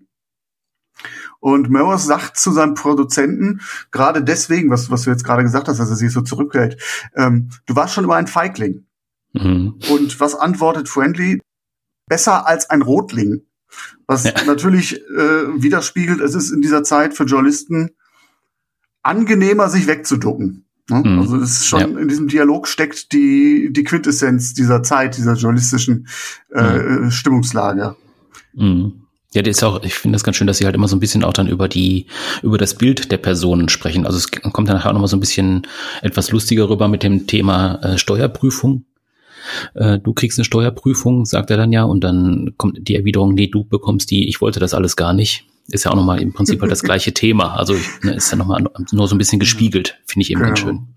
Und 1.40 1.72
Mowers 1.72 2.06
sagt 2.06 2.38
zu 2.38 2.52
seinem 2.52 2.76
Produzenten, 2.76 3.62
gerade 3.92 4.24
deswegen, 4.24 4.70
was, 4.70 4.92
was 4.92 5.04
du 5.04 5.10
jetzt 5.10 5.24
gerade 5.24 5.42
gesagt 5.42 5.68
hast, 5.68 5.80
dass 5.80 5.90
er 5.90 5.96
sich 5.96 6.12
so 6.12 6.22
zurückhält, 6.22 6.80
ähm, 7.16 7.50
du 7.66 7.76
warst 7.76 7.96
schon 7.96 8.04
immer 8.04 8.16
ein 8.16 8.28
Feigling. 8.28 8.86
Mhm. 9.34 9.80
Und 9.90 10.20
was 10.20 10.36
antwortet 10.36 10.88
Friendly? 10.88 11.42
Besser 12.08 12.46
als 12.46 12.70
ein 12.70 12.82
Rotling. 12.82 13.42
Was 14.12 14.26
ja. 14.26 14.34
natürlich 14.46 14.96
äh, 14.96 15.64
widerspiegelt, 15.64 16.20
es 16.20 16.36
ist 16.36 16.52
in 16.52 16.62
dieser 16.62 16.84
Zeit 16.84 17.14
für 17.14 17.24
Journalisten 17.24 17.92
angenehmer, 19.04 19.70
sich 19.70 19.88
wegzuducken. 19.88 20.66
Ne? 20.90 21.02
Mhm. 21.06 21.20
Also 21.20 21.38
es 21.38 21.62
ist 21.62 21.68
schon 21.68 21.80
ja. 21.80 21.98
in 21.98 22.10
diesem 22.10 22.28
Dialog 22.28 22.68
steckt 22.68 23.14
die, 23.14 23.70
die 23.72 23.86
Quintessenz 23.86 24.54
dieser 24.54 24.84
Zeit, 24.84 25.16
dieser 25.16 25.36
journalistischen 25.36 26.10
äh, 26.54 26.80
mhm. 26.80 27.12
Stimmungslage. 27.12 27.96
Mhm. 28.54 29.04
Ja, 29.34 29.44
das 29.44 29.56
ist 29.56 29.64
auch, 29.64 29.82
ich 29.82 29.94
finde 29.94 30.18
das 30.18 30.26
ganz 30.26 30.36
schön, 30.36 30.48
dass 30.48 30.58
sie 30.58 30.66
halt 30.66 30.76
immer 30.76 30.90
so 30.90 30.98
ein 30.98 31.00
bisschen 31.00 31.24
auch 31.24 31.32
dann 31.32 31.48
über 31.48 31.70
die, 31.70 32.08
über 32.44 32.58
das 32.58 32.76
Bild 32.76 33.14
der 33.14 33.18
Personen 33.18 33.70
sprechen. 33.70 34.06
Also 34.06 34.18
es 34.18 34.30
kommt 34.30 34.68
dann 34.68 34.76
nachher 34.76 34.90
auch 34.90 34.94
nochmal 34.94 35.08
so 35.08 35.16
ein 35.16 35.22
bisschen 35.22 35.66
etwas 36.02 36.32
lustiger 36.32 36.68
rüber 36.68 36.90
mit 36.90 37.02
dem 37.02 37.28
Thema 37.28 37.76
äh, 37.76 37.98
Steuerprüfung 37.98 38.84
äh, 39.74 40.00
du 40.00 40.14
kriegst 40.14 40.38
eine 40.38 40.46
Steuerprüfung, 40.46 41.26
sagt 41.26 41.52
er 41.52 41.58
dann 41.58 41.72
ja, 41.72 41.84
und 41.84 42.04
dann 42.04 42.54
kommt 42.58 42.88
die 42.88 42.96
Erwiderung, 42.96 43.34
nee, 43.34 43.48
du 43.48 43.64
bekommst 43.64 44.12
die, 44.12 44.28
ich 44.28 44.42
wollte 44.42 44.60
das 44.60 44.74
alles 44.74 44.96
gar 44.96 45.14
nicht. 45.14 45.46
Ist 45.68 45.86
ja 45.86 45.92
auch 45.92 45.96
nochmal 45.96 46.22
im 46.22 46.34
Prinzip 46.34 46.62
halt 46.62 46.72
das 46.72 46.84
gleiche 46.84 47.14
Thema. 47.14 47.56
Also 47.56 47.76
ne, 48.02 48.16
ist 48.16 48.32
ja 48.32 48.38
nochmal 48.38 48.64
nur 48.92 49.08
so 49.08 49.16
ein 49.16 49.18
bisschen 49.18 49.40
gespiegelt, 49.40 50.00
finde 50.06 50.24
ich 50.24 50.32
eben 50.32 50.40
genau. 50.40 50.50
ganz 50.50 50.60
schön. 50.60 50.88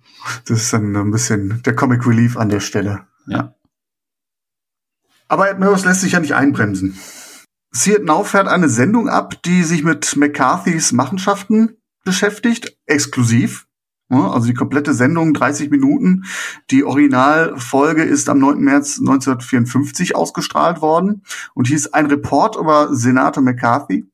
Das 0.47 0.62
ist 0.62 0.72
dann 0.72 0.97
ein 0.97 1.11
bisschen 1.11 1.62
der 1.64 1.74
Comic 1.74 2.07
Relief 2.07 2.36
an 2.36 2.49
der 2.49 2.61
Stelle. 2.61 3.03
Ja. 3.26 3.55
Aber 5.28 5.51
Ed 5.51 5.59
Merrows 5.59 5.84
lässt 5.84 6.01
sich 6.01 6.12
ja 6.12 6.20
nicht 6.20 6.34
einbremsen. 6.34 6.99
Seat 7.70 8.05
Now 8.05 8.24
fährt 8.24 8.47
eine 8.47 8.68
Sendung 8.68 9.09
ab, 9.09 9.42
die 9.42 9.64
sich 9.64 9.82
mit 9.82 10.16
McCarthys 10.16 10.92
Machenschaften 10.92 11.76
beschäftigt, 12.05 12.76
exklusiv. 12.86 13.66
Also 14.11 14.46
die 14.46 14.55
komplette 14.55 14.92
Sendung, 14.94 15.32
30 15.32 15.70
Minuten. 15.70 16.24
Die 16.70 16.84
Originalfolge 16.84 18.02
ist 18.02 18.28
am 18.28 18.38
9. 18.38 18.59
März 18.61 18.98
1954 18.98 20.14
ausgestrahlt 20.14 20.82
worden 20.82 21.22
und 21.55 21.68
hieß 21.68 21.88
ein 21.94 22.07
Report 22.07 22.57
über 22.57 22.94
Senator 22.94 23.42
McCarthy. 23.42 24.05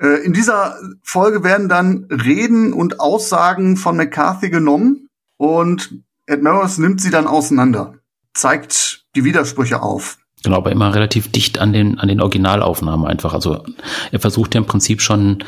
Äh, 0.00 0.24
in 0.24 0.32
dieser 0.32 0.76
Folge 1.02 1.44
werden 1.44 1.68
dann 1.68 2.06
Reden 2.10 2.72
und 2.72 3.00
Aussagen 3.00 3.76
von 3.76 3.96
McCarthy 3.96 4.50
genommen 4.50 5.08
und 5.36 6.02
Ed 6.26 6.42
Morris 6.42 6.78
nimmt 6.78 7.00
sie 7.00 7.10
dann 7.10 7.26
auseinander, 7.26 7.94
zeigt 8.34 9.06
die 9.14 9.24
Widersprüche 9.24 9.82
auf. 9.82 10.18
Genau, 10.42 10.56
aber 10.56 10.72
immer 10.72 10.94
relativ 10.94 11.30
dicht 11.30 11.58
an 11.58 11.72
den, 11.72 11.98
an 11.98 12.08
den 12.08 12.20
Originalaufnahmen 12.20 13.06
einfach. 13.06 13.32
Also 13.32 13.64
er 14.10 14.20
versucht 14.20 14.54
ja 14.54 14.60
im 14.60 14.66
Prinzip 14.66 15.00
schon, 15.00 15.44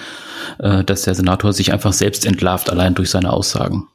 äh, 0.58 0.84
dass 0.84 1.02
der 1.02 1.14
Senator 1.14 1.52
sich 1.52 1.72
einfach 1.72 1.92
selbst 1.92 2.24
entlarvt, 2.26 2.70
allein 2.70 2.94
durch 2.94 3.10
seine 3.10 3.32
Aussagen. 3.32 3.88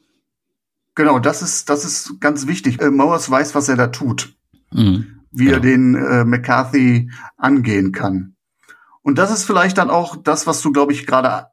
Genau, 0.96 1.20
das 1.20 1.42
ist, 1.42 1.70
das 1.70 1.86
ist 1.86 2.20
ganz 2.20 2.48
wichtig. 2.48 2.82
Äh, 2.82 2.92
Mowers 2.92 3.30
weiß, 3.30 3.56
was 3.56 3.70
er 3.70 3.78
da 3.78 3.88
tut. 3.88 4.34
Mhm, 4.72 5.22
wie 5.32 5.46
genau. 5.46 5.58
er 5.58 5.60
den 5.62 5.96
äh, 5.96 6.26
McCarthy 6.26 7.12
angehen 7.38 7.92
kann. 7.92 8.36
Und 9.02 9.18
das 9.18 9.32
ist 9.32 9.46
vielleicht 9.46 9.78
dann 9.78 9.90
auch 9.90 10.18
das, 10.18 10.46
was 10.46 10.62
du, 10.62 10.72
glaube 10.72 10.92
ich, 10.92 11.08
gerade 11.08 11.48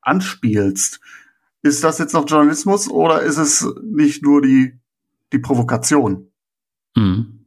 anspielst. 0.00 1.00
Ist 1.62 1.84
das 1.84 1.98
jetzt 1.98 2.14
noch 2.14 2.28
Journalismus 2.28 2.88
oder 2.88 3.22
ist 3.22 3.38
es 3.38 3.66
nicht 3.82 4.22
nur 4.22 4.42
die, 4.42 4.78
die 5.32 5.38
Provokation? 5.38 6.30
Mhm. 6.96 7.41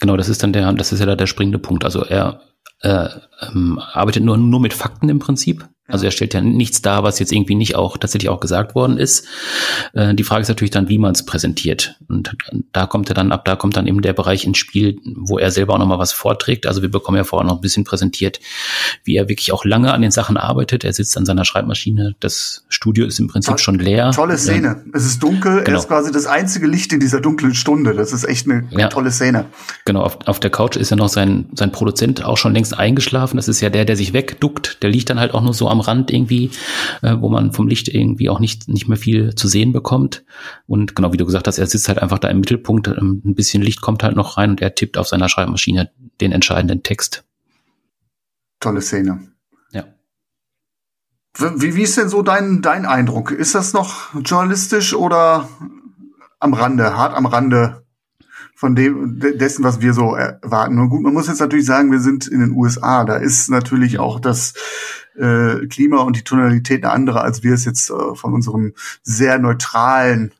Genau, 0.00 0.16
das 0.16 0.28
ist 0.28 0.42
dann 0.42 0.52
der, 0.52 0.72
das 0.72 0.92
ist 0.92 1.00
ja 1.00 1.06
da 1.06 1.16
der 1.16 1.26
springende 1.26 1.58
Punkt. 1.58 1.84
Also 1.84 2.04
er 2.04 2.40
äh, 2.80 3.08
ähm, 3.40 3.78
arbeitet 3.78 4.24
nur, 4.24 4.36
nur 4.36 4.60
mit 4.60 4.74
Fakten 4.74 5.08
im 5.08 5.18
Prinzip. 5.18 5.68
Also 5.92 6.06
er 6.06 6.10
stellt 6.10 6.34
ja 6.34 6.40
nichts 6.40 6.82
dar, 6.82 7.02
was 7.02 7.18
jetzt 7.18 7.32
irgendwie 7.32 7.54
nicht 7.54 7.76
auch 7.76 7.96
tatsächlich 7.98 8.30
auch 8.30 8.40
gesagt 8.40 8.74
worden 8.74 8.96
ist. 8.96 9.26
Äh, 9.92 10.14
die 10.14 10.24
Frage 10.24 10.42
ist 10.42 10.48
natürlich 10.48 10.70
dann, 10.70 10.88
wie 10.88 10.98
man 10.98 11.12
es 11.12 11.24
präsentiert. 11.24 11.96
Und 12.08 12.34
da 12.72 12.86
kommt 12.86 13.10
er 13.10 13.14
dann, 13.14 13.32
ab 13.32 13.44
da 13.44 13.56
kommt 13.56 13.76
dann 13.76 13.86
eben 13.86 14.00
der 14.02 14.12
Bereich 14.12 14.44
ins 14.44 14.58
Spiel, 14.58 14.98
wo 15.04 15.38
er 15.38 15.50
selber 15.50 15.74
auch 15.74 15.78
nochmal 15.78 15.98
was 15.98 16.12
vorträgt. 16.12 16.66
Also 16.66 16.82
wir 16.82 16.90
bekommen 16.90 17.18
ja 17.18 17.24
vorher 17.24 17.46
noch 17.46 17.56
ein 17.56 17.60
bisschen 17.60 17.84
präsentiert, 17.84 18.40
wie 19.04 19.16
er 19.16 19.28
wirklich 19.28 19.52
auch 19.52 19.64
lange 19.64 19.92
an 19.92 20.02
den 20.02 20.10
Sachen 20.10 20.36
arbeitet. 20.36 20.84
Er 20.84 20.92
sitzt 20.92 21.16
an 21.16 21.26
seiner 21.26 21.44
Schreibmaschine. 21.44 22.14
Das 22.20 22.64
Studio 22.68 23.06
ist 23.06 23.20
im 23.20 23.28
Prinzip 23.28 23.60
schon 23.60 23.78
leer. 23.78 24.12
Tolle 24.12 24.38
Szene. 24.38 24.68
Ja. 24.68 24.82
Es 24.94 25.04
ist 25.04 25.22
dunkel. 25.22 25.64
Genau. 25.64 25.76
Er 25.76 25.80
ist 25.80 25.88
quasi 25.88 26.10
das 26.10 26.26
einzige 26.26 26.66
Licht 26.66 26.92
in 26.92 27.00
dieser 27.00 27.20
dunklen 27.20 27.54
Stunde. 27.54 27.94
Das 27.94 28.12
ist 28.12 28.24
echt 28.24 28.48
eine 28.48 28.68
ja. 28.70 28.88
tolle 28.88 29.10
Szene. 29.10 29.46
Genau. 29.84 30.02
Auf, 30.02 30.18
auf 30.26 30.40
der 30.40 30.50
Couch 30.50 30.76
ist 30.76 30.90
ja 30.90 30.96
noch 30.96 31.08
sein, 31.08 31.46
sein 31.54 31.70
Produzent 31.70 32.24
auch 32.24 32.38
schon 32.38 32.54
längst 32.54 32.76
eingeschlafen. 32.78 33.36
Das 33.36 33.48
ist 33.48 33.60
ja 33.60 33.68
der, 33.68 33.84
der 33.84 33.96
sich 33.96 34.12
wegduckt. 34.12 34.82
Der 34.82 34.90
liegt 34.90 35.10
dann 35.10 35.20
halt 35.20 35.34
auch 35.34 35.42
nur 35.42 35.52
so 35.52 35.68
am 35.68 35.80
Rand 35.82 36.10
irgendwie, 36.10 36.50
äh, 37.02 37.16
wo 37.18 37.28
man 37.28 37.52
vom 37.52 37.68
Licht 37.68 37.88
irgendwie 37.88 38.28
auch 38.28 38.40
nicht, 38.40 38.68
nicht 38.68 38.88
mehr 38.88 38.96
viel 38.96 39.34
zu 39.34 39.48
sehen 39.48 39.72
bekommt. 39.72 40.24
Und 40.66 40.96
genau 40.96 41.12
wie 41.12 41.16
du 41.16 41.26
gesagt 41.26 41.46
hast, 41.46 41.58
er 41.58 41.66
sitzt 41.66 41.88
halt 41.88 42.00
einfach 42.00 42.18
da 42.18 42.28
im 42.28 42.40
Mittelpunkt, 42.40 42.88
ähm, 42.88 43.22
ein 43.24 43.34
bisschen 43.34 43.62
Licht 43.62 43.80
kommt 43.80 44.02
halt 44.02 44.16
noch 44.16 44.36
rein 44.36 44.50
und 44.50 44.60
er 44.60 44.74
tippt 44.74 44.96
auf 44.96 45.08
seiner 45.08 45.28
Schreibmaschine 45.28 45.90
den 46.20 46.32
entscheidenden 46.32 46.82
Text. 46.82 47.24
Tolle 48.60 48.80
Szene. 48.80 49.28
Ja. 49.72 49.84
Wie, 51.36 51.74
wie 51.74 51.82
ist 51.82 51.96
denn 51.96 52.08
so 52.08 52.22
dein, 52.22 52.62
dein 52.62 52.86
Eindruck? 52.86 53.30
Ist 53.30 53.54
das 53.54 53.72
noch 53.72 54.14
journalistisch 54.24 54.94
oder 54.94 55.48
am 56.38 56.54
Rande, 56.54 56.96
hart 56.96 57.14
am 57.14 57.26
Rande 57.26 57.82
von 58.62 58.76
dem 58.76 59.18
dessen, 59.18 59.64
was 59.64 59.80
wir 59.80 59.92
so 59.92 60.14
erwarten. 60.14 60.78
Und 60.78 60.88
gut, 60.88 61.02
man 61.02 61.12
muss 61.12 61.26
jetzt 61.26 61.40
natürlich 61.40 61.66
sagen, 61.66 61.90
wir 61.90 61.98
sind 61.98 62.28
in 62.28 62.38
den 62.38 62.52
USA. 62.52 63.04
Da 63.04 63.16
ist 63.16 63.50
natürlich 63.50 63.98
auch 63.98 64.20
das 64.20 64.54
äh, 65.16 65.66
Klima 65.66 66.02
und 66.02 66.16
die 66.16 66.24
Tonalität 66.24 66.84
eine 66.84 66.92
andere, 66.92 67.20
als 67.20 67.42
wir 67.42 67.54
es 67.54 67.64
jetzt 67.64 67.90
äh, 67.90 68.14
von 68.14 68.34
unserem 68.34 68.74
sehr 69.02 69.38
neutralen, 69.38 70.32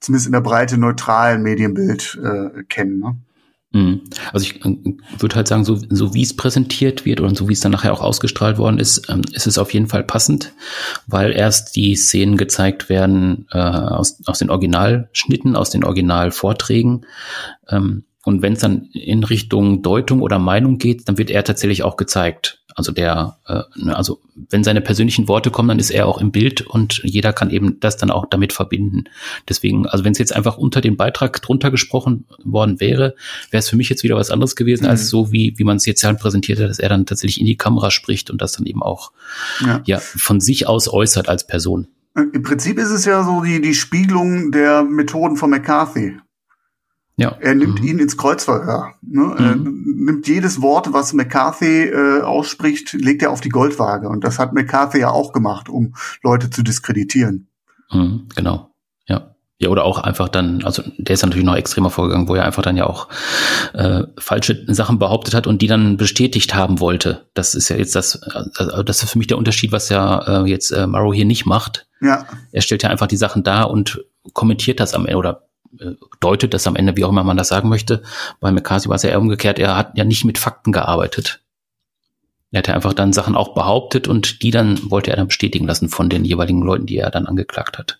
zumindest 0.00 0.26
in 0.26 0.32
der 0.32 0.40
Breite 0.40 0.78
neutralen 0.78 1.42
Medienbild 1.42 2.18
äh, 2.22 2.62
kennen. 2.64 3.00
Ne? 3.00 3.16
Mhm. 3.72 4.00
Also 4.32 4.46
ich 4.46 4.64
würde 4.64 5.36
halt 5.36 5.48
sagen, 5.48 5.64
so, 5.64 5.78
so 5.90 6.14
wie 6.14 6.22
es 6.22 6.34
präsentiert 6.34 7.04
wird 7.04 7.20
und 7.20 7.36
so 7.36 7.48
wie 7.48 7.52
es 7.52 7.60
dann 7.60 7.72
nachher 7.72 7.92
auch 7.92 8.00
ausgestrahlt 8.00 8.56
worden 8.56 8.78
ist, 8.78 9.10
ähm, 9.10 9.22
ist 9.32 9.46
es 9.46 9.58
auf 9.58 9.74
jeden 9.74 9.88
Fall 9.88 10.04
passend, 10.04 10.54
weil 11.06 11.32
erst 11.32 11.76
die 11.76 11.94
Szenen 11.94 12.38
gezeigt 12.38 12.88
werden 12.88 13.46
äh, 13.52 13.58
aus, 13.58 14.22
aus 14.26 14.38
den 14.38 14.50
Originalschnitten, 14.50 15.54
aus 15.54 15.70
den 15.70 15.84
Originalvorträgen. 15.84 17.04
Ähm, 17.68 18.04
und 18.24 18.42
wenn 18.42 18.54
es 18.54 18.60
dann 18.60 18.88
in 18.92 19.22
Richtung 19.22 19.82
Deutung 19.82 20.22
oder 20.22 20.38
Meinung 20.38 20.78
geht, 20.78 21.08
dann 21.08 21.18
wird 21.18 21.30
er 21.30 21.44
tatsächlich 21.44 21.82
auch 21.82 21.96
gezeigt. 21.96 22.57
Also 22.78 22.92
der, 22.92 23.36
äh, 23.48 23.62
ne, 23.74 23.96
also 23.96 24.20
wenn 24.50 24.62
seine 24.62 24.80
persönlichen 24.80 25.26
Worte 25.26 25.50
kommen, 25.50 25.68
dann 25.68 25.80
ist 25.80 25.90
er 25.90 26.06
auch 26.06 26.20
im 26.20 26.30
Bild 26.30 26.60
und 26.62 27.00
jeder 27.02 27.32
kann 27.32 27.50
eben 27.50 27.80
das 27.80 27.96
dann 27.96 28.12
auch 28.12 28.26
damit 28.30 28.52
verbinden. 28.52 29.04
Deswegen, 29.48 29.88
also 29.88 30.04
wenn 30.04 30.12
es 30.12 30.18
jetzt 30.18 30.34
einfach 30.34 30.56
unter 30.56 30.80
dem 30.80 30.96
Beitrag 30.96 31.42
drunter 31.42 31.72
gesprochen 31.72 32.24
worden 32.44 32.78
wäre, 32.78 33.16
wäre 33.50 33.58
es 33.58 33.68
für 33.68 33.74
mich 33.74 33.88
jetzt 33.88 34.04
wieder 34.04 34.14
was 34.14 34.30
anderes 34.30 34.54
gewesen, 34.54 34.84
mhm. 34.84 34.90
als 34.90 35.08
so 35.08 35.32
wie, 35.32 35.54
wie 35.56 35.64
man 35.64 35.78
es 35.78 35.86
jetzt 35.86 36.02
ja 36.02 36.12
präsentiert 36.12 36.60
hat, 36.60 36.70
dass 36.70 36.78
er 36.78 36.88
dann 36.88 37.04
tatsächlich 37.04 37.40
in 37.40 37.46
die 37.46 37.56
Kamera 37.56 37.90
spricht 37.90 38.30
und 38.30 38.40
das 38.40 38.52
dann 38.52 38.64
eben 38.64 38.82
auch 38.82 39.10
ja. 39.66 39.82
ja 39.84 39.98
von 39.98 40.40
sich 40.40 40.68
aus 40.68 40.86
äußert 40.86 41.28
als 41.28 41.44
Person. 41.44 41.88
Im 42.14 42.42
Prinzip 42.42 42.78
ist 42.78 42.90
es 42.90 43.04
ja 43.04 43.24
so 43.24 43.42
die, 43.42 43.60
die 43.60 43.74
Spiegelung 43.74 44.52
der 44.52 44.84
Methoden 44.84 45.36
von 45.36 45.50
McCarthy. 45.50 46.16
Ja. 47.18 47.36
Er 47.40 47.56
nimmt 47.56 47.82
mhm. 47.82 47.88
ihn 47.88 47.98
ins 47.98 48.16
Kreuzverhör. 48.16 48.94
Ne? 49.02 49.22
Mhm. 49.22 49.36
Er 49.38 49.56
nimmt 49.56 50.28
jedes 50.28 50.62
Wort, 50.62 50.92
was 50.92 51.12
McCarthy 51.12 51.88
äh, 51.88 52.22
ausspricht, 52.22 52.92
legt 52.92 53.22
er 53.22 53.32
auf 53.32 53.40
die 53.40 53.48
Goldwaage. 53.48 54.08
Und 54.08 54.22
das 54.22 54.38
hat 54.38 54.52
McCarthy 54.52 55.00
ja 55.00 55.10
auch 55.10 55.32
gemacht, 55.32 55.68
um 55.68 55.96
Leute 56.22 56.48
zu 56.48 56.62
diskreditieren. 56.62 57.48
Mhm, 57.90 58.28
genau. 58.36 58.70
Ja. 59.08 59.34
Ja, 59.58 59.68
oder 59.70 59.84
auch 59.84 59.98
einfach 59.98 60.28
dann, 60.28 60.62
also 60.62 60.84
der 60.96 61.14
ist 61.14 61.22
natürlich 61.22 61.44
noch 61.44 61.56
extremer 61.56 61.90
vorgegangen, 61.90 62.28
wo 62.28 62.36
er 62.36 62.44
einfach 62.44 62.62
dann 62.62 62.76
ja 62.76 62.86
auch 62.86 63.08
äh, 63.74 64.04
falsche 64.16 64.64
Sachen 64.68 65.00
behauptet 65.00 65.34
hat 65.34 65.48
und 65.48 65.60
die 65.60 65.66
dann 65.66 65.96
bestätigt 65.96 66.54
haben 66.54 66.78
wollte. 66.78 67.26
Das 67.34 67.56
ist 67.56 67.68
ja 67.68 67.76
jetzt 67.76 67.96
das, 67.96 68.22
also 68.22 68.84
das 68.84 69.02
ist 69.02 69.10
für 69.10 69.18
mich 69.18 69.26
der 69.26 69.38
Unterschied, 69.38 69.72
was 69.72 69.88
ja 69.88 70.44
äh, 70.44 70.48
jetzt 70.48 70.70
äh, 70.70 70.86
Morrow 70.86 71.12
hier 71.12 71.24
nicht 71.24 71.46
macht. 71.46 71.88
Ja. 72.00 72.26
Er 72.52 72.62
stellt 72.62 72.84
ja 72.84 72.90
einfach 72.90 73.08
die 73.08 73.16
Sachen 73.16 73.42
dar 73.42 73.70
und 73.70 74.04
kommentiert 74.34 74.78
das 74.78 74.94
am 74.94 75.06
Ende 75.06 75.18
oder 75.18 75.47
deutet 76.20 76.54
das 76.54 76.66
am 76.66 76.76
Ende, 76.76 76.96
wie 76.96 77.04
auch 77.04 77.10
immer 77.10 77.24
man 77.24 77.36
das 77.36 77.48
sagen 77.48 77.68
möchte. 77.68 78.02
Bei 78.40 78.50
McCarthy 78.50 78.88
war 78.88 78.96
es 78.96 79.02
ja 79.02 79.10
eher 79.10 79.20
umgekehrt, 79.20 79.58
er 79.58 79.76
hat 79.76 79.96
ja 79.96 80.04
nicht 80.04 80.24
mit 80.24 80.38
Fakten 80.38 80.72
gearbeitet. 80.72 81.40
Er 82.50 82.58
hat 82.58 82.68
ja 82.68 82.74
einfach 82.74 82.94
dann 82.94 83.12
Sachen 83.12 83.36
auch 83.36 83.54
behauptet 83.54 84.08
und 84.08 84.42
die 84.42 84.50
dann 84.50 84.90
wollte 84.90 85.10
er 85.10 85.16
dann 85.16 85.28
bestätigen 85.28 85.66
lassen 85.66 85.88
von 85.88 86.08
den 86.08 86.24
jeweiligen 86.24 86.62
Leuten, 86.62 86.86
die 86.86 86.98
er 86.98 87.10
dann 87.10 87.26
angeklagt 87.26 87.78
hat. 87.78 87.98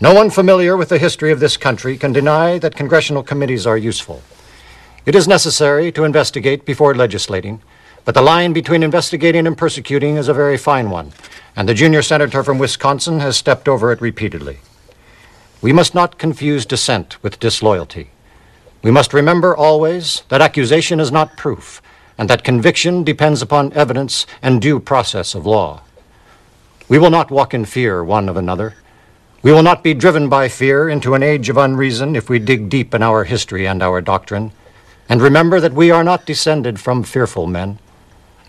No 0.00 0.10
one 0.10 0.30
familiar 0.30 0.76
with 0.76 0.88
the 0.88 0.98
history 0.98 1.32
of 1.32 1.38
this 1.38 1.56
country 1.56 1.96
can 1.96 2.12
deny 2.12 2.58
that 2.58 2.76
congressional 2.76 3.22
committees 3.22 3.66
are 3.66 3.78
useful. 3.78 4.20
It 5.06 5.14
is 5.14 5.28
necessary 5.28 5.92
to 5.92 6.04
investigate 6.04 6.64
before 6.64 6.94
legislating, 6.94 7.60
but 8.04 8.14
the 8.14 8.20
line 8.20 8.52
between 8.52 8.82
investigating 8.82 9.46
and 9.46 9.56
persecuting 9.56 10.16
is 10.16 10.28
a 10.28 10.34
very 10.34 10.58
fine 10.58 10.90
one, 10.90 11.12
and 11.54 11.68
the 11.68 11.74
junior 11.74 12.02
senator 12.02 12.42
from 12.42 12.58
Wisconsin 12.58 13.20
has 13.20 13.36
stepped 13.36 13.68
over 13.68 13.92
it 13.92 14.00
repeatedly. 14.00 14.58
We 15.62 15.72
must 15.72 15.94
not 15.94 16.18
confuse 16.18 16.66
dissent 16.66 17.22
with 17.22 17.38
disloyalty. 17.38 18.10
We 18.82 18.90
must 18.90 19.14
remember 19.14 19.56
always 19.56 20.24
that 20.28 20.40
accusation 20.40 20.98
is 20.98 21.12
not 21.12 21.36
proof, 21.36 21.80
and 22.18 22.28
that 22.28 22.42
conviction 22.42 23.04
depends 23.04 23.42
upon 23.42 23.72
evidence 23.74 24.26
and 24.42 24.60
due 24.60 24.80
process 24.80 25.36
of 25.36 25.46
law. 25.46 25.82
We 26.88 26.98
will 26.98 27.10
not 27.10 27.30
walk 27.30 27.54
in 27.54 27.64
fear 27.64 28.02
one 28.02 28.28
of 28.28 28.36
another. 28.36 28.74
We 29.42 29.52
will 29.52 29.62
not 29.62 29.84
be 29.84 29.94
driven 29.94 30.28
by 30.28 30.48
fear 30.48 30.88
into 30.88 31.14
an 31.14 31.22
age 31.22 31.48
of 31.48 31.56
unreason 31.56 32.16
if 32.16 32.28
we 32.28 32.40
dig 32.40 32.68
deep 32.68 32.92
in 32.92 33.02
our 33.04 33.22
history 33.22 33.64
and 33.64 33.84
our 33.84 34.00
doctrine, 34.00 34.50
and 35.08 35.22
remember 35.22 35.60
that 35.60 35.74
we 35.74 35.92
are 35.92 36.02
not 36.02 36.26
descended 36.26 36.80
from 36.80 37.04
fearful 37.04 37.46
men, 37.46 37.78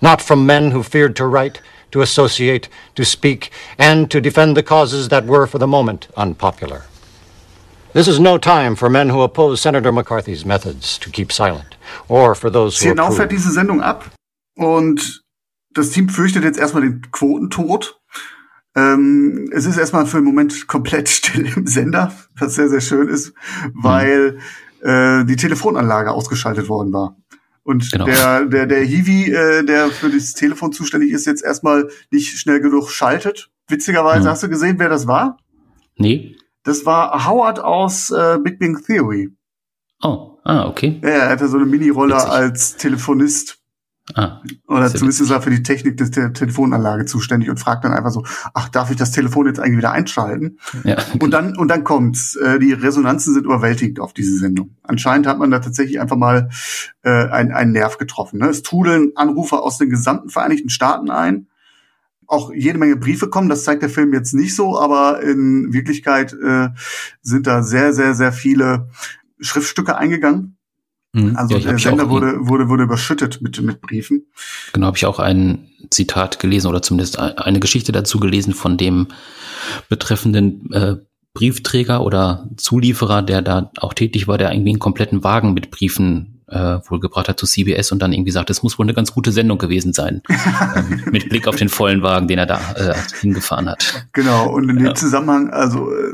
not 0.02 0.20
from 0.20 0.48
men 0.48 0.72
who 0.72 0.82
feared 0.82 1.16
to 1.18 1.28
write, 1.28 1.62
to 1.92 2.02
associate, 2.02 2.70
to 2.96 3.06
speak, 3.06 3.52
and 3.78 4.10
to 4.10 4.20
defend 4.20 4.58
the 4.58 4.64
causes 4.64 5.10
that 5.10 5.28
were 5.28 5.46
for 5.46 5.60
the 5.60 5.68
moment 5.68 6.08
unpopular. 6.18 6.86
This 7.94 8.08
is 8.08 8.20
no 8.20 8.40
time 8.40 8.76
for 8.76 8.90
men 8.90 9.10
who 9.10 9.22
oppose 9.22 9.62
Senator 9.62 9.92
McCarthy's 9.92 10.46
methods 10.46 10.98
to 11.00 11.12
keep 11.12 11.32
silent, 11.32 11.78
or 12.08 12.34
for 12.34 12.50
those 12.50 12.80
who 12.82 12.92
approve. 12.92 13.16
fährt 13.18 13.32
diese 13.32 13.52
Sendung 13.52 13.82
ab 13.82 14.10
und 14.56 15.22
das 15.74 15.92
Team 15.92 16.10
fürchtet 16.10 16.44
jetzt 16.44 16.58
erstmal 16.58 16.82
den 16.84 17.02
Quotentod. 17.12 18.00
Ähm, 18.76 19.48
es 19.54 19.66
ist 19.66 19.78
erstmal 19.78 20.08
für 20.08 20.18
einen 20.18 20.26
Moment 20.26 20.68
komplett 20.68 21.08
still 21.10 21.46
im 21.46 21.68
Sender, 21.68 22.12
was 22.40 22.56
sehr, 22.56 22.68
sehr 22.68 22.82
schön 22.82 23.10
ist, 23.10 23.34
weil 23.74 24.40
mhm. 24.82 24.90
äh, 24.90 25.26
die 25.26 25.36
Telefonanlage 25.36 26.12
ausgeschaltet 26.12 26.70
worden 26.70 26.92
war. 26.94 27.16
Und 27.62 27.92
genau. 27.92 28.06
der, 28.06 28.46
der, 28.46 28.66
der 28.66 28.84
Hiwi, 28.84 29.32
äh, 29.32 29.64
der 29.64 29.90
für 29.90 30.10
das 30.10 30.34
Telefon 30.34 30.74
zuständig 30.74 31.12
ist, 31.12 31.26
jetzt 31.26 31.44
erstmal 31.44 31.90
nicht 32.10 32.40
schnell 32.40 32.60
genug 32.60 32.90
schaltet. 32.90 33.52
Witzigerweise, 33.68 34.24
mhm. 34.24 34.32
hast 34.32 34.42
du 34.42 34.50
gesehen, 34.50 34.80
wer 34.80 34.90
das 34.90 35.06
war? 35.06 35.38
Nee. 35.96 36.36
Das 36.64 36.86
war 36.86 37.28
Howard 37.28 37.60
aus 37.60 38.12
äh, 38.12 38.40
Big 38.42 38.60
Bang 38.60 38.82
Theory. 38.84 39.30
Oh, 40.02 40.40
ah, 40.44 40.68
okay. 40.68 41.00
Ja, 41.02 41.10
er 41.10 41.30
hatte 41.30 41.48
so 41.48 41.58
eine 41.58 41.66
Mini-Rolle 41.66 42.30
als 42.30 42.76
Telefonist. 42.76 43.60
Ah, 44.16 44.42
Oder 44.68 44.90
zumindest 44.90 45.22
ist 45.22 45.30
er 45.30 45.42
für 45.42 45.50
die 45.50 45.64
Technik 45.64 45.96
der 45.96 46.34
Telefonanlage 46.34 47.06
zuständig 47.06 47.50
und 47.50 47.58
fragt 47.58 47.86
dann 47.86 47.94
einfach 47.94 48.12
so, 48.12 48.26
ach, 48.54 48.68
darf 48.68 48.92
ich 48.92 48.98
das 48.98 49.12
Telefon 49.12 49.48
jetzt 49.48 49.62
eigentlich 49.62 49.78
wieder 49.78 49.94
einschalten? 49.94 50.60
Ja. 50.84 50.98
Und 51.22 51.32
dann, 51.32 51.56
und 51.56 51.70
dann 51.70 51.86
kommt's. 51.86 52.36
Äh, 52.36 52.60
die 52.60 52.74
Resonanzen 52.74 53.34
sind 53.34 53.46
überwältigend 53.46 54.02
auf 54.02 54.12
diese 54.12 54.38
Sendung. 54.38 54.76
Anscheinend 54.84 55.26
hat 55.26 55.40
man 55.40 55.52
da 55.52 55.60
tatsächlich 55.60 56.02
einfach 56.02 56.18
mal 56.18 56.50
äh, 57.04 57.30
einen, 57.30 57.54
einen 57.54 57.72
Nerv 57.72 57.98
getroffen. 57.98 58.40
Ne? 58.40 58.50
Es 58.50 58.62
trudeln 58.62 59.14
Anrufer 59.16 59.64
aus 59.64 59.78
den 59.78 59.90
gesamten 59.90 60.30
Vereinigten 60.30 60.70
Staaten 60.70 61.10
ein 61.10 61.48
auch 62.28 62.52
jede 62.54 62.78
Menge 62.78 62.96
Briefe 62.96 63.30
kommen. 63.30 63.50
Das 63.50 63.64
zeigt 63.64 63.82
der 63.82 63.90
Film 63.90 64.14
jetzt 64.14 64.34
nicht 64.34 64.56
so, 64.56 64.80
aber 64.80 65.22
in 65.22 65.74
Wirklichkeit 65.74 66.34
äh, 66.34 66.70
sind 67.22 67.48
da 67.48 67.64
sehr, 67.64 67.94
sehr, 67.94 68.16
sehr 68.16 68.32
viele 68.32 68.90
Schriftstücke 69.40 69.98
eingegangen. 69.98 70.58
Mhm. 71.14 71.36
Also 71.36 71.58
ja, 71.58 71.70
der 71.70 71.78
Sender 71.78 72.10
wurde, 72.10 72.48
wurde, 72.48 72.70
wurde 72.70 72.84
überschüttet 72.84 73.42
mit, 73.42 73.62
mit 73.62 73.82
Briefen. 73.82 74.26
Genau, 74.74 74.88
habe 74.88 74.98
ich 74.98 75.06
auch 75.06 75.20
ein 75.20 75.70
Zitat 75.90 76.40
gelesen 76.40 76.68
oder 76.68 76.82
zumindest 76.82 77.20
eine 77.20 77.60
Geschichte 77.60 77.92
dazu 77.92 78.20
gelesen 78.20 78.54
von 78.54 78.78
dem 78.78 79.08
betreffenden 79.90 80.72
äh, 80.74 80.98
Briefträger 81.34 82.04
oder 82.04 82.50
Zulieferer, 82.58 83.22
der 83.22 83.42
da 83.42 83.72
auch 83.78 83.94
tätig 83.94 84.28
war, 84.28 84.38
der 84.38 84.52
irgendwie 84.52 84.72
einen 84.72 84.80
kompletten 84.80 85.24
Wagen 85.24 85.54
mit 85.54 85.72
Briefen 85.72 86.33
äh, 86.54 86.80
wohl 86.90 87.00
gebracht 87.00 87.28
hat 87.28 87.40
zu 87.40 87.46
CBS 87.46 87.92
und 87.92 88.02
dann 88.02 88.14
irgendwie 88.14 88.32
sagt, 88.32 88.50
es 88.50 88.64
muss 88.64 88.78
wohl 88.78 88.86
eine 88.86 88.94
ganz 88.94 89.12
gute 89.12 89.32
Sendung 89.32 89.58
gewesen 89.58 89.94
sein. 89.94 90.22
ähm, 90.76 91.04
mit 91.12 91.30
Blick 91.30 91.48
auf 91.48 91.56
den 91.56 91.70
vollen 91.70 92.02
Wagen, 92.02 92.28
den 92.28 92.40
er 92.40 92.46
da 92.46 92.60
äh, 92.76 92.94
hingefahren 93.20 93.70
hat. 93.70 94.08
Genau, 94.14 94.50
und 94.50 94.70
in 94.70 94.78
ja. 94.78 94.92
dem 94.92 94.96
Zusammenhang, 94.96 95.50
also 95.50 95.92
äh, 95.92 96.14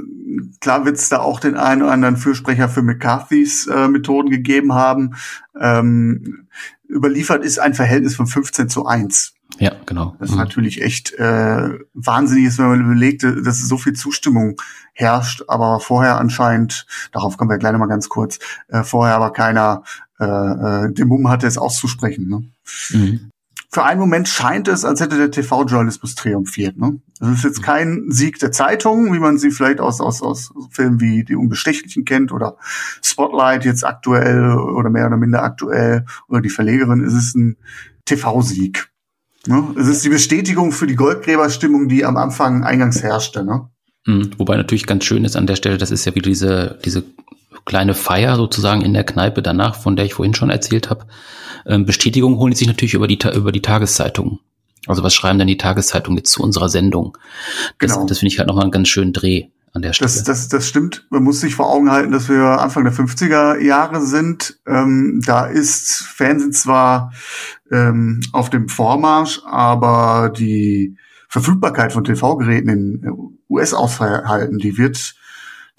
klar 0.62 0.86
wird 0.86 0.98
es 0.98 1.10
da 1.10 1.20
auch 1.20 1.40
den 1.40 1.58
einen 1.58 1.84
oder 1.84 1.92
anderen 1.92 2.18
Fürsprecher 2.18 2.70
für 2.70 2.82
McCarthys 2.82 3.68
äh, 3.68 3.88
Methoden 3.88 4.30
gegeben 4.30 4.74
haben. 4.74 5.16
Ähm, 5.60 6.48
überliefert 6.90 7.44
ist 7.44 7.60
ein 7.60 7.74
Verhältnis 7.74 8.16
von 8.16 8.28
15 8.28 8.70
zu 8.70 8.86
1. 8.86 9.34
Ja, 9.58 9.72
genau. 9.86 10.16
Das 10.20 10.30
ist 10.30 10.36
mhm. 10.36 10.42
natürlich 10.42 10.82
echt 10.82 11.14
äh, 11.14 11.70
wahnsinnig 11.94 12.46
ist, 12.46 12.60
wenn 12.60 12.68
man 12.68 12.82
überlegt, 12.82 13.24
dass 13.24 13.60
so 13.60 13.78
viel 13.78 13.94
Zustimmung 13.94 14.56
herrscht, 14.94 15.44
aber 15.48 15.80
vorher 15.80 16.18
anscheinend, 16.18 16.86
darauf 17.12 17.38
kommen 17.38 17.50
wir 17.50 17.58
gleich 17.58 17.72
noch 17.74 17.80
mal 17.80 17.88
ganz 17.88 18.10
kurz, 18.10 18.40
äh, 18.68 18.84
vorher 18.84 19.16
aber 19.16 19.34
keiner 19.34 19.84
äh, 20.20 20.26
äh, 20.26 20.94
den 20.94 21.08
Mumm 21.08 21.30
hatte, 21.30 21.48
es 21.48 21.58
auszusprechen. 21.58 22.28
Ne? 22.28 22.44
Mhm. 22.92 23.30
Für 23.72 23.84
einen 23.84 24.00
Moment 24.00 24.28
scheint 24.28 24.68
es, 24.68 24.84
als 24.84 25.00
hätte 25.00 25.18
der 25.18 25.30
TV-Journalismus 25.30 26.16
triumphiert. 26.16 26.78
Ne? 26.78 27.00
Das 27.20 27.38
ist 27.38 27.44
jetzt 27.44 27.64
kein 27.64 28.06
Sieg 28.10 28.40
der 28.40 28.52
Zeitung, 28.52 29.14
wie 29.14 29.20
man 29.20 29.38
sie 29.38 29.52
vielleicht 29.52 29.80
aus, 29.80 30.02
aus, 30.02 30.24
aus 30.24 30.52
Filmen 30.72 31.00
wie 31.00 31.24
Die 31.24 31.36
Unbestechlichen 31.36 32.04
kennt 32.04 32.32
oder 32.32 32.58
Spotlight 33.04 33.66
jetzt 33.66 33.86
aktuell 33.86 34.54
oder 34.54 34.90
mehr 34.90 35.06
oder 35.06 35.18
minder 35.18 35.44
aktuell 35.44 36.06
oder 36.28 36.42
die 36.42 36.50
Verlegerin. 36.50 37.04
Es 37.04 37.14
ist 37.14 37.36
ein 37.36 37.58
TV-Sieg. 38.06 38.90
Ne? 39.46 39.76
Es 39.78 39.88
ist 39.88 40.04
die 40.04 40.10
Bestätigung 40.10 40.72
für 40.72 40.88
die 40.88 40.96
Goldgräberstimmung, 40.96 41.88
die 41.88 42.06
am 42.06 42.18
Anfang 42.18 42.64
eingangs 42.64 43.04
herrschte. 43.04 43.44
Ne? 43.44 43.70
Mhm. 44.08 44.32
Wobei 44.38 44.58
natürlich 44.58 44.88
ganz 44.88 45.06
schön 45.06 45.26
ist 45.26 45.36
an 45.36 45.48
der 45.48 45.56
Stelle, 45.56 45.78
das 45.78 45.92
ist 45.92 46.06
ja 46.06 46.16
wieder 46.16 46.28
diese, 46.28 46.80
diese 46.84 47.04
kleine 47.66 47.94
Feier 47.94 48.36
sozusagen 48.36 48.82
in 48.82 48.94
der 48.94 49.04
Kneipe 49.04 49.42
danach, 49.42 49.76
von 49.76 49.96
der 49.96 50.06
ich 50.06 50.14
vorhin 50.14 50.34
schon 50.34 50.50
erzählt 50.50 50.90
habe. 50.90 51.06
Ähm, 51.66 51.86
Bestätigung 51.86 52.38
holen 52.38 52.52
die 52.52 52.58
sich 52.58 52.68
natürlich 52.68 52.94
über 52.94 53.08
die, 53.08 53.20
über 53.34 53.52
die 53.52 53.62
Tageszeitungen. 53.62 54.40
Also 54.88 55.04
was 55.04 55.14
schreiben 55.14 55.40
denn 55.40 55.48
die 55.48 55.58
Tageszeitungen 55.58 56.18
jetzt 56.18 56.32
zu 56.32 56.42
unserer 56.42 56.70
Sendung? 56.70 57.18
Das, 57.80 57.94
genau. 57.94 58.06
das 58.06 58.20
finde 58.20 58.34
ich 58.34 58.40
halt 58.40 58.48
nochmal 58.48 58.64
einen 58.64 58.72
ganz 58.72 58.88
schönen 58.88 59.14
Dreh 59.14 59.48
an 59.74 59.82
der 59.82 59.94
Stelle. 59.94 60.10
Das, 60.10 60.24
das, 60.24 60.48
das 60.48 60.68
stimmt. 60.68 61.06
Man 61.10 61.24
muss 61.24 61.42
sich 61.42 61.56
vor 61.56 61.70
Augen 61.70 61.92
halten, 61.92 62.12
dass 62.12 62.30
wir 62.30 62.44
Anfang 62.44 62.84
der 62.84 62.94
50er 62.94 63.60
Jahre 63.60 64.02
sind. 64.02 64.60
Ähm, 64.66 65.22
da 65.26 65.46
ist 65.46 65.98
Fernsehen 65.98 66.54
zwar 66.54 67.12
ähm, 67.72 68.22
auf 68.32 68.50
dem 68.50 68.68
Vormarsch, 68.68 69.42
aber 69.46 70.32
die 70.36 70.98
Verfügbarkeit 71.28 71.94
von 71.94 72.04
TV-Geräten 72.04 72.70
in 72.70 73.38
US-Aushalten, 73.50 74.58
die 74.58 74.78
wird 74.78 75.16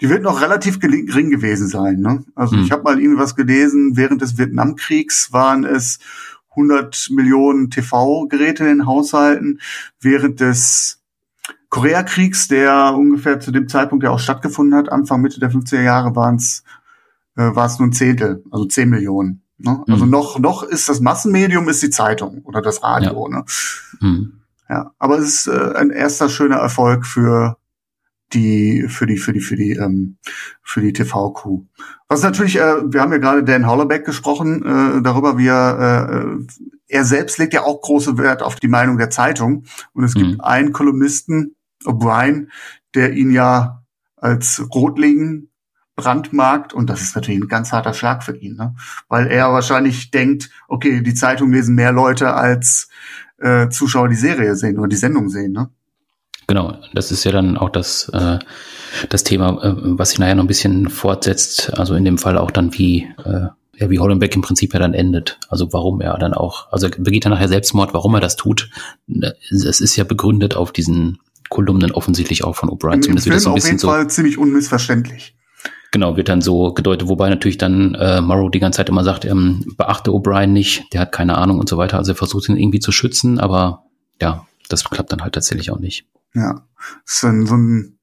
die 0.01 0.09
wird 0.09 0.23
noch 0.23 0.41
relativ 0.41 0.79
gering 0.79 1.29
gewesen 1.29 1.67
sein. 1.67 1.99
Ne? 1.99 2.23
Also 2.35 2.55
mhm. 2.55 2.63
ich 2.63 2.71
habe 2.71 2.83
mal 2.83 2.99
irgendwas 2.99 3.35
gelesen, 3.35 3.95
während 3.95 4.21
des 4.21 4.37
Vietnamkriegs 4.37 5.31
waren 5.31 5.63
es 5.63 5.99
100 6.51 7.09
Millionen 7.11 7.69
TV-Geräte 7.69 8.63
in 8.63 8.79
den 8.79 8.85
Haushalten, 8.87 9.61
während 10.01 10.39
des 10.39 10.99
Koreakriegs, 11.69 12.49
der 12.49 12.93
ungefähr 12.95 13.39
zu 13.39 13.51
dem 13.51 13.69
Zeitpunkt, 13.69 14.03
der 14.03 14.11
auch 14.11 14.19
stattgefunden 14.19 14.77
hat, 14.77 14.91
Anfang 14.91 15.21
Mitte 15.21 15.39
der 15.39 15.51
50er 15.51 15.81
Jahre, 15.81 16.15
waren 16.15 16.35
es 16.35 16.63
äh, 17.37 17.55
war 17.55 17.67
es 17.67 17.79
nur 17.79 17.87
ein 17.87 17.93
Zehntel, 17.93 18.43
also 18.51 18.65
10 18.65 18.89
Millionen. 18.89 19.43
Ne? 19.57 19.83
Also 19.87 20.05
mhm. 20.05 20.11
noch 20.11 20.39
noch 20.39 20.63
ist 20.63 20.89
das 20.89 20.99
Massenmedium 20.99 21.69
ist 21.69 21.81
die 21.81 21.89
Zeitung 21.89 22.41
oder 22.43 22.61
das 22.61 22.83
Radio. 22.83 23.29
Ja. 23.29 23.37
Ne? 23.37 23.45
Mhm. 24.01 24.33
Ja, 24.67 24.91
aber 24.99 25.19
es 25.19 25.45
ist 25.45 25.47
äh, 25.47 25.73
ein 25.75 25.91
erster 25.91 26.29
schöner 26.29 26.57
Erfolg 26.57 27.05
für 27.05 27.57
die 28.33 28.85
für 28.87 29.05
die 29.05 29.17
für 29.17 29.33
die 29.33 29.39
für 29.39 29.55
die 29.55 29.73
ähm, 29.73 30.17
für 30.61 30.81
die 30.81 30.93
TV-Crew. 30.93 31.63
Was 32.07 32.23
natürlich, 32.23 32.57
äh, 32.57 32.91
wir 32.91 33.01
haben 33.01 33.11
ja 33.11 33.17
gerade 33.17 33.43
Dan 33.43 33.67
Hollerbeck 33.67 34.05
gesprochen 34.05 34.65
äh, 34.65 35.01
darüber, 35.01 35.37
wie 35.37 35.47
er 35.47 36.39
äh, 36.39 36.53
er 36.87 37.05
selbst 37.05 37.37
legt 37.37 37.53
ja 37.53 37.63
auch 37.63 37.81
große 37.81 38.17
Wert 38.17 38.41
auf 38.43 38.55
die 38.57 38.67
Meinung 38.67 38.97
der 38.97 39.09
Zeitung 39.09 39.65
und 39.93 40.03
es 40.03 40.13
gibt 40.13 40.31
mhm. 40.31 40.41
einen 40.41 40.73
Kolumnisten 40.73 41.55
O'Brien, 41.85 42.47
der 42.95 43.13
ihn 43.13 43.31
ja 43.31 43.83
als 44.17 44.63
Rotling 44.73 45.47
brandmarkt 45.95 46.73
und 46.73 46.89
das 46.89 47.01
ist 47.01 47.15
natürlich 47.15 47.41
ein 47.41 47.47
ganz 47.47 47.71
harter 47.71 47.93
Schlag 47.93 48.23
für 48.23 48.35
ihn, 48.35 48.55
ne? 48.55 48.75
weil 49.07 49.27
er 49.27 49.51
wahrscheinlich 49.51 50.11
denkt, 50.11 50.49
okay, 50.67 51.01
die 51.01 51.13
Zeitung 51.13 51.51
lesen 51.51 51.75
mehr 51.75 51.91
Leute 51.91 52.33
als 52.33 52.89
äh, 53.37 53.69
Zuschauer 53.69 54.07
die 54.07 54.15
Serie 54.15 54.55
sehen 54.55 54.79
oder 54.79 54.87
die 54.87 54.95
Sendung 54.95 55.29
sehen. 55.29 55.51
Ne? 55.51 55.69
Genau, 56.47 56.77
das 56.93 57.11
ist 57.11 57.23
ja 57.23 57.31
dann 57.31 57.57
auch 57.57 57.69
das, 57.69 58.09
äh, 58.09 58.39
das 59.09 59.23
Thema, 59.23 59.63
äh, 59.63 59.73
was 59.75 60.09
sich 60.09 60.19
nachher 60.19 60.35
noch 60.35 60.43
ein 60.43 60.47
bisschen 60.47 60.89
fortsetzt. 60.89 61.73
Also 61.77 61.95
in 61.95 62.05
dem 62.05 62.17
Fall 62.17 62.37
auch 62.37 62.51
dann 62.51 62.73
wie, 62.77 63.07
äh, 63.23 63.47
ja, 63.77 63.89
wie 63.89 63.99
Hollenbeck 63.99 64.35
im 64.35 64.41
Prinzip 64.41 64.73
ja 64.73 64.79
dann 64.79 64.93
endet. 64.93 65.39
Also 65.49 65.71
warum 65.73 66.01
er 66.01 66.17
dann 66.17 66.33
auch, 66.33 66.71
also 66.71 66.89
begeht 66.89 67.25
er 67.25 67.29
nachher 67.29 67.47
Selbstmord, 67.47 67.93
warum 67.93 68.15
er 68.15 68.21
das 68.21 68.35
tut. 68.35 68.69
Es 69.49 69.81
ist 69.81 69.95
ja 69.95 70.03
begründet 70.03 70.55
auf 70.55 70.71
diesen 70.71 71.19
Kolumnen 71.49 71.91
offensichtlich 71.91 72.43
auch 72.43 72.55
von 72.55 72.69
O'Brien. 72.69 73.01
Zumindest 73.01 73.27
Film 73.27 73.39
so 73.39 73.49
ein 73.49 73.55
bisschen 73.55 73.75
auf 73.75 73.81
jeden 73.83 73.89
Fall 73.89 74.09
ziemlich 74.09 74.37
unmissverständlich. 74.37 75.35
Genau, 75.91 76.15
wird 76.15 76.29
dann 76.29 76.41
so 76.41 76.73
gedeutet, 76.73 77.09
wobei 77.09 77.29
natürlich 77.29 77.57
dann 77.57 77.95
äh, 77.95 78.21
Morrow 78.21 78.49
die 78.49 78.59
ganze 78.59 78.77
Zeit 78.77 78.87
immer 78.87 79.03
sagt, 79.03 79.25
ähm, 79.25 79.73
beachte 79.75 80.11
O'Brien 80.11 80.47
nicht, 80.47 80.85
der 80.93 81.01
hat 81.01 81.11
keine 81.11 81.37
Ahnung 81.37 81.59
und 81.59 81.67
so 81.67 81.77
weiter. 81.77 81.97
Also 81.97 82.13
er 82.13 82.15
versucht 82.15 82.47
ihn 82.47 82.55
irgendwie 82.55 82.79
zu 82.79 82.93
schützen, 82.93 83.39
aber 83.39 83.83
ja, 84.21 84.47
das 84.69 84.85
klappt 84.85 85.11
dann 85.11 85.21
halt 85.21 85.33
tatsächlich 85.33 85.69
auch 85.69 85.79
nicht. 85.79 86.05
Ja, 86.33 86.67
ist 87.05 87.23
dann 87.23 87.45
so 87.45 87.55
ein 87.55 87.99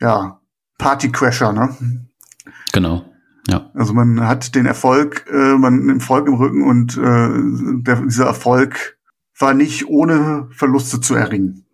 ja, 0.00 0.40
Partycrasher, 0.78 1.52
ne? 1.52 2.06
Genau. 2.72 3.04
Ja. 3.48 3.70
Also 3.74 3.92
man 3.92 4.26
hat 4.26 4.54
den 4.54 4.66
Erfolg, 4.66 5.26
äh, 5.30 5.56
man 5.56 5.86
den 5.86 6.00
Erfolg 6.00 6.26
im 6.26 6.34
Rücken 6.34 6.64
und 6.64 6.96
äh, 6.96 7.82
der, 7.82 8.02
dieser 8.02 8.26
Erfolg 8.26 8.98
war 9.38 9.54
nicht 9.54 9.86
ohne 9.88 10.48
Verluste 10.50 11.00
zu 11.00 11.14
erringen. 11.14 11.66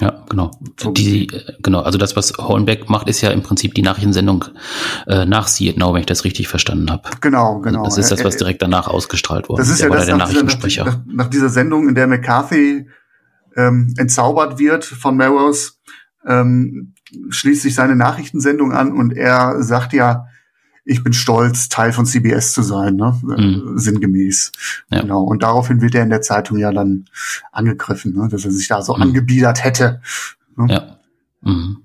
Ja, 0.00 0.24
genau. 0.28 0.50
So 0.78 0.92
die, 0.92 1.30
genau, 1.62 1.80
also 1.80 1.98
das, 1.98 2.16
was 2.16 2.32
Hornbeck 2.38 2.88
macht, 2.88 3.08
ist 3.08 3.20
ja 3.20 3.30
im 3.30 3.42
Prinzip 3.42 3.74
die 3.74 3.82
Nachrichtensendung 3.82 4.46
äh, 5.06 5.26
nach 5.26 5.46
See 5.46 5.68
It 5.68 5.76
Now, 5.76 5.92
wenn 5.92 6.00
ich 6.00 6.06
das 6.06 6.24
richtig 6.24 6.48
verstanden 6.48 6.90
habe. 6.90 7.10
Genau, 7.20 7.60
genau. 7.60 7.84
Das 7.84 7.98
ist 7.98 8.10
das, 8.10 8.24
was 8.24 8.36
direkt 8.36 8.62
danach 8.62 8.88
ausgestrahlt 8.88 9.48
wurde. 9.48 9.60
Das 9.60 9.68
ist 9.68 9.80
der 9.80 9.90
ja 9.90 9.94
das 9.94 10.06
der 10.06 10.16
Nachrichtensprecher. 10.16 10.84
Dieser, 10.84 10.96
nach, 10.96 11.14
nach, 11.24 11.28
dieser 11.28 11.50
Sendung, 11.50 11.88
in 11.88 11.94
der 11.94 12.06
McCarthy 12.06 12.88
ähm, 13.56 13.94
entzaubert 13.96 14.58
wird 14.58 14.84
von 14.84 15.16
Melrose, 15.16 15.72
ähm, 16.26 16.94
schließt 17.28 17.62
sich 17.62 17.74
seine 17.74 17.96
Nachrichtensendung 17.96 18.72
an 18.72 18.92
und 18.92 19.16
er 19.16 19.62
sagt 19.62 19.92
ja, 19.92 20.26
ich 20.84 21.04
bin 21.04 21.12
stolz, 21.12 21.68
Teil 21.68 21.92
von 21.92 22.06
CBS 22.06 22.52
zu 22.52 22.62
sein, 22.62 22.96
ne? 22.96 23.18
Mhm. 23.22 23.78
sinngemäß. 23.78 24.52
Ja. 24.90 25.02
Genau. 25.02 25.22
Und 25.22 25.42
daraufhin 25.42 25.80
wird 25.80 25.94
er 25.94 26.02
in 26.02 26.10
der 26.10 26.22
Zeitung 26.22 26.58
ja 26.58 26.72
dann 26.72 27.04
angegriffen, 27.52 28.14
ne? 28.14 28.28
dass 28.28 28.44
er 28.44 28.50
sich 28.50 28.68
da 28.68 28.82
so 28.82 28.96
mhm. 28.96 29.02
angebiedert 29.02 29.62
hätte. 29.62 30.00
Ne? 30.56 30.66
Ja. 30.68 30.96
Mhm. 31.42 31.82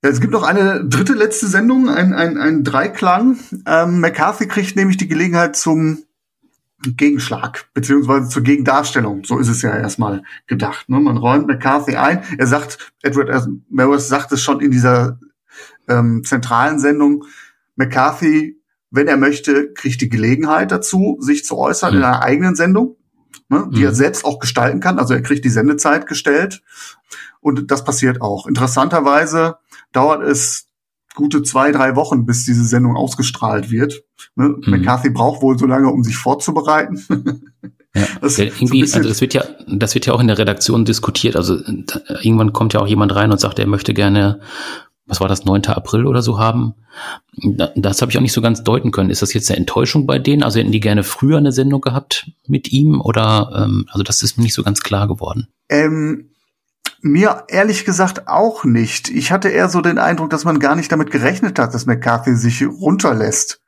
Es 0.00 0.20
gibt 0.20 0.32
noch 0.32 0.42
eine 0.42 0.84
dritte 0.84 1.12
letzte 1.12 1.46
Sendung, 1.46 1.88
ein, 1.88 2.12
ein, 2.12 2.36
ein 2.36 2.64
Dreiklang. 2.64 3.38
Ähm, 3.66 4.00
McCarthy 4.00 4.48
kriegt 4.48 4.74
nämlich 4.74 4.96
die 4.96 5.06
Gelegenheit 5.06 5.54
zum 5.54 5.98
Gegenschlag, 6.82 7.68
beziehungsweise 7.74 8.28
zur 8.28 8.42
Gegendarstellung. 8.42 9.24
So 9.24 9.38
ist 9.38 9.48
es 9.48 9.62
ja 9.62 9.76
erstmal 9.76 10.22
gedacht. 10.46 10.88
Ne? 10.88 11.00
Man 11.00 11.16
räumt 11.16 11.46
McCarthy 11.46 11.96
ein. 11.96 12.22
Er 12.38 12.46
sagt, 12.46 12.92
Edward 13.02 13.48
Melrose 13.68 14.06
sagt 14.06 14.32
es 14.32 14.42
schon 14.42 14.60
in 14.60 14.70
dieser 14.70 15.18
ähm, 15.88 16.22
zentralen 16.24 16.78
Sendung, 16.78 17.24
McCarthy, 17.76 18.60
wenn 18.90 19.08
er 19.08 19.16
möchte, 19.16 19.72
kriegt 19.72 20.00
die 20.00 20.08
Gelegenheit 20.08 20.70
dazu, 20.70 21.16
sich 21.20 21.44
zu 21.44 21.56
äußern 21.56 21.92
mhm. 21.92 21.98
in 21.98 22.04
einer 22.04 22.22
eigenen 22.22 22.54
Sendung, 22.56 22.96
ne, 23.48 23.68
die 23.72 23.80
mhm. 23.80 23.86
er 23.86 23.94
selbst 23.94 24.24
auch 24.24 24.38
gestalten 24.38 24.80
kann. 24.80 24.98
Also 24.98 25.14
er 25.14 25.22
kriegt 25.22 25.44
die 25.44 25.50
Sendezeit 25.50 26.06
gestellt. 26.06 26.62
Und 27.40 27.70
das 27.70 27.84
passiert 27.84 28.20
auch. 28.20 28.46
Interessanterweise 28.46 29.56
dauert 29.92 30.22
es 30.22 30.68
gute 31.14 31.42
zwei, 31.42 31.72
drei 31.72 31.96
Wochen, 31.96 32.26
bis 32.26 32.44
diese 32.44 32.64
Sendung 32.64 32.96
ausgestrahlt 32.96 33.70
wird. 33.70 34.02
Ne? 34.34 34.48
Mhm. 34.48 34.70
McCarthy 34.70 35.10
braucht 35.10 35.42
wohl 35.42 35.58
so 35.58 35.66
lange, 35.66 35.88
um 35.88 36.02
sich 36.04 36.16
vorzubereiten. 36.16 37.04
Ja, 37.94 38.06
das, 38.22 38.38
ja, 38.38 38.46
irgendwie, 38.46 38.86
so 38.86 38.96
also 38.96 39.10
das 39.10 39.20
wird 39.20 39.34
ja, 39.34 39.44
das 39.68 39.94
wird 39.94 40.06
ja 40.06 40.14
auch 40.14 40.20
in 40.20 40.26
der 40.26 40.38
Redaktion 40.38 40.86
diskutiert. 40.86 41.36
Also 41.36 41.58
irgendwann 42.22 42.54
kommt 42.54 42.72
ja 42.72 42.80
auch 42.80 42.86
jemand 42.86 43.14
rein 43.14 43.30
und 43.30 43.38
sagt, 43.38 43.58
er 43.58 43.66
möchte 43.66 43.92
gerne 43.92 44.40
was 45.06 45.20
war 45.20 45.28
das, 45.28 45.44
9. 45.44 45.66
April 45.66 46.06
oder 46.06 46.22
so 46.22 46.38
haben. 46.38 46.74
Das 47.76 48.00
habe 48.00 48.10
ich 48.10 48.16
auch 48.16 48.22
nicht 48.22 48.32
so 48.32 48.40
ganz 48.40 48.62
deuten 48.62 48.92
können. 48.92 49.10
Ist 49.10 49.22
das 49.22 49.34
jetzt 49.34 49.50
eine 49.50 49.58
Enttäuschung 49.58 50.06
bei 50.06 50.18
denen? 50.18 50.42
Also 50.42 50.58
hätten 50.58 50.72
die 50.72 50.80
gerne 50.80 51.02
früher 51.02 51.38
eine 51.38 51.52
Sendung 51.52 51.80
gehabt 51.80 52.30
mit 52.46 52.72
ihm 52.72 53.00
oder 53.00 53.52
ähm, 53.54 53.86
also 53.90 54.04
das 54.04 54.22
ist 54.22 54.36
mir 54.36 54.44
nicht 54.44 54.54
so 54.54 54.62
ganz 54.62 54.80
klar 54.80 55.08
geworden. 55.08 55.48
Ähm, 55.68 56.30
mir 57.02 57.44
ehrlich 57.48 57.84
gesagt 57.84 58.28
auch 58.28 58.64
nicht. 58.64 59.10
Ich 59.10 59.32
hatte 59.32 59.48
eher 59.48 59.68
so 59.68 59.80
den 59.80 59.98
Eindruck, 59.98 60.30
dass 60.30 60.44
man 60.44 60.60
gar 60.60 60.76
nicht 60.76 60.90
damit 60.90 61.10
gerechnet 61.10 61.58
hat, 61.58 61.74
dass 61.74 61.86
McCarthy 61.86 62.34
sich 62.36 62.64
runterlässt. 62.64 63.60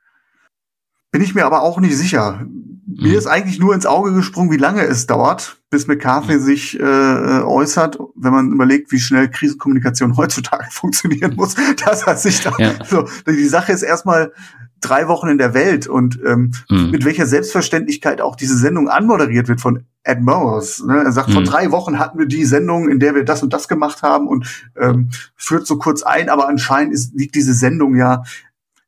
Bin 1.11 1.21
ich 1.21 1.35
mir 1.35 1.45
aber 1.45 1.61
auch 1.61 1.79
nicht 1.79 1.95
sicher. 1.95 2.45
Mir 2.87 3.11
mhm. 3.11 3.17
ist 3.17 3.27
eigentlich 3.27 3.59
nur 3.59 3.73
ins 3.73 3.85
Auge 3.85 4.13
gesprungen, 4.13 4.51
wie 4.51 4.57
lange 4.57 4.83
es 4.83 5.05
dauert, 5.05 5.57
bis 5.69 5.87
McCarthy 5.87 6.35
mhm. 6.35 6.39
sich 6.39 6.79
äh, 6.79 6.83
äußert, 6.83 7.99
wenn 8.15 8.31
man 8.31 8.51
überlegt, 8.51 8.91
wie 8.91 8.99
schnell 8.99 9.29
Krisenkommunikation 9.29 10.15
heutzutage 10.17 10.67
funktionieren 10.71 11.35
muss, 11.35 11.55
dass 11.85 12.03
er 12.03 12.15
sich 12.15 12.41
da 12.41 12.53
ja. 12.57 12.71
so, 12.85 13.07
die 13.27 13.47
Sache 13.47 13.73
ist 13.73 13.83
erstmal 13.83 14.31
drei 14.79 15.07
Wochen 15.07 15.27
in 15.27 15.37
der 15.37 15.53
Welt 15.53 15.87
und 15.87 16.19
ähm, 16.25 16.51
mhm. 16.69 16.91
mit 16.91 17.03
welcher 17.03 17.25
Selbstverständlichkeit 17.25 18.21
auch 18.21 18.35
diese 18.35 18.57
Sendung 18.57 18.87
anmoderiert 18.87 19.47
wird 19.47 19.59
von 19.59 19.85
Ed 20.05 20.21
Morris. 20.21 20.83
Ne? 20.83 21.03
Er 21.03 21.11
sagt, 21.11 21.29
mhm. 21.29 21.33
vor 21.33 21.43
drei 21.43 21.71
Wochen 21.71 21.99
hatten 21.99 22.19
wir 22.19 22.27
die 22.27 22.45
Sendung, 22.45 22.89
in 22.89 22.99
der 22.99 23.15
wir 23.15 23.25
das 23.25 23.43
und 23.43 23.51
das 23.53 23.67
gemacht 23.67 24.03
haben 24.03 24.27
und 24.27 24.47
ähm, 24.79 25.09
führt 25.35 25.67
so 25.67 25.77
kurz 25.77 26.03
ein, 26.03 26.29
aber 26.29 26.47
anscheinend 26.47 26.93
ist, 26.93 27.13
liegt 27.15 27.35
diese 27.35 27.53
Sendung 27.53 27.95
ja 27.95 28.23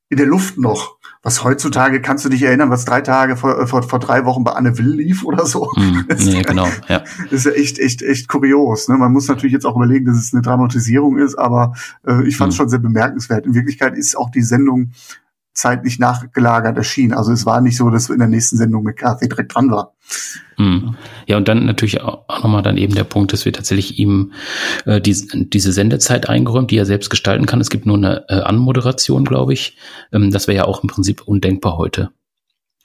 in 0.09 0.17
der 0.17 0.27
Luft 0.27 0.57
noch 0.57 0.97
was 1.27 1.43
heutzutage, 1.43 2.01
kannst 2.01 2.23
du 2.23 2.29
dich 2.29 2.43
erinnern, 2.43 2.69
was 2.69 2.85
drei 2.85 3.01
Tage 3.01 3.35
vor, 3.35 3.59
äh, 3.59 3.67
vor, 3.67 3.83
vor 3.83 3.99
drei 3.99 4.23
Wochen 4.23 4.45
bei 4.45 4.53
Anne 4.53 4.77
Will 4.77 4.93
lief 4.93 5.25
oder 5.25 5.45
so? 5.45 5.69
Mm, 5.75 6.05
nee, 6.19 6.41
genau, 6.41 6.69
ja. 6.87 7.03
Das 7.23 7.33
ist 7.33 7.45
ja 7.45 7.51
echt, 7.51 7.79
echt, 7.79 8.01
echt 8.01 8.29
kurios. 8.29 8.87
Ne? 8.87 8.95
Man 8.95 9.11
muss 9.11 9.27
natürlich 9.27 9.51
jetzt 9.51 9.65
auch 9.65 9.75
überlegen, 9.75 10.05
dass 10.05 10.17
es 10.17 10.33
eine 10.33 10.41
Dramatisierung 10.41 11.17
ist, 11.17 11.35
aber 11.35 11.73
äh, 12.07 12.25
ich 12.25 12.37
fand 12.37 12.53
es 12.53 12.55
mm. 12.55 12.59
schon 12.59 12.69
sehr 12.69 12.79
bemerkenswert. 12.79 13.45
In 13.45 13.55
Wirklichkeit 13.55 13.97
ist 13.97 14.17
auch 14.17 14.29
die 14.29 14.41
Sendung 14.41 14.91
zeitlich 15.57 15.97
nachgelagert 15.97 16.77
erschienen. 16.77 17.13
Also 17.13 17.31
es 17.31 17.45
war 17.45 17.61
nicht 17.61 17.77
so, 17.77 17.89
dass 17.89 18.09
in 18.09 18.19
der 18.19 18.27
nächsten 18.27 18.57
Sendung 18.57 18.83
mit 18.83 18.97
Kathy 18.97 19.27
direkt 19.27 19.55
dran 19.55 19.71
war. 19.71 19.93
Mhm. 20.57 20.95
Ja, 21.25 21.37
und 21.37 21.47
dann 21.47 21.65
natürlich 21.65 22.01
auch 22.01 22.43
nochmal 22.43 22.61
dann 22.61 22.77
eben 22.77 22.93
der 22.93 23.03
Punkt, 23.03 23.33
dass 23.33 23.43
wir 23.43 23.53
tatsächlich 23.53 23.97
ihm 23.97 24.33
äh, 24.85 25.01
die, 25.01 25.49
diese 25.49 25.73
Sendezeit 25.73 26.29
eingeräumt, 26.29 26.69
die 26.69 26.77
er 26.77 26.85
selbst 26.85 27.09
gestalten 27.09 27.47
kann. 27.47 27.59
Es 27.59 27.71
gibt 27.71 27.87
nur 27.87 27.97
eine 27.97 28.29
äh, 28.29 28.41
Anmoderation, 28.41 29.25
glaube 29.25 29.53
ich. 29.53 29.77
Ähm, 30.13 30.29
das 30.29 30.47
wäre 30.47 30.57
ja 30.57 30.65
auch 30.65 30.83
im 30.83 30.89
Prinzip 30.89 31.23
undenkbar 31.23 31.77
heute. 31.77 32.11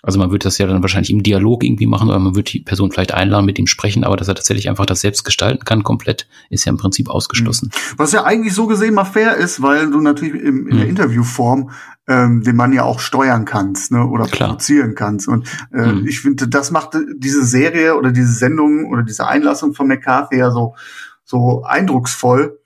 Also 0.05 0.19
man 0.19 0.33
würde 0.33 0.43
das 0.43 0.59
ja 0.59 0.67
dann 0.67 0.83
wahrscheinlich 0.83 1.11
im 1.11 1.23
Dialog 1.23 1.63
irgendwie 1.63 1.87
machen 1.87 2.09
oder 2.09 2.19
man 2.19 2.35
würde 2.35 2.51
die 2.51 2.61
Person 2.61 2.91
vielleicht 2.91 3.15
einladen, 3.15 3.47
mit 3.47 3.59
ihm 3.61 3.69
sprechen, 3.69 4.03
aber 4.03 4.17
dass 4.17 4.27
er 4.27 4.35
tatsächlich 4.35 4.69
einfach 4.69 4.85
das 4.85 5.01
selbst 5.01 5.23
gestalten 5.23 5.65
kann, 5.65 5.85
komplett, 5.85 6.27
ist 6.51 6.65
ja 6.65 6.71
im 6.71 6.77
Prinzip 6.77 7.09
ausgeschlossen. 7.09 7.71
Mhm. 7.73 7.99
Was 7.99 8.11
ja 8.11 8.25
eigentlich 8.25 8.53
so 8.53 8.67
gesehen 8.67 8.95
mal 8.95 9.05
fair 9.05 9.37
ist, 9.37 9.63
weil 9.63 9.91
du 9.91 10.01
natürlich 10.01 10.43
im, 10.43 10.67
in 10.67 10.77
der 10.77 10.85
mhm. 10.85 10.91
Interviewform 10.91 11.71
ähm, 12.09 12.43
den 12.43 12.57
Mann 12.57 12.73
ja 12.73 12.83
auch 12.83 12.99
steuern 12.99 13.45
kannst 13.45 13.93
ne, 13.93 14.05
oder 14.05 14.25
Klar. 14.25 14.49
produzieren 14.49 14.97
kannst. 14.97 15.29
Und 15.29 15.49
äh, 15.73 15.93
mhm. 15.93 16.07
ich 16.07 16.21
finde, 16.21 16.49
das 16.49 16.73
macht 16.73 16.97
diese 17.17 17.45
Serie 17.45 17.97
oder 17.97 18.11
diese 18.11 18.33
Sendung 18.33 18.91
oder 18.91 19.05
diese 19.05 19.29
Einlassung 19.29 19.73
von 19.73 19.87
McCarthy 19.87 20.39
ja 20.39 20.51
so, 20.51 20.75
so 21.23 21.63
eindrucksvoll, 21.63 22.59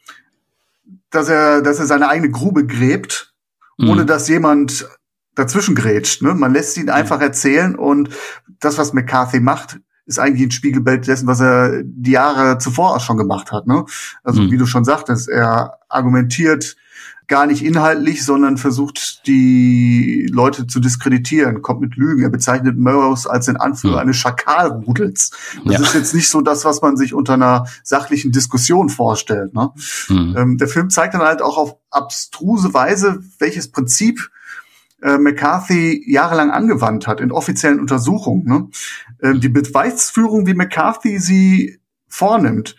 dass 1.10 1.28
er, 1.28 1.60
dass 1.60 1.78
er 1.80 1.86
seine 1.86 2.08
eigene 2.08 2.30
Grube 2.30 2.66
gräbt, 2.66 3.34
ohne 3.78 4.02
mhm. 4.02 4.06
dass 4.06 4.26
jemand 4.28 4.88
dazwischen 5.36 5.76
grätscht. 5.76 6.22
Ne? 6.22 6.34
Man 6.34 6.52
lässt 6.52 6.76
ihn 6.76 6.90
einfach 6.90 7.20
erzählen 7.20 7.76
und 7.76 8.08
das, 8.58 8.78
was 8.78 8.92
McCarthy 8.92 9.38
macht, 9.38 9.78
ist 10.06 10.18
eigentlich 10.18 10.48
ein 10.48 10.52
Spiegelbild 10.52 11.06
dessen, 11.06 11.26
was 11.26 11.40
er 11.40 11.82
die 11.84 12.12
Jahre 12.12 12.58
zuvor 12.58 12.96
auch 12.96 13.00
schon 13.00 13.16
gemacht 13.16 13.52
hat. 13.52 13.66
Ne? 13.66 13.84
Also 14.24 14.42
mhm. 14.42 14.50
wie 14.50 14.56
du 14.56 14.66
schon 14.66 14.84
sagtest, 14.84 15.28
er 15.28 15.78
argumentiert 15.88 16.76
gar 17.28 17.46
nicht 17.46 17.64
inhaltlich, 17.64 18.24
sondern 18.24 18.56
versucht 18.56 19.26
die 19.26 20.28
Leute 20.30 20.68
zu 20.68 20.78
diskreditieren, 20.78 21.60
kommt 21.60 21.80
mit 21.80 21.96
Lügen. 21.96 22.22
Er 22.22 22.30
bezeichnet 22.30 22.78
Murrows 22.78 23.26
als 23.26 23.46
den 23.46 23.56
Anführer 23.56 23.94
mhm. 23.94 24.00
eines 24.00 24.16
Schakalrudels. 24.16 25.32
Das 25.64 25.74
ja. 25.74 25.80
ist 25.80 25.94
jetzt 25.94 26.14
nicht 26.14 26.28
so 26.28 26.40
das, 26.40 26.64
was 26.64 26.82
man 26.82 26.96
sich 26.96 27.14
unter 27.14 27.34
einer 27.34 27.66
sachlichen 27.82 28.30
Diskussion 28.30 28.90
vorstellt. 28.90 29.54
Ne? 29.54 29.70
Mhm. 30.08 30.34
Ähm, 30.36 30.58
der 30.58 30.68
Film 30.68 30.88
zeigt 30.88 31.14
dann 31.14 31.22
halt 31.22 31.42
auch 31.42 31.58
auf 31.58 31.76
abstruse 31.90 32.72
Weise, 32.72 33.24
welches 33.40 33.72
Prinzip 33.72 34.30
äh, 35.02 35.18
McCarthy 35.18 36.04
jahrelang 36.10 36.50
angewandt 36.50 37.06
hat 37.06 37.20
in 37.20 37.32
offiziellen 37.32 37.80
Untersuchungen. 37.80 38.44
Ne? 38.44 38.68
Äh, 39.20 39.38
die 39.38 39.48
Beweisführung, 39.48 40.46
wie 40.46 40.54
McCarthy 40.54 41.18
sie 41.18 41.80
vornimmt, 42.08 42.76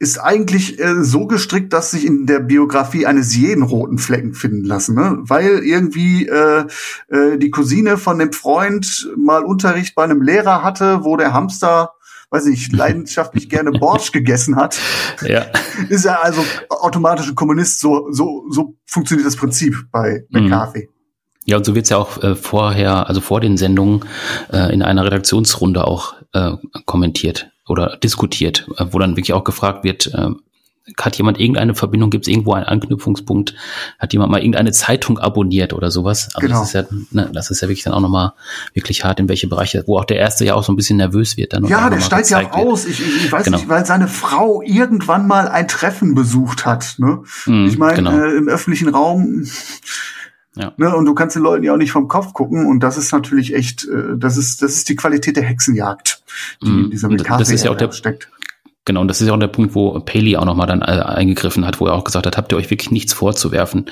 ist 0.00 0.18
eigentlich 0.18 0.78
äh, 0.78 1.02
so 1.02 1.26
gestrickt, 1.26 1.72
dass 1.72 1.90
sich 1.90 2.06
in 2.06 2.26
der 2.26 2.38
Biografie 2.38 3.06
eines 3.06 3.34
jeden 3.34 3.62
roten 3.64 3.98
Flecken 3.98 4.34
finden 4.34 4.64
lassen, 4.64 4.94
ne? 4.94 5.18
weil 5.22 5.58
irgendwie 5.64 6.28
äh, 6.28 6.66
äh, 7.08 7.36
die 7.38 7.50
Cousine 7.50 7.98
von 7.98 8.18
dem 8.18 8.32
Freund 8.32 9.10
mal 9.16 9.42
Unterricht 9.42 9.96
bei 9.96 10.04
einem 10.04 10.22
Lehrer 10.22 10.62
hatte, 10.62 11.04
wo 11.04 11.16
der 11.16 11.32
Hamster 11.32 11.94
weiß 12.30 12.46
ich, 12.46 12.70
leidenschaftlich 12.72 13.48
gerne 13.48 13.72
Borsch 13.72 14.12
gegessen 14.12 14.56
hat, 14.56 14.78
ja. 15.22 15.46
ist 15.88 16.04
er 16.04 16.22
also 16.22 16.44
automatisch 16.68 17.28
ein 17.28 17.34
Kommunist. 17.34 17.80
So, 17.80 18.08
so, 18.10 18.44
so 18.50 18.76
funktioniert 18.86 19.26
das 19.26 19.36
Prinzip 19.36 19.86
bei 19.90 20.26
mhm. 20.28 20.50
Ja, 21.48 21.56
und 21.56 21.64
so 21.64 21.74
wird's 21.74 21.88
ja 21.88 21.96
auch 21.96 22.22
äh, 22.22 22.34
vorher, 22.34 23.08
also 23.08 23.22
vor 23.22 23.40
den 23.40 23.56
Sendungen, 23.56 24.04
äh, 24.52 24.70
in 24.70 24.82
einer 24.82 25.06
Redaktionsrunde 25.06 25.86
auch 25.86 26.14
äh, 26.34 26.52
kommentiert 26.84 27.50
oder 27.66 27.96
diskutiert, 27.96 28.68
äh, 28.76 28.84
wo 28.90 28.98
dann 28.98 29.16
wirklich 29.16 29.32
auch 29.32 29.44
gefragt 29.44 29.82
wird, 29.82 30.12
äh, 30.12 30.28
hat 30.98 31.16
jemand 31.16 31.40
irgendeine 31.40 31.74
Verbindung, 31.74 32.10
gibt 32.10 32.26
es 32.26 32.28
irgendwo 32.28 32.52
einen 32.52 32.66
Anknüpfungspunkt, 32.66 33.54
hat 33.98 34.12
jemand 34.12 34.30
mal 34.30 34.40
irgendeine 34.40 34.72
Zeitung 34.72 35.18
abonniert 35.18 35.72
oder 35.72 35.90
sowas. 35.90 36.28
Also 36.34 36.46
genau. 36.46 36.60
das 36.60 36.68
ist 36.68 36.74
ja, 36.74 36.84
ne, 37.12 37.30
das 37.32 37.50
ist 37.50 37.62
ja 37.62 37.68
wirklich 37.68 37.84
dann 37.84 37.94
auch 37.94 38.00
nochmal 38.00 38.32
wirklich 38.74 39.04
hart, 39.04 39.18
in 39.18 39.28
welche 39.30 39.48
Bereiche, 39.48 39.84
wo 39.86 39.98
auch 39.98 40.04
der 40.04 40.18
Erste 40.18 40.44
ja 40.44 40.54
auch 40.54 40.64
so 40.64 40.72
ein 40.72 40.76
bisschen 40.76 40.98
nervös 40.98 41.38
wird. 41.38 41.54
Dann 41.54 41.64
ja, 41.64 41.88
der 41.88 42.00
steigt 42.00 42.28
ja 42.28 42.52
aus. 42.52 42.84
Ich, 42.84 43.00
ich 43.00 43.32
weiß 43.32 43.44
genau. 43.44 43.56
nicht, 43.56 43.70
weil 43.70 43.86
seine 43.86 44.08
Frau 44.08 44.60
irgendwann 44.60 45.26
mal 45.26 45.48
ein 45.48 45.66
Treffen 45.66 46.14
besucht 46.14 46.66
hat. 46.66 46.96
Ne? 46.98 47.22
Mm, 47.46 47.66
ich 47.66 47.78
meine, 47.78 47.96
genau. 47.96 48.10
äh, 48.10 48.36
im 48.36 48.48
öffentlichen 48.48 48.88
Raum 48.90 49.46
ja. 50.58 50.72
Ne, 50.76 50.94
und 50.94 51.04
du 51.04 51.14
kannst 51.14 51.36
den 51.36 51.42
Leuten 51.42 51.64
ja 51.64 51.72
auch 51.72 51.78
nicht 51.78 51.92
vom 51.92 52.08
Kopf 52.08 52.32
gucken 52.32 52.66
und 52.66 52.80
das 52.80 52.98
ist 52.98 53.12
natürlich 53.12 53.54
echt, 53.54 53.84
äh, 53.84 54.16
das 54.16 54.36
ist, 54.36 54.60
das 54.60 54.72
ist 54.72 54.88
die 54.88 54.96
Qualität 54.96 55.36
der 55.36 55.44
Hexenjagd, 55.44 56.22
die 56.62 56.68
mm, 56.68 56.84
in 56.84 56.90
dieser 56.90 57.08
McCarthy 57.08 57.38
das 57.38 57.50
ist 57.50 57.64
ja 57.64 57.70
auch 57.70 57.76
der, 57.76 57.92
steckt. 57.92 58.28
Genau, 58.84 59.02
und 59.02 59.08
das 59.08 59.20
ist 59.20 59.28
ja 59.28 59.34
auch 59.34 59.38
der 59.38 59.48
Punkt, 59.48 59.74
wo 59.74 60.00
Paley 60.00 60.36
auch 60.36 60.46
nochmal 60.46 60.66
dann 60.66 60.80
äh, 60.80 60.84
eingegriffen 60.84 61.64
hat, 61.64 61.78
wo 61.78 61.86
er 61.86 61.94
auch 61.94 62.04
gesagt 62.04 62.26
hat, 62.26 62.36
habt 62.36 62.50
ihr 62.52 62.56
euch 62.56 62.70
wirklich 62.70 62.90
nichts 62.90 63.12
vorzuwerfen, 63.12 63.86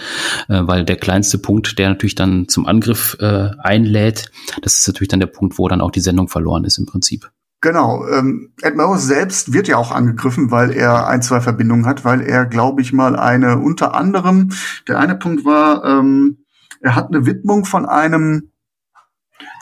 äh, 0.48 0.62
weil 0.62 0.84
der 0.84 0.96
kleinste 0.96 1.38
Punkt, 1.38 1.78
der 1.78 1.90
natürlich 1.90 2.14
dann 2.14 2.48
zum 2.48 2.66
Angriff 2.66 3.16
äh, 3.20 3.50
einlädt, 3.58 4.32
das 4.62 4.78
ist 4.78 4.88
natürlich 4.88 5.08
dann 5.08 5.20
der 5.20 5.26
Punkt, 5.26 5.58
wo 5.58 5.68
dann 5.68 5.82
auch 5.82 5.90
die 5.90 6.00
Sendung 6.00 6.28
verloren 6.28 6.64
ist 6.64 6.78
im 6.78 6.86
Prinzip. 6.86 7.30
Genau, 7.60 8.06
ähm, 8.08 8.52
Ed 8.62 8.76
Morris 8.76 9.04
selbst 9.04 9.52
wird 9.52 9.68
ja 9.68 9.76
auch 9.76 9.92
angegriffen, 9.92 10.50
weil 10.50 10.70
er 10.72 11.06
ein, 11.08 11.20
zwei 11.20 11.40
Verbindungen 11.40 11.84
hat, 11.84 12.04
weil 12.04 12.22
er, 12.22 12.46
glaube 12.46 12.80
ich 12.80 12.92
mal, 12.92 13.16
eine 13.16 13.58
unter 13.58 13.94
anderem, 13.94 14.52
der 14.88 14.98
eine 14.98 15.16
Punkt 15.16 15.44
war, 15.44 15.84
ähm, 15.84 16.38
er 16.86 16.96
hat 16.96 17.08
eine 17.08 17.26
Widmung 17.26 17.64
von 17.64 17.84
einem 17.84 18.50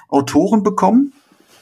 Autoren 0.08 0.62
bekommen, 0.62 1.12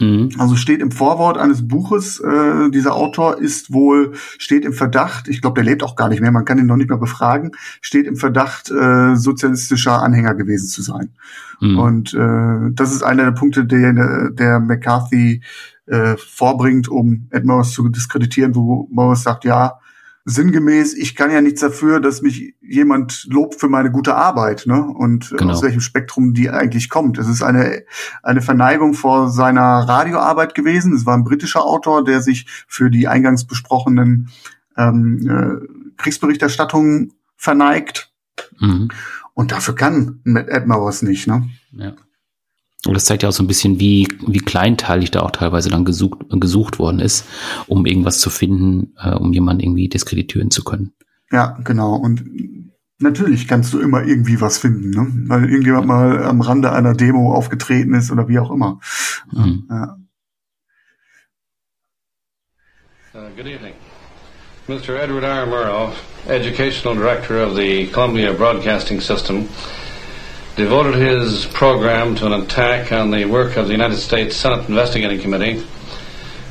Mhm. 0.02 0.30
Also 0.38 0.56
steht 0.56 0.80
im 0.80 0.90
Vorwort 0.90 1.38
eines 1.38 1.66
Buches, 1.68 2.18
äh, 2.18 2.70
dieser 2.70 2.94
Autor 2.94 3.38
ist 3.38 3.72
wohl, 3.72 4.12
steht 4.38 4.64
im 4.64 4.72
Verdacht, 4.72 5.28
ich 5.28 5.40
glaube, 5.40 5.54
der 5.54 5.64
lebt 5.64 5.82
auch 5.82 5.96
gar 5.96 6.08
nicht 6.08 6.20
mehr, 6.20 6.32
man 6.32 6.44
kann 6.44 6.58
ihn 6.58 6.66
noch 6.66 6.76
nicht 6.76 6.90
mehr 6.90 6.98
befragen, 6.98 7.52
steht 7.80 8.06
im 8.06 8.16
Verdacht, 8.16 8.70
äh, 8.70 9.14
sozialistischer 9.14 10.02
Anhänger 10.02 10.34
gewesen 10.34 10.66
zu 10.66 10.82
sein. 10.82 11.10
Mhm. 11.60 11.78
Und 11.78 12.14
äh, 12.14 12.72
das 12.72 12.92
ist 12.92 13.02
einer 13.02 13.24
der 13.24 13.32
Punkte, 13.32 13.64
der, 13.64 14.30
der 14.30 14.60
McCarthy 14.60 15.42
äh, 15.86 16.16
vorbringt, 16.16 16.88
um 16.88 17.28
Ed 17.30 17.44
Morris 17.44 17.70
zu 17.70 17.88
diskreditieren, 17.88 18.56
wo 18.56 18.88
Morris 18.90 19.22
sagt, 19.22 19.44
ja, 19.44 19.78
sinngemäß, 20.24 20.94
ich 20.94 21.16
kann 21.16 21.30
ja 21.30 21.40
nichts 21.40 21.60
dafür, 21.60 22.00
dass 22.00 22.22
mich 22.22 22.54
jemand 22.60 23.26
lobt 23.28 23.56
für 23.56 23.68
meine 23.68 23.90
gute 23.90 24.14
Arbeit, 24.14 24.64
ne? 24.66 24.84
Und 24.84 25.30
genau. 25.36 25.52
aus 25.52 25.62
welchem 25.62 25.80
Spektrum 25.80 26.32
die 26.32 26.48
eigentlich 26.50 26.88
kommt. 26.88 27.18
Es 27.18 27.28
ist 27.28 27.42
eine, 27.42 27.82
eine 28.22 28.40
Verneigung 28.40 28.94
vor 28.94 29.30
seiner 29.30 29.62
Radioarbeit 29.62 30.54
gewesen. 30.54 30.94
Es 30.94 31.06
war 31.06 31.16
ein 31.16 31.24
britischer 31.24 31.64
Autor, 31.64 32.04
der 32.04 32.22
sich 32.22 32.46
für 32.68 32.88
die 32.88 33.08
eingangs 33.08 33.46
besprochenen 33.46 34.30
ähm, 34.76 35.28
äh, 35.28 35.92
Kriegsberichterstattungen 35.96 37.14
verneigt. 37.36 38.12
Mhm. 38.60 38.88
Und 39.34 39.50
dafür 39.50 39.74
kann 39.74 40.20
Ed 40.24 40.66
Mowers 40.66 41.02
nicht, 41.02 41.26
ne? 41.26 41.48
Ja. 41.72 41.94
Und 42.86 42.94
das 42.94 43.04
zeigt 43.04 43.22
ja 43.22 43.28
auch 43.28 43.32
so 43.32 43.44
ein 43.44 43.48
bisschen, 43.48 43.78
wie, 43.78 44.08
wie 44.26 44.40
kleinteilig 44.40 45.12
da 45.12 45.20
auch 45.20 45.30
teilweise 45.30 45.68
dann 45.68 45.84
gesucht, 45.84 46.18
gesucht 46.30 46.78
worden 46.80 46.98
ist, 46.98 47.24
um 47.68 47.86
irgendwas 47.86 48.18
zu 48.18 48.28
finden, 48.28 48.94
äh, 49.00 49.14
um 49.14 49.32
jemanden 49.32 49.62
irgendwie 49.62 49.88
diskreditieren 49.88 50.50
zu 50.50 50.64
können. 50.64 50.92
Ja, 51.30 51.58
genau. 51.62 51.94
Und 51.94 52.24
natürlich 52.98 53.46
kannst 53.46 53.72
du 53.72 53.80
immer 53.80 54.04
irgendwie 54.04 54.40
was 54.40 54.58
finden, 54.58 54.90
ne? 54.90 55.06
weil 55.28 55.48
irgendjemand 55.48 55.86
mal 55.86 56.24
am 56.24 56.40
Rande 56.40 56.72
einer 56.72 56.94
Demo 56.94 57.32
aufgetreten 57.34 57.94
ist 57.94 58.10
oder 58.10 58.28
wie 58.28 58.40
auch 58.40 58.50
immer. 58.50 58.80
Mhm. 59.30 59.66
Ja. 59.70 59.96
Uh, 63.14 63.28
good 63.36 63.46
evening. 63.46 63.74
Mr. 64.68 65.02
Edward 65.02 65.24
R. 65.24 65.46
Murrow, 65.46 65.92
Educational 66.28 66.96
Director 66.96 67.46
of 67.46 67.54
the 67.54 67.86
Columbia 67.88 68.32
Broadcasting 68.32 69.00
System. 69.00 69.48
Devoted 70.56 70.94
his 70.94 71.46
program 71.46 72.14
to 72.16 72.26
an 72.26 72.42
attack 72.42 72.92
on 72.92 73.10
the 73.10 73.24
work 73.24 73.56
of 73.56 73.66
the 73.66 73.72
United 73.72 73.96
States 73.96 74.36
Senate 74.36 74.68
Investigating 74.68 75.20
Committee 75.20 75.64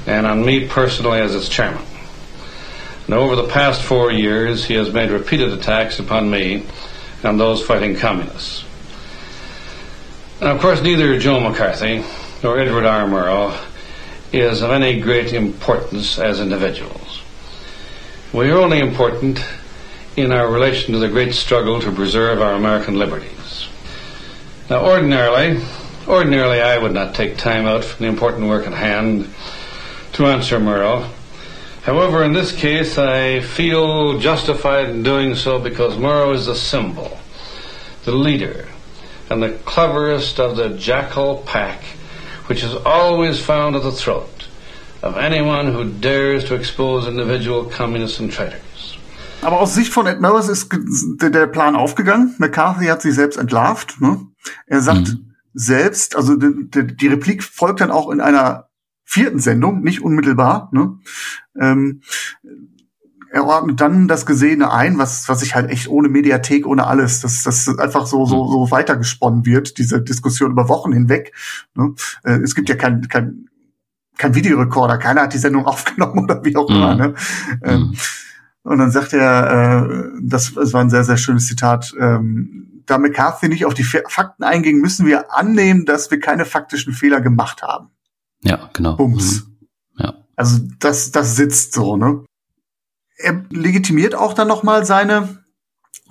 and 0.07 0.25
on 0.25 0.43
me 0.43 0.67
personally 0.67 1.19
as 1.19 1.35
its 1.35 1.47
chairman. 1.47 1.83
Now, 3.07 3.17
over 3.17 3.35
the 3.35 3.47
past 3.47 3.81
four 3.83 4.11
years, 4.11 4.65
he 4.65 4.73
has 4.75 4.91
made 4.91 5.11
repeated 5.11 5.53
attacks 5.53 5.99
upon 5.99 6.31
me 6.31 6.65
and 7.23 7.39
those 7.39 7.63
fighting 7.63 7.95
communists. 7.95 8.63
Now, 10.41 10.55
of 10.55 10.61
course, 10.61 10.81
neither 10.81 11.19
Joe 11.19 11.39
McCarthy 11.39 12.03
nor 12.41 12.57
Edward 12.57 12.85
R. 12.85 13.07
Murrow 13.07 13.59
is 14.33 14.61
of 14.61 14.71
any 14.71 14.99
great 14.99 15.33
importance 15.33 16.17
as 16.17 16.39
individuals. 16.39 17.21
We 18.33 18.49
are 18.49 18.57
only 18.57 18.79
important 18.79 19.43
in 20.15 20.31
our 20.31 20.49
relation 20.49 20.93
to 20.93 20.99
the 20.99 21.09
great 21.09 21.35
struggle 21.35 21.79
to 21.81 21.91
preserve 21.91 22.41
our 22.41 22.53
American 22.53 22.97
liberties. 22.97 23.40
Now, 24.71 24.85
ordinarily, 24.85 25.61
ordinarily 26.07 26.61
I 26.61 26.77
would 26.77 26.93
not 26.93 27.13
take 27.13 27.37
time 27.37 27.65
out 27.65 27.83
from 27.83 28.05
the 28.05 28.09
important 28.09 28.47
work 28.47 28.65
at 28.65 28.71
hand 28.71 29.29
to 30.13 30.27
answer 30.27 30.61
Murrow. 30.61 31.11
However, 31.83 32.23
in 32.23 32.31
this 32.31 32.53
case, 32.53 32.97
I 32.97 33.41
feel 33.41 34.17
justified 34.19 34.87
in 34.87 35.03
doing 35.03 35.35
so 35.35 35.59
because 35.59 35.95
Murrow 35.97 36.33
is 36.33 36.45
the 36.45 36.55
symbol, 36.55 37.17
the 38.05 38.13
leader, 38.13 38.69
and 39.29 39.43
the 39.43 39.49
cleverest 39.65 40.39
of 40.39 40.55
the 40.55 40.69
jackal 40.69 41.43
pack, 41.45 41.83
which 42.45 42.63
is 42.63 42.73
always 42.85 43.43
found 43.43 43.75
at 43.75 43.83
the 43.83 43.91
throat 43.91 44.47
of 45.03 45.17
anyone 45.17 45.73
who 45.73 45.91
dares 45.91 46.45
to 46.45 46.55
expose 46.55 47.09
individual 47.09 47.65
communists 47.65 48.21
and 48.21 48.31
traitors. 48.31 48.97
Aber 49.41 49.59
aus 49.59 49.75
Sicht 49.75 49.91
von 49.91 50.07
Ed 50.07 50.21
Murrow 50.21 50.47
ist 50.47 50.69
der 51.19 51.47
Plan 51.47 51.75
aufgegangen. 51.75 52.35
McCarthy 52.37 52.85
hat 52.85 53.01
sich 53.01 53.15
selbst 53.15 53.37
entlarvt. 53.37 53.99
Ne? 53.99 54.30
Er 54.67 54.81
sagt 54.81 55.09
mhm. 55.09 55.33
selbst, 55.53 56.15
also 56.15 56.35
die, 56.35 56.95
die, 56.95 57.07
Replik 57.07 57.43
folgt 57.43 57.81
dann 57.81 57.91
auch 57.91 58.09
in 58.09 58.21
einer 58.21 58.69
vierten 59.03 59.39
Sendung, 59.39 59.81
nicht 59.81 60.01
unmittelbar. 60.01 60.69
Ne? 60.71 60.97
Ähm, 61.59 62.01
er 63.31 63.45
ordnet 63.45 63.79
dann 63.79 64.07
das 64.07 64.25
Gesehene 64.25 64.71
ein, 64.71 64.97
was, 64.97 65.29
was 65.29 65.41
ich 65.41 65.55
halt 65.55 65.69
echt 65.69 65.87
ohne 65.87 66.09
Mediathek, 66.09 66.67
ohne 66.67 66.85
alles, 66.85 67.21
dass 67.21 67.43
das 67.43 67.67
einfach 67.79 68.05
so, 68.05 68.25
so, 68.25 68.45
so 68.47 68.71
weitergesponnen 68.71 69.45
wird, 69.45 69.77
diese 69.77 70.01
Diskussion 70.01 70.51
über 70.51 70.67
Wochen 70.67 70.91
hinweg. 70.91 71.33
Ne? 71.75 71.93
Äh, 72.23 72.39
es 72.39 72.55
gibt 72.55 72.67
ja 72.67 72.75
kein, 72.75 73.07
kein, 73.07 73.49
kein 74.17 74.35
Videorekorder, 74.35 74.97
keiner 74.97 75.21
hat 75.21 75.33
die 75.33 75.37
Sendung 75.37 75.65
aufgenommen 75.65 76.19
oder 76.25 76.43
wie 76.43 76.55
auch 76.57 76.69
immer. 76.69 76.93
Mhm. 76.93 76.99
Ne? 76.99 77.13
Ähm, 77.63 77.79
mhm. 77.79 77.95
und 78.63 78.77
dann 78.79 78.91
sagt 78.91 79.13
er, 79.13 79.81
äh, 79.85 80.09
das, 80.21 80.53
das 80.53 80.73
war 80.73 80.81
ein 80.81 80.89
sehr, 80.89 81.05
sehr 81.05 81.17
schönes 81.17 81.47
Zitat, 81.47 81.93
ähm, 81.97 82.70
da 82.85 82.97
McCarthy 82.97 83.49
nicht 83.49 83.65
auf 83.65 83.73
die 83.73 83.83
Fakten 83.83 84.43
einging, 84.43 84.79
müssen 84.79 85.05
wir 85.05 85.33
annehmen, 85.33 85.85
dass 85.85 86.11
wir 86.11 86.19
keine 86.19 86.45
faktischen 86.45 86.93
Fehler 86.93 87.21
gemacht 87.21 87.61
haben. 87.63 87.89
Ja, 88.43 88.69
genau. 88.73 88.95
Bums. 88.95 89.45
Mhm. 89.45 89.67
Ja. 89.97 90.13
Also 90.35 90.59
das, 90.79 91.11
das 91.11 91.35
sitzt 91.35 91.73
so, 91.73 91.97
ne? 91.97 92.25
Er 93.17 93.45
legitimiert 93.49 94.15
auch 94.15 94.33
dann 94.33 94.47
nochmal 94.47 94.85
seine 94.85 95.43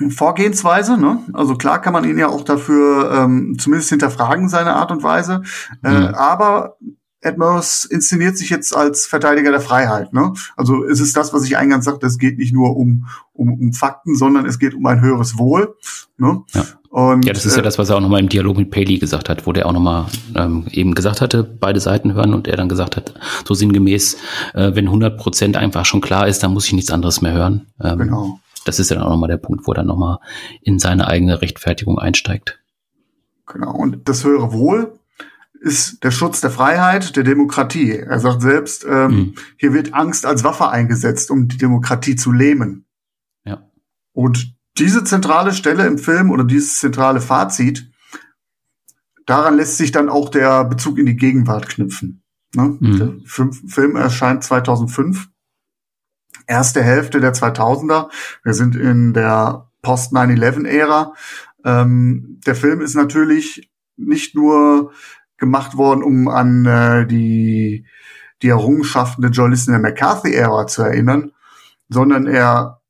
Vorgehensweise, 0.09 0.97
ne? 0.97 1.25
Also 1.33 1.57
klar 1.57 1.81
kann 1.81 1.93
man 1.93 2.05
ihn 2.05 2.19
ja 2.19 2.29
auch 2.29 2.45
dafür 2.45 3.13
ähm, 3.13 3.57
zumindest 3.59 3.91
hinterfragen, 3.91 4.49
seine 4.49 4.77
Art 4.77 4.91
und 4.93 5.03
Weise. 5.03 5.43
Äh, 5.83 5.91
mhm. 5.91 6.15
Äh, 6.15 6.15
Edmers 7.23 7.85
inszeniert 7.85 8.39
sich 8.39 8.51
jetzt 8.51 8.75
als 8.75 9.07
Verteidiger 9.07 9.51
der 9.51 9.61
Freiheit. 9.61 10.13
Ne? 10.13 10.33
Also 10.57 10.85
es 10.85 11.01
ist 11.01 11.17
das, 11.17 11.35
was 11.35 11.45
ich 11.45 11.57
eingangs 11.57 11.85
sagte, 11.85 12.07
es 12.07 12.19
geht 12.19 12.39
nicht 12.39 12.55
nur 12.55 12.77
um, 12.77 13.07
um, 13.35 13.53
um 13.53 13.73
Fakten, 13.73 14.17
sondern 14.17 14.47
es 14.47 14.59
geht 14.59 14.75
um 14.75 14.87
ein 14.87 15.01
höheres 15.01 15.37
Wohl. 15.37 15.77
Ne? 16.17 16.43
Ja. 16.55 16.65
Und, 16.89 17.25
ja, 17.25 17.33
das 17.33 17.47
ist 17.47 17.55
ja 17.55 17.61
äh, 17.61 17.65
das, 17.65 17.79
was 17.79 17.91
er 17.91 17.97
auch 17.97 18.01
nochmal 18.01 18.21
im 18.21 18.29
Dialog 18.29 18.57
mit 18.57 18.71
Paley 18.71 18.99
gesagt 18.99 19.29
hat, 19.29 19.47
wo 19.47 19.53
der 19.53 19.67
auch 19.67 19.73
nochmal 19.73 20.07
ähm, 20.35 20.67
eben 20.73 20.95
gesagt 20.95 21.21
hatte, 21.21 21.45
beide 21.45 21.79
Seiten 21.79 22.15
hören 22.15 22.35
und 22.35 22.49
er 22.49 22.57
dann 22.57 22.69
gesagt 22.69 22.97
hat, 22.97 23.15
so 23.47 23.55
sinngemäß, 23.55 24.17
äh, 24.55 24.75
wenn 24.75 24.87
100 24.87 25.17
Prozent 25.17 25.57
einfach 25.57 25.85
schon 25.85 26.01
klar 26.01 26.27
ist, 26.27 26.43
dann 26.43 26.53
muss 26.53 26.67
ich 26.67 26.73
nichts 26.73 26.91
anderes 26.91 27.21
mehr 27.21 27.33
hören. 27.33 27.67
Ähm, 27.81 27.99
genau. 27.99 28.41
Das 28.65 28.81
ist 28.81 28.91
ja 28.91 28.97
dann 28.97 29.05
auch 29.05 29.11
nochmal 29.11 29.29
der 29.29 29.37
Punkt, 29.37 29.67
wo 29.67 29.73
er 29.73 29.77
dann 29.77 29.87
nochmal 29.87 30.19
in 30.63 30.79
seine 30.79 31.07
eigene 31.07 31.41
Rechtfertigung 31.41 31.99
einsteigt. 31.99 32.59
Genau, 33.47 33.73
und 33.73 34.09
das 34.09 34.25
höhere 34.25 34.53
Wohl 34.53 35.00
ist 35.61 36.03
der 36.03 36.11
Schutz 36.11 36.41
der 36.41 36.51
Freiheit, 36.51 37.15
der 37.17 37.23
Demokratie. 37.23 37.93
Er 37.93 38.19
sagt 38.19 38.41
selbst, 38.41 38.85
ähm, 38.89 39.11
mhm. 39.11 39.35
hier 39.59 39.75
wird 39.75 39.93
Angst 39.93 40.25
als 40.25 40.43
Waffe 40.43 40.71
eingesetzt, 40.71 41.31
um 41.31 41.49
die 41.49 41.59
Demokratie 41.59 42.17
zu 42.17 42.33
lähmen. 42.33 42.87
Ja. 43.45 43.71
Und 44.13 44.55
diese 44.79 45.05
zentrale 45.05 45.53
Stelle 45.53 45.87
im 45.87 45.99
Film 45.99 46.31
oder 46.31 46.45
dieses 46.45 46.79
zentrale 46.79 47.21
Fazit, 47.21 47.91
daran 49.27 49.57
lässt 49.57 49.77
sich 49.77 49.93
dann 49.93 50.09
auch 50.09 50.31
der 50.31 50.65
Bezug 50.65 50.99
in 50.99 51.05
die 51.05 51.17
Gegenwart 51.17 51.69
knüpfen. 51.69 52.23
Ne? 52.55 52.79
Mhm. 52.81 52.99
Der 52.99 53.51
Film 53.69 53.97
erscheint 53.97 54.43
2005. 54.43 55.29
Erste 56.47 56.83
Hälfte 56.83 57.21
der 57.21 57.35
2000er. 57.35 58.11
Wir 58.43 58.55
sind 58.55 58.77
in 58.77 59.13
der 59.13 59.71
Post-9-11-Ära. 59.83 61.13
Ähm, 61.65 62.41
der 62.47 62.55
Film 62.55 62.81
ist 62.81 62.95
natürlich 62.95 63.71
nicht 63.97 64.35
nur 64.35 64.93
gemacht 65.41 65.77
worden, 65.77 66.05
um 66.05 66.29
an 66.29 66.65
äh, 66.67 67.07
die, 67.07 67.87
die 68.43 68.49
Errungenschaften 68.49 69.23
der 69.23 69.33
Journalisten 69.33 69.73
der 69.73 69.81
McCarthy-Ära 69.81 70.67
zu 70.69 70.83
erinnern, 70.83 71.33
sondern 71.89 72.27
er 72.29 72.81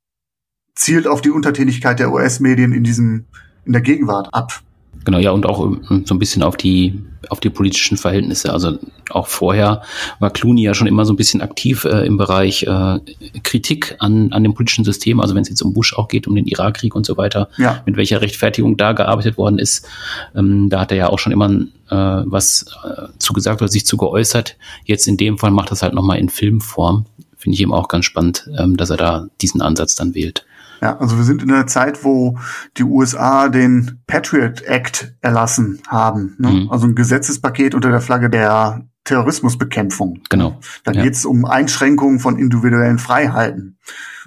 zielt 0.75 1.07
auf 1.07 1.21
die 1.21 1.31
Untertänigkeit 1.31 1.99
der 1.99 2.11
US-Medien 2.11 2.71
in 2.73 2.83
diesem, 2.83 3.25
in 3.65 3.73
der 3.73 3.81
Gegenwart 3.81 4.29
ab. 4.33 4.61
Genau, 5.03 5.17
ja, 5.17 5.31
und 5.31 5.45
auch 5.45 5.65
ähm, 5.65 6.03
so 6.05 6.13
ein 6.13 6.19
bisschen 6.19 6.43
auf 6.43 6.57
die, 6.57 7.01
auf 7.29 7.39
die 7.39 7.49
politischen 7.49 7.97
Verhältnisse. 7.97 8.53
Also 8.53 8.77
auch 9.09 9.27
vorher 9.27 9.81
war 10.19 10.29
Clooney 10.29 10.63
ja 10.63 10.73
schon 10.73 10.87
immer 10.87 11.05
so 11.05 11.13
ein 11.13 11.15
bisschen 11.15 11.41
aktiv 11.41 11.85
äh, 11.85 12.05
im 12.05 12.17
Bereich 12.17 12.63
äh, 12.63 12.99
Kritik 13.43 13.95
an, 13.99 14.31
an 14.31 14.43
dem 14.43 14.53
politischen 14.53 14.85
System. 14.85 15.19
Also 15.19 15.33
wenn 15.33 15.41
es 15.41 15.49
jetzt 15.49 15.61
um 15.61 15.73
Bush 15.73 15.95
auch 15.95 16.07
geht, 16.07 16.27
um 16.27 16.35
den 16.35 16.45
Irakkrieg 16.45 16.95
und 16.95 17.05
so 17.05 17.17
weiter, 17.17 17.49
ja. 17.57 17.81
mit 17.85 17.97
welcher 17.97 18.21
Rechtfertigung 18.21 18.77
da 18.77 18.93
gearbeitet 18.93 19.37
worden 19.37 19.57
ist. 19.57 19.87
Ähm, 20.35 20.69
da 20.69 20.81
hat 20.81 20.91
er 20.91 20.97
ja 20.97 21.09
auch 21.09 21.19
schon 21.19 21.33
immer 21.33 21.49
äh, 21.49 22.23
was 22.25 22.65
äh, 22.83 23.07
zugesagt 23.17 23.61
oder 23.61 23.71
sich 23.71 23.85
zu 23.85 23.97
geäußert. 23.97 24.55
Jetzt 24.85 25.07
in 25.07 25.17
dem 25.17 25.37
Fall 25.37 25.51
macht 25.51 25.71
das 25.71 25.81
halt 25.81 25.93
nochmal 25.93 26.19
in 26.19 26.29
Filmform. 26.29 27.05
Finde 27.37 27.55
ich 27.55 27.61
eben 27.61 27.73
auch 27.73 27.87
ganz 27.87 28.05
spannend, 28.05 28.47
ähm, 28.57 28.77
dass 28.77 28.91
er 28.91 28.97
da 28.97 29.27
diesen 29.41 29.61
Ansatz 29.61 29.95
dann 29.95 30.13
wählt. 30.13 30.45
Ja, 30.81 30.97
also 30.97 31.17
wir 31.17 31.23
sind 31.23 31.43
in 31.43 31.51
einer 31.51 31.67
Zeit, 31.67 32.03
wo 32.03 32.39
die 32.77 32.83
USA 32.83 33.49
den 33.49 34.01
Patriot 34.07 34.63
Act 34.63 35.13
erlassen 35.21 35.81
haben. 35.87 36.35
Ne? 36.39 36.49
Mhm. 36.49 36.71
Also 36.71 36.87
ein 36.87 36.95
Gesetzespaket 36.95 37.75
unter 37.75 37.91
der 37.91 38.01
Flagge 38.01 38.29
der 38.31 38.87
Terrorismusbekämpfung. 39.03 40.21
Genau. 40.29 40.59
Da 40.83 40.91
ja. 40.91 41.03
geht 41.03 41.13
es 41.13 41.25
um 41.25 41.45
Einschränkungen 41.45 42.19
von 42.19 42.37
individuellen 42.37 42.97
Freiheiten. 42.97 43.77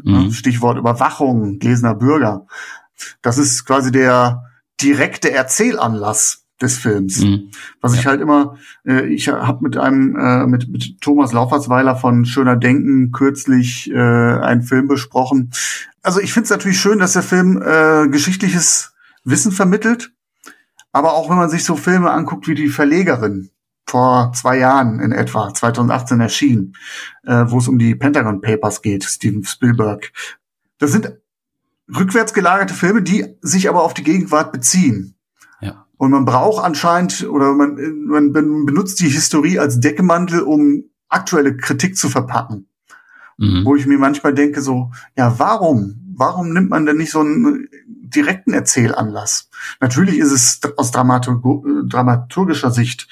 Ne? 0.02 0.20
Mhm. 0.20 0.30
Stichwort 0.32 0.78
Überwachung, 0.78 1.58
gelesener 1.58 1.94
Bürger. 1.94 2.46
Das 3.20 3.36
ist 3.38 3.64
quasi 3.64 3.90
der 3.90 4.44
direkte 4.80 5.32
Erzählanlass 5.32 6.44
des 6.60 6.78
Films. 6.78 7.20
Mhm. 7.20 7.50
Was 7.80 7.94
ich 7.94 8.06
halt 8.06 8.20
immer, 8.20 8.56
äh, 8.86 9.06
ich 9.06 9.28
habe 9.28 9.62
mit 9.62 9.76
einem, 9.76 10.16
äh, 10.16 10.46
mit, 10.46 10.68
mit 10.68 11.00
Thomas 11.00 11.32
Laufersweiler 11.32 11.96
von 11.96 12.24
Schöner 12.24 12.56
Denken 12.56 13.10
kürzlich 13.10 13.90
äh, 13.90 13.98
einen 13.98 14.62
Film 14.62 14.86
besprochen. 14.86 15.50
Also 16.04 16.20
ich 16.20 16.34
finde 16.34 16.44
es 16.44 16.50
natürlich 16.50 16.78
schön, 16.78 16.98
dass 16.98 17.14
der 17.14 17.22
Film 17.22 17.60
äh, 17.62 18.08
geschichtliches 18.08 18.92
Wissen 19.24 19.52
vermittelt, 19.52 20.12
aber 20.92 21.14
auch 21.14 21.30
wenn 21.30 21.38
man 21.38 21.48
sich 21.48 21.64
so 21.64 21.76
Filme 21.76 22.10
anguckt 22.10 22.46
wie 22.46 22.54
die 22.54 22.68
Verlegerin 22.68 23.50
vor 23.86 24.32
zwei 24.34 24.58
Jahren 24.58 25.00
in 25.00 25.12
etwa, 25.12 25.52
2018 25.52 26.20
erschien, 26.20 26.76
äh, 27.24 27.46
wo 27.48 27.56
es 27.56 27.68
um 27.68 27.78
die 27.78 27.94
Pentagon 27.94 28.42
Papers 28.42 28.82
geht, 28.82 29.04
Steven 29.04 29.44
Spielberg. 29.44 30.12
Das 30.78 30.92
sind 30.92 31.10
rückwärts 31.88 32.34
gelagerte 32.34 32.74
Filme, 32.74 33.00
die 33.00 33.36
sich 33.40 33.70
aber 33.70 33.82
auf 33.82 33.94
die 33.94 34.04
Gegenwart 34.04 34.52
beziehen. 34.52 35.16
Und 35.96 36.10
man 36.10 36.26
braucht 36.26 36.62
anscheinend 36.62 37.26
oder 37.26 37.54
man, 37.54 37.76
man 38.04 38.32
benutzt 38.32 39.00
die 39.00 39.08
Historie 39.08 39.58
als 39.58 39.80
Deckmantel, 39.80 40.42
um 40.42 40.84
aktuelle 41.08 41.56
Kritik 41.56 41.96
zu 41.96 42.10
verpacken. 42.10 42.68
Mhm. 43.38 43.64
Wo 43.64 43.76
ich 43.76 43.86
mir 43.86 43.98
manchmal 43.98 44.34
denke, 44.34 44.60
so, 44.60 44.90
ja, 45.16 45.38
warum? 45.38 46.00
Warum 46.16 46.52
nimmt 46.52 46.70
man 46.70 46.86
denn 46.86 46.96
nicht 46.96 47.10
so 47.10 47.20
einen 47.20 47.68
direkten 47.82 48.52
Erzählanlass? 48.52 49.50
Natürlich 49.80 50.18
ist 50.18 50.32
es 50.32 50.60
aus 50.76 50.92
Dramaturg 50.92 51.42
dramaturgischer 51.88 52.70
Sicht 52.70 53.08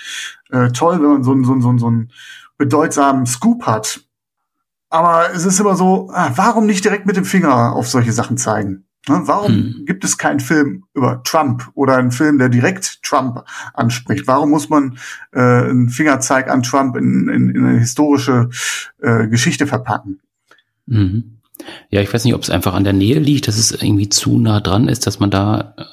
äh, 0.51 0.71
toll, 0.71 1.01
wenn 1.03 1.09
man 1.09 1.25
so, 1.25 1.33
einen 1.33 1.45
so, 1.45 1.61
so, 1.61 1.79
so 1.79 1.87
einen 1.87 2.13
bedeutsamen 2.59 3.27
Scoop 3.27 3.67
hat. 3.67 4.05
Aber 4.89 5.33
es 5.35 5.45
ist 5.45 5.59
immer 5.59 5.75
so, 5.75 6.11
ah, 6.13 6.33
warum 6.37 6.67
nicht 6.67 6.85
direkt 6.85 7.07
mit 7.07 7.17
dem 7.17 7.25
Finger 7.25 7.73
auf 7.73 7.89
solche 7.89 8.13
Sachen 8.13 8.37
zeigen? 8.37 8.85
Ne, 9.09 9.21
warum 9.25 9.53
hm. 9.53 9.85
gibt 9.85 10.05
es 10.05 10.17
keinen 10.17 10.39
Film 10.39 10.85
über 10.95 11.23
Trump 11.25 11.71
oder 11.75 11.97
einen 11.97 12.13
Film, 12.13 12.39
der 12.39 12.49
direkt 12.49 13.03
Trump 13.03 13.45
anspricht? 13.75 14.29
Warum 14.29 14.51
muss 14.51 14.69
man 14.69 14.97
äh, 15.33 15.41
einen 15.41 15.89
Fingerzeig 15.89 16.49
an 16.49 16.63
Trump 16.63 16.97
in, 16.97 17.29
in, 17.29 17.51
in 17.51 17.65
eine 17.65 17.79
historische 17.81 18.49
äh, 19.01 19.27
Geschichte 19.27 19.67
verpacken? 19.67 20.21
Mhm. 20.87 21.39
Ja, 21.91 22.01
ich 22.01 22.13
weiß 22.13 22.25
nicht, 22.25 22.35
ob 22.35 22.43
es 22.43 22.51
einfach 22.51 22.75
an 22.75 22.85
der 22.85 22.93
Nähe 22.93 23.19
liegt, 23.19 23.49
dass 23.49 23.59
es 23.59 23.73
irgendwie 23.73 24.09
zu 24.09 24.39
nah 24.39 24.61
dran 24.61 24.89
ist, 24.89 25.07
dass 25.07 25.19
man 25.19 25.31
da 25.31 25.75
äh, 25.77 25.85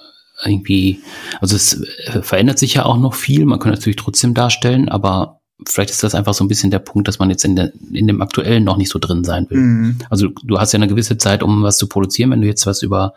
irgendwie, 0.45 1.01
also 1.41 1.55
es 1.55 1.81
äh, 2.05 2.21
verändert 2.21 2.59
sich 2.59 2.75
ja 2.75 2.85
auch 2.85 2.97
noch 2.97 3.15
viel, 3.15 3.45
man 3.45 3.59
kann 3.59 3.71
natürlich 3.71 3.97
trotzdem 3.97 4.35
darstellen, 4.35 4.87
aber 4.87 5.38
vielleicht 5.67 5.89
ist 5.89 6.03
das 6.03 6.15
einfach 6.15 6.33
so 6.33 6.43
ein 6.43 6.47
bisschen 6.47 6.71
der 6.71 6.79
Punkt, 6.79 7.07
dass 7.07 7.19
man 7.19 7.29
jetzt 7.29 7.43
in, 7.43 7.55
der, 7.55 7.71
in 7.91 8.07
dem 8.07 8.21
aktuellen 8.21 8.63
noch 8.63 8.77
nicht 8.77 8.89
so 8.89 8.99
drin 8.99 9.23
sein 9.23 9.49
will. 9.49 9.57
Mhm. 9.57 9.97
Also 10.09 10.29
du 10.43 10.57
hast 10.57 10.71
ja 10.71 10.77
eine 10.77 10.87
gewisse 10.87 11.17
Zeit, 11.17 11.43
um 11.43 11.63
was 11.63 11.77
zu 11.77 11.87
produzieren, 11.87 12.31
wenn 12.31 12.41
du 12.41 12.47
jetzt 12.47 12.65
was 12.65 12.81
über 12.81 13.13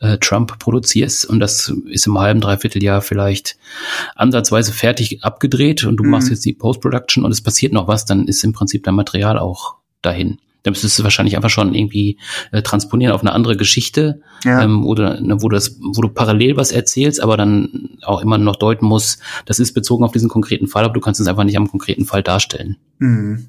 äh, 0.00 0.18
Trump 0.18 0.58
produzierst 0.58 1.26
und 1.26 1.40
das 1.40 1.72
ist 1.90 2.06
im 2.06 2.18
halben, 2.18 2.40
dreiviertel 2.40 2.82
Jahr 2.82 3.00
vielleicht 3.00 3.56
ansatzweise 4.14 4.72
fertig 4.72 5.24
abgedreht 5.24 5.84
und 5.84 5.96
du 5.96 6.04
mhm. 6.04 6.10
machst 6.10 6.30
jetzt 6.30 6.44
die 6.44 6.52
Post-Production 6.52 7.24
und 7.24 7.32
es 7.32 7.40
passiert 7.40 7.72
noch 7.72 7.88
was, 7.88 8.04
dann 8.04 8.28
ist 8.28 8.44
im 8.44 8.52
Prinzip 8.52 8.84
dein 8.84 8.94
Material 8.94 9.38
auch 9.38 9.76
dahin. 10.02 10.38
Da 10.68 10.72
müsstest 10.72 10.98
du 10.98 11.02
wahrscheinlich 11.02 11.34
einfach 11.34 11.48
schon 11.48 11.74
irgendwie 11.74 12.18
äh, 12.52 12.60
transponieren 12.60 13.14
auf 13.14 13.22
eine 13.22 13.32
andere 13.32 13.56
Geschichte, 13.56 14.20
ja. 14.44 14.60
ähm, 14.60 14.84
oder 14.84 15.18
ne, 15.18 15.40
wo, 15.40 15.48
das, 15.48 15.78
wo 15.80 16.02
du 16.02 16.10
parallel 16.10 16.58
was 16.58 16.72
erzählst, 16.72 17.22
aber 17.22 17.38
dann 17.38 17.96
auch 18.02 18.20
immer 18.20 18.36
noch 18.36 18.56
deuten 18.56 18.84
musst, 18.84 19.22
das 19.46 19.60
ist 19.60 19.72
bezogen 19.72 20.04
auf 20.04 20.12
diesen 20.12 20.28
konkreten 20.28 20.66
Fall, 20.66 20.84
aber 20.84 20.92
du 20.92 21.00
kannst 21.00 21.22
es 21.22 21.26
einfach 21.26 21.44
nicht 21.44 21.56
am 21.56 21.70
konkreten 21.70 22.04
Fall 22.04 22.22
darstellen. 22.22 22.76
Mhm. 22.98 23.48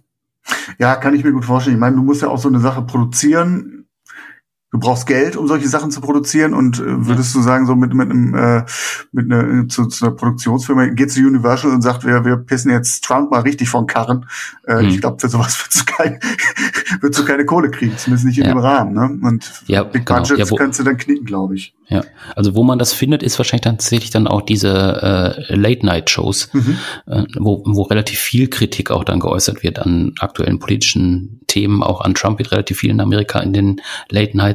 Ja, 0.77 0.95
kann 0.95 1.13
ich 1.13 1.25
mir 1.25 1.33
gut 1.33 1.43
vorstellen. 1.43 1.75
Ich 1.75 1.79
meine, 1.81 1.97
du 1.97 2.03
musst 2.03 2.21
ja 2.21 2.29
auch 2.29 2.37
so 2.37 2.47
eine 2.47 2.61
Sache 2.61 2.83
produzieren, 2.83 3.78
du 4.71 4.79
brauchst 4.79 5.07
Geld, 5.07 5.35
um 5.35 5.47
solche 5.47 5.67
Sachen 5.67 5.89
zu 5.91 5.99
produzieren 6.01 6.53
und 6.53 6.79
äh, 6.79 7.07
würdest 7.07 7.33
du 7.33 7.41
sagen, 7.41 7.65
so 7.65 7.75
mit, 7.75 7.93
mit 7.93 8.09
einem 8.09 8.35
äh, 8.35 8.65
mit 9.11 9.31
einer 9.31 9.67
zu, 9.67 9.87
zu 9.87 10.05
einer 10.05 10.15
Produktionsfirma 10.15 10.87
geht 10.87 11.11
zu 11.11 11.21
Universal 11.21 11.71
und 11.71 11.81
sagt, 11.81 12.05
wir, 12.05 12.23
wir 12.23 12.37
pissen 12.37 12.71
jetzt 12.71 13.03
Trump 13.03 13.31
mal 13.31 13.41
richtig 13.41 13.69
von 13.69 13.87
Karren. 13.87 14.27
Äh, 14.67 14.83
mhm. 14.83 14.89
Ich 14.89 15.01
glaube, 15.01 15.19
für 15.19 15.29
sowas 15.29 15.59
würdest 15.63 15.81
du, 15.81 15.93
kein, 15.93 16.19
würdest 17.01 17.19
du 17.19 17.25
keine 17.25 17.45
Kohle 17.45 17.71
kriegen, 17.71 17.97
zumindest 17.97 18.27
nicht 18.27 18.37
in 18.37 18.45
ja. 18.45 18.51
dem 18.51 18.59
Rahmen. 18.59 18.93
Ne? 18.93 19.27
Und 19.27 19.63
ja, 19.67 19.83
Big 19.83 20.05
genau. 20.05 20.19
Budgets 20.19 20.49
ja, 20.51 20.57
kannst 20.57 20.79
du 20.79 20.83
dann 20.83 20.97
knicken, 20.97 21.25
glaube 21.25 21.55
ich. 21.55 21.73
Ja, 21.87 22.03
also 22.35 22.53
wo 22.53 22.63
man 22.63 22.77
das 22.77 22.93
findet, 22.93 23.23
ist 23.23 23.39
wahrscheinlich 23.39 23.63
tatsächlich 23.63 24.11
dann 24.11 24.27
auch 24.27 24.43
diese 24.43 24.69
äh, 25.49 25.55
Late-Night-Shows, 25.55 26.53
mhm. 26.53 26.77
äh, 27.07 27.23
wo, 27.39 27.63
wo 27.65 27.81
relativ 27.83 28.19
viel 28.19 28.47
Kritik 28.47 28.91
auch 28.91 29.03
dann 29.03 29.19
geäußert 29.19 29.63
wird 29.63 29.79
an 29.79 30.13
aktuellen 30.19 30.59
politischen 30.59 31.41
Themen. 31.47 31.81
Auch 31.81 32.01
an 32.01 32.13
Trump 32.13 32.37
wird 32.37 32.51
relativ 32.51 32.77
viel 32.77 32.91
in 32.91 33.01
Amerika 33.01 33.39
in 33.39 33.53
den 33.53 33.81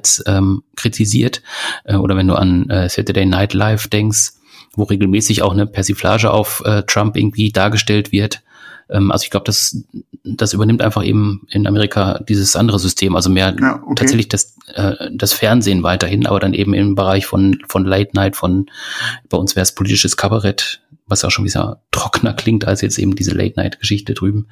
Late-Nights 0.05 0.23
ähm, 0.27 0.63
kritisiert. 0.77 1.43
Äh, 1.85 1.97
oder 1.97 2.17
wenn 2.17 2.29
du 2.29 2.35
an 2.35 2.69
äh, 2.71 2.89
Saturday 2.89 3.27
Night 3.27 3.55
Live 3.55 3.89
denkst, 3.89 4.33
wo 4.75 4.85
regelmäßig 4.85 5.43
auch 5.43 5.53
eine 5.53 5.67
Persiflage 5.67 6.31
auf 6.31 6.63
äh, 6.65 6.83
Trump 6.83 7.17
irgendwie 7.17 7.53
dargestellt 7.53 8.13
wird. 8.13 8.43
Ähm, 8.91 9.11
also 9.11 9.25
ich 9.25 9.31
glaube, 9.31 9.45
das, 9.45 9.85
das 10.25 10.53
übernimmt 10.53 10.83
einfach 10.83 11.05
eben 11.05 11.47
in 11.51 11.67
Amerika 11.67 12.21
dieses 12.29 12.57
andere 12.57 12.79
System, 12.79 13.15
also 13.17 13.31
mehr 13.31 13.55
ja, 13.59 13.81
okay. 13.83 13.95
tatsächlich 13.97 14.29
das, 14.29 14.57
äh, 14.75 15.11
das 15.13 15.33
Fernsehen 15.33 15.83
weiterhin, 15.83 16.27
aber 16.27 16.41
dann 16.41 16.55
eben 16.55 16.75
im 16.75 16.95
Bereich 16.95 17.27
von, 17.27 17.59
von 17.67 17.85
Late 17.85 18.11
Night, 18.15 18.37
von 18.37 18.67
bei 19.29 19.39
uns 19.39 19.55
wäre 19.55 19.63
es 19.63 19.75
politisches 19.75 20.17
Kabarett, 20.17 20.81
was 21.07 21.25
auch 21.25 21.31
schon 21.31 21.45
wieder 21.45 21.83
trockener 21.91 22.33
klingt 22.33 22.67
als 22.67 22.81
jetzt 22.81 22.99
eben 22.99 23.15
diese 23.15 23.33
Late 23.33 23.55
Night 23.57 23.79
Geschichte 23.79 24.15
drüben. 24.15 24.49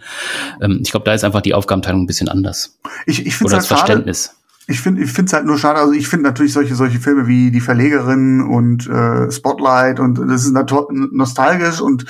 Ähm, 0.60 0.80
ich 0.84 0.92
glaube, 0.92 1.04
da 1.04 1.14
ist 1.14 1.24
einfach 1.24 1.42
die 1.42 1.54
Aufgabenteilung 1.54 2.02
ein 2.02 2.06
bisschen 2.06 2.28
anders. 2.28 2.78
Ich, 3.06 3.26
ich 3.26 3.34
finde 3.34 3.56
das 3.56 3.70
halt 3.70 3.78
Verständnis 3.80 4.36
ich 4.68 4.80
finde 4.80 5.02
ich 5.02 5.12
finde 5.12 5.28
es 5.28 5.32
halt 5.32 5.44
nur 5.44 5.58
schade, 5.58 5.80
also 5.80 5.92
ich 5.92 6.08
finde 6.08 6.28
natürlich 6.28 6.52
solche 6.52 6.74
solche 6.74 7.00
Filme 7.00 7.26
wie 7.26 7.50
Die 7.50 7.60
Verlegerin 7.60 8.42
und 8.42 8.86
äh, 8.88 9.30
Spotlight 9.30 9.98
und 9.98 10.18
das 10.18 10.44
ist 10.44 10.52
nostalgisch 10.52 11.80
und 11.80 12.04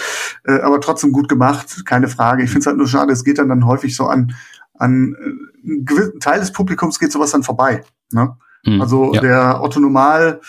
äh, 0.45 0.61
aber 0.61 0.81
trotzdem 0.81 1.13
gut 1.13 1.29
gemacht, 1.29 1.85
keine 1.87 2.09
Frage. 2.09 2.43
Ich 2.43 2.51
finde 2.51 2.61
es 2.61 2.67
halt 2.67 2.77
nur 2.77 2.89
schade, 2.89 3.13
es 3.13 3.25
geht 3.25 3.39
dann 3.39 3.49
dann 3.49 3.67
häufig 3.67 3.97
so 3.97 4.07
an 4.07 4.35
an 4.75 5.15
äh, 5.15 5.69
einen 5.69 5.85
gewissen 5.85 6.21
Teil 6.21 6.41
des 6.41 6.53
Publikums 6.53 6.99
geht 6.99 7.13
sowas 7.13 7.31
dann 7.31 7.43
vorbei, 7.43 7.85
ne? 8.13 8.37
Mhm, 8.67 8.81
also 8.81 9.15
ja. 9.15 9.21
der 9.21 9.63
Otto 9.63 9.81
Normal 9.81 10.41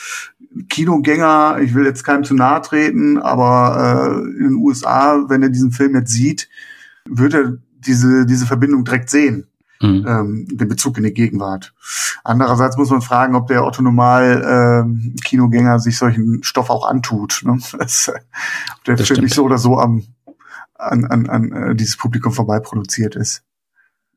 Kinogänger, 0.69 1.57
ich 1.61 1.73
will 1.73 1.85
jetzt 1.85 2.03
keinem 2.03 2.23
zu 2.23 2.35
nahe 2.35 2.61
treten, 2.61 3.17
aber 3.17 4.13
äh, 4.13 4.37
in 4.37 4.49
den 4.49 4.55
USA, 4.57 5.23
wenn 5.27 5.41
er 5.41 5.49
diesen 5.49 5.71
Film 5.71 5.95
jetzt 5.95 6.11
sieht, 6.11 6.49
wird 7.05 7.33
er 7.33 7.57
diese 7.79 8.25
diese 8.25 8.45
Verbindung 8.45 8.83
direkt 8.83 9.09
sehen 9.09 9.47
mhm. 9.83 10.05
ähm, 10.07 10.47
den 10.49 10.67
Bezug 10.67 10.97
in 10.97 11.03
die 11.03 11.13
Gegenwart. 11.13 11.73
Andererseits 12.23 12.77
muss 12.77 12.89
man 12.89 13.01
fragen, 13.01 13.35
ob 13.35 13.47
der 13.47 13.65
Otto 13.65 13.81
Normal 13.81 14.43
ähm, 14.85 15.15
Kinogänger 15.23 15.79
sich 15.79 15.97
solchen 15.97 16.43
Stoff 16.43 16.69
auch 16.69 16.87
antut. 16.87 17.41
Ne? 17.43 17.59
Das, 17.77 18.09
ob 18.09 18.83
der 18.85 18.95
das 18.95 19.07
Film 19.07 19.21
nicht 19.21 19.35
so 19.35 19.43
oder 19.43 19.57
so 19.57 19.77
am 19.77 20.05
an, 20.75 21.05
an, 21.05 21.29
an 21.29 21.51
äh, 21.51 21.75
dieses 21.75 21.97
Publikum 21.97 22.31
vorbei 22.31 22.59
produziert 22.59 23.15
ist. 23.15 23.43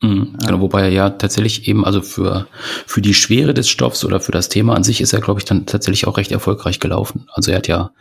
Mhm, 0.03 0.37
genau, 0.45 0.61
wobei 0.61 0.83
er 0.83 0.89
ja 0.91 1.11
tatsächlich 1.11 1.69
eben, 1.69 1.85
also 1.85 2.03
für, 2.03 2.47
für 2.87 3.01
die 3.01 3.15
Schwere 3.15 3.55
des 3.55 3.69
Stoffs 3.69 4.05
oder 4.05 4.21
für 4.21 4.33
das 4.33 4.49
Thema 4.49 4.75
an 4.75 4.85
sich 4.85 5.01
ist 5.01 5.13
er, 5.13 5.21
glaube 5.21 5.41
ich, 5.41 5.47
dann 5.47 5.67
tatsächlich 5.67 6.07
auch 6.07 6.19
recht 6.19 6.33
erfolgreich 6.33 6.81
gelaufen. 6.81 7.29
Also 7.33 7.51
er 7.51 7.59
hat 7.59 7.69
ja 7.69 7.93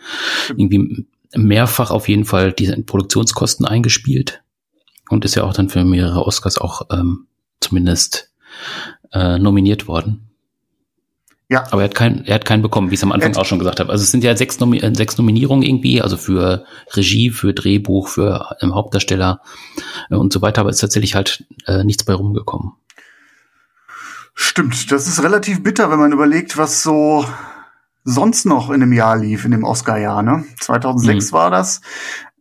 irgendwie 0.50 1.08
mehrfach 1.34 1.92
auf 1.92 2.10
jeden 2.10 2.26
Fall 2.26 2.52
diese 2.52 2.82
Produktionskosten 2.82 3.66
eingespielt 3.66 4.44
und 5.10 5.24
ist 5.26 5.36
ja 5.36 5.44
auch 5.44 5.54
dann 5.54 5.70
für 5.70 5.84
mehrere 5.84 6.26
Oscars 6.26 6.58
auch 6.58 6.82
ähm, 6.92 7.28
zumindest 7.62 8.32
äh, 9.12 9.38
nominiert 9.40 9.88
worden. 9.88 10.26
Ja. 11.48 11.64
Aber 11.72 11.84
er 11.84 11.90
hat 11.90 11.96
keinen, 11.96 12.26
er 12.26 12.36
hat 12.36 12.46
keinen 12.46 12.64
bekommen, 12.64 12.90
wie 12.90 12.96
ich 12.96 13.00
es 13.00 13.04
am 13.04 13.12
Anfang 13.12 13.32
Ed. 13.32 13.38
auch 13.38 13.46
schon 13.46 13.60
gesagt 13.60 13.80
habe. 13.80 13.92
Also 13.92 14.04
es 14.04 14.12
sind 14.12 14.24
ja 14.24 14.36
sechs, 14.36 14.60
Nomi 14.60 14.80
äh, 14.80 14.94
sechs 14.96 15.18
Nominierungen 15.18 15.64
irgendwie, 15.64 16.02
also 16.02 16.18
für 16.18 16.66
Regie, 16.94 17.30
für 17.30 17.54
Drehbuch, 17.54 18.08
für 18.08 18.56
ähm, 18.62 18.74
Hauptdarsteller 18.74 19.42
äh, 20.10 20.16
und 20.16 20.34
so 20.34 20.42
weiter, 20.42 20.62
aber 20.62 20.72
es 20.72 20.78
ist 20.78 20.82
tatsächlich 20.82 21.14
halt 21.14 21.46
äh, 21.68 21.84
nichts 21.84 22.04
bei 22.04 22.14
rumgekommen. 22.14 22.74
Stimmt, 24.34 24.92
das 24.92 25.08
ist 25.08 25.24
relativ 25.24 25.64
bitter, 25.64 25.92
wenn 25.92 26.00
man 26.00 26.12
überlegt, 26.12 26.58
was 26.58 26.84
so 26.84 27.26
sonst 28.04 28.46
noch 28.46 28.70
in 28.70 28.82
dem 28.82 28.92
Jahr 28.92 29.18
lief, 29.18 29.46
in 29.46 29.52
dem 29.52 29.64
Oscar-Jahr, 29.64 30.24
ne? 30.24 30.46
2006 30.60 31.32
mhm. 31.32 31.36
war 31.36 31.52
das. 31.52 31.82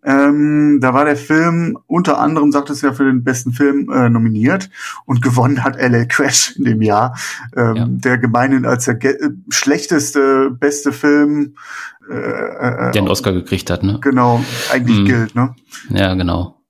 Ähm, 0.04 0.78
da 0.80 0.92
war 0.92 1.04
der 1.06 1.16
Film 1.16 1.78
unter 1.86 2.18
anderem, 2.18 2.52
sagt 2.52 2.70
es 2.70 2.82
ja, 2.82 2.92
für 2.92 3.04
den 3.04 3.24
besten 3.24 3.52
Film 3.52 3.90
äh, 3.90 4.10
nominiert 4.10 4.68
und 5.06 5.22
gewonnen 5.22 5.64
hat 5.64 5.76
LL 5.76 6.06
Crash 6.06 6.56
in 6.56 6.64
dem 6.64 6.82
Jahr, 6.82 7.16
ähm, 7.56 7.76
ja. 7.76 7.86
der 7.88 8.18
gemeinhin 8.18 8.66
als 8.66 8.84
der 8.84 9.02
äh, 9.02 9.30
schlechteste, 9.48 10.50
beste 10.50 10.92
Film 10.92 11.54
äh, 12.10 12.14
äh, 12.14 12.92
der 12.92 13.02
einen 13.02 13.08
Oscar 13.08 13.32
gekriegt 13.32 13.70
hat, 13.70 13.82
ne? 13.82 13.98
Genau, 14.02 14.44
eigentlich 14.70 15.00
mhm. 15.00 15.04
gilt, 15.06 15.34
ne? 15.34 15.54
Ja, 15.88 16.14
genau. 16.14 16.60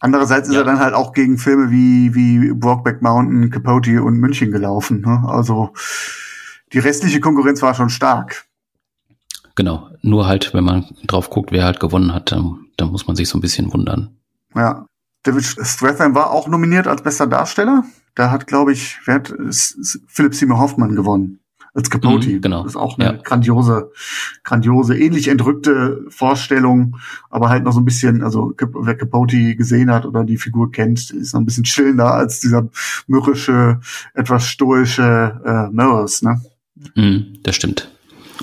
Andererseits 0.00 0.48
ist 0.48 0.54
ja. 0.54 0.62
er 0.62 0.64
dann 0.64 0.80
halt 0.80 0.94
auch 0.94 1.12
gegen 1.12 1.38
Filme 1.38 1.70
wie, 1.70 2.14
wie 2.14 2.52
Brokeback 2.52 3.02
Mountain, 3.02 3.50
Capote 3.50 4.02
und 4.02 4.18
München 4.18 4.50
gelaufen, 4.50 5.02
ne? 5.02 5.22
Also 5.26 5.72
die 6.72 6.78
restliche 6.78 7.20
Konkurrenz 7.20 7.60
war 7.62 7.74
schon 7.74 7.90
stark. 7.90 8.46
Genau, 9.54 9.90
nur 10.00 10.26
halt, 10.26 10.54
wenn 10.54 10.64
man 10.64 10.86
drauf 11.06 11.28
guckt, 11.28 11.52
wer 11.52 11.64
halt 11.64 11.78
gewonnen 11.78 12.14
hat, 12.14 12.32
dann, 12.32 12.61
dann 12.76 12.90
muss 12.90 13.06
man 13.06 13.16
sich 13.16 13.28
so 13.28 13.38
ein 13.38 13.40
bisschen 13.40 13.72
wundern. 13.72 14.16
Ja, 14.54 14.86
David 15.22 15.44
Strathairn 15.44 16.14
war 16.14 16.30
auch 16.30 16.48
nominiert 16.48 16.86
als 16.86 17.02
bester 17.02 17.26
Darsteller. 17.26 17.84
Da 18.14 18.30
hat, 18.30 18.46
glaube 18.46 18.72
ich, 18.72 18.98
wer 19.04 19.16
hat 19.16 19.32
Philipp 20.06 20.34
Seymour 20.34 20.58
Hoffmann 20.58 20.94
gewonnen 20.94 21.38
als 21.74 21.88
Capote. 21.88 22.28
Mhm, 22.28 22.40
genau. 22.40 22.62
Das 22.62 22.72
ist 22.72 22.76
auch 22.76 22.98
eine 22.98 23.04
ja. 23.06 23.12
grandiose, 23.22 23.90
grandiose, 24.44 24.98
ähnlich 24.98 25.28
entrückte 25.28 26.04
Vorstellung, 26.08 26.96
aber 27.30 27.48
halt 27.48 27.64
noch 27.64 27.72
so 27.72 27.80
ein 27.80 27.84
bisschen, 27.84 28.22
also 28.22 28.52
wer 28.58 28.94
Capote 28.94 29.56
gesehen 29.56 29.90
hat 29.90 30.04
oder 30.04 30.24
die 30.24 30.36
Figur 30.36 30.70
kennt, 30.70 31.10
ist 31.10 31.32
noch 31.32 31.40
ein 31.40 31.46
bisschen 31.46 31.64
chillender 31.64 32.12
als 32.12 32.40
dieser 32.40 32.68
mürrische, 33.06 33.80
etwas 34.14 34.46
stoische 34.46 35.40
äh, 35.44 35.74
Melrose, 35.74 36.24
ne? 36.24 36.42
Mhm, 36.94 37.38
das 37.42 37.56
stimmt. 37.56 37.90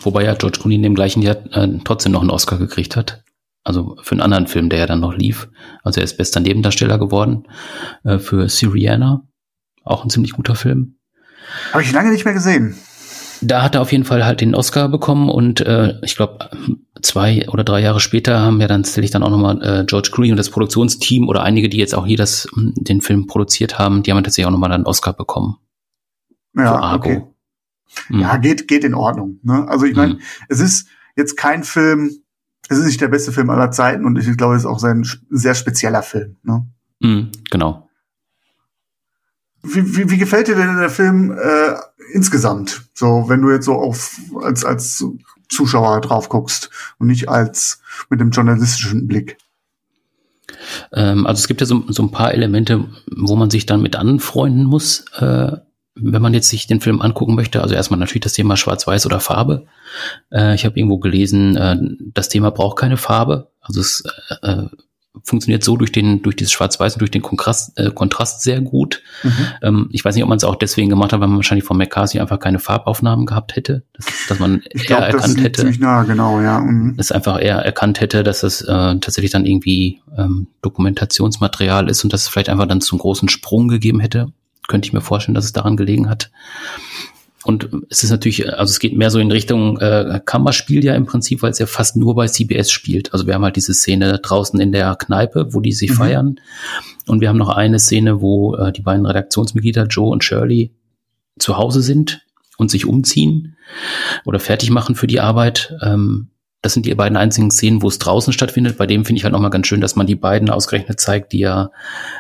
Wobei 0.02 0.24
ja 0.24 0.34
George 0.34 0.60
Clooney 0.60 0.76
in 0.76 0.84
dem 0.84 0.96
gleichen 0.96 1.22
Jahr 1.22 1.38
äh, 1.52 1.80
trotzdem 1.84 2.14
noch 2.14 2.22
einen 2.22 2.30
Oscar 2.30 2.58
gekriegt 2.58 2.96
hat. 2.96 3.24
Also 3.70 3.96
für 4.02 4.14
einen 4.14 4.22
anderen 4.22 4.48
Film, 4.48 4.68
der 4.70 4.80
ja 4.80 4.86
dann 4.88 5.00
noch 5.00 5.16
lief. 5.16 5.48
Also 5.84 6.00
er 6.00 6.04
ist 6.04 6.18
bester 6.18 6.40
Nebendarsteller 6.40 6.98
geworden 6.98 7.44
äh, 8.04 8.18
für 8.18 8.50
Syriana. 8.50 9.28
Auch 9.84 10.04
ein 10.04 10.10
ziemlich 10.10 10.34
guter 10.34 10.56
Film. 10.56 10.96
Habe 11.72 11.84
ich 11.84 11.92
lange 11.92 12.10
nicht 12.10 12.26
mehr 12.26 12.34
gesehen. 12.34 12.76
Da 13.42 13.62
hat 13.62 13.76
er 13.76 13.82
auf 13.82 13.92
jeden 13.92 14.06
Fall 14.06 14.26
halt 14.26 14.42
den 14.42 14.56
Oscar 14.56 14.90
bekommen 14.90 15.30
und 15.30 15.62
äh, 15.62 15.94
ich 16.02 16.16
glaube 16.16 16.50
zwei 17.04 17.48
oder 17.48 17.64
drei 17.64 17.80
Jahre 17.80 18.00
später 18.00 18.40
haben 18.40 18.60
ja 18.60 18.68
dann 18.68 18.82
tatsächlich 18.82 19.12
dann 19.12 19.22
auch 19.22 19.30
nochmal 19.30 19.62
äh, 19.62 19.86
George 19.86 20.10
Clooney 20.12 20.32
und 20.32 20.38
das 20.38 20.50
Produktionsteam 20.50 21.30
oder 21.30 21.44
einige, 21.44 21.70
die 21.70 21.78
jetzt 21.78 21.94
auch 21.94 22.08
hier 22.08 22.18
das, 22.18 22.48
den 22.56 23.02
Film 23.02 23.28
produziert 23.28 23.78
haben, 23.78 24.02
die 24.02 24.12
haben 24.12 24.24
tatsächlich 24.24 24.48
auch 24.48 24.52
nochmal 24.52 24.72
einen 24.72 24.88
Oscar 24.88 25.14
bekommen. 25.14 25.58
Ja, 26.56 26.96
okay. 26.96 27.22
Mhm. 28.10 28.22
Ja, 28.22 28.38
geht, 28.38 28.68
geht 28.68 28.84
in 28.84 28.96
Ordnung. 28.96 29.40
Ne? 29.44 29.68
Also 29.68 29.86
ich 29.86 29.96
meine, 29.96 30.16
mhm. 30.16 30.20
es 30.48 30.60
ist 30.60 30.88
jetzt 31.16 31.38
kein 31.38 31.64
Film, 31.64 32.12
es 32.70 32.78
ist 32.78 32.86
nicht 32.86 33.02
der 33.02 33.08
beste 33.08 33.32
Film 33.32 33.50
aller 33.50 33.72
Zeiten 33.72 34.06
und 34.06 34.18
ich 34.18 34.38
glaube, 34.38 34.56
es 34.56 34.62
ist 34.62 34.68
auch 34.68 34.82
ein 34.84 35.06
sehr 35.30 35.56
spezieller 35.56 36.04
Film. 36.04 36.38
Ne? 36.44 36.66
Mhm, 37.00 37.32
genau. 37.50 37.90
Wie, 39.64 39.98
wie, 39.98 40.10
wie 40.10 40.18
gefällt 40.18 40.48
dir 40.48 40.56
denn 40.56 40.78
der 40.78 40.90
Film 40.90 41.32
äh, 41.32 41.76
insgesamt? 42.14 42.84
So, 42.94 43.26
wenn 43.28 43.42
du 43.42 43.52
jetzt 43.52 43.66
so 43.66 43.74
auf 43.74 44.18
als 44.42 44.64
als 44.64 45.04
Zuschauer 45.50 46.00
drauf 46.02 46.30
guckst 46.30 46.70
und 47.00 47.08
nicht 47.08 47.28
als 47.28 47.82
mit 48.10 48.22
dem 48.22 48.30
journalistischen 48.30 49.08
Blick. 49.08 49.38
Ähm, 50.94 51.26
also 51.26 51.40
es 51.40 51.48
gibt 51.48 51.62
ja 51.62 51.68
so, 51.68 51.84
so 51.88 52.04
ein 52.04 52.12
paar 52.12 52.34
Elemente, 52.34 52.86
wo 53.12 53.36
man 53.36 53.50
sich 53.50 53.66
dann 53.66 53.82
mit 53.82 53.96
anfreunden 53.96 54.64
muss. 54.66 55.06
Äh, 55.18 55.58
wenn 56.02 56.22
man 56.22 56.34
jetzt 56.34 56.50
sich 56.50 56.68
den 56.68 56.82
Film 56.82 57.02
angucken 57.02 57.36
möchte, 57.36 57.62
also 57.62 57.76
erstmal 57.76 58.00
natürlich 58.00 58.24
das 58.24 58.34
Thema 58.34 58.58
Schwarz-Weiß 58.58 59.06
oder 59.06 59.20
Farbe. 59.20 59.66
Äh, 60.32 60.56
ich 60.56 60.66
habe 60.66 60.78
irgendwo 60.78 60.98
gelesen, 60.98 61.56
äh, 61.56 61.78
das 62.14 62.30
Thema 62.30 62.52
braucht 62.52 62.78
keine 62.78 62.98
Farbe. 62.98 63.52
Also 63.62 63.82
es 63.82 64.04
äh, 64.42 64.52
äh 64.52 64.68
funktioniert 65.24 65.64
so 65.64 65.76
durch 65.76 65.92
den 65.92 66.22
durch 66.22 66.36
dieses 66.36 66.52
Schwarz-Weiß 66.52 66.94
und 66.94 67.00
durch 67.00 67.12
den 67.12 67.22
Kontrast, 67.22 67.78
äh, 67.78 67.92
Kontrast 67.92 68.42
sehr 68.42 68.62
gut. 68.62 69.02
Mhm. 69.24 69.32
Ähm, 69.62 69.90
ich 69.92 70.06
weiß 70.06 70.16
nicht, 70.16 70.24
ob 70.24 70.30
man 70.30 70.38
es 70.38 70.44
auch 70.44 70.56
deswegen 70.56 70.90
gemacht 70.90 71.14
hat, 71.14 71.20
weil 71.20 71.28
man 71.28 71.38
wahrscheinlich 71.38 71.66
von 71.66 71.78
McCarthy 71.78 72.20
einfach 72.20 72.40
keine 72.40 72.60
Farbaufnahmen 72.60 73.26
gehabt 73.26 73.56
hätte, 73.56 73.84
dass, 73.94 74.06
dass 74.28 74.40
man 74.40 74.62
ich 74.72 74.86
glaub, 74.86 75.02
eher 75.02 75.08
erkannt 75.08 75.38
das 75.38 75.44
hätte. 75.44 75.62
Ziemlich 75.62 75.80
nah, 75.80 76.04
genau, 76.04 76.42
ja. 76.42 76.60
Mhm. 76.60 76.96
Dass 76.98 77.12
einfach 77.12 77.42
eher 77.42 77.58
erkannt 77.58 78.02
hätte, 78.02 78.24
dass 78.24 78.44
es 78.44 78.62
äh, 78.62 78.66
tatsächlich 79.00 79.32
dann 79.32 79.46
irgendwie 79.46 80.00
ähm, 80.18 80.48
Dokumentationsmaterial 80.62 81.90
ist 81.90 82.04
und 82.04 82.14
dass 82.14 82.24
es 82.24 82.28
vielleicht 82.28 82.50
einfach 82.50 82.68
dann 82.68 82.82
zum 82.82 83.00
großen 83.00 83.30
Sprung 83.30 83.68
gegeben 83.68 84.00
hätte 84.00 84.32
könnte 84.70 84.88
ich 84.88 84.94
mir 84.94 85.02
vorstellen, 85.02 85.36
dass 85.36 85.44
es 85.44 85.52
daran 85.52 85.76
gelegen 85.76 86.10
hat. 86.10 86.32
Und 87.44 87.70
es 87.90 88.04
ist 88.04 88.12
natürlich, 88.12 88.48
also 88.54 88.70
es 88.70 88.80
geht 88.80 88.96
mehr 88.96 89.12
so 89.12 89.20
in 89.20 89.32
Richtung 89.32 89.78
äh, 89.80 90.22
Kammerspiel 90.24 90.84
ja 90.84 90.94
im 90.96 91.06
Prinzip, 91.06 91.42
weil 91.42 91.52
es 91.52 91.60
ja 91.60 91.66
fast 91.66 91.96
nur 91.96 92.16
bei 92.16 92.28
CBS 92.28 92.70
spielt. 92.70 93.14
Also 93.14 93.28
wir 93.28 93.34
haben 93.34 93.44
halt 93.44 93.56
diese 93.56 93.74
Szene 93.74 94.20
draußen 94.20 94.60
in 94.60 94.72
der 94.72 94.96
Kneipe, 94.96 95.54
wo 95.54 95.62
die 95.62 95.72
sich 95.72 95.92
mhm. 95.92 95.96
feiern. 95.96 96.40
Und 97.08 97.22
wir 97.22 97.30
haben 97.30 97.38
noch 97.38 97.50
eine 97.50 97.80
Szene, 97.80 98.22
wo 98.22 98.56
äh, 98.56 98.72
die 98.72 98.82
beiden 98.82 99.06
Redaktionsmitglieder 99.06 99.88
Joe 99.88 100.10
und 100.10 100.24
Shirley 100.24 100.72
zu 101.40 101.58
Hause 101.58 101.82
sind 101.82 102.22
und 102.58 102.70
sich 102.70 102.86
umziehen 102.86 103.56
oder 104.26 104.40
fertig 104.40 104.70
machen 104.70 104.96
für 104.96 105.08
die 105.08 105.22
Arbeit. 105.22 105.76
Ähm, 105.82 106.30
das 106.62 106.74
sind 106.74 106.86
die 106.86 106.94
beiden 106.94 107.18
einzigen 107.18 107.52
Szenen, 107.52 107.82
wo 107.82 107.88
es 107.88 108.00
draußen 108.00 108.34
stattfindet. 108.34 108.78
Bei 108.78 108.86
dem 108.86 109.06
finde 109.06 109.18
ich 109.18 109.24
halt 109.24 109.32
nochmal 109.32 109.50
ganz 109.50 109.68
schön, 109.68 109.80
dass 109.80 109.96
man 109.96 110.08
die 110.08 110.16
beiden 110.16 110.50
ausgerechnet 110.50 111.00
zeigt, 111.00 111.32
die 111.32 111.40
ja 111.40 111.72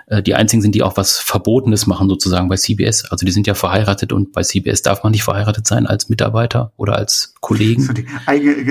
äh, 0.08 0.24
die 0.24 0.34
einzigen 0.34 0.62
sind, 0.62 0.76
die 0.76 0.84
auch 0.84 0.96
was 0.96 1.20
Verbotenes 1.20 1.88
machen, 1.88 2.08
sozusagen 2.08 2.48
bei 2.48 2.56
CBS. 2.56 3.12
Also 3.12 3.26
die 3.26 3.34
sind 3.34 3.48
ja 3.48 3.54
verheiratet 3.54 4.14
und 4.14 4.32
bei 4.32 4.42
CBS 4.42 4.82
darf 4.82 5.04
man 5.04 5.12
nicht 5.12 5.24
verheiratet 5.24 5.68
sein 5.68 5.88
als 5.88 6.08
Mitarbeiter 6.08 6.72
oder 6.78 6.96
als 6.96 7.34
Kollegen. 7.42 7.82
So 7.82 7.92
die, 7.92 8.06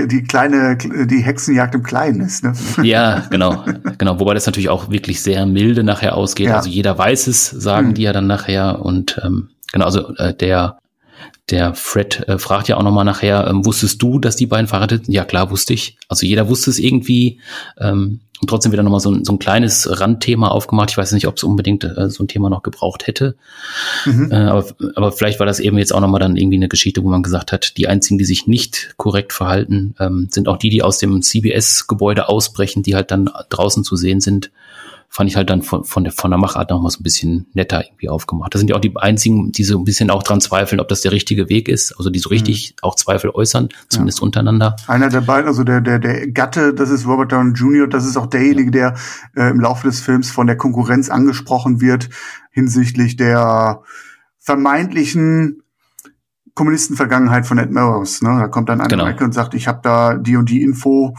die 0.09 0.23
kleine, 0.23 0.79
die 0.79 1.23
Hexenjagd 1.23 1.75
im 1.75 1.83
Kleinen 1.83 2.23
ist, 2.23 2.45
ne? 2.45 2.55
Ja, 2.83 3.27
genau. 3.29 3.65
genau. 3.99 4.21
Wobei 4.21 4.33
das 4.33 4.47
natürlich 4.47 4.71
auch 4.71 4.91
wirklich 4.91 5.21
sehr 5.23 5.45
milde 5.45 5.85
nachher 5.85 6.17
ausgeht. 6.17 6.49
Ja. 6.49 6.57
Also 6.57 6.71
jeder 6.71 6.97
weiß 6.97 7.27
es, 7.27 7.51
sagen 7.51 7.89
mhm. 7.89 7.95
die 7.95 8.03
ja 8.03 8.15
dann 8.15 8.27
nachher. 8.27 8.81
Und 8.83 9.21
ähm, 9.23 9.51
genau, 9.71 9.85
also 9.85 10.15
äh, 10.17 10.33
der 10.33 10.79
der 11.51 11.75
Fred 11.75 12.29
äh, 12.29 12.39
fragt 12.39 12.69
ja 12.69 12.77
auch 12.77 12.83
nochmal 12.83 13.05
nachher, 13.05 13.47
ähm, 13.49 13.65
wusstest 13.65 14.03
du, 14.03 14.19
dass 14.19 14.37
die 14.37 14.47
beiden 14.47 14.67
verheiratet? 14.67 15.05
Ja, 15.09 15.25
klar, 15.25 15.51
wusste 15.51 15.73
ich. 15.73 15.97
Also 16.09 16.27
jeder 16.27 16.49
wusste 16.49 16.71
es 16.71 16.79
irgendwie. 16.79 17.41
Ähm, 17.79 18.21
und 18.41 18.49
trotzdem 18.49 18.71
wieder 18.71 18.85
nochmal 18.85 19.01
so 19.01 19.11
ein, 19.11 19.25
so 19.25 19.33
ein 19.33 19.41
kleines 19.41 20.01
Randthema 20.01 20.49
aufgemacht. 20.49 20.91
Ich 20.91 20.99
weiß 20.99 21.11
nicht, 21.13 21.27
ob 21.27 21.37
es 21.37 21.43
unbedingt 21.43 21.83
äh, 21.83 22.09
so 22.09 22.23
ein 22.23 22.29
Thema 22.29 22.49
noch 22.49 22.63
gebraucht 22.63 23.07
hätte. 23.07 23.35
Mhm. 24.05 24.31
Äh, 24.31 24.37
aber, 24.37 24.67
aber 24.95 25.13
vielleicht 25.13 25.41
war 25.41 25.47
das 25.47 25.59
eben 25.59 25.77
jetzt 25.79 25.93
auch 25.93 26.01
nochmal 26.01 26.21
dann 26.21 26.37
irgendwie 26.37 26.57
eine 26.57 26.69
Geschichte, 26.69 27.03
wo 27.03 27.09
man 27.09 27.23
gesagt 27.23 27.51
hat, 27.51 27.77
die 27.77 27.89
einzigen, 27.89 28.19
die 28.19 28.25
sich 28.25 28.47
nicht 28.47 28.95
korrekt 28.97 29.33
verhalten, 29.33 29.95
ähm, 29.99 30.29
sind 30.31 30.49
auch 30.49 30.57
die, 30.57 30.71
die 30.71 30.83
aus 30.83 30.99
dem 30.99 31.21
CBS-Gebäude 31.21 32.29
ausbrechen, 32.29 32.83
die 32.83 32.95
halt 32.95 33.11
dann 33.11 33.29
draußen 33.49 33.83
zu 33.83 33.97
sehen 33.97 34.21
sind 34.21 34.51
fand 35.09 35.31
ich 35.31 35.37
halt 35.37 35.49
dann 35.51 35.63
von, 35.63 35.85
von, 35.85 36.05
der, 36.05 36.13
von 36.13 36.31
der 36.31 36.39
Machart 36.39 36.71
noch 36.71 36.81
mal 36.81 36.91
so 36.91 37.01
ein 37.01 37.03
bisschen 37.03 37.47
netter 37.55 37.85
irgendwie 37.85 38.09
aufgemacht. 38.09 38.55
Das 38.55 38.61
sind 38.61 38.69
ja 38.69 38.77
auch 38.77 38.81
die 38.81 38.95
einzigen, 38.97 39.53
die 39.53 39.65
so 39.65 39.79
ein 39.79 39.85
bisschen 39.85 40.11
auch 40.11 40.23
dran 40.23 40.41
zweifeln, 40.41 40.81
ob 40.81 40.89
das 40.89 41.01
der 41.01 41.13
richtige 41.13 41.49
Weg 41.49 41.69
ist, 41.69 41.97
also 41.97 42.11
die 42.11 42.19
so 42.19 42.29
richtig 42.29 42.73
mhm. 42.73 42.77
auch 42.83 42.95
Zweifel 42.95 43.31
äußern, 43.31 43.69
zumindest 43.89 44.19
ja. 44.19 44.25
untereinander. 44.25 44.77
Einer 44.87 45.09
der 45.09 45.23
beiden, 45.23 45.49
also 45.49 45.65
der, 45.65 45.81
der, 45.81 45.99
der 45.99 46.29
Gatte, 46.29 46.75
das 46.75 46.91
ist 46.91 47.07
Robert 47.07 47.33
Downey 47.33 47.53
Jr., 47.53 47.89
das 47.89 48.05
ist 48.07 48.17
auch 48.17 48.27
derjenige, 48.27 48.71
der 48.71 48.95
äh, 49.35 49.51
im 49.51 49.61
Laufe 49.61 49.87
des 49.87 50.01
Films 50.01 50.31
von 50.31 50.47
der 50.47 50.57
Konkurrenz 50.57 51.09
angesprochen 51.09 51.81
wird 51.81 52.11
hinsichtlich 52.51 53.17
der 53.17 53.83
vermeintlichen 54.39 55.63
Kommunistenvergangenheit 56.55 57.47
von 57.47 57.59
Ed 57.59 57.71
Melrose. 57.71 58.25
Ne? 58.25 58.41
Da 58.41 58.49
kommt 58.49 58.69
dann 58.69 58.81
einer 58.81 59.13
genau. 59.13 59.25
und 59.25 59.33
sagt, 59.33 59.55
ich 59.55 59.69
habe 59.69 59.81
da 59.83 60.17
die 60.17 60.37
und 60.37 60.51
die 60.51 60.63
Info 60.63 61.15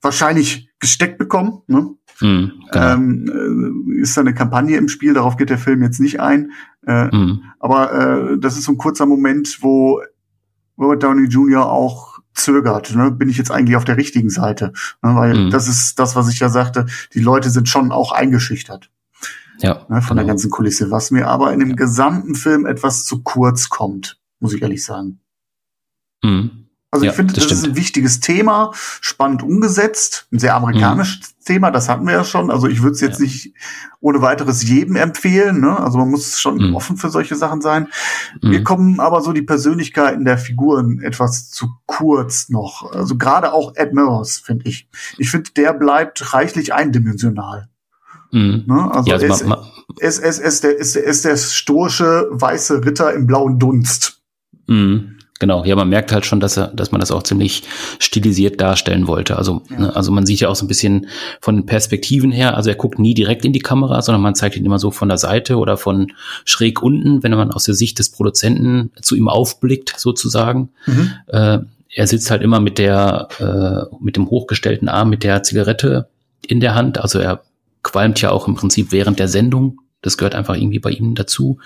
wahrscheinlich 0.00 0.70
gesteckt 0.78 1.18
bekommen. 1.18 1.62
Ne? 1.66 1.90
Mhm, 2.20 2.52
genau. 2.70 2.94
ähm, 2.94 3.96
äh, 3.98 4.00
ist 4.02 4.16
da 4.16 4.20
eine 4.20 4.34
Kampagne 4.34 4.76
im 4.76 4.88
Spiel, 4.88 5.14
darauf 5.14 5.36
geht 5.36 5.50
der 5.50 5.58
Film 5.58 5.82
jetzt 5.82 6.00
nicht 6.00 6.20
ein. 6.20 6.52
Äh, 6.86 7.14
mhm. 7.14 7.42
Aber 7.58 7.92
äh, 7.92 8.38
das 8.38 8.56
ist 8.56 8.64
so 8.64 8.72
ein 8.72 8.78
kurzer 8.78 9.06
Moment, 9.06 9.58
wo 9.62 10.00
Robert 10.78 11.02
Downey 11.02 11.28
Jr. 11.28 11.70
auch 11.70 12.18
zögert. 12.34 12.94
Ne? 12.94 13.10
Bin 13.10 13.28
ich 13.28 13.38
jetzt 13.38 13.50
eigentlich 13.50 13.76
auf 13.76 13.84
der 13.84 13.96
richtigen 13.96 14.30
Seite? 14.30 14.72
Ne? 15.02 15.14
Weil 15.14 15.46
mhm. 15.46 15.50
das 15.50 15.68
ist 15.68 15.98
das, 15.98 16.16
was 16.16 16.28
ich 16.28 16.40
ja 16.40 16.48
sagte, 16.48 16.86
die 17.14 17.20
Leute 17.20 17.50
sind 17.50 17.68
schon 17.68 17.92
auch 17.92 18.12
eingeschüchtert. 18.12 18.90
Ja, 19.60 19.86
ne? 19.88 20.02
Von 20.02 20.16
genau. 20.16 20.22
der 20.22 20.24
ganzen 20.26 20.50
Kulisse. 20.50 20.90
Was 20.90 21.10
mir 21.10 21.28
aber 21.28 21.52
in 21.52 21.60
dem 21.60 21.76
gesamten 21.76 22.34
Film 22.34 22.66
etwas 22.66 23.04
zu 23.04 23.22
kurz 23.22 23.68
kommt, 23.68 24.18
muss 24.40 24.52
ich 24.52 24.62
ehrlich 24.62 24.84
sagen. 24.84 25.20
Mhm. 26.22 26.63
Also 26.94 27.06
ja, 27.06 27.10
ich 27.10 27.16
finde, 27.16 27.34
das, 27.34 27.48
das 27.48 27.58
ist 27.58 27.66
ein 27.66 27.74
wichtiges 27.74 28.20
Thema, 28.20 28.70
spannend 29.00 29.42
umgesetzt, 29.42 30.28
ein 30.32 30.38
sehr 30.38 30.54
amerikanisches 30.54 31.34
mhm. 31.40 31.44
Thema, 31.44 31.72
das 31.72 31.88
hatten 31.88 32.06
wir 32.06 32.12
ja 32.12 32.22
schon. 32.22 32.52
Also 32.52 32.68
ich 32.68 32.82
würde 32.82 32.92
es 32.92 33.00
jetzt 33.00 33.18
ja. 33.18 33.24
nicht 33.24 33.52
ohne 33.98 34.22
weiteres 34.22 34.62
jedem 34.62 34.94
empfehlen. 34.94 35.60
Ne? 35.60 35.76
Also 35.76 35.98
man 35.98 36.08
muss 36.08 36.38
schon 36.38 36.58
mhm. 36.58 36.76
offen 36.76 36.96
für 36.96 37.10
solche 37.10 37.34
Sachen 37.34 37.60
sein. 37.60 37.88
Mhm. 38.40 38.50
Mir 38.50 38.62
kommen 38.62 39.00
aber 39.00 39.22
so 39.22 39.32
die 39.32 39.42
Persönlichkeiten 39.42 40.24
der 40.24 40.38
Figuren 40.38 41.00
etwas 41.02 41.50
zu 41.50 41.68
kurz 41.86 42.48
noch. 42.48 42.92
Also 42.92 43.16
gerade 43.16 43.52
auch 43.52 43.74
Ed 43.74 43.92
Mills, 43.92 44.38
finde 44.38 44.68
ich. 44.68 44.88
Ich 45.18 45.32
finde, 45.32 45.50
der 45.56 45.72
bleibt 45.72 46.32
reichlich 46.32 46.74
eindimensional. 46.74 47.68
Mhm. 48.30 48.62
Ne? 48.68 48.94
Also, 48.94 49.10
ja, 49.10 49.16
also 49.16 49.26
ist, 49.98 50.18
er, 50.20 50.36
ist, 50.38 50.64
er, 50.64 50.76
ist, 50.76 50.94
der, 50.94 51.04
er 51.04 51.14
der 51.32 51.36
stoische 51.38 52.28
weiße 52.30 52.84
Ritter 52.84 53.12
im 53.12 53.26
blauen 53.26 53.58
Dunst. 53.58 54.20
Mhm. 54.68 55.13
Genau, 55.44 55.62
ja, 55.62 55.76
man 55.76 55.90
merkt 55.90 56.10
halt 56.10 56.24
schon, 56.24 56.40
dass 56.40 56.56
er, 56.56 56.68
dass 56.68 56.90
man 56.90 57.02
das 57.02 57.10
auch 57.10 57.22
ziemlich 57.22 57.64
stilisiert 57.98 58.62
darstellen 58.62 59.06
wollte. 59.06 59.36
Also, 59.36 59.60
ja. 59.68 59.78
ne, 59.78 59.94
also 59.94 60.10
man 60.10 60.24
sieht 60.24 60.40
ja 60.40 60.48
auch 60.48 60.56
so 60.56 60.64
ein 60.64 60.68
bisschen 60.68 61.08
von 61.38 61.54
den 61.54 61.66
Perspektiven 61.66 62.32
her. 62.32 62.56
Also 62.56 62.70
er 62.70 62.76
guckt 62.76 62.98
nie 62.98 63.12
direkt 63.12 63.44
in 63.44 63.52
die 63.52 63.58
Kamera, 63.58 64.00
sondern 64.00 64.22
man 64.22 64.34
zeigt 64.34 64.56
ihn 64.56 64.64
immer 64.64 64.78
so 64.78 64.90
von 64.90 65.10
der 65.10 65.18
Seite 65.18 65.58
oder 65.58 65.76
von 65.76 66.12
schräg 66.46 66.80
unten, 66.80 67.22
wenn 67.22 67.32
man 67.32 67.52
aus 67.52 67.64
der 67.64 67.74
Sicht 67.74 67.98
des 67.98 68.08
Produzenten 68.08 68.90
zu 69.02 69.16
ihm 69.16 69.28
aufblickt, 69.28 69.92
sozusagen. 69.98 70.70
Mhm. 70.86 71.12
Äh, 71.26 71.58
er 71.94 72.06
sitzt 72.06 72.30
halt 72.30 72.40
immer 72.40 72.60
mit 72.60 72.78
der, 72.78 73.28
äh, 73.38 73.94
mit 74.02 74.16
dem 74.16 74.30
hochgestellten 74.30 74.88
Arm, 74.88 75.10
mit 75.10 75.24
der 75.24 75.42
Zigarette 75.42 76.08
in 76.40 76.60
der 76.60 76.74
Hand. 76.74 76.96
Also 76.96 77.18
er 77.18 77.42
qualmt 77.82 78.18
ja 78.22 78.30
auch 78.30 78.48
im 78.48 78.54
Prinzip 78.54 78.92
während 78.92 79.18
der 79.18 79.28
Sendung. 79.28 79.82
Das 80.00 80.16
gehört 80.16 80.36
einfach 80.36 80.56
irgendwie 80.56 80.78
bei 80.78 80.90
ihm 80.90 81.14
dazu. 81.14 81.58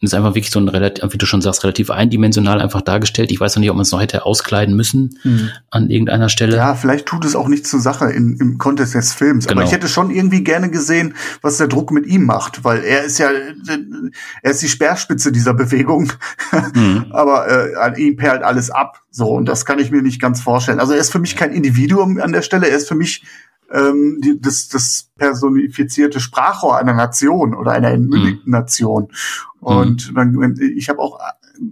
Und 0.00 0.06
ist 0.06 0.14
einfach 0.14 0.36
wirklich 0.36 0.52
so 0.52 0.60
ein 0.60 0.68
relativ, 0.68 1.12
wie 1.12 1.18
du 1.18 1.26
schon 1.26 1.42
sagst, 1.42 1.64
relativ 1.64 1.90
eindimensional 1.90 2.60
einfach 2.60 2.82
dargestellt. 2.82 3.32
Ich 3.32 3.40
weiß 3.40 3.56
noch 3.56 3.60
nicht, 3.60 3.70
ob 3.70 3.76
man 3.76 3.82
es 3.82 3.90
noch 3.90 4.00
hätte 4.00 4.24
auskleiden 4.24 4.76
müssen 4.76 5.18
mhm. 5.24 5.50
an 5.70 5.90
irgendeiner 5.90 6.28
Stelle. 6.28 6.56
Ja, 6.56 6.76
vielleicht 6.76 7.06
tut 7.06 7.24
es 7.24 7.34
auch 7.34 7.48
nicht 7.48 7.66
zur 7.66 7.80
Sache 7.80 8.10
in, 8.10 8.36
im 8.36 8.58
Kontext 8.58 8.94
des 8.94 9.12
Films. 9.12 9.48
Genau. 9.48 9.60
Aber 9.60 9.66
ich 9.66 9.72
hätte 9.74 9.88
schon 9.88 10.12
irgendwie 10.12 10.44
gerne 10.44 10.70
gesehen, 10.70 11.14
was 11.42 11.56
der 11.56 11.66
Druck 11.66 11.90
mit 11.90 12.06
ihm 12.06 12.26
macht, 12.26 12.62
weil 12.62 12.84
er 12.84 13.02
ist 13.02 13.18
ja, 13.18 13.28
er 14.42 14.50
ist 14.50 14.62
die 14.62 14.68
Speerspitze 14.68 15.32
dieser 15.32 15.54
Bewegung. 15.54 16.12
Mhm. 16.74 17.06
Aber 17.10 17.48
äh, 17.48 17.74
an 17.74 17.96
ihm 17.96 18.14
perlt 18.16 18.44
alles 18.44 18.70
ab. 18.70 19.02
So, 19.10 19.30
und 19.30 19.46
das 19.46 19.64
kann 19.64 19.80
ich 19.80 19.90
mir 19.90 20.02
nicht 20.02 20.20
ganz 20.20 20.40
vorstellen. 20.40 20.78
Also 20.78 20.92
er 20.92 21.00
ist 21.00 21.10
für 21.10 21.18
mich 21.18 21.34
kein 21.34 21.50
Individuum 21.50 22.20
an 22.20 22.30
der 22.30 22.42
Stelle, 22.42 22.68
er 22.68 22.76
ist 22.76 22.86
für 22.86 22.94
mich 22.94 23.24
ähm, 23.70 24.20
die, 24.22 24.40
das, 24.40 24.68
das 24.68 25.10
personifizierte 25.16 26.20
Sprachrohr 26.20 26.78
einer 26.78 26.94
Nation 26.94 27.54
oder 27.54 27.72
einer 27.72 27.90
entmündigten 27.90 28.50
mhm. 28.50 28.52
Nation. 28.52 29.08
Und 29.60 30.12
man, 30.12 30.56
ich 30.60 30.88
habe 30.88 31.00
auch 31.00 31.18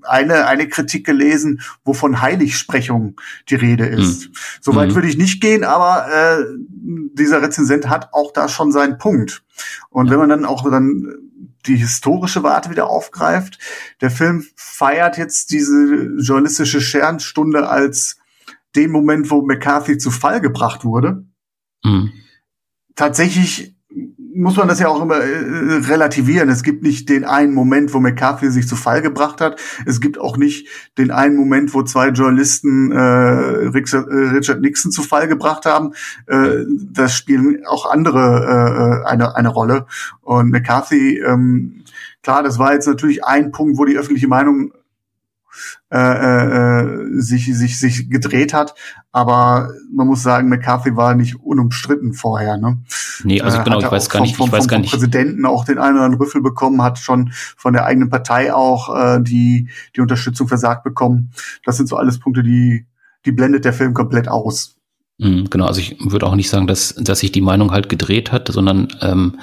eine, 0.02 0.46
eine 0.46 0.68
Kritik 0.68 1.06
gelesen, 1.06 1.60
wo 1.84 1.92
von 1.92 2.20
Heiligsprechung 2.20 3.20
die 3.48 3.54
Rede 3.54 3.86
ist. 3.86 4.28
Mhm. 4.28 4.32
Soweit 4.60 4.90
mhm. 4.90 4.94
würde 4.96 5.08
ich 5.08 5.16
nicht 5.16 5.40
gehen, 5.40 5.64
aber 5.64 6.06
äh, 6.12 6.44
dieser 7.14 7.42
Rezensent 7.42 7.88
hat 7.88 8.12
auch 8.12 8.32
da 8.32 8.48
schon 8.48 8.72
seinen 8.72 8.98
Punkt. 8.98 9.44
Und 9.88 10.06
ja. 10.06 10.12
wenn 10.12 10.18
man 10.18 10.28
dann 10.28 10.44
auch 10.44 10.68
dann 10.68 11.06
die 11.66 11.76
historische 11.76 12.42
Warte 12.42 12.70
wieder 12.70 12.88
aufgreift, 12.88 13.58
der 14.00 14.10
Film 14.10 14.44
feiert 14.54 15.18
jetzt 15.18 15.50
diese 15.50 16.14
journalistische 16.18 16.80
Schernstunde 16.80 17.68
als 17.68 18.16
den 18.74 18.90
Moment, 18.90 19.30
wo 19.30 19.42
McCarthy 19.42 19.98
zu 19.98 20.10
Fall 20.10 20.40
gebracht 20.40 20.84
wurde. 20.84 21.24
Mhm. 21.84 22.12
Tatsächlich 22.94 23.76
muss 24.36 24.56
man 24.56 24.68
das 24.68 24.80
ja 24.80 24.88
auch 24.88 25.00
immer 25.00 25.16
äh, 25.16 25.76
relativieren. 25.86 26.50
Es 26.50 26.62
gibt 26.62 26.82
nicht 26.82 27.08
den 27.08 27.24
einen 27.24 27.54
Moment, 27.54 27.94
wo 27.94 28.00
McCarthy 28.00 28.50
sich 28.50 28.68
zu 28.68 28.76
Fall 28.76 29.00
gebracht 29.00 29.40
hat. 29.40 29.58
Es 29.86 30.00
gibt 30.00 30.20
auch 30.20 30.36
nicht 30.36 30.68
den 30.98 31.10
einen 31.10 31.36
Moment, 31.36 31.72
wo 31.72 31.82
zwei 31.82 32.08
Journalisten 32.08 32.92
äh, 32.92 32.98
Richard, 32.98 34.08
äh, 34.08 34.36
Richard 34.36 34.60
Nixon 34.60 34.92
zu 34.92 35.02
Fall 35.02 35.26
gebracht 35.26 35.64
haben. 35.64 35.92
Äh, 36.26 36.64
das 36.92 37.14
spielen 37.14 37.64
auch 37.66 37.90
andere 37.90 39.04
äh, 39.04 39.08
eine, 39.08 39.34
eine 39.36 39.48
Rolle. 39.48 39.86
Und 40.20 40.50
McCarthy, 40.50 41.18
ähm, 41.18 41.84
klar, 42.22 42.42
das 42.42 42.58
war 42.58 42.74
jetzt 42.74 42.86
natürlich 42.86 43.24
ein 43.24 43.52
Punkt, 43.52 43.78
wo 43.78 43.86
die 43.86 43.96
öffentliche 43.96 44.28
Meinung 44.28 44.72
äh, 45.90 45.98
äh, 45.98 47.20
sich, 47.20 47.56
sich, 47.56 47.78
sich 47.78 48.10
gedreht 48.10 48.52
hat. 48.52 48.74
Aber 49.12 49.70
man 49.92 50.06
muss 50.06 50.22
sagen, 50.22 50.48
McCarthy 50.48 50.96
war 50.96 51.14
nicht 51.14 51.36
unumstritten 51.42 52.12
vorher. 52.12 52.56
Ne? 52.56 52.78
Nee, 53.24 53.40
also 53.40 53.62
genau, 53.62 53.80
ich 53.80 53.90
weiß 53.90 54.10
gar 54.10 54.20
nicht, 54.20 54.36
vom, 54.36 54.48
ich 54.48 54.52
weiß 54.52 54.68
gar 54.68 54.78
nicht. 54.78 54.90
Präsidenten 54.90 55.46
auch 55.46 55.64
den 55.64 55.78
einen 55.78 55.96
oder 55.96 56.04
anderen 56.04 56.22
Rüffel 56.22 56.42
bekommen, 56.42 56.82
hat 56.82 56.98
schon 56.98 57.32
von 57.56 57.72
der 57.72 57.84
eigenen 57.86 58.10
Partei 58.10 58.52
auch 58.52 58.94
äh, 58.94 59.22
die, 59.22 59.68
die 59.94 60.00
Unterstützung 60.00 60.48
versagt 60.48 60.84
bekommen. 60.84 61.32
Das 61.64 61.76
sind 61.76 61.88
so 61.88 61.96
alles 61.96 62.18
Punkte, 62.18 62.42
die, 62.42 62.86
die 63.24 63.32
blendet 63.32 63.64
der 63.64 63.72
Film 63.72 63.94
komplett 63.94 64.28
aus. 64.28 64.75
Mhm, 65.18 65.48
genau, 65.48 65.66
also 65.66 65.80
ich 65.80 65.96
würde 65.98 66.26
auch 66.26 66.34
nicht 66.34 66.50
sagen, 66.50 66.66
dass, 66.66 66.94
dass 66.94 67.20
sich 67.20 67.32
die 67.32 67.40
Meinung 67.40 67.72
halt 67.72 67.88
gedreht 67.88 68.32
hat, 68.32 68.48
sondern 68.48 68.88
ähm, 69.00 69.38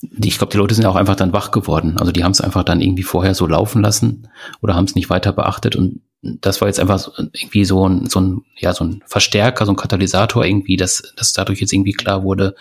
die, 0.00 0.28
ich 0.28 0.38
glaube, 0.38 0.52
die 0.52 0.56
Leute 0.56 0.74
sind 0.74 0.86
auch 0.86 0.96
einfach 0.96 1.16
dann 1.16 1.34
wach 1.34 1.50
geworden. 1.50 1.98
Also 1.98 2.10
die 2.10 2.24
haben 2.24 2.32
es 2.32 2.40
einfach 2.40 2.64
dann 2.64 2.80
irgendwie 2.80 3.02
vorher 3.02 3.34
so 3.34 3.46
laufen 3.46 3.82
lassen 3.82 4.28
oder 4.62 4.74
haben 4.74 4.86
es 4.86 4.94
nicht 4.94 5.10
weiter 5.10 5.32
beachtet 5.32 5.76
und 5.76 6.00
das 6.22 6.60
war 6.60 6.68
jetzt 6.68 6.78
einfach 6.78 6.98
so, 6.98 7.12
irgendwie 7.16 7.64
so 7.64 7.88
ein, 7.88 8.06
so 8.06 8.20
ein, 8.20 8.42
ja, 8.56 8.74
so 8.74 8.84
ein 8.84 9.02
Verstärker, 9.06 9.64
so 9.64 9.72
ein 9.72 9.76
Katalysator 9.76 10.44
irgendwie, 10.44 10.76
dass, 10.76 11.14
dass 11.16 11.32
dadurch 11.32 11.60
jetzt 11.60 11.72
irgendwie 11.72 11.92
klar 11.92 12.22
wurde, 12.22 12.54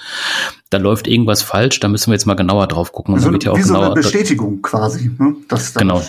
da 0.69 0.77
läuft 0.77 1.07
irgendwas 1.07 1.41
falsch, 1.41 1.79
da 1.81 1.89
müssen 1.89 2.07
wir 2.07 2.13
jetzt 2.13 2.25
mal 2.25 2.35
genauer 2.35 2.67
drauf 2.67 2.93
gucken. 2.93 3.15
Und 3.15 3.19
also, 3.19 3.37
ja 3.37 3.57
wie 3.57 3.61
so 3.61 3.77
eine 3.77 3.93
Bestätigung 3.93 4.61
quasi. 4.61 5.11
Ne? 5.17 5.35
Das 5.49 5.73
genau. 5.73 6.01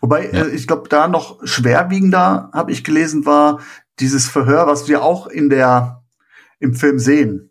Wobei, 0.00 0.30
ja. 0.32 0.44
äh, 0.44 0.54
ich 0.54 0.66
glaube, 0.66 0.88
da 0.88 1.06
noch 1.06 1.46
schwerwiegender, 1.46 2.48
habe 2.54 2.72
ich 2.72 2.84
gelesen, 2.84 3.26
war 3.26 3.60
dieses 4.00 4.28
Verhör, 4.28 4.66
was 4.66 4.88
wir 4.88 5.02
auch 5.02 5.26
in 5.26 5.50
der 5.50 6.02
im 6.58 6.74
Film 6.74 6.98
sehen. 6.98 7.50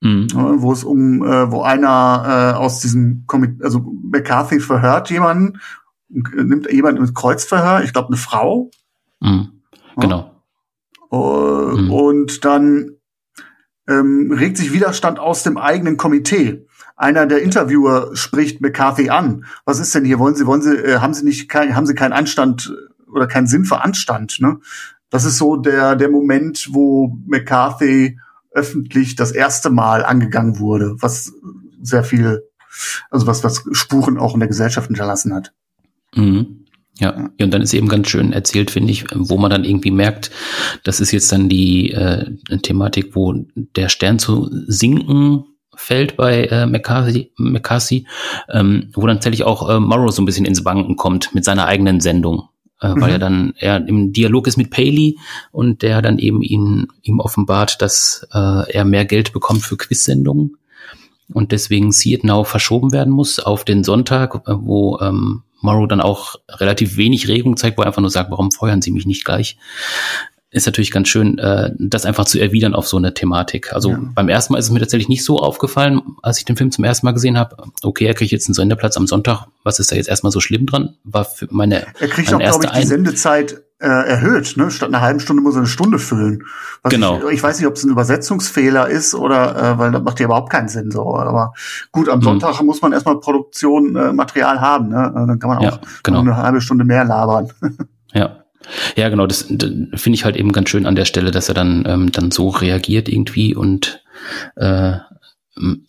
Mhm. 0.00 0.28
wo 0.32 0.70
es 0.70 0.84
um, 0.84 1.24
äh, 1.24 1.50
wo 1.50 1.62
einer 1.62 2.54
äh, 2.54 2.56
aus 2.56 2.78
diesem 2.78 3.24
Komit 3.26 3.64
also 3.64 3.80
McCarthy 3.80 4.60
verhört 4.60 5.10
jemanden, 5.10 5.58
nimmt 6.08 6.70
jemanden 6.70 7.02
mit 7.02 7.16
Kreuzverhör, 7.16 7.82
ich 7.82 7.92
glaube 7.92 8.08
eine 8.08 8.16
Frau. 8.16 8.70
Mhm. 9.18 9.62
Genau. 9.96 10.40
Uh, 11.10 11.76
mhm. 11.76 11.90
Und 11.90 12.44
dann 12.44 12.92
ähm, 13.88 14.30
regt 14.30 14.58
sich 14.58 14.72
Widerstand 14.72 15.18
aus 15.18 15.42
dem 15.42 15.56
eigenen 15.56 15.96
Komitee. 15.96 16.66
Einer 16.96 17.26
der 17.26 17.42
Interviewer 17.42 18.14
spricht 18.14 18.60
McCarthy 18.60 19.08
an. 19.08 19.46
Was 19.64 19.78
ist 19.78 19.94
denn 19.94 20.04
hier? 20.04 20.18
Wollen 20.18 20.34
Sie, 20.34 20.46
wollen 20.46 20.62
Sie, 20.62 20.76
äh, 20.76 20.98
haben 20.98 21.14
Sie 21.14 21.24
nicht, 21.24 21.48
kein, 21.48 21.74
haben 21.74 21.86
Sie 21.86 21.94
keinen 21.94 22.12
Anstand 22.12 22.72
oder 23.12 23.26
keinen 23.26 23.46
Sinn 23.46 23.64
für 23.64 23.82
Anstand? 23.82 24.38
Ne? 24.40 24.58
Das 25.10 25.24
ist 25.24 25.38
so 25.38 25.56
der 25.56 25.96
der 25.96 26.10
Moment, 26.10 26.68
wo 26.72 27.16
McCarthy 27.26 28.18
öffentlich 28.50 29.16
das 29.16 29.32
erste 29.32 29.70
Mal 29.70 30.04
angegangen 30.04 30.58
wurde, 30.58 30.96
was 31.00 31.32
sehr 31.82 32.04
viel, 32.04 32.42
also 33.10 33.26
was 33.26 33.44
was 33.44 33.64
Spuren 33.72 34.18
auch 34.18 34.34
in 34.34 34.40
der 34.40 34.48
Gesellschaft 34.48 34.88
hinterlassen 34.88 35.34
hat. 35.34 35.52
Mhm. 36.14 36.64
Ja. 36.98 37.30
ja, 37.38 37.44
und 37.44 37.54
dann 37.54 37.62
ist 37.62 37.74
eben 37.74 37.88
ganz 37.88 38.08
schön 38.08 38.32
erzählt, 38.32 38.72
finde 38.72 38.90
ich, 38.90 39.04
wo 39.14 39.36
man 39.36 39.52
dann 39.52 39.64
irgendwie 39.64 39.92
merkt, 39.92 40.32
das 40.82 40.98
ist 40.98 41.12
jetzt 41.12 41.30
dann 41.30 41.48
die 41.48 41.92
äh, 41.92 42.32
Thematik, 42.62 43.14
wo 43.14 43.34
der 43.54 43.88
Stern 43.88 44.18
zu 44.18 44.50
sinken 44.66 45.44
fällt 45.76 46.16
bei 46.16 46.46
äh, 46.46 46.66
McCarthy, 46.66 47.32
McCarthy 47.36 48.06
ähm, 48.48 48.90
wo 48.94 49.06
dann 49.06 49.18
tatsächlich 49.18 49.44
auch 49.44 49.70
äh, 49.70 49.78
Morrow 49.78 50.10
so 50.10 50.20
ein 50.20 50.26
bisschen 50.26 50.44
ins 50.44 50.64
Banken 50.64 50.96
kommt 50.96 51.32
mit 51.34 51.44
seiner 51.44 51.66
eigenen 51.66 52.00
Sendung 52.00 52.48
äh, 52.80 52.88
weil 52.88 52.96
mhm. 52.96 53.02
er 53.08 53.18
dann 53.18 53.54
er 53.56 53.88
im 53.88 54.12
Dialog 54.12 54.46
ist 54.46 54.56
mit 54.56 54.70
Paley 54.70 55.18
und 55.52 55.82
der 55.82 56.02
dann 56.02 56.18
eben 56.18 56.42
ihn 56.42 56.88
ihm 57.02 57.20
offenbart, 57.20 57.82
dass 57.82 58.26
äh, 58.32 58.70
er 58.72 58.84
mehr 58.84 59.04
Geld 59.04 59.32
bekommt 59.32 59.62
für 59.62 59.76
Quizsendungen 59.76 60.56
und 61.32 61.52
deswegen 61.52 61.92
See 61.92 62.14
It 62.14 62.24
Now 62.24 62.44
verschoben 62.44 62.92
werden 62.92 63.12
muss 63.12 63.38
auf 63.38 63.64
den 63.64 63.84
Sonntag, 63.84 64.34
äh, 64.46 64.54
wo 64.56 64.98
ähm, 65.00 65.42
Morrow 65.60 65.88
dann 65.88 66.00
auch 66.00 66.36
relativ 66.48 66.96
wenig 66.96 67.28
Regung 67.28 67.56
zeigt, 67.56 67.78
wo 67.78 67.82
er 67.82 67.86
einfach 67.86 68.00
nur 68.00 68.10
sagt, 68.10 68.30
warum 68.30 68.52
feuern 68.52 68.80
Sie 68.80 68.92
mich 68.92 69.06
nicht 69.06 69.24
gleich? 69.24 69.58
Ist 70.50 70.66
natürlich 70.66 70.90
ganz 70.90 71.08
schön, 71.08 71.38
äh, 71.38 71.72
das 71.78 72.06
einfach 72.06 72.24
zu 72.24 72.38
erwidern 72.38 72.74
auf 72.74 72.88
so 72.88 72.96
eine 72.96 73.12
Thematik. 73.12 73.72
Also 73.72 73.90
ja. 73.90 74.00
beim 74.14 74.28
ersten 74.28 74.52
Mal 74.52 74.58
ist 74.58 74.66
es 74.66 74.70
mir 74.70 74.80
tatsächlich 74.80 75.08
nicht 75.08 75.24
so 75.24 75.38
aufgefallen, 75.38 76.00
als 76.22 76.38
ich 76.38 76.46
den 76.46 76.56
Film 76.56 76.70
zum 76.70 76.84
ersten 76.84 77.04
Mal 77.06 77.12
gesehen 77.12 77.36
habe. 77.36 77.56
Okay, 77.82 78.06
er 78.06 78.14
kriegt 78.14 78.32
jetzt 78.32 78.48
einen 78.48 78.54
Sendeplatz 78.54 78.96
am 78.96 79.06
Sonntag. 79.06 79.46
Was 79.62 79.78
ist 79.78 79.92
da 79.92 79.96
jetzt 79.96 80.08
erstmal 80.08 80.32
so 80.32 80.40
schlimm 80.40 80.64
dran? 80.66 80.96
War 81.04 81.24
für 81.24 81.48
meine 81.50 81.86
Er 82.00 82.08
kriegt 82.08 82.32
auch, 82.32 82.38
glaube 82.38 82.64
ich, 82.64 82.70
die 82.72 82.86
Sendezeit 82.86 83.62
äh, 83.80 83.86
erhöht. 83.86 84.56
Ne? 84.56 84.70
Statt 84.70 84.88
einer 84.88 85.02
halben 85.02 85.20
Stunde 85.20 85.42
muss 85.42 85.54
er 85.54 85.58
eine 85.58 85.66
Stunde 85.66 85.98
füllen. 85.98 86.44
Was 86.82 86.90
genau. 86.90 87.18
Ich, 87.28 87.34
ich 87.34 87.42
weiß 87.42 87.58
nicht, 87.58 87.68
ob 87.68 87.74
es 87.74 87.84
ein 87.84 87.90
Übersetzungsfehler 87.90 88.88
ist 88.88 89.14
oder 89.14 89.56
äh, 89.56 89.78
weil 89.78 89.92
das 89.92 90.02
macht 90.02 90.18
ja 90.18 90.26
überhaupt 90.26 90.50
keinen 90.50 90.68
Sinn 90.68 90.90
so. 90.90 91.14
Aber 91.14 91.52
gut, 91.92 92.08
am 92.08 92.20
mhm. 92.20 92.24
Sonntag 92.24 92.62
muss 92.62 92.82
man 92.82 92.92
erstmal 92.92 93.20
Produktion 93.20 93.96
äh, 93.96 94.12
Material 94.12 94.60
haben. 94.60 94.88
Ne? 94.88 95.12
Dann 95.14 95.38
kann 95.38 95.50
man 95.50 95.58
auch 95.58 95.62
ja, 95.62 95.80
genau. 96.02 96.20
eine 96.20 96.36
halbe 96.36 96.60
Stunde 96.60 96.84
mehr 96.84 97.04
labern. 97.04 97.52
ja. 98.14 98.44
Ja, 98.96 99.08
genau, 99.08 99.26
das, 99.26 99.46
das 99.48 99.70
finde 99.94 100.14
ich 100.14 100.24
halt 100.24 100.36
eben 100.36 100.52
ganz 100.52 100.68
schön 100.68 100.86
an 100.86 100.94
der 100.94 101.04
Stelle, 101.04 101.30
dass 101.30 101.48
er 101.48 101.54
dann, 101.54 101.84
ähm, 101.86 102.12
dann 102.12 102.30
so 102.30 102.48
reagiert 102.48 103.08
irgendwie 103.08 103.54
und 103.54 104.02
äh, 104.56 104.98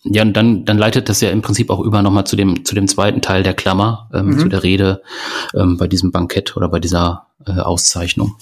ja, 0.04 0.24
und 0.24 0.34
dann, 0.34 0.66
dann 0.66 0.78
leitet 0.78 1.10
das 1.10 1.22
ja 1.22 1.30
im 1.30 1.42
Prinzip 1.42 1.70
auch 1.70 1.80
über 1.80 2.02
nochmal 2.02 2.26
zu 2.26 2.36
dem, 2.36 2.66
zu 2.66 2.74
dem 2.74 2.88
zweiten 2.88 3.22
Teil 3.22 3.44
der 3.44 3.54
Klammer, 3.54 4.10
ähm, 4.14 4.28
mhm. 4.28 4.40
zu 4.40 4.50
der 4.50 4.64
Rede 4.64 5.02
ähm, 5.54 5.78
bei 5.78 5.88
diesem 5.88 6.12
Bankett 6.12 6.58
oder 6.58 6.70
bei 6.70 6.80
dieser 6.80 7.28
äh, 7.46 7.52
Auszeichnung. 7.52 8.36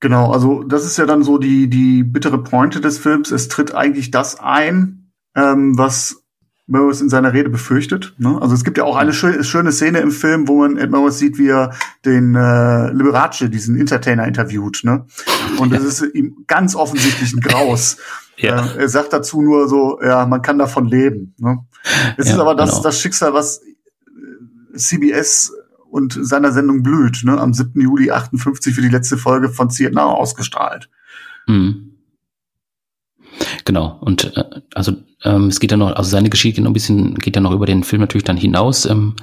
Genau, 0.00 0.30
also 0.30 0.62
das 0.62 0.86
ist 0.86 0.96
ja 0.96 1.06
dann 1.06 1.24
so 1.24 1.38
die, 1.38 1.68
die 1.68 2.04
bittere 2.04 2.38
Pointe 2.38 2.80
des 2.80 2.98
Films. 2.98 3.30
Es 3.30 3.48
tritt 3.48 3.74
eigentlich 3.74 4.10
das 4.10 4.38
ein, 4.38 5.12
ähm, 5.34 5.76
was 5.76 6.22
Morris 6.68 7.00
in 7.00 7.08
seiner 7.08 7.32
Rede 7.32 7.48
befürchtet. 7.48 8.14
Ne? 8.18 8.38
Also 8.40 8.54
es 8.54 8.62
gibt 8.62 8.76
ja 8.76 8.84
auch 8.84 8.96
eine 8.96 9.12
schö 9.12 9.42
schöne 9.42 9.72
Szene 9.72 10.00
im 10.00 10.10
Film, 10.10 10.46
wo 10.48 10.58
man 10.58 10.76
Ed 10.76 10.90
Morris 10.90 11.18
sieht, 11.18 11.38
wie 11.38 11.48
er 11.48 11.72
den 12.04 12.34
äh, 12.34 12.92
Liberace, 12.92 13.48
diesen 13.50 13.78
Entertainer, 13.80 14.26
interviewt. 14.26 14.80
Ne? 14.84 15.06
Und 15.58 15.72
das 15.72 15.82
ist 15.82 16.02
ihm 16.14 16.44
ganz 16.46 16.74
offensichtlich 16.74 17.32
ein 17.32 17.40
Graus. 17.40 17.96
ja. 18.36 18.66
Äh, 18.66 18.80
er 18.80 18.88
sagt 18.88 19.14
dazu 19.14 19.40
nur 19.40 19.66
so, 19.68 19.98
ja, 20.02 20.26
man 20.26 20.42
kann 20.42 20.58
davon 20.58 20.86
leben. 20.86 21.34
Ne? 21.38 21.58
Es 22.18 22.28
ja, 22.28 22.34
ist 22.34 22.40
aber 22.40 22.54
das, 22.54 22.70
genau. 22.70 22.82
das 22.82 23.00
Schicksal, 23.00 23.32
was 23.32 23.62
äh, 23.62 24.76
CBS 24.76 25.52
und 25.90 26.18
seiner 26.20 26.52
Sendung 26.52 26.82
blüht. 26.82 27.22
Ne? 27.24 27.40
Am 27.40 27.54
7. 27.54 27.80
Juli 27.80 28.10
58 28.10 28.74
für 28.74 28.82
die 28.82 28.88
letzte 28.88 29.16
Folge 29.16 29.48
von 29.48 29.70
CNA 29.70 30.04
ausgestrahlt. 30.04 30.90
Mhm. 31.46 31.87
Genau. 33.68 33.98
Und 34.00 34.34
äh, 34.34 34.44
also 34.72 34.92
ähm, 35.24 35.48
es 35.48 35.60
geht 35.60 35.72
ja 35.72 35.76
noch, 35.76 35.94
also 35.94 36.08
seine 36.08 36.30
Geschichte 36.30 36.56
geht 36.56 36.64
noch 36.64 36.70
ein 36.70 36.72
bisschen, 36.72 37.16
geht 37.16 37.36
ja 37.36 37.42
noch 37.42 37.52
über 37.52 37.66
den 37.66 37.84
Film 37.84 38.00
natürlich 38.00 38.24
dann 38.24 38.38
hinaus. 38.38 38.86
Ähm, 38.86 39.14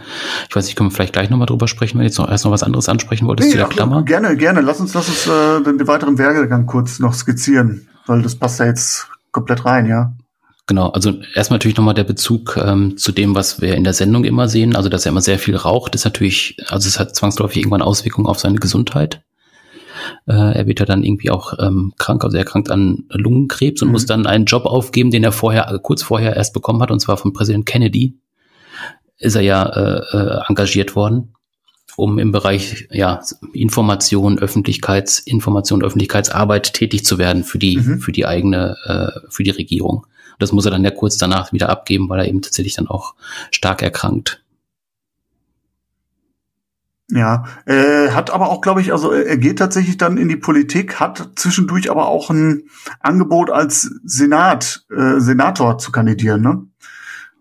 ich 0.47 0.55
weiß 0.55 0.67
nicht, 0.67 0.75
können 0.75 0.91
wir 0.91 0.95
vielleicht 0.95 1.13
gleich 1.13 1.31
nochmal 1.31 1.47
drüber 1.47 1.67
sprechen, 1.67 1.97
wenn 1.97 2.03
du 2.03 2.09
jetzt 2.09 2.19
noch 2.19 2.29
erst 2.29 2.45
noch 2.45 2.51
was 2.51 2.61
anderes 2.61 2.87
ansprechen 2.87 3.25
wolltest 3.25 3.47
nee, 3.47 3.53
zu 3.53 3.57
der 3.57 3.67
Klammer. 3.69 4.03
Gerne, 4.03 4.37
gerne. 4.37 4.61
Lass 4.61 4.79
uns, 4.79 4.93
lass 4.93 5.09
uns 5.09 5.25
äh, 5.25 5.63
den, 5.63 5.79
den 5.79 5.87
weiteren 5.87 6.19
Werdegang 6.19 6.67
kurz 6.67 6.99
noch 6.99 7.15
skizzieren, 7.15 7.87
weil 8.05 8.21
das 8.21 8.35
passt 8.35 8.59
ja 8.59 8.67
jetzt 8.67 9.07
komplett 9.31 9.65
rein, 9.65 9.87
ja. 9.87 10.13
Genau, 10.67 10.89
also 10.89 11.13
erstmal 11.33 11.57
natürlich 11.57 11.77
nochmal 11.77 11.95
der 11.95 12.03
Bezug 12.03 12.55
ähm, 12.63 12.97
zu 12.97 13.13
dem, 13.13 13.33
was 13.33 13.61
wir 13.61 13.73
in 13.73 13.83
der 13.83 13.93
Sendung 13.93 14.25
immer 14.25 14.47
sehen. 14.47 14.75
Also, 14.75 14.89
dass 14.89 15.07
er 15.07 15.11
immer 15.11 15.21
sehr 15.21 15.39
viel 15.39 15.55
raucht, 15.55 15.95
ist 15.95 16.05
natürlich, 16.05 16.57
also 16.67 16.87
es 16.87 16.99
hat 16.99 17.15
zwangsläufig 17.15 17.57
irgendwann 17.57 17.81
Auswirkungen 17.81 18.27
auf 18.27 18.37
seine 18.37 18.59
Gesundheit. 18.59 19.24
Äh, 20.27 20.57
er 20.57 20.67
wird 20.67 20.79
ja 20.79 20.85
dann 20.85 21.03
irgendwie 21.03 21.29
auch 21.29 21.53
ähm, 21.59 21.93
krank, 21.97 22.23
also 22.23 22.37
er 22.37 22.43
erkrankt 22.43 22.71
an 22.71 23.05
Lungenkrebs 23.09 23.81
und 23.81 23.89
mhm. 23.89 23.91
muss 23.93 24.05
dann 24.05 24.25
einen 24.25 24.45
Job 24.45 24.65
aufgeben, 24.65 25.11
den 25.11 25.23
er 25.23 25.31
vorher, 25.31 25.67
also 25.67 25.79
kurz 25.79 26.03
vorher 26.03 26.35
erst 26.35 26.53
bekommen 26.53 26.81
hat, 26.81 26.91
und 26.91 26.99
zwar 26.99 27.17
von 27.17 27.33
Präsident 27.33 27.65
Kennedy. 27.65 28.17
Ist 29.17 29.35
er 29.35 29.41
ja 29.41 29.65
äh, 29.65 30.17
äh, 30.17 30.41
engagiert 30.49 30.95
worden, 30.95 31.35
um 31.95 32.19
im 32.19 32.31
Bereich 32.31 32.87
ja, 32.91 33.21
Information, 33.53 34.39
Öffentlichkeitsinformation, 34.39 35.83
Öffentlichkeitsarbeit 35.83 36.73
tätig 36.73 37.05
zu 37.05 37.17
werden 37.17 37.43
für 37.43 37.57
die, 37.57 37.77
mhm. 37.77 37.99
für 37.99 38.11
die 38.11 38.25
eigene, 38.25 38.75
äh, 38.85 39.19
für 39.29 39.43
die 39.43 39.51
Regierung. 39.51 40.05
Das 40.37 40.51
muss 40.51 40.65
er 40.65 40.71
dann 40.71 40.83
ja 40.83 40.91
kurz 40.91 41.17
danach 41.17 41.53
wieder 41.53 41.69
abgeben, 41.69 42.09
weil 42.09 42.19
er 42.19 42.27
eben 42.27 42.41
tatsächlich 42.41 42.75
dann 42.75 42.87
auch 42.87 43.15
stark 43.51 43.81
erkrankt. 43.81 44.43
Ja, 47.09 47.43
äh, 47.65 48.09
hat 48.09 48.31
aber 48.31 48.49
auch, 48.49 48.61
glaube 48.61 48.81
ich, 48.81 48.91
also 48.91 49.11
er 49.11 49.37
geht 49.37 49.59
tatsächlich 49.59 49.97
dann 49.97 50.17
in 50.17 50.27
die 50.27 50.37
Politik, 50.37 50.99
hat 50.99 51.33
zwischendurch 51.35 51.91
aber 51.91 52.07
auch 52.07 52.31
ein 52.31 52.63
Angebot 52.99 53.51
als 53.51 53.81
Senat, 54.03 54.85
äh, 54.89 55.19
Senator 55.19 55.77
zu 55.77 55.91
kandidieren, 55.91 56.41
ne? 56.41 56.65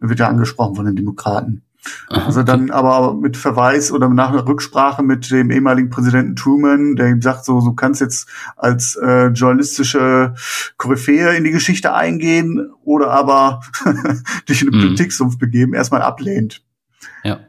Wird 0.01 0.21
ja 0.21 0.29
angesprochen 0.29 0.75
von 0.75 0.85
den 0.85 0.97
Demokraten. 0.97 1.63
Aha, 2.09 2.27
also 2.27 2.43
dann 2.43 2.65
okay. 2.65 2.73
aber 2.73 3.15
mit 3.15 3.37
Verweis 3.37 3.91
oder 3.91 4.09
nach 4.09 4.31
einer 4.31 4.47
Rücksprache 4.47 5.03
mit 5.03 5.31
dem 5.31 5.51
ehemaligen 5.51 5.91
Präsidenten 5.91 6.37
Truman, 6.37 6.97
der 6.97 7.09
ihm 7.09 7.23
sagt, 7.23 7.45
so, 7.45 7.61
du 7.61 7.75
kannst 7.75 8.01
jetzt 8.01 8.29
als 8.57 8.97
äh, 8.97 9.29
journalistische 9.29 10.35
Koryphäe 10.77 11.37
in 11.37 11.45
die 11.45 11.51
Geschichte 11.51 11.95
eingehen 11.95 12.71
oder 12.85 13.11
aber 13.11 13.61
dich 14.49 14.63
in 14.63 14.71
den 14.71 14.81
mhm. 14.81 14.85
Politiksumpf 14.85 15.39
begeben, 15.39 15.75
erstmal 15.75 16.03
ablehnt. 16.03 16.63
Ja. 17.23 17.41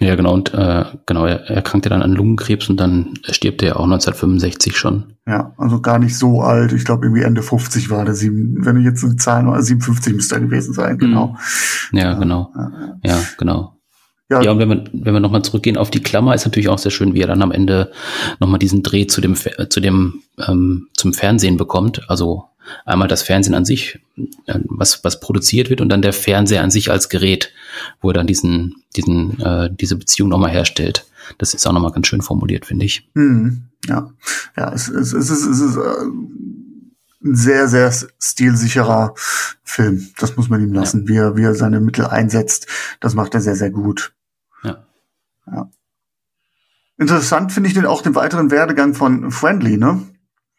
Ja, 0.00 0.14
genau, 0.14 0.32
und 0.32 0.54
äh, 0.54 0.84
genau, 1.06 1.26
er 1.26 1.50
erkrankte 1.50 1.88
dann 1.88 2.02
an 2.02 2.12
Lungenkrebs 2.12 2.70
und 2.70 2.78
dann 2.78 3.14
stirbt 3.24 3.62
er 3.62 3.80
auch 3.80 3.84
1965 3.84 4.76
schon. 4.76 5.14
Ja, 5.26 5.52
also 5.58 5.80
gar 5.80 5.98
nicht 5.98 6.16
so 6.16 6.40
alt. 6.40 6.72
Ich 6.72 6.84
glaube, 6.84 7.06
irgendwie 7.06 7.22
Ende 7.22 7.42
50 7.42 7.90
war 7.90 8.04
der 8.04 8.14
sieben, 8.14 8.64
wenn 8.64 8.76
du 8.76 8.82
jetzt 8.82 9.04
eine 9.04 9.16
Zahl 9.16 9.42
noch, 9.42 9.58
57 9.58 10.14
müsste 10.14 10.36
er 10.36 10.40
gewesen 10.42 10.72
sein, 10.72 10.98
genau. 10.98 11.36
Ja, 11.90 12.14
genau. 12.14 12.52
Ja, 12.54 13.10
ja 13.10 13.20
genau. 13.38 13.77
Ja, 14.30 14.42
ja, 14.42 14.50
und 14.50 14.58
wenn 14.58 14.68
wir, 14.68 14.84
wenn 14.92 15.14
wir 15.14 15.20
nochmal 15.20 15.42
zurückgehen 15.42 15.78
auf 15.78 15.90
die 15.90 16.02
Klammer, 16.02 16.34
ist 16.34 16.44
natürlich 16.44 16.68
auch 16.68 16.78
sehr 16.78 16.90
schön, 16.90 17.14
wie 17.14 17.22
er 17.22 17.28
dann 17.28 17.42
am 17.42 17.52
Ende 17.52 17.90
nochmal 18.40 18.58
diesen 18.58 18.82
Dreh 18.82 19.06
zu 19.06 19.22
dem, 19.22 19.34
zu 19.36 19.80
dem, 19.80 20.22
ähm, 20.46 20.88
zum 20.94 21.14
Fernsehen 21.14 21.56
bekommt. 21.56 22.08
Also 22.10 22.44
einmal 22.84 23.08
das 23.08 23.22
Fernsehen 23.22 23.54
an 23.54 23.64
sich, 23.64 24.00
äh, 24.46 24.58
was, 24.64 25.02
was 25.02 25.20
produziert 25.20 25.70
wird 25.70 25.80
und 25.80 25.88
dann 25.88 26.02
der 26.02 26.12
Fernseher 26.12 26.62
an 26.62 26.70
sich 26.70 26.90
als 26.90 27.08
Gerät, 27.08 27.52
wo 28.02 28.10
er 28.10 28.14
dann 28.14 28.26
diesen, 28.26 28.82
diesen, 28.96 29.40
äh, 29.40 29.70
diese 29.72 29.96
Beziehung 29.96 30.28
nochmal 30.28 30.50
herstellt. 30.50 31.06
Das 31.38 31.54
ist 31.54 31.66
auch 31.66 31.72
nochmal 31.72 31.92
ganz 31.92 32.06
schön 32.06 32.22
formuliert, 32.22 32.66
finde 32.66 32.84
ich. 32.84 33.08
Hm, 33.14 33.64
ja, 33.86 34.10
ja, 34.56 34.72
es, 34.72 34.88
es, 34.88 35.12
es 35.12 35.30
ist, 35.30 35.46
es 35.46 35.60
ist 35.60 35.76
äh, 35.76 36.04
ein 37.24 37.34
sehr, 37.34 37.68
sehr 37.68 37.92
stilsicherer 38.20 39.14
Film. 39.64 40.08
Das 40.18 40.36
muss 40.36 40.48
man 40.48 40.62
ihm 40.62 40.72
lassen, 40.72 41.02
ja. 41.02 41.08
wie, 41.08 41.16
er, 41.16 41.36
wie 41.36 41.42
er 41.42 41.54
seine 41.54 41.80
Mittel 41.80 42.06
einsetzt. 42.06 42.66
Das 43.00 43.14
macht 43.14 43.34
er 43.34 43.40
sehr, 43.40 43.56
sehr 43.56 43.70
gut. 43.70 44.12
Ja. 45.52 45.70
Interessant 46.98 47.52
finde 47.52 47.68
ich 47.68 47.74
den 47.74 47.86
auch 47.86 48.02
den 48.02 48.14
weiteren 48.14 48.50
Werdegang 48.50 48.94
von 48.94 49.30
Friendly, 49.30 49.78
ne? 49.78 50.02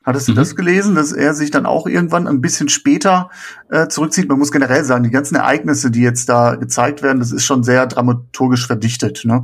Hattest 0.05 0.29
du 0.29 0.31
mhm. 0.31 0.37
das 0.37 0.55
gelesen, 0.55 0.95
dass 0.95 1.11
er 1.11 1.33
sich 1.33 1.51
dann 1.51 1.65
auch 1.65 1.85
irgendwann 1.85 2.25
ein 2.25 2.39
bisschen 2.39 2.69
später 2.69 3.29
äh, 3.69 3.89
zurückzieht? 3.89 4.29
Man 4.29 4.39
muss 4.39 4.51
generell 4.51 4.85
sagen, 4.85 5.03
die 5.03 5.11
ganzen 5.11 5.35
Ereignisse, 5.35 5.91
die 5.91 6.01
jetzt 6.01 6.29
da 6.29 6.55
gezeigt 6.55 7.03
werden, 7.03 7.19
das 7.19 7.33
ist 7.33 7.43
schon 7.43 7.63
sehr 7.63 7.85
dramaturgisch 7.85 8.65
verdichtet. 8.65 9.25
Ne? 9.25 9.43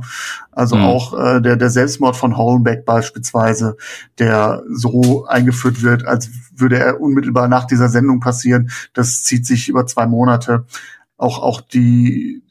Also 0.52 0.76
mhm. 0.76 0.82
auch 0.82 1.12
äh, 1.16 1.40
der, 1.42 1.56
der 1.56 1.68
Selbstmord 1.68 2.16
von 2.16 2.38
Hollenbeck 2.38 2.86
beispielsweise, 2.86 3.76
der 4.18 4.62
so 4.68 5.26
eingeführt 5.26 5.82
wird, 5.82 6.06
als 6.06 6.30
würde 6.56 6.78
er 6.78 7.02
unmittelbar 7.02 7.48
nach 7.48 7.66
dieser 7.66 7.90
Sendung 7.90 8.20
passieren. 8.20 8.70
Das 8.94 9.22
zieht 9.24 9.44
sich 9.44 9.68
über 9.68 9.86
zwei 9.86 10.06
Monate. 10.06 10.64
Auch, 11.18 11.38
auch 11.38 11.60
die, 11.60 12.42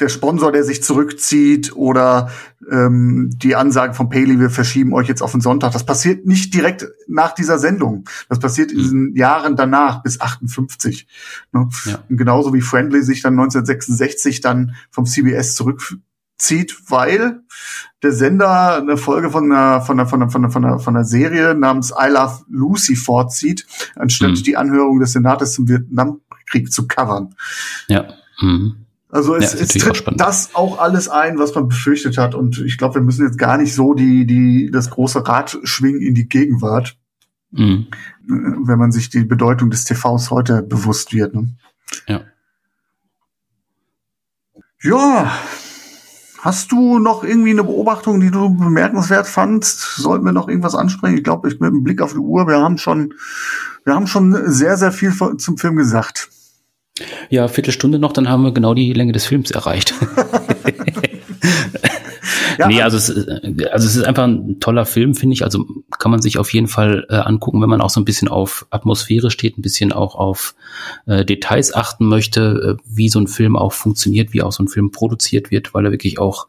der 0.00 0.08
Sponsor, 0.08 0.52
der 0.52 0.64
sich 0.64 0.82
zurückzieht 0.82 1.74
oder 1.74 2.30
ähm, 2.70 3.30
die 3.34 3.56
Ansage 3.56 3.94
von 3.94 4.10
Paley, 4.10 4.38
wir 4.38 4.50
verschieben 4.50 4.92
euch 4.92 5.08
jetzt 5.08 5.22
auf 5.22 5.32
den 5.32 5.40
Sonntag. 5.40 5.72
Das 5.72 5.86
passiert 5.86 6.26
nicht 6.26 6.52
direkt 6.52 6.86
nach 7.08 7.32
dieser 7.32 7.58
Sendung. 7.58 8.04
Das 8.28 8.38
passiert 8.38 8.72
in 8.72 8.78
diesen 8.78 9.10
mhm. 9.10 9.16
Jahren 9.16 9.56
danach 9.56 10.02
bis 10.02 10.20
58. 10.20 11.06
Ne? 11.52 11.68
Ja. 11.86 11.98
Genauso 12.10 12.52
wie 12.52 12.60
Friendly 12.60 13.02
sich 13.02 13.22
dann 13.22 13.34
1966 13.34 14.40
dann 14.42 14.74
vom 14.90 15.06
CBS 15.06 15.54
zurückzieht, 15.54 16.76
weil 16.88 17.40
der 18.02 18.12
Sender 18.12 18.76
eine 18.76 18.98
Folge 18.98 19.30
von 19.30 19.50
einer, 19.50 19.80
von 19.80 19.98
einer, 19.98 20.08
von 20.08 20.22
einer, 20.22 20.30
von 20.30 20.44
einer, 20.44 20.52
von 20.52 20.64
einer, 20.64 20.78
von 20.78 20.96
einer 20.96 21.04
Serie 21.04 21.54
namens 21.54 21.90
I 21.90 22.10
Love 22.10 22.44
Lucy 22.48 22.96
vorzieht, 22.96 23.66
anstatt 23.94 24.30
mhm. 24.30 24.42
die 24.42 24.58
Anhörung 24.58 25.00
des 25.00 25.12
Senates 25.12 25.54
zum 25.54 25.68
Vietnamkrieg 25.68 26.70
zu 26.70 26.86
covern. 26.86 27.34
Ja. 27.88 28.04
Mhm. 28.42 28.85
Also 29.16 29.34
es, 29.34 29.54
ja, 29.54 29.60
es 29.60 29.68
tritt 29.68 30.06
auch 30.06 30.12
das 30.14 30.54
auch 30.54 30.78
alles 30.78 31.08
ein, 31.08 31.38
was 31.38 31.54
man 31.54 31.68
befürchtet 31.68 32.18
hat. 32.18 32.34
Und 32.34 32.58
ich 32.58 32.76
glaube, 32.76 32.96
wir 32.96 33.02
müssen 33.02 33.26
jetzt 33.26 33.38
gar 33.38 33.56
nicht 33.56 33.72
so 33.74 33.94
die, 33.94 34.26
die, 34.26 34.70
das 34.70 34.90
große 34.90 35.26
Rad 35.26 35.58
schwingen 35.62 36.02
in 36.02 36.14
die 36.14 36.28
Gegenwart, 36.28 36.98
mhm. 37.50 37.86
wenn 38.26 38.78
man 38.78 38.92
sich 38.92 39.08
die 39.08 39.24
Bedeutung 39.24 39.70
des 39.70 39.86
TVs 39.86 40.30
heute 40.30 40.62
bewusst 40.62 41.14
wird. 41.14 41.34
Ne? 41.34 41.48
Ja. 42.06 42.24
Ja. 44.82 45.32
Hast 46.42 46.70
du 46.72 46.98
noch 46.98 47.24
irgendwie 47.24 47.52
eine 47.52 47.64
Beobachtung, 47.64 48.20
die 48.20 48.30
du 48.30 48.54
bemerkenswert 48.54 49.26
fandst? 49.26 49.96
Sollten 49.96 50.26
wir 50.26 50.32
noch 50.32 50.48
irgendwas 50.48 50.74
ansprechen? 50.74 51.16
Ich 51.16 51.24
glaube, 51.24 51.48
ich 51.48 51.58
mit 51.58 51.72
dem 51.72 51.84
Blick 51.84 52.02
auf 52.02 52.12
die 52.12 52.18
Uhr, 52.18 52.46
wir 52.46 52.58
haben 52.58 52.76
schon, 52.76 53.14
wir 53.84 53.94
haben 53.94 54.06
schon 54.06 54.52
sehr, 54.52 54.76
sehr 54.76 54.92
viel 54.92 55.14
zum 55.38 55.56
Film 55.56 55.76
gesagt. 55.76 56.28
Ja, 57.28 57.48
Viertelstunde 57.48 57.98
noch, 57.98 58.12
dann 58.12 58.28
haben 58.28 58.42
wir 58.42 58.52
genau 58.52 58.74
die 58.74 58.92
Länge 58.92 59.12
des 59.12 59.26
Films 59.26 59.50
erreicht. 59.50 59.94
ja, 62.58 62.68
nee, 62.68 62.82
also 62.82 62.96
es, 62.96 63.10
also 63.10 63.86
es 63.86 63.96
ist 63.96 64.04
einfach 64.04 64.24
ein 64.24 64.60
toller 64.60 64.86
Film, 64.86 65.14
finde 65.14 65.34
ich. 65.34 65.44
Also 65.44 65.66
kann 65.98 66.10
man 66.10 66.22
sich 66.22 66.38
auf 66.38 66.52
jeden 66.52 66.68
Fall 66.68 67.06
äh, 67.10 67.16
angucken, 67.16 67.60
wenn 67.60 67.68
man 67.68 67.80
auch 67.80 67.90
so 67.90 68.00
ein 68.00 68.04
bisschen 68.04 68.28
auf 68.28 68.66
Atmosphäre 68.70 69.30
steht, 69.30 69.58
ein 69.58 69.62
bisschen 69.62 69.92
auch 69.92 70.14
auf 70.14 70.54
äh, 71.06 71.24
Details 71.24 71.74
achten 71.74 72.06
möchte, 72.06 72.78
äh, 72.78 72.82
wie 72.86 73.08
so 73.08 73.20
ein 73.20 73.28
Film 73.28 73.56
auch 73.56 73.72
funktioniert, 73.72 74.32
wie 74.32 74.42
auch 74.42 74.52
so 74.52 74.62
ein 74.62 74.68
Film 74.68 74.90
produziert 74.90 75.50
wird, 75.50 75.74
weil 75.74 75.84
er 75.84 75.92
wirklich 75.92 76.18
auch 76.18 76.46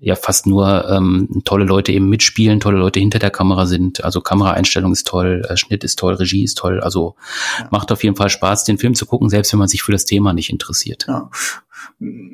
ja 0.00 0.14
fast 0.14 0.46
nur 0.46 0.88
ähm, 0.88 1.42
tolle 1.44 1.64
Leute 1.64 1.92
eben 1.92 2.08
mitspielen, 2.08 2.60
tolle 2.60 2.78
Leute 2.78 3.00
hinter 3.00 3.18
der 3.18 3.30
Kamera 3.30 3.66
sind. 3.66 4.04
Also 4.04 4.20
Kameraeinstellung 4.20 4.92
ist 4.92 5.06
toll, 5.06 5.42
äh, 5.48 5.56
Schnitt 5.56 5.84
ist 5.84 5.98
toll, 5.98 6.14
Regie 6.14 6.44
ist 6.44 6.58
toll. 6.58 6.80
Also 6.80 7.16
ja. 7.58 7.68
macht 7.70 7.90
auf 7.92 8.04
jeden 8.04 8.16
Fall 8.16 8.30
Spaß, 8.30 8.64
den 8.64 8.78
Film 8.78 8.94
zu 8.94 9.06
gucken, 9.06 9.28
selbst 9.28 9.52
wenn 9.52 9.58
man 9.58 9.68
sich 9.68 9.82
für 9.82 9.92
das 9.92 10.04
Thema 10.04 10.32
nicht 10.32 10.50
interessiert. 10.50 11.06
Ja. 11.08 11.30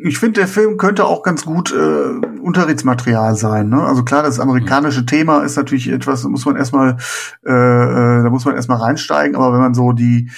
Ich 0.03 0.19
finde, 0.19 0.41
der 0.41 0.49
Film 0.49 0.77
könnte 0.77 1.05
auch 1.07 1.23
ganz 1.23 1.45
gut 1.45 1.73
äh, 1.73 2.41
Unterrichtsmaterial 2.41 3.35
sein. 3.35 3.69
Ne? 3.69 3.83
Also 3.83 4.05
klar, 4.05 4.23
das 4.23 4.41
amerikanische 4.41 5.03
mhm. 5.03 5.07
Thema 5.07 5.43
ist 5.43 5.57
natürlich 5.57 5.89
etwas, 5.89 6.25
muss 6.25 6.45
man 6.45 6.57
erstmal, 6.57 6.99
äh, 7.47 7.51
äh, 7.51 8.23
da 8.23 8.31
muss 8.31 8.45
man 8.45 8.57
erstmal 8.57 8.79
reinsteigen. 8.79 9.37
Aber 9.37 9.53
wenn 9.53 9.61
man 9.61 9.75
so 9.75 9.93
die 9.93 10.31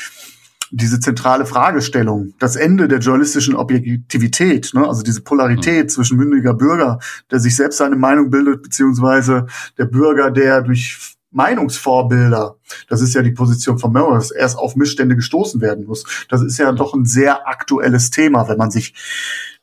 diese 0.76 1.00
zentrale 1.00 1.46
Fragestellung, 1.46 2.34
das 2.38 2.56
Ende 2.56 2.86
der 2.86 2.98
journalistischen 2.98 3.54
Objektivität, 3.54 4.72
ne, 4.74 4.86
also 4.86 5.02
diese 5.02 5.22
Polarität 5.22 5.84
mhm. 5.84 5.88
zwischen 5.88 6.18
mündiger 6.18 6.54
Bürger, 6.54 6.98
der 7.30 7.40
sich 7.40 7.56
selbst 7.56 7.78
seine 7.78 7.96
Meinung 7.96 8.30
bildet, 8.30 8.62
beziehungsweise 8.62 9.46
der 9.78 9.86
Bürger, 9.86 10.30
der 10.30 10.62
durch 10.62 11.16
Meinungsvorbilder, 11.30 12.56
das 12.88 13.00
ist 13.00 13.14
ja 13.14 13.22
die 13.22 13.32
Position 13.32 13.78
von 13.78 13.92
Morris, 13.92 14.30
erst 14.30 14.58
auf 14.58 14.76
Missstände 14.76 15.16
gestoßen 15.16 15.60
werden 15.60 15.86
muss. 15.86 16.04
Das 16.28 16.42
ist 16.42 16.58
ja 16.58 16.72
doch 16.72 16.94
ein 16.94 17.04
sehr 17.04 17.48
aktuelles 17.48 18.10
Thema, 18.10 18.48
wenn 18.48 18.58
man 18.58 18.70
sich 18.70 18.94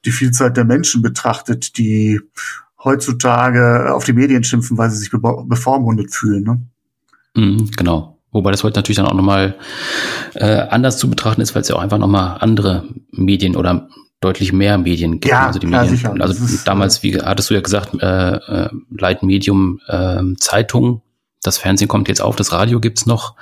die 0.06 0.11
Vielzahl 0.11 0.52
der 0.52 0.65
Menschen 0.65 1.02
betrachtet, 1.02 1.77
die 1.77 2.19
heutzutage 2.84 3.94
auf 3.94 4.03
die 4.03 4.14
Medien 4.14 4.44
schimpfen, 4.44 4.77
weil 4.77 4.90
sie 4.90 4.98
sich 4.98 5.11
bevormundet 5.11 6.14
fühlen. 6.14 6.44
Ne? 6.44 6.61
Mhm, 7.35 7.72
genau. 7.76 8.12
Wobei 8.34 8.52
das 8.52 8.64
heute 8.64 8.78
natürlich 8.78 8.98
dann 8.98 9.06
auch 9.06 9.14
nochmal 9.14 9.56
äh, 10.34 10.68
anders 10.70 10.98
zu 10.98 11.10
betrachten 11.10 11.42
ist, 11.42 11.56
weil 11.56 11.62
es 11.62 11.70
ja 11.70 11.76
auch 11.76 11.82
einfach 11.82 12.00
nochmal 12.00 12.38
andere 12.40 12.84
Medien 13.12 13.56
oder 13.56 13.88
deutlich 14.20 14.54
mehr 14.54 14.78
Medien 14.78 15.14
gibt. 15.14 15.28
Ja, 15.28 15.48
also 15.48 15.60
die 15.60 15.68
Medien, 15.68 15.90
sicher. 15.90 16.16
also 16.20 16.44
ist, 16.44 16.68
damals, 16.68 17.04
wie 17.04 17.20
hattest 17.22 17.50
du 17.50 17.54
ja 17.54 17.62
gesagt, 17.62 17.94
äh, 18.02 18.36
äh, 18.36 18.70
Leitmedium 18.90 19.80
äh, 19.88 20.22
Zeitung. 20.38 21.02
Das 21.44 21.58
Fernsehen 21.58 21.90
kommt 21.90 22.08
jetzt 22.08 22.22
auf, 22.22 22.38
das 22.38 22.54
Radio 22.54 22.80
gibt's 22.80 23.06
noch. 23.06 23.36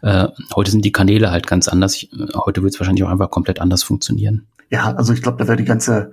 Äh, 0.00 0.28
heute 0.56 0.70
sind 0.70 0.84
die 0.84 0.92
Kanäle 0.92 1.30
halt 1.30 1.46
ganz 1.46 1.68
anders. 1.68 1.96
Ich, 1.96 2.10
heute 2.34 2.62
wird 2.62 2.72
es 2.72 2.80
wahrscheinlich 2.80 3.04
auch 3.04 3.10
einfach 3.10 3.30
komplett 3.30 3.60
anders 3.60 3.82
funktionieren. 3.82 4.46
Ja, 4.70 4.94
also 4.94 5.12
ich 5.12 5.20
glaube, 5.20 5.36
da 5.36 5.46
wäre 5.46 5.58
die 5.58 5.66
ganze, 5.66 6.12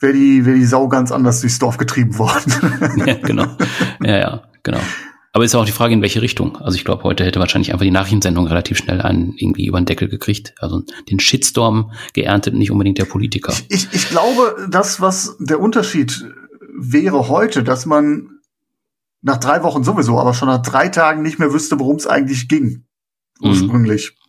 wäre 0.00 0.14
die, 0.14 0.46
wäre 0.46 0.56
die 0.56 0.64
Sau 0.64 0.88
ganz 0.88 1.12
anders 1.12 1.42
durchs 1.42 1.58
Dorf 1.58 1.76
getrieben 1.76 2.18
worden. 2.18 2.54
ja, 3.06 3.14
genau. 3.16 3.44
Ja, 4.02 4.16
ja, 4.16 4.42
genau. 4.62 4.80
Aber 5.38 5.44
ist 5.44 5.54
auch 5.54 5.64
die 5.64 5.70
Frage, 5.70 5.94
in 5.94 6.02
welche 6.02 6.20
Richtung. 6.20 6.56
Also 6.56 6.74
ich 6.74 6.84
glaube, 6.84 7.04
heute 7.04 7.24
hätte 7.24 7.38
wahrscheinlich 7.38 7.72
einfach 7.72 7.84
die 7.84 7.92
Nachrichtensendung 7.92 8.48
relativ 8.48 8.76
schnell 8.76 9.00
einen 9.00 9.34
irgendwie 9.36 9.66
über 9.66 9.80
den 9.80 9.86
Deckel 9.86 10.08
gekriegt. 10.08 10.52
Also 10.58 10.82
den 11.08 11.20
Shitstorm 11.20 11.92
geerntet, 12.12 12.54
nicht 12.54 12.72
unbedingt 12.72 12.98
der 12.98 13.04
Politiker. 13.04 13.54
Ich, 13.68 13.86
ich, 13.92 14.08
glaube, 14.08 14.66
das, 14.68 15.00
was 15.00 15.36
der 15.38 15.60
Unterschied 15.60 16.26
wäre 16.76 17.28
heute, 17.28 17.62
dass 17.62 17.86
man 17.86 18.40
nach 19.22 19.36
drei 19.36 19.62
Wochen 19.62 19.84
sowieso, 19.84 20.18
aber 20.18 20.34
schon 20.34 20.48
nach 20.48 20.60
drei 20.60 20.88
Tagen 20.88 21.22
nicht 21.22 21.38
mehr 21.38 21.52
wüsste, 21.52 21.78
worum 21.78 21.94
es 21.94 22.08
eigentlich 22.08 22.48
ging. 22.48 22.86
Ursprünglich. 23.40 24.10
Mhm. 24.10 24.27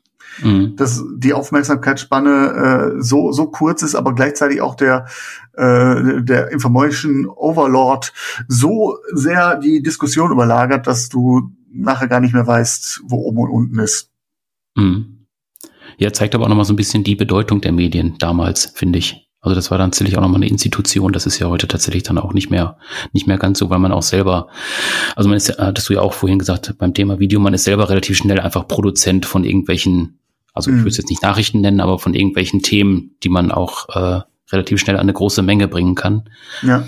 Dass 0.75 1.03
die 1.17 1.33
Aufmerksamkeitsspanne 1.33 2.95
äh, 2.97 3.01
so, 3.01 3.31
so 3.31 3.47
kurz 3.47 3.81
ist, 3.81 3.95
aber 3.95 4.13
gleichzeitig 4.15 4.61
auch 4.61 4.75
der, 4.75 5.05
äh, 5.53 6.21
der 6.21 6.51
Information 6.51 7.27
Overlord 7.27 8.13
so 8.47 8.97
sehr 9.13 9.57
die 9.57 9.81
Diskussion 9.83 10.31
überlagert, 10.31 10.87
dass 10.87 11.09
du 11.09 11.51
nachher 11.71 12.07
gar 12.07 12.19
nicht 12.19 12.33
mehr 12.33 12.47
weißt, 12.47 13.01
wo 13.05 13.17
oben 13.17 13.39
und 13.39 13.49
unten 13.49 13.79
ist. 13.79 14.11
Mhm. 14.75 15.25
Ja, 15.97 16.13
zeigt 16.13 16.33
aber 16.33 16.45
auch 16.45 16.49
nochmal 16.49 16.65
so 16.65 16.73
ein 16.73 16.77
bisschen 16.77 17.03
die 17.03 17.15
Bedeutung 17.15 17.61
der 17.61 17.73
Medien 17.73 18.17
damals, 18.19 18.71
finde 18.73 18.99
ich. 18.99 19.29
Also 19.41 19.55
das 19.55 19.71
war 19.71 19.77
dann 19.77 19.91
tatsächlich 19.91 20.17
auch 20.17 20.21
nochmal 20.21 20.37
eine 20.37 20.49
Institution. 20.49 21.13
Das 21.13 21.25
ist 21.25 21.39
ja 21.39 21.47
heute 21.47 21.67
tatsächlich 21.67 22.03
dann 22.03 22.17
auch 22.17 22.33
nicht 22.33 22.49
mehr, 22.49 22.77
nicht 23.13 23.27
mehr 23.27 23.37
ganz 23.37 23.59
so, 23.59 23.69
weil 23.69 23.79
man 23.79 23.93
auch 23.93 24.01
selber, 24.01 24.47
also 25.15 25.29
man 25.29 25.37
ist, 25.37 25.57
hattest 25.57 25.87
du 25.89 25.93
ja 25.93 26.01
auch 26.01 26.13
vorhin 26.13 26.39
gesagt, 26.39 26.77
beim 26.77 26.93
Thema 26.93 27.19
Video, 27.19 27.39
man 27.39 27.53
ist 27.53 27.63
selber 27.63 27.89
relativ 27.89 28.17
schnell 28.17 28.39
einfach 28.39 28.67
Produzent 28.67 29.25
von 29.25 29.45
irgendwelchen, 29.45 30.19
also 30.53 30.69
ich 30.71 30.75
Mhm. 30.77 30.79
würde 30.81 30.89
es 30.89 30.97
jetzt 30.97 31.09
nicht 31.09 31.23
Nachrichten 31.23 31.61
nennen, 31.61 31.79
aber 31.79 31.99
von 31.99 32.13
irgendwelchen 32.13 32.61
Themen, 32.61 33.11
die 33.23 33.29
man 33.29 33.51
auch 33.51 33.87
äh, 33.89 34.21
relativ 34.51 34.79
schnell 34.79 34.95
an 34.95 35.01
eine 35.03 35.13
große 35.13 35.41
Menge 35.43 35.67
bringen 35.67 35.95
kann. 35.95 36.29
Ja. 36.61 36.83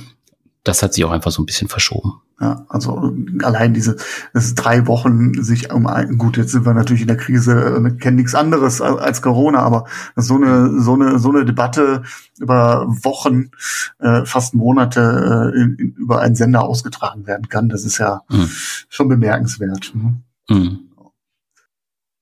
Das 0.64 0.84
hat 0.84 0.94
sich 0.94 1.04
auch 1.06 1.12
einfach 1.12 1.32
so 1.32 1.42
ein 1.42 1.46
bisschen 1.48 1.68
verschoben. 1.68 2.22
Ja, 2.40 2.66
also 2.70 3.14
allein 3.44 3.74
diese 3.76 3.98
das 4.34 4.46
ist 4.46 4.56
drei 4.56 4.88
Wochen 4.88 5.44
sich 5.44 5.72
um 5.72 5.86
ein, 5.86 6.18
gut, 6.18 6.38
jetzt 6.38 6.52
sind 6.52 6.66
wir 6.66 6.74
natürlich 6.74 7.02
in 7.02 7.08
der 7.08 7.18
Krise, 7.18 7.54
äh, 7.54 7.92
kennen 7.98 8.18
nichts 8.18 8.34
anderes 8.34 8.82
als, 8.82 9.22
Corona, 9.22 9.60
aber 9.60 9.86
so 10.16 10.36
eine 10.36 10.82
so 10.82 10.94
eine 10.96 11.20
so 11.20 11.30
eine 11.30 11.46
Debatte 11.46 12.02
über 12.40 12.88
Wochen, 13.04 13.52
äh, 14.00 14.26
fast 14.26 14.56
Monate 14.56 15.52
äh, 15.56 15.62
in, 15.62 15.76
in, 15.76 15.92
über 15.94 16.20
einen 16.22 16.36
Sender 16.36 16.64
ausgetragen 16.64 17.28
werden 17.28 17.48
kann, 17.50 17.70
das 17.70 17.84
ist 17.86 18.00
ja 18.00 18.22
Mhm. 18.30 18.50
schon 18.90 19.08
bemerkenswert. 19.08 19.92
ne? 19.96 20.16
Mhm. 20.50 20.80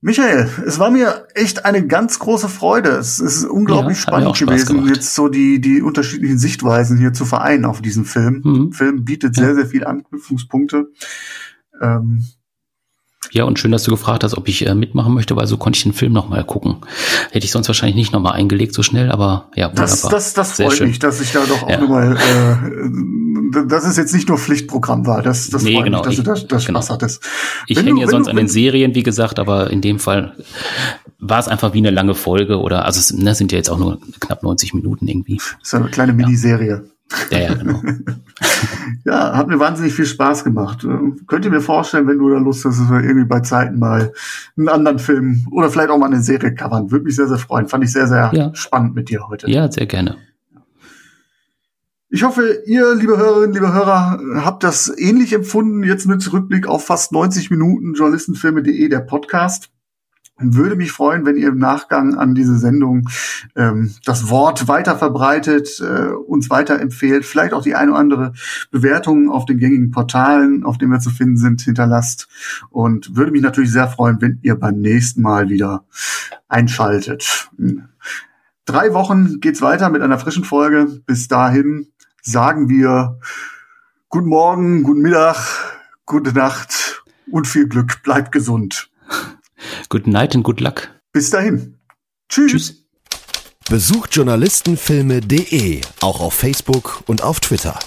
Michael, 0.02 0.50
es 0.66 0.80
war 0.80 0.92
mir 0.92 1.28
echt 1.36 1.66
eine 1.66 1.86
ganz 1.86 2.20
große 2.20 2.48
Freude. 2.48 2.92
Es 2.92 3.20
ist 3.20 3.44
unglaublich 3.44 3.98
Ja, 3.98 4.02
spannend 4.04 4.38
gewesen, 4.38 4.78
gemacht. 4.78 4.96
jetzt 4.96 5.14
so 5.14 5.28
die, 5.28 5.60
die 5.60 5.82
unterschiedlichen 5.82 6.38
Sichtweisen 6.40 6.98
hier 6.98 7.12
zu 7.12 7.26
vereinen 7.26 7.66
auf 7.66 7.82
diesen 7.82 8.06
Film. 8.06 8.42
Mhm. 8.46 8.72
Film 8.72 9.04
bietet 9.04 9.36
Ja. 9.38 9.44
sehr, 9.44 9.56
sehr 9.56 9.66
viele 9.68 9.88
Anknüpfungspunkte. 9.88 10.88
Ähm, 11.82 12.24
Ja, 13.32 13.44
und 13.44 13.60
schön, 13.60 13.72
dass 13.72 13.84
du 13.84 13.92
gefragt 13.92 14.24
hast, 14.24 14.36
ob 14.38 14.48
ich 14.48 14.66
äh, 14.66 14.74
mitmachen 14.74 15.14
möchte, 15.14 15.36
weil 15.36 15.46
so 15.48 15.58
konnte 15.58 15.76
ich 15.78 15.84
den 15.84 15.94
Film 15.94 16.14
nochmal 16.14 16.46
gucken. 16.46 16.78
Hätte 17.32 17.44
ich 17.46 17.52
sonst 17.52 17.68
wahrscheinlich 17.68 17.96
nicht 17.98 18.14
nochmal 18.14 18.34
eingelegt 18.34 18.74
so 18.74 18.82
schnell, 18.82 19.12
aber 19.12 19.52
ja, 19.56 19.68
wunderbar. 19.68 19.86
das, 19.90 20.02
das, 20.02 20.34
das 20.34 20.52
freut 20.54 20.80
mich, 20.82 21.00
dass 21.00 21.20
ich 21.20 21.34
da 21.34 21.46
doch 21.46 21.62
auch 21.64 21.70
Ja. 21.70 21.82
nochmal, 21.82 22.16
äh, 22.18 22.90
dass 23.68 23.86
es 23.86 23.98
jetzt 23.98 24.14
nicht 24.14 24.28
nur 24.30 24.38
Pflichtprogramm 24.38 25.06
war. 25.08 25.22
Das, 25.22 25.50
das 25.50 25.64
Nee, 25.64 25.76
freut 25.76 25.86
genau, 25.86 25.98
mich, 26.06 26.06
dass 26.06 26.16
du 26.16 26.34
ich- 26.34 26.48
da, 26.48 26.58
da 26.58 26.64
genau. 26.66 26.80
Spaß 26.82 26.90
hattest. 26.92 27.24
Ich 27.68 27.78
hänge 27.78 27.92
du- 27.92 28.02
ja 28.02 28.08
sonst 28.08 28.28
du- 28.28 28.32
an 28.32 28.38
den 28.38 28.48
Serien, 28.48 28.96
wie 28.96 29.04
gesagt, 29.04 29.40
aber 29.40 29.70
in 29.70 29.82
dem 29.82 30.00
Fall 30.00 30.36
war 31.20 31.40
es 31.40 31.48
einfach 31.48 31.74
wie 31.74 31.80
eine 31.80 31.92
lange 31.92 32.16
Folge 32.16 32.60
oder, 32.60 32.86
also 32.86 33.00
es 33.00 33.14
ne, 33.14 33.36
sind 33.36 33.52
ja 33.52 33.58
jetzt 33.58 33.70
auch 33.70 33.78
nur 33.80 34.00
knapp 34.20 34.42
90 34.44 34.74
Minuten 34.74 35.08
irgendwie. 35.08 35.38
Das 35.38 35.48
ist 35.64 35.74
eine 35.74 35.90
kleine 35.90 36.14
Miniserie. 36.14 36.84
Ja, 37.32 37.40
ja, 37.40 37.54
genau. 37.56 37.82
Ja, 39.06 39.36
hat 39.36 39.48
mir 39.48 39.60
wahnsinnig 39.60 39.94
viel 39.94 40.06
Spaß 40.06 40.44
gemacht. 40.44 40.84
Äh, 40.84 40.88
Könnt 41.28 41.44
ihr 41.46 41.52
mir 41.52 41.62
vorstellen, 41.62 42.08
wenn 42.08 42.18
du 42.20 42.30
da 42.30 42.38
Lust 42.38 42.66
hast, 42.66 42.80
dass 42.80 42.90
wir 42.90 43.02
irgendwie 43.04 43.26
bei 43.28 43.40
Zeiten 43.42 43.80
mal 43.80 44.14
einen 44.58 44.70
anderen 44.70 45.00
Film 45.00 45.46
oder 45.52 45.70
vielleicht 45.70 45.90
auch 45.90 45.98
mal 45.98 46.06
eine 46.08 46.22
Serie 46.22 46.54
covern. 46.54 46.92
Würde 46.92 47.06
mich 47.06 47.16
sehr, 47.16 47.28
sehr 47.28 47.38
freuen. 47.38 47.68
Fand 47.68 47.84
ich 47.84 47.92
sehr, 47.92 48.08
sehr 48.08 48.30
Ja. 48.34 48.52
spannend 48.54 48.96
mit 48.96 49.10
dir 49.10 49.28
heute. 49.28 49.50
Ja, 49.50 49.72
sehr 49.72 49.86
gerne. 49.88 50.18
Ich 52.12 52.24
hoffe, 52.24 52.64
ihr, 52.66 52.96
liebe 52.96 53.20
Hörerinnen, 53.20 53.54
liebe 53.54 53.72
Hörer, 53.72 54.20
habt 54.44 54.64
das 54.64 54.92
ähnlich 54.98 55.32
empfunden, 55.32 55.84
jetzt 55.84 56.08
mit 56.08 56.34
Rückblick 56.34 56.66
auf 56.66 56.88
fast 56.88 57.12
90 57.12 57.52
Minuten 57.52 57.94
journalistenfilme.de, 57.94 58.90
der 58.90 59.02
Podcast. 59.02 59.70
Würde 60.40 60.76
mich 60.76 60.92
freuen, 60.92 61.24
wenn 61.28 61.38
ihr 61.38 61.50
im 61.50 61.60
Nachgang 61.60 62.16
an 62.16 62.34
diese 62.34 62.58
Sendung 62.58 63.08
ähm, 63.56 63.94
das 64.06 64.28
Wort 64.28 64.68
weiter 64.68 64.98
verbreitet, 64.98 65.80
äh, 65.82 66.08
uns 66.08 66.50
weiterempfehlt, 66.50 67.26
vielleicht 67.26 67.54
auch 67.54 67.62
die 67.62 67.76
eine 67.76 67.92
oder 67.92 68.00
andere 68.00 68.34
Bewertung 68.72 69.30
auf 69.30 69.46
den 69.46 69.60
gängigen 69.60 69.92
Portalen, 69.92 70.64
auf 70.64 70.80
denen 70.80 70.92
wir 70.92 71.00
zu 71.00 71.12
finden 71.12 71.38
sind, 71.38 71.62
hinterlasst. 71.62 72.28
Und 72.72 73.16
würde 73.16 73.32
mich 73.32 73.44
natürlich 73.44 73.72
sehr 73.72 73.88
freuen, 73.88 74.20
wenn 74.20 74.40
ihr 74.42 74.56
beim 74.56 74.80
nächsten 74.80 75.22
Mal 75.22 75.50
wieder 75.50 75.84
einschaltet. 76.48 77.52
In 77.60 77.84
drei 78.66 78.96
Wochen 78.96 79.42
geht's 79.42 79.62
weiter 79.62 79.92
mit 79.92 80.02
einer 80.02 80.18
frischen 80.18 80.44
Folge. 80.44 81.02
Bis 81.06 81.28
dahin 81.28 81.90
sagen 82.30 82.70
wir 82.70 83.20
guten 84.10 84.30
Morgen, 84.30 84.84
guten 84.84 85.02
Mittag, 85.02 85.38
gute 86.06 86.32
Nacht 86.34 87.04
und 87.32 87.48
viel 87.48 87.68
Glück. 87.68 88.04
Bleibt 88.04 88.32
gesund. 88.32 88.90
Good 89.90 90.08
night 90.08 90.36
and 90.36 90.44
good 90.44 90.62
luck. 90.62 90.90
Bis 91.12 91.30
dahin. 91.30 91.78
Tschüss. 92.30 92.52
Tschüss. 92.52 92.86
Besucht 93.70 94.16
journalistenfilme.de 94.16 95.82
auch 96.02 96.22
auf 96.22 96.34
Facebook 96.34 97.04
und 97.06 97.22
auf 97.22 97.40
Twitter. 97.40 97.78